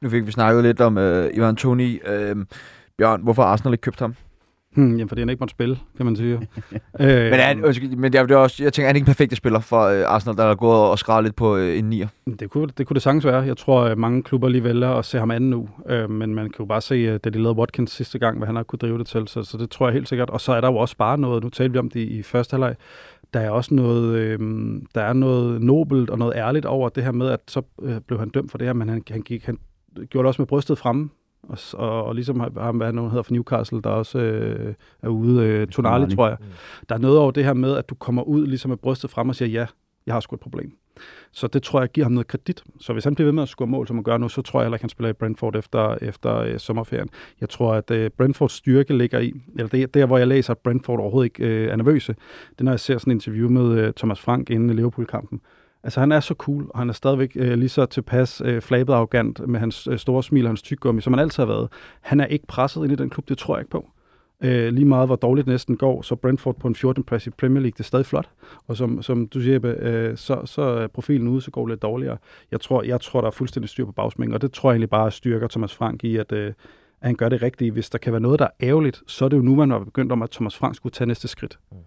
Nu 0.00 0.08
fik 0.08 0.26
vi 0.26 0.32
snakket 0.32 0.64
lidt 0.64 0.80
om 0.80 0.98
øh, 0.98 1.30
Ivan 1.34 1.56
Toni. 1.56 2.00
Øh, 2.06 2.36
Bjørn, 2.98 3.22
hvorfor 3.22 3.42
har 3.42 3.48
Arsenal 3.48 3.74
ikke 3.74 3.82
købt 3.82 4.00
ham? 4.00 4.14
Hmm, 4.76 4.90
jamen, 4.90 5.08
fordi 5.08 5.20
han 5.20 5.28
ikke 5.28 5.40
måtte 5.40 5.50
spille, 5.50 5.78
kan 5.96 6.06
man 6.06 6.16
sige. 6.16 6.34
øh, 7.00 7.30
men 7.30 7.34
er, 7.34 7.54
undskyld, 7.64 7.96
men 7.96 8.12
det 8.12 8.30
er, 8.30 8.36
også, 8.36 8.62
jeg 8.62 8.72
tænker, 8.72 8.86
han 8.86 8.94
er 8.94 8.96
ikke 8.96 9.04
en 9.04 9.14
perfekt 9.14 9.36
spiller 9.36 9.60
for 9.60 9.76
uh, 9.76 10.14
Arsenal, 10.14 10.36
der 10.36 10.44
er 10.44 10.54
gået 10.54 10.78
og 10.78 10.98
skrevet 10.98 11.24
lidt 11.24 11.36
på 11.36 11.54
uh, 11.54 11.78
en 11.78 11.84
nier. 11.84 12.08
Det 12.40 12.50
kunne, 12.50 12.68
det 12.78 12.86
kunne 12.86 12.94
det 12.94 13.02
sagtens 13.02 13.24
være. 13.24 13.40
Jeg 13.40 13.56
tror, 13.56 13.82
at 13.82 13.98
mange 13.98 14.22
klubber 14.22 14.48
lige 14.48 14.64
vælger 14.64 14.88
at 14.88 15.04
se 15.04 15.18
ham 15.18 15.30
anden 15.30 15.50
nu. 15.50 15.68
Uh, 15.90 16.10
men 16.10 16.34
man 16.34 16.44
kan 16.44 16.56
jo 16.60 16.64
bare 16.64 16.80
se, 16.80 17.18
da 17.18 17.30
de 17.30 17.38
lavede 17.38 17.58
Watkins 17.58 17.90
sidste 17.90 18.18
gang, 18.18 18.38
hvad 18.38 18.46
han 18.46 18.56
har 18.56 18.62
kunne 18.62 18.78
drive 18.78 18.98
det 18.98 19.06
til. 19.06 19.28
Så, 19.28 19.42
så 19.42 19.58
det 19.58 19.70
tror 19.70 19.86
jeg 19.86 19.92
helt 19.92 20.08
sikkert. 20.08 20.30
Og 20.30 20.40
så 20.40 20.52
er 20.52 20.60
der 20.60 20.68
jo 20.68 20.76
også 20.76 20.96
bare 20.96 21.18
noget, 21.18 21.42
nu 21.42 21.50
talte 21.50 21.72
vi 21.72 21.78
om 21.78 21.90
det 21.90 22.00
i 22.00 22.22
første 22.22 22.54
halvleg, 22.54 22.74
der 23.34 23.40
er 23.40 23.50
også 23.50 23.74
noget, 23.74 24.18
øh, 24.18 24.38
der 24.94 25.02
er 25.02 25.12
noget 25.12 25.62
nobelt 25.62 26.10
og 26.10 26.18
noget 26.18 26.32
ærligt 26.36 26.66
over 26.66 26.88
det 26.88 27.04
her 27.04 27.12
med, 27.12 27.28
at 27.28 27.40
så 27.48 27.62
øh, 27.82 28.00
blev 28.00 28.18
han 28.18 28.28
dømt 28.28 28.50
for 28.50 28.58
det 28.58 28.66
her, 28.66 28.74
men 28.74 28.88
han, 28.88 29.02
han, 29.10 29.22
gik, 29.22 29.44
han 29.44 29.58
gjorde 29.94 30.24
det 30.24 30.28
også 30.28 30.42
med 30.42 30.46
brystet 30.46 30.78
fremme 30.78 31.10
og, 31.42 31.58
og, 31.72 32.04
og 32.04 32.14
ligesom 32.14 32.40
ham, 32.40 32.76
hvad 32.76 32.86
han 32.86 32.98
hedder 32.98 33.22
for 33.22 33.32
Newcastle, 33.32 33.82
der 33.82 33.90
også 33.90 34.18
øh, 34.18 34.74
er 35.02 35.08
ude, 35.08 35.46
øh, 35.46 35.66
Tonali, 35.66 36.14
tror 36.14 36.28
jeg. 36.28 36.36
Mm. 36.40 36.46
Der 36.88 36.94
er 36.94 36.98
noget 36.98 37.18
over 37.18 37.30
det 37.30 37.44
her 37.44 37.54
med, 37.54 37.76
at 37.76 37.88
du 37.88 37.94
kommer 37.94 38.22
ud 38.22 38.46
ligesom 38.46 38.68
med 38.68 38.76
brystet 38.76 39.10
frem 39.10 39.28
og 39.28 39.34
siger, 39.34 39.48
ja, 39.48 39.66
jeg 40.06 40.14
har 40.14 40.20
sgu 40.20 40.34
et 40.34 40.40
problem. 40.40 40.76
Så 41.32 41.46
det 41.46 41.62
tror 41.62 41.80
jeg 41.80 41.88
giver 41.88 42.04
ham 42.04 42.12
noget 42.12 42.26
kredit. 42.26 42.64
Så 42.80 42.92
hvis 42.92 43.04
han 43.04 43.14
bliver 43.14 43.26
ved 43.26 43.32
med 43.32 43.42
at 43.42 43.48
score 43.48 43.66
mål, 43.66 43.86
som 43.86 43.96
han 43.96 44.04
gør 44.04 44.16
nu, 44.16 44.28
så 44.28 44.42
tror 44.42 44.60
jeg 44.60 44.66
heller 44.66 44.76
ikke, 44.76 44.82
han 44.82 44.88
spiller 44.88 45.10
i 45.10 45.12
Brentford 45.12 45.56
efter, 45.56 45.94
efter 45.94 46.36
øh, 46.36 46.58
sommerferien. 46.58 47.08
Jeg 47.40 47.48
tror, 47.48 47.74
at 47.74 47.90
øh, 47.90 48.10
Brentfords 48.10 48.52
styrke 48.52 48.96
ligger 48.96 49.18
i, 49.18 49.32
eller 49.56 49.68
det 49.68 49.94
der, 49.94 50.06
hvor 50.06 50.18
jeg 50.18 50.26
læser, 50.26 50.50
at 50.50 50.58
Brentford 50.58 51.00
overhovedet 51.00 51.26
ikke 51.26 51.44
øh, 51.44 51.68
er 51.68 51.76
nervøse, 51.76 52.14
det 52.50 52.60
er, 52.60 52.64
når 52.64 52.72
jeg 52.72 52.80
ser 52.80 52.98
sådan 52.98 53.10
en 53.10 53.16
interview 53.16 53.48
med 53.48 53.78
øh, 53.78 53.92
Thomas 53.92 54.20
Frank 54.20 54.50
inden 54.50 54.70
i 54.70 54.72
Liverpool-kampen. 54.72 55.40
Altså, 55.82 56.00
han 56.00 56.12
er 56.12 56.20
så 56.20 56.34
cool, 56.34 56.66
og 56.70 56.78
han 56.78 56.88
er 56.88 56.92
stadigvæk 56.92 57.32
øh, 57.36 57.58
lige 57.58 57.68
så 57.68 57.86
tilpas 57.86 58.42
øh, 58.44 58.60
flabet 58.60 58.92
arrogant 58.92 59.48
med 59.48 59.60
hans 59.60 59.86
øh, 59.86 59.98
store 59.98 60.22
smil 60.22 60.44
og 60.44 60.50
hans 60.50 60.62
tyggegummi, 60.62 61.00
som 61.00 61.12
han 61.12 61.20
altid 61.20 61.42
har 61.42 61.48
været. 61.48 61.68
Han 62.00 62.20
er 62.20 62.26
ikke 62.26 62.46
presset 62.46 62.84
ind 62.84 62.92
i 62.92 62.96
den 62.96 63.10
klub, 63.10 63.28
det 63.28 63.38
tror 63.38 63.56
jeg 63.56 63.60
ikke 63.60 63.70
på. 63.70 63.90
Øh, 64.42 64.72
lige 64.72 64.84
meget 64.84 65.08
hvor 65.08 65.16
dårligt 65.16 65.46
næsten 65.46 65.76
går, 65.76 66.02
så 66.02 66.16
Brentford 66.16 66.56
på 66.56 66.68
en 66.68 66.74
14. 66.74 67.04
plads 67.04 67.26
i 67.26 67.30
Premier 67.30 67.60
League, 67.60 67.70
det 67.70 67.80
er 67.80 67.84
stadig 67.84 68.06
flot. 68.06 68.28
Og 68.66 68.76
som, 68.76 69.02
som 69.02 69.28
du 69.28 69.40
siger, 69.40 69.60
øh, 69.64 70.16
så, 70.16 70.42
så 70.44 70.62
er 70.62 70.86
profilen 70.86 71.28
ude, 71.28 71.40
så 71.40 71.50
går 71.50 71.66
det 71.66 71.72
lidt 71.72 71.82
dårligere. 71.82 72.16
Jeg 72.50 72.60
tror, 72.60 72.82
jeg 72.82 73.00
tror 73.00 73.20
der 73.20 73.28
er 73.28 73.32
fuldstændig 73.32 73.68
styr 73.68 73.84
på 73.84 73.92
bagsmængden, 73.92 74.34
og 74.34 74.42
det 74.42 74.52
tror 74.52 74.70
jeg 74.70 74.74
egentlig 74.74 74.90
bare 74.90 75.10
styrker 75.10 75.48
Thomas 75.48 75.74
Frank 75.74 76.04
i, 76.04 76.16
at, 76.16 76.32
øh, 76.32 76.46
at 76.46 76.54
han 77.02 77.14
gør 77.14 77.28
det 77.28 77.42
rigtige. 77.42 77.70
Hvis 77.70 77.90
der 77.90 77.98
kan 77.98 78.12
være 78.12 78.20
noget, 78.20 78.38
der 78.38 78.44
er 78.44 78.66
ærgerligt, 78.66 79.02
så 79.06 79.24
er 79.24 79.28
det 79.28 79.36
jo 79.36 79.42
nu, 79.42 79.54
man 79.54 79.70
har 79.70 79.78
begyndt 79.78 80.12
om, 80.12 80.22
at 80.22 80.30
Thomas 80.30 80.56
Frank 80.56 80.76
skulle 80.76 80.92
tage 80.92 81.08
næste 81.08 81.28
skridt. 81.28 81.58
Mm 81.72 81.78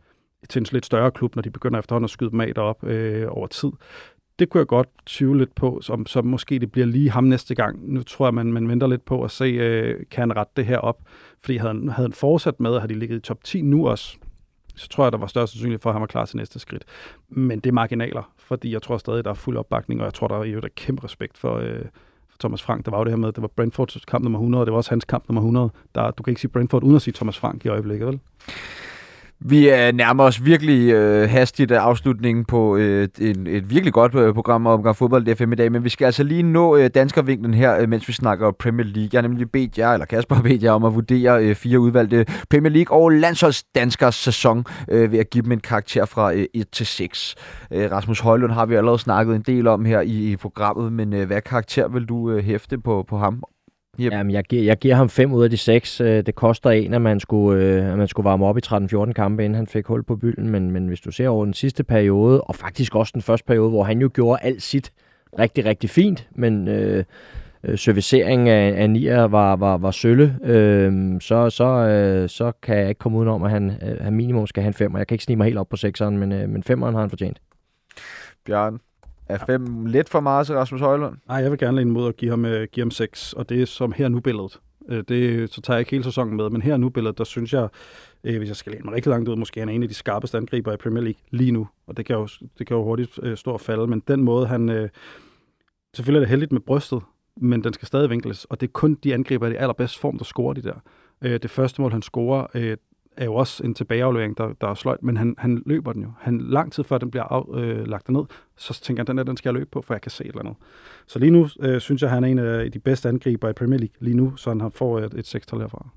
til 0.49 0.59
en 0.59 0.65
lidt 0.71 0.85
større 0.85 1.11
klub, 1.11 1.35
når 1.35 1.41
de 1.41 1.49
begynder 1.49 1.79
efterhånden 1.79 2.05
at 2.05 2.09
skyde 2.09 2.31
dem 2.31 2.41
af 2.41 2.55
derop 2.55 2.83
øh, 2.83 3.25
over 3.29 3.47
tid 3.47 3.71
det 4.39 4.49
kunne 4.49 4.59
jeg 4.59 4.67
godt 4.67 4.89
tvivle 5.05 5.39
lidt 5.39 5.55
på, 5.55 5.79
som, 5.81 6.05
som 6.05 6.25
måske 6.25 6.59
det 6.59 6.71
bliver 6.71 6.87
lige 6.87 7.09
ham 7.09 7.23
næste 7.23 7.55
gang. 7.55 7.93
Nu 7.93 8.03
tror 8.03 8.25
jeg, 8.25 8.33
man, 8.33 8.53
man 8.53 8.69
venter 8.69 8.87
lidt 8.87 9.05
på 9.05 9.23
at 9.23 9.31
se, 9.31 9.45
øh, 9.45 10.05
kan 10.11 10.21
han 10.21 10.37
rette 10.37 10.53
det 10.55 10.65
her 10.65 10.77
op? 10.77 11.01
Fordi 11.41 11.57
havde 11.57 11.73
han, 11.73 11.89
havde 11.89 12.07
han 12.07 12.13
fortsat 12.13 12.59
med, 12.59 12.75
at 12.75 12.81
have 12.81 12.87
de 12.87 12.99
ligget 12.99 13.17
i 13.17 13.19
top 13.19 13.43
10 13.43 13.61
nu 13.61 13.87
også, 13.87 14.17
så 14.75 14.89
tror 14.89 15.05
jeg, 15.05 15.11
der 15.11 15.17
var 15.17 15.27
størst 15.27 15.53
sandsynlighed 15.53 15.79
for, 15.79 15.89
at 15.89 15.93
han 15.93 16.01
var 16.01 16.07
klar 16.07 16.25
til 16.25 16.37
næste 16.37 16.59
skridt. 16.59 16.83
Men 17.29 17.59
det 17.59 17.69
er 17.69 17.73
marginaler, 17.73 18.33
fordi 18.37 18.73
jeg 18.73 18.81
tror 18.81 18.97
stadig, 18.97 19.23
der 19.23 19.29
er 19.29 19.35
fuld 19.35 19.57
opbakning, 19.57 20.01
og 20.01 20.05
jeg 20.05 20.13
tror, 20.13 20.27
der 20.27 20.35
er 20.35 20.43
jo 20.43 20.59
der 20.59 20.67
kæmpe 20.75 21.03
respekt 21.03 21.37
for, 21.37 21.57
øh, 21.57 21.85
for 22.29 22.37
Thomas 22.39 22.61
Frank. 22.61 22.85
Der 22.85 22.91
var 22.91 22.97
jo 22.97 23.03
det 23.03 23.11
her 23.11 23.17
med, 23.17 23.27
at 23.27 23.35
det 23.35 23.41
var 23.41 23.47
Brentfords 23.47 24.05
kamp 24.05 24.23
nummer 24.23 24.39
100, 24.39 24.61
og 24.61 24.65
det 24.65 24.71
var 24.71 24.77
også 24.77 24.89
hans 24.89 25.05
kamp 25.05 25.29
nummer 25.29 25.41
100. 25.41 25.69
Der, 25.95 26.11
du 26.11 26.23
kan 26.23 26.31
ikke 26.31 26.41
sige 26.41 26.51
Brentford 26.51 26.83
uden 26.83 26.95
at 26.95 27.01
sige 27.01 27.13
Thomas 27.13 27.37
Frank 27.37 27.65
i 27.65 27.67
øjeblikket, 27.67 28.07
vel? 28.07 28.19
Vi 29.45 29.67
er 29.67 29.91
nærmer 29.91 30.23
os 30.23 30.45
virkelig 30.45 30.91
øh, 30.91 31.29
hastigt 31.29 31.71
af 31.71 31.79
afslutningen 31.79 32.45
på 32.45 32.77
øh, 32.77 33.07
en, 33.21 33.47
et 33.47 33.69
virkelig 33.69 33.93
godt 33.93 34.15
øh, 34.15 34.33
program 34.33 34.67
om 34.67 34.95
fodbold 34.95 35.35
FM 35.35 35.51
i 35.51 35.55
dag, 35.55 35.71
men 35.71 35.83
vi 35.83 35.89
skal 35.89 36.05
altså 36.05 36.23
lige 36.23 36.43
nå 36.43 36.75
øh, 36.75 36.89
danskervinklen 36.95 37.53
her, 37.53 37.77
øh, 37.79 37.89
mens 37.89 38.07
vi 38.07 38.13
snakker 38.13 38.51
Premier 38.51 38.85
League. 38.85 39.09
Jeg 39.13 39.21
har 39.21 39.27
nemlig 39.27 39.51
bedt 39.51 39.77
jer, 39.77 39.93
eller 39.93 40.05
Kasper 40.05 40.35
har 40.39 40.43
bedt 40.43 40.63
jer 40.63 40.71
om 40.71 40.83
at 40.83 40.95
vurdere 40.95 41.43
øh, 41.43 41.55
fire 41.55 41.79
udvalgte 41.79 42.25
Premier 42.49 42.71
League 42.71 42.97
og 42.97 43.09
landsholdsdanskers 43.09 44.15
sæson 44.15 44.65
øh, 44.89 45.11
ved 45.11 45.19
at 45.19 45.29
give 45.29 45.43
dem 45.43 45.51
en 45.51 45.59
karakter 45.59 46.05
fra 46.05 46.33
øh, 46.33 46.45
1 46.53 46.69
til 46.71 46.85
6. 46.85 47.35
Øh, 47.71 47.91
Rasmus 47.91 48.19
Højlund 48.19 48.51
har 48.51 48.65
vi 48.65 48.75
allerede 48.75 48.99
snakket 48.99 49.35
en 49.35 49.41
del 49.41 49.67
om 49.67 49.85
her 49.85 50.01
i, 50.01 50.31
i 50.31 50.35
programmet, 50.35 50.93
men 50.93 51.13
øh, 51.13 51.27
hvad 51.27 51.41
karakter 51.41 51.87
vil 51.87 52.05
du 52.05 52.31
øh, 52.31 52.43
hæfte 52.43 52.77
på, 52.77 53.05
på 53.09 53.17
ham 53.17 53.43
Yep. 53.99 54.11
Jamen, 54.11 54.31
jeg, 54.31 54.43
giver, 54.43 54.63
jeg 54.63 54.77
giver 54.77 54.95
ham 54.95 55.09
5 55.09 55.33
ud 55.33 55.43
af 55.43 55.49
de 55.49 55.57
6. 55.57 56.01
Øh, 56.01 56.25
det 56.25 56.35
koster 56.35 56.69
en, 56.69 56.93
at 56.93 57.01
man 57.01 57.19
skulle, 57.19 57.63
øh, 57.63 57.91
at 57.91 57.97
man 57.97 58.07
skulle 58.07 58.23
varme 58.23 58.45
op 58.45 58.57
i 58.57 58.61
13-14 58.65 59.13
kampe, 59.13 59.45
inden 59.45 59.55
han 59.55 59.67
fik 59.67 59.85
hul 59.85 60.03
på 60.03 60.15
bylden. 60.15 60.49
Men, 60.49 60.71
men 60.71 60.87
hvis 60.87 61.01
du 61.01 61.11
ser 61.11 61.29
over 61.29 61.45
den 61.45 61.53
sidste 61.53 61.83
periode, 61.83 62.41
og 62.41 62.55
faktisk 62.55 62.95
også 62.95 63.11
den 63.13 63.21
første 63.21 63.45
periode, 63.45 63.69
hvor 63.69 63.83
han 63.83 64.01
jo 64.01 64.09
gjorde 64.13 64.41
alt 64.41 64.61
sit 64.61 64.91
rigtig, 65.39 65.65
rigtig 65.65 65.89
fint, 65.89 66.29
men 66.31 66.67
øh, 66.67 67.03
øh 67.63 67.77
serviceringen 67.77 68.47
af, 68.47 68.81
af 68.81 68.89
Nier 68.89 69.23
var, 69.23 69.55
var, 69.55 69.77
var 69.77 69.91
sølle, 69.91 70.37
øh, 70.43 71.21
så, 71.21 71.49
så, 71.49 71.65
øh, 71.65 72.29
så 72.29 72.51
kan 72.61 72.77
jeg 72.77 72.89
ikke 72.89 72.99
komme 72.99 73.17
udenom, 73.17 73.43
at 73.43 73.51
han, 73.51 73.71
øh, 73.81 74.01
han 74.01 74.13
minimum 74.13 74.47
skal 74.47 74.63
have 74.63 74.67
en 74.67 74.73
5. 74.73 74.97
Jeg 74.97 75.07
kan 75.07 75.15
ikke 75.15 75.23
snige 75.23 75.37
mig 75.37 75.45
helt 75.45 75.57
op 75.57 75.69
på 75.69 75.75
6'eren, 75.79 76.09
men, 76.09 76.31
øh, 76.31 76.49
men 76.49 76.63
5'eren 76.69 76.91
har 76.91 76.99
han 76.99 77.09
fortjent. 77.09 77.41
Bjørn, 78.45 78.79
er 79.29 79.45
fem 79.45 79.85
lidt 79.85 80.09
for 80.09 80.19
meget 80.19 80.45
til 80.45 80.55
Rasmus 80.55 80.81
Højlund? 80.81 81.17
Nej, 81.27 81.37
jeg 81.37 81.51
vil 81.51 81.59
gerne 81.59 81.75
lade 81.75 81.85
mod 81.85 82.07
at 82.07 82.17
give 82.17 82.29
ham, 82.29 82.45
uh, 82.45 82.51
give 82.51 82.83
ham 82.83 82.91
seks, 82.91 83.33
og 83.33 83.49
det 83.49 83.61
er 83.61 83.65
som 83.65 83.91
her 83.91 84.07
nu 84.07 84.19
billedet. 84.19 84.59
Uh, 84.81 84.95
øh, 84.95 85.03
det, 85.07 85.53
så 85.53 85.61
tager 85.61 85.75
jeg 85.77 85.81
ikke 85.81 85.91
hele 85.91 86.03
sæsonen 86.03 86.37
med, 86.37 86.49
men 86.49 86.61
her 86.61 86.77
nu 86.77 86.89
billedet, 86.89 87.17
der 87.17 87.23
synes 87.23 87.53
jeg, 87.53 87.63
uh, 88.29 88.37
hvis 88.37 88.49
jeg 88.49 88.55
skal 88.55 88.71
læne 88.71 88.83
mig 88.85 88.93
rigtig 88.93 89.09
langt 89.09 89.29
ud, 89.29 89.35
måske 89.35 89.59
han 89.59 89.69
er 89.69 89.73
en 89.73 89.83
af 89.83 89.89
de 89.89 89.95
skarpeste 89.95 90.37
angriber 90.37 90.73
i 90.73 90.77
Premier 90.77 91.03
League 91.03 91.21
lige 91.31 91.51
nu, 91.51 91.67
og 91.87 91.97
det 91.97 92.05
kan 92.05 92.15
jo, 92.15 92.27
det 92.57 92.67
kan 92.67 92.77
jo 92.77 92.83
hurtigt 92.83 93.19
uh, 93.19 93.35
stå 93.35 93.51
og 93.51 93.61
falde, 93.61 93.87
men 93.87 94.03
den 94.07 94.23
måde 94.23 94.47
han, 94.47 94.69
uh, 94.69 94.87
selvfølgelig 95.95 96.19
er 96.19 96.25
det 96.25 96.29
heldigt 96.29 96.51
med 96.51 96.61
brystet, 96.61 97.01
men 97.37 97.63
den 97.63 97.73
skal 97.73 97.87
stadig 97.87 98.09
vinkles, 98.09 98.45
og 98.45 98.61
det 98.61 98.67
er 98.67 98.71
kun 98.71 98.93
de 99.03 99.13
angriber 99.13 99.47
i 99.47 99.49
det 99.49 99.57
allerbedste 99.57 99.99
form, 99.99 100.17
der 100.17 100.25
scorer 100.25 100.53
de 100.53 100.61
der. 100.61 100.75
Uh, 101.25 101.31
det 101.31 101.49
første 101.49 101.81
mål, 101.81 101.91
han 101.91 102.01
scorer, 102.01 102.47
uh, 102.55 102.77
er 103.17 103.25
jo 103.25 103.35
også 103.35 103.63
en 103.63 103.73
tilbageaflevering, 103.73 104.37
der, 104.37 104.53
der 104.61 104.67
er 104.67 104.73
sløjt, 104.73 105.03
men 105.03 105.17
han, 105.17 105.35
han 105.37 105.63
løber 105.65 105.93
den 105.93 106.01
jo. 106.01 106.11
Han, 106.19 106.41
lang 106.41 106.71
tid 106.71 106.83
før 106.83 106.97
den 106.97 107.11
bliver 107.11 107.23
af, 107.23 107.43
øh, 107.55 107.87
lagt 107.87 108.09
ned, 108.09 108.23
så 108.57 108.81
tænker 108.81 108.99
han, 108.99 109.07
den 109.07 109.17
der, 109.17 109.23
den 109.23 109.37
skal 109.37 109.49
jeg 109.49 109.53
løbe 109.53 109.69
på, 109.71 109.81
for 109.81 109.93
jeg 109.93 110.01
kan 110.01 110.11
se 110.11 110.23
et 110.23 110.27
eller 110.27 110.39
andet. 110.39 110.55
Så 111.07 111.19
lige 111.19 111.31
nu 111.31 111.47
øh, 111.59 111.81
synes 111.81 112.01
jeg, 112.01 112.09
han 112.09 112.23
er 112.23 112.27
en 112.27 112.39
af 112.39 112.71
de 112.71 112.79
bedste 112.79 113.09
angriber 113.09 113.49
i 113.49 113.53
Premier 113.53 113.79
League 113.79 113.95
lige 113.99 114.17
nu, 114.17 114.35
så 114.35 114.49
han 114.49 114.71
får 114.71 114.99
et, 114.99 115.13
et 115.13 115.27
sekstal 115.27 115.59
herfra. 115.59 115.87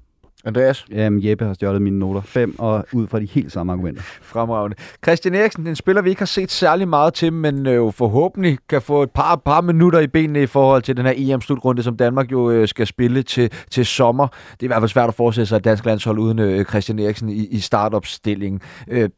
Andreas? 0.44 0.86
Jamen, 0.90 1.24
Jeppe 1.24 1.44
har 1.44 1.54
stjålet 1.54 1.82
mine 1.82 1.98
noter. 1.98 2.20
Fem, 2.20 2.54
og 2.58 2.86
ud 2.92 3.06
fra 3.06 3.20
de 3.20 3.24
helt 3.24 3.52
samme 3.52 3.72
argumenter. 3.72 4.02
Fremragende. 4.02 4.76
Christian 5.04 5.34
Eriksen, 5.34 5.66
en 5.66 5.76
spiller, 5.76 6.02
vi 6.02 6.10
ikke 6.10 6.20
har 6.20 6.26
set 6.26 6.50
særlig 6.50 6.88
meget 6.88 7.14
til, 7.14 7.32
men 7.32 7.66
øh, 7.66 7.92
forhåbentlig 7.92 8.58
kan 8.68 8.82
få 8.82 9.02
et 9.02 9.10
par, 9.10 9.36
par 9.36 9.60
minutter 9.60 10.00
i 10.00 10.06
benene 10.06 10.42
i 10.42 10.46
forhold 10.46 10.82
til 10.82 10.96
den 10.96 11.06
her 11.06 11.12
EM-slutrunde, 11.16 11.82
som 11.82 11.96
Danmark 11.96 12.32
jo 12.32 12.50
øh, 12.50 12.68
skal 12.68 12.86
spille 12.86 13.22
til, 13.22 13.52
til 13.70 13.86
sommer. 13.86 14.26
Det 14.26 14.60
er 14.60 14.64
i 14.64 14.66
hvert 14.66 14.80
fald 14.80 14.88
svært 14.88 15.08
at 15.08 15.14
forestille 15.14 15.46
sig 15.46 15.56
et 15.56 15.64
dansk 15.64 15.86
landshold 15.86 16.18
uden 16.18 16.38
øh, 16.38 16.64
Christian 16.64 16.98
Eriksen 16.98 17.28
i, 17.28 17.46
i 17.46 17.58
startopstillingen. 17.58 18.60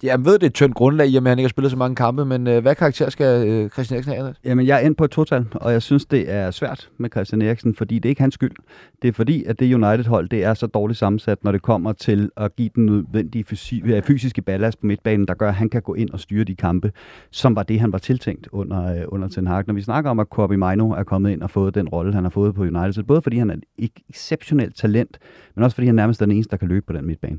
Jeg 0.02 0.24
ved, 0.24 0.32
det 0.32 0.42
er 0.42 0.46
et 0.46 0.54
tyndt 0.54 0.74
grundlag, 0.74 1.08
i 1.08 1.16
og 1.16 1.22
med, 1.22 1.30
at 1.30 1.32
han 1.32 1.38
ikke 1.38 1.46
har 1.46 1.50
spillet 1.50 1.70
så 1.70 1.76
mange 1.76 1.96
kampe, 1.96 2.24
men 2.24 2.42
hvad 2.42 2.74
karakter 2.74 3.10
skal 3.10 3.70
Christian 3.70 3.96
Eriksen 3.96 4.14
have? 4.14 4.34
Jamen, 4.44 4.66
jeg 4.66 4.76
er 4.76 4.86
ind 4.86 4.96
på 4.96 5.04
et 5.04 5.10
total, 5.10 5.46
og 5.54 5.72
jeg 5.72 5.82
synes, 5.82 6.06
det 6.06 6.32
er 6.32 6.50
svært 6.50 6.88
med 6.98 7.10
Christian 7.10 7.42
Eriksen, 7.42 7.74
fordi 7.74 7.94
det 7.94 8.04
er 8.04 8.10
ikke 8.10 8.22
hans 8.22 8.34
skyld. 8.34 8.56
Det 9.02 9.08
er 9.08 9.12
fordi, 9.12 9.44
at 9.44 9.60
det 9.60 9.74
United-hold, 9.74 10.28
det 10.28 10.44
er 10.44 10.54
så 10.54 10.66
dårligt 10.66 10.98
sammensat, 11.08 11.44
når 11.44 11.52
det 11.52 11.62
kommer 11.62 11.92
til 11.92 12.30
at 12.36 12.56
give 12.56 12.70
den 12.74 12.86
nødvendige 12.86 13.44
fysi- 13.44 13.82
øh, 13.84 14.02
fysiske 14.02 14.42
ballast 14.42 14.80
på 14.80 14.86
midtbanen, 14.86 15.26
der 15.26 15.34
gør, 15.34 15.48
at 15.48 15.54
han 15.54 15.68
kan 15.68 15.82
gå 15.82 15.94
ind 15.94 16.10
og 16.10 16.20
styre 16.20 16.44
de 16.44 16.54
kampe, 16.54 16.92
som 17.30 17.56
var 17.56 17.62
det, 17.62 17.80
han 17.80 17.92
var 17.92 17.98
tiltænkt 17.98 18.48
under, 18.52 18.94
øh, 18.94 19.02
under 19.08 19.28
Ten 19.28 19.46
Hag. 19.46 19.64
Når 19.66 19.74
vi 19.74 19.80
snakker 19.80 20.10
om, 20.10 20.20
at 20.20 20.30
Kobe 20.30 20.56
Mino 20.56 20.90
er 20.90 21.02
kommet 21.02 21.30
ind 21.30 21.42
og 21.42 21.50
fået 21.50 21.74
den 21.74 21.88
rolle, 21.88 22.14
han 22.14 22.24
har 22.24 22.30
fået 22.30 22.54
på 22.54 22.62
United, 22.62 22.92
så 22.92 23.02
både 23.02 23.22
fordi 23.22 23.38
han 23.38 23.50
er 23.50 23.56
et 23.78 23.90
exceptionelt 24.08 24.76
talent, 24.76 25.18
men 25.54 25.64
også 25.64 25.74
fordi 25.74 25.86
han 25.86 25.94
nærmest 25.94 26.22
er 26.22 26.26
den 26.26 26.34
eneste, 26.34 26.50
der 26.50 26.56
kan 26.56 26.68
løbe 26.68 26.86
på 26.86 26.92
den 26.92 27.06
midtbane. 27.06 27.38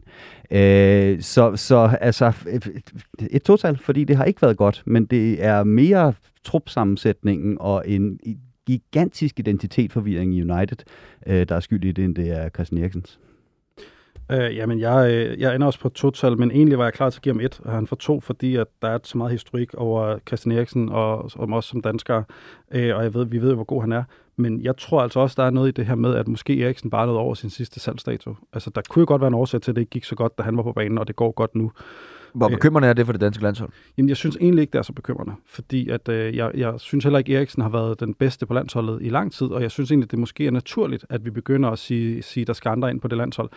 Øh, 0.51 1.22
så, 1.22 1.55
så 1.55 1.97
altså, 2.01 2.34
et 3.32 3.43
total, 3.43 3.78
fordi 3.78 4.03
det 4.03 4.15
har 4.15 4.24
ikke 4.24 4.41
været 4.41 4.57
godt, 4.57 4.84
men 4.86 5.05
det 5.05 5.45
er 5.45 5.63
mere 5.63 6.13
trupsammensætningen 6.43 7.57
og 7.59 7.84
en 7.88 8.20
gigantisk 8.67 9.39
identitetforvirring 9.39 10.34
i 10.34 10.41
United, 10.41 10.78
øh, 11.28 11.45
der 11.49 11.55
er 11.55 11.59
skyld 11.59 11.84
i 11.84 11.91
det, 11.91 12.05
end 12.05 12.15
det 12.15 12.32
er 12.32 12.49
Christian 12.49 12.82
Eriksens. 12.82 13.20
Øh, 14.32 14.55
jamen, 14.55 14.80
jeg, 14.80 15.11
øh, 15.11 15.39
jeg 15.39 15.55
ender 15.55 15.67
også 15.67 15.80
på 15.80 15.89
total, 15.89 16.38
men 16.38 16.51
egentlig 16.51 16.77
var 16.77 16.84
jeg 16.84 16.93
klar 16.93 17.09
til 17.09 17.19
at 17.19 17.21
give 17.21 17.34
ham 17.34 17.41
et, 17.41 17.59
og 17.63 17.71
han 17.71 17.88
får 17.88 17.95
to, 17.95 18.19
fordi 18.19 18.55
at 18.55 18.67
der 18.82 18.88
er 18.88 18.99
så 19.03 19.17
meget 19.17 19.32
historik 19.32 19.73
over 19.73 20.19
Christian 20.27 20.57
Eriksen 20.57 20.89
og, 20.89 21.32
og 21.36 21.49
os 21.53 21.65
som 21.65 21.82
danskere, 21.82 22.23
øh, 22.71 22.95
og 22.95 23.03
jeg 23.03 23.13
ved, 23.13 23.25
vi 23.25 23.41
ved, 23.41 23.53
hvor 23.53 23.63
god 23.63 23.82
han 23.82 23.91
er. 23.91 24.03
Men 24.36 24.61
jeg 24.61 24.77
tror 24.77 25.01
altså 25.01 25.19
også, 25.19 25.36
der 25.38 25.43
er 25.43 25.49
noget 25.49 25.67
i 25.67 25.71
det 25.71 25.86
her 25.86 25.95
med, 25.95 26.15
at 26.15 26.27
måske 26.27 26.63
Eriksen 26.63 26.89
bare 26.89 27.05
nåede 27.05 27.19
over 27.19 27.34
sin 27.34 27.49
sidste 27.49 27.80
salgsdato. 27.80 28.36
Altså, 28.53 28.69
der 28.75 28.82
kunne 28.89 29.01
jo 29.01 29.05
godt 29.07 29.21
være 29.21 29.27
en 29.27 29.34
årsag 29.34 29.61
til, 29.61 29.71
at 29.71 29.75
det 29.75 29.82
ikke 29.82 29.89
gik 29.89 30.03
så 30.03 30.15
godt, 30.15 30.38
da 30.38 30.43
han 30.43 30.57
var 30.57 30.63
på 30.63 30.73
banen, 30.73 30.97
og 30.97 31.07
det 31.07 31.15
går 31.15 31.32
godt 31.32 31.55
nu. 31.55 31.71
Hvor 32.34 32.45
øh, 32.45 32.51
bekymrende 32.51 32.88
er 32.88 32.93
det 32.93 33.05
for 33.05 33.13
det 33.13 33.21
danske 33.21 33.43
landshold? 33.43 33.69
Jamen, 33.97 34.09
jeg 34.09 34.17
synes 34.17 34.38
egentlig 34.41 34.61
ikke, 34.61 34.71
det 34.71 34.80
er 34.80 34.84
så 34.84 34.93
bekymrende, 34.93 35.34
fordi 35.45 35.89
at, 35.89 36.09
øh, 36.09 36.36
jeg, 36.36 36.51
jeg 36.55 36.73
synes 36.77 37.03
heller 37.03 37.19
ikke, 37.19 37.36
Eriksen 37.36 37.61
har 37.61 37.69
været 37.69 37.99
den 37.99 38.13
bedste 38.13 38.45
på 38.45 38.53
landsholdet 38.53 38.99
i 39.01 39.09
lang 39.09 39.32
tid, 39.32 39.47
og 39.47 39.61
jeg 39.61 39.71
synes 39.71 39.91
egentlig, 39.91 40.11
det 40.11 40.19
måske 40.19 40.47
er 40.47 40.51
naturligt, 40.51 41.05
at 41.09 41.25
vi 41.25 41.30
begynder 41.30 41.69
at 41.69 41.80
sige, 41.80 42.21
sige 42.21 42.45
der 42.45 42.53
skal 42.53 42.69
andre 42.69 42.89
ind 42.89 43.01
på 43.01 43.07
det 43.07 43.17
landshold 43.17 43.49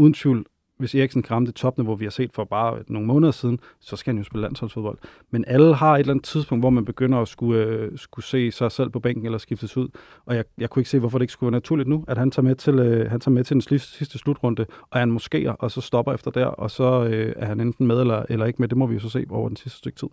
uden 0.00 0.14
tvivl, 0.14 0.46
hvis 0.80 0.94
Eriksen 0.94 1.22
kan 1.22 1.30
ramme 1.30 1.46
det 1.46 1.54
topniveau, 1.54 1.94
vi 1.94 2.04
har 2.04 2.10
set 2.10 2.32
for 2.32 2.44
bare 2.44 2.78
nogle 2.88 3.06
måneder 3.06 3.32
siden, 3.32 3.58
så 3.80 3.96
skal 3.96 4.12
han 4.12 4.18
jo 4.18 4.24
spille 4.24 4.42
landsholdsfodbold. 4.42 4.98
Men 5.30 5.44
alle 5.46 5.74
har 5.74 5.94
et 5.94 6.00
eller 6.00 6.12
andet 6.12 6.24
tidspunkt, 6.24 6.62
hvor 6.62 6.70
man 6.70 6.84
begynder 6.84 7.18
at 7.18 7.28
skulle, 7.28 7.64
øh, 7.64 7.98
skulle 7.98 8.26
se 8.26 8.50
sig 8.50 8.72
selv 8.72 8.90
på 8.90 9.00
bænken 9.00 9.24
eller 9.24 9.38
skiftes 9.38 9.76
ud. 9.76 9.88
Og 10.26 10.36
jeg, 10.36 10.44
jeg 10.58 10.70
kunne 10.70 10.80
ikke 10.80 10.90
se, 10.90 10.98
hvorfor 10.98 11.18
det 11.18 11.22
ikke 11.22 11.32
skulle 11.32 11.52
være 11.52 11.56
naturligt 11.56 11.88
nu, 11.88 12.04
at 12.08 12.18
han 12.18 12.30
tager 12.30 12.44
med 12.44 12.54
til, 12.54 12.78
øh, 12.78 13.10
han 13.10 13.20
tager 13.20 13.32
med 13.32 13.44
til 13.44 13.54
den 13.54 13.78
sidste 13.78 14.18
slutrunde, 14.18 14.66
og 14.80 14.96
er 14.96 14.98
han 14.98 15.10
måske, 15.10 15.52
og 15.52 15.70
så 15.70 15.80
stopper 15.80 16.12
efter 16.12 16.30
der, 16.30 16.46
og 16.46 16.70
så 16.70 17.04
øh, 17.04 17.32
er 17.36 17.46
han 17.46 17.60
enten 17.60 17.86
med 17.86 18.00
eller, 18.00 18.24
eller 18.28 18.46
ikke 18.46 18.62
med. 18.62 18.68
Det 18.68 18.78
må 18.78 18.86
vi 18.86 18.94
jo 18.94 19.00
så 19.00 19.08
se 19.08 19.26
over 19.30 19.48
den 19.48 19.56
sidste 19.56 19.78
stykke 19.78 19.98
tid. 19.98 20.08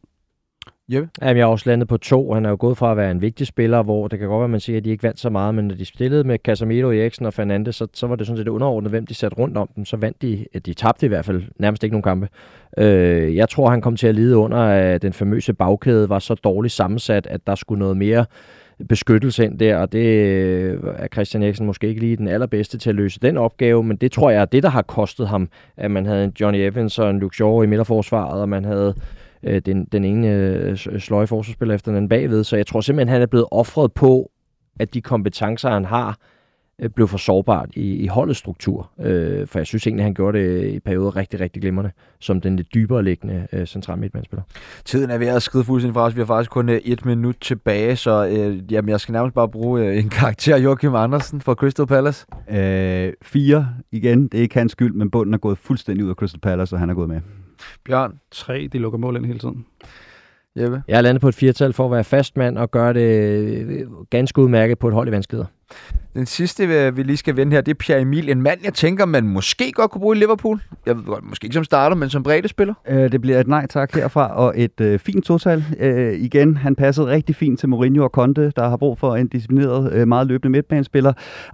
Jeppe? 0.90 1.10
Jamen, 1.22 1.38
jeg 1.38 1.44
er 1.44 1.48
også 1.48 1.70
landet 1.70 1.88
på 1.88 1.98
to. 1.98 2.34
Han 2.34 2.46
er 2.46 2.50
jo 2.50 2.58
gået 2.60 2.78
fra 2.78 2.92
at 2.92 2.98
være 2.98 3.12
en 3.12 3.22
vigtig 3.22 3.48
spiller, 3.48 3.84
hvor 3.84 4.08
det 4.08 4.20
kan 4.20 4.28
godt 4.28 4.40
være, 4.40 4.44
at 4.44 4.50
man 4.50 4.60
siger, 4.60 4.78
at 4.78 4.86
de 4.86 4.90
ikke 4.90 5.04
vandt 5.04 5.20
så 5.20 5.30
meget, 5.30 5.56
men 5.56 5.68
når 5.68 5.76
de 5.76 5.86
spillede 5.86 6.24
med 6.24 6.38
Casemiro, 6.44 6.88
Eriksen 6.88 7.26
og 7.26 7.34
Fernandes, 7.34 7.76
så, 7.76 7.88
så 7.94 8.08
var 8.08 8.16
det 8.16 8.28
sådan 8.28 8.38
set 8.38 8.48
underordnet, 8.48 8.92
hvem 8.92 9.06
de 9.06 9.14
satte 9.14 9.38
rundt 9.38 9.58
om 9.58 9.70
dem. 9.76 9.86
Så 9.86 9.98
vandt 9.98 10.22
de, 10.22 10.46
de 10.66 10.74
tabte 10.74 11.06
i 11.06 11.10
hvert 11.10 11.26
fald 11.26 11.44
nærmest 11.60 11.84
ikke 11.84 11.94
nogen 11.94 12.04
kampe. 12.04 12.30
Øh, 12.78 13.36
jeg 13.36 13.50
tror, 13.50 13.70
han 13.70 13.82
kom 13.82 13.96
til 13.96 14.08
at 14.08 14.16
lide 14.16 14.38
under, 14.38 14.58
at 14.58 15.02
den 15.02 15.14
famøse 15.14 15.54
bagkæde 15.54 16.10
var 16.10 16.20
så 16.20 16.36
dårligt 16.36 16.74
sammensat, 16.74 17.28
at 17.28 17.48
der 17.48 17.56
skulle 17.56 17.80
noget 17.80 17.98
mere 17.98 18.26
beskyttelse 18.90 19.46
ind 19.46 19.60
der, 19.60 19.78
og 19.78 19.92
det 19.92 20.06
øh, 20.06 20.80
er 20.98 21.08
Christian 21.08 21.44
Eriksen 21.44 21.66
måske 21.66 21.88
ikke 21.88 22.02
lige 22.02 22.18
den 22.18 22.28
allerbedste 22.28 22.78
til 22.78 22.90
at 22.90 22.96
løse 22.96 23.20
den 23.20 23.38
opgave, 23.38 23.84
men 23.84 23.98
det 23.98 24.12
tror 24.12 24.30
jeg 24.30 24.42
er 24.42 24.46
det, 24.46 24.64
der 24.64 24.70
har 24.70 24.82
kostet 24.82 25.28
ham, 25.28 25.50
at 25.78 25.92
man 25.92 26.06
havde 26.06 26.24
en 26.24 26.34
Johnny 26.42 26.60
Evans 26.60 27.00
og 27.00 27.10
en 27.10 27.20
Luke 27.20 27.36
Shaw 27.36 27.62
i 27.62 27.66
midterforsvaret, 27.66 28.42
og 28.42 28.50
man 28.50 28.66
havde 28.66 28.94
øh, 29.44 29.62
den, 29.66 29.86
den 29.86 30.04
ene 30.04 30.28
øh, 30.28 30.78
sløje 30.78 31.28
forsvarsspiller 31.28 31.76
efter 31.76 31.92
den 31.92 31.98
anden 31.98 32.10
bagved. 32.10 32.44
Så 32.44 32.56
jeg 32.56 32.68
tror 32.68 32.82
simpelthen, 32.82 33.14
han 33.14 33.22
er 33.22 33.26
blevet 33.26 33.48
offret 33.52 33.94
på, 33.94 34.32
at 34.80 34.94
de 34.94 35.02
kompetencer, 35.02 35.70
han 35.70 35.86
har, 35.86 36.18
øh, 36.82 36.90
blev 36.90 37.08
for 37.08 37.18
sårbart 37.18 37.70
i, 37.76 37.96
i 37.96 38.08
holdets 38.08 38.40
struktur. 38.40 38.92
Øh, 39.00 39.48
for 39.48 39.60
jeg 39.60 39.66
synes 39.66 39.88
egentlig, 39.88 40.06
han 40.06 40.14
gjorde 40.14 40.40
det 40.40 40.74
i 40.74 40.80
perioder 40.80 41.16
rigtig, 41.16 41.40
rigtig 41.40 41.62
glimrende, 41.62 41.92
som 42.20 42.42
den 42.42 42.56
lidt 42.56 42.74
dybere 42.74 43.04
liggende 43.04 43.48
øh, 43.54 43.66
central 43.66 43.98
midtbanespiller. 43.98 44.44
Tiden 44.86 45.10
er 45.10 45.18
ved 45.18 45.28
at 45.28 45.42
skride 45.42 45.64
fuldstændig 45.64 45.94
fra 45.94 46.06
os. 46.06 46.16
Vi 46.16 46.22
har 46.22 46.26
faktisk 46.26 46.52
kun 46.52 46.70
øh, 46.70 46.78
et 46.78 47.06
minut 47.06 47.36
tilbage, 47.42 47.96
så 47.96 48.28
øh, 48.28 48.74
jamen, 48.74 48.90
jeg 48.90 49.00
skal 49.00 49.14
nærmest 49.14 49.36
bare 49.36 49.50
bruge 49.50 49.86
øh, 49.86 49.98
en 49.98 50.10
karakter, 50.20 50.58
Joachim 50.58 50.96
Andersen 50.96 51.42
fra 51.42 51.54
Crystal 51.54 51.88
Palace. 51.88 52.26
Øh, 52.50 53.14
fire 53.22 53.70
igen. 53.92 54.24
Det 54.24 54.38
er 54.38 54.42
ikke 54.42 54.58
hans 54.58 54.72
skyld, 54.72 54.94
men 54.94 55.12
bunden 55.12 55.34
er 55.34 55.38
gået 55.38 55.58
fuldstændig 55.58 56.06
ud 56.06 56.10
af 56.10 56.16
Crystal 56.16 56.40
Palace, 56.40 56.76
og 56.76 56.80
han 56.80 56.90
er 56.90 56.94
gået 56.94 57.10
med. 57.10 57.22
Bjørn? 57.86 58.20
Tre, 58.32 58.70
de 58.74 58.78
lukker 58.78 59.00
mål 59.00 59.16
ind 59.16 59.26
hele 59.26 59.40
tiden. 59.40 59.66
Jeppe? 60.60 60.84
Jeg 60.88 60.98
er 60.98 61.02
landet 61.02 61.22
på 61.22 61.28
et 61.28 61.36
firtal 61.36 61.74
for 61.74 61.86
at 61.86 61.92
være 61.92 62.04
fastmand 62.04 62.58
og 62.58 62.72
gøre 62.72 62.94
det 62.94 63.88
ganske 64.10 64.42
udmærket 64.42 64.80
på 64.80 64.88
et 64.88 64.94
hold 64.94 65.08
i 65.08 65.12
vanskeligheder. 65.12 65.48
Den 66.14 66.26
sidste, 66.26 66.64
øh, 66.64 66.98
vi 66.98 67.04
lige 67.04 67.18
skal 67.18 67.36
vende 67.36 67.52
her, 67.52 67.62
det 67.62 67.72
er 67.72 67.76
Pierre 67.76 68.02
Emil. 68.02 68.30
En 68.30 68.42
mand, 68.42 68.60
jeg 68.64 68.74
tænker, 68.74 69.06
man 69.06 69.28
måske 69.28 69.72
godt 69.72 69.92
kunne 69.92 70.02
bruge 70.02 70.16
i 70.16 70.20
Liverpool. 70.20 70.62
Jeg 70.86 70.98
ved 70.98 71.04
godt, 71.04 71.24
måske 71.24 71.46
ikke 71.46 71.54
som 71.54 71.64
starter, 71.64 71.96
men 71.96 72.10
som 72.10 72.24
bredde 72.24 72.48
spiller. 72.48 72.74
Øh, 72.90 73.12
det 73.12 73.22
bliver 73.22 73.40
et 73.40 73.48
nej 73.48 73.68
tak 73.68 73.96
herfra, 73.96 74.36
og 74.36 74.54
et 74.56 74.82
øh, 74.82 75.00
fint 75.00 75.26
total. 75.26 75.66
Øh, 75.80 76.14
igen, 76.14 76.58
han 76.58 76.76
passede 76.76 77.08
rigtig 77.08 77.36
fint 77.36 77.60
til 77.60 77.70
Mourinho 77.70 78.04
og 78.04 78.10
Conte, 78.10 78.52
der 78.56 78.70
har 78.70 78.78
brug 78.78 78.98
for 78.98 79.16
en 79.16 79.28
disciplineret, 79.28 79.94
øh, 79.94 80.08
meget 80.08 80.28
løbende 80.28 80.50
midtbanespiller. 80.50 81.14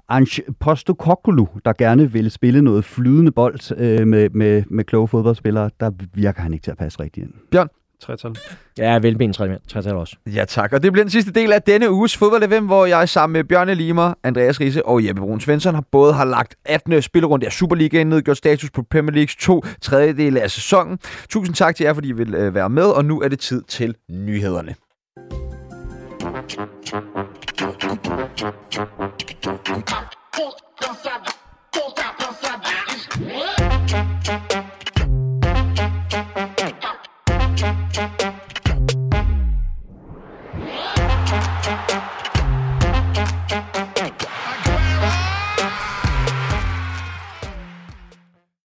Ange 0.10 0.44
Postokoglu, 0.60 1.48
der 1.66 1.74
gerne 1.74 2.12
vil 2.12 2.32
spille 2.32 2.62
noget 2.62 2.86
flydende 2.86 3.32
bold 3.32 3.78
øh, 3.78 4.08
med, 4.08 4.30
med, 4.30 4.64
med 4.70 4.84
kloge 4.84 5.08
fodboldspillere, 5.08 5.70
der 5.80 5.92
virker 6.14 6.42
han 6.42 6.54
ikke 6.54 6.64
til 6.64 6.72
at 6.72 6.78
passe 6.78 7.00
rigtig 7.00 7.24
ind. 7.24 7.34
Bjørn? 7.52 7.68
Tretal. 8.04 8.36
Ja, 8.78 9.00
velben 9.00 9.34
tretal 9.34 9.94
også. 9.94 10.16
Ja, 10.36 10.46
tak. 10.46 10.74
Og 10.74 10.84
det 10.84 10.92
bliver 10.92 11.04
den 11.04 11.12
sidste 11.12 11.32
del 11.32 11.54
af 11.54 11.62
denne 11.62 11.92
uges 11.92 12.18
fodbold 12.18 12.62
hvor 12.62 12.86
jeg 12.86 13.10
sammen 13.10 13.34
med 13.34 13.44
Bjørne 13.44 13.76
Limer, 13.76 14.14
Andreas 14.24 14.60
Riese 14.60 14.86
og 14.86 15.06
Jeppe 15.08 15.22
Brun 15.22 15.42
Svensson 15.42 15.74
har 15.74 15.84
både 15.92 16.14
har 16.14 16.26
lagt 16.26 16.56
18. 16.66 17.02
spillerunde 17.02 17.46
af 17.46 17.52
Superligaen 17.52 18.08
ned, 18.08 18.22
gjort 18.22 18.38
status 18.38 18.72
på 18.72 18.84
Premier 18.92 19.12
Leagues 19.12 19.36
to 19.36 19.64
tredjedele 19.82 20.42
af 20.42 20.52
sæsonen. 20.52 21.00
Tusind 21.30 21.56
tak 21.56 21.76
til 21.76 21.84
jer, 21.84 21.94
fordi 21.94 22.10
I 22.10 22.12
vil 22.12 22.36
øh, 22.36 22.56
være 22.56 22.70
med, 22.70 22.86
og 22.86 23.06
nu 23.06 23.22
er 23.22 23.28
det 23.28 23.40
tid 23.40 23.62
til 23.62 23.96
nyhederne. 24.10 24.76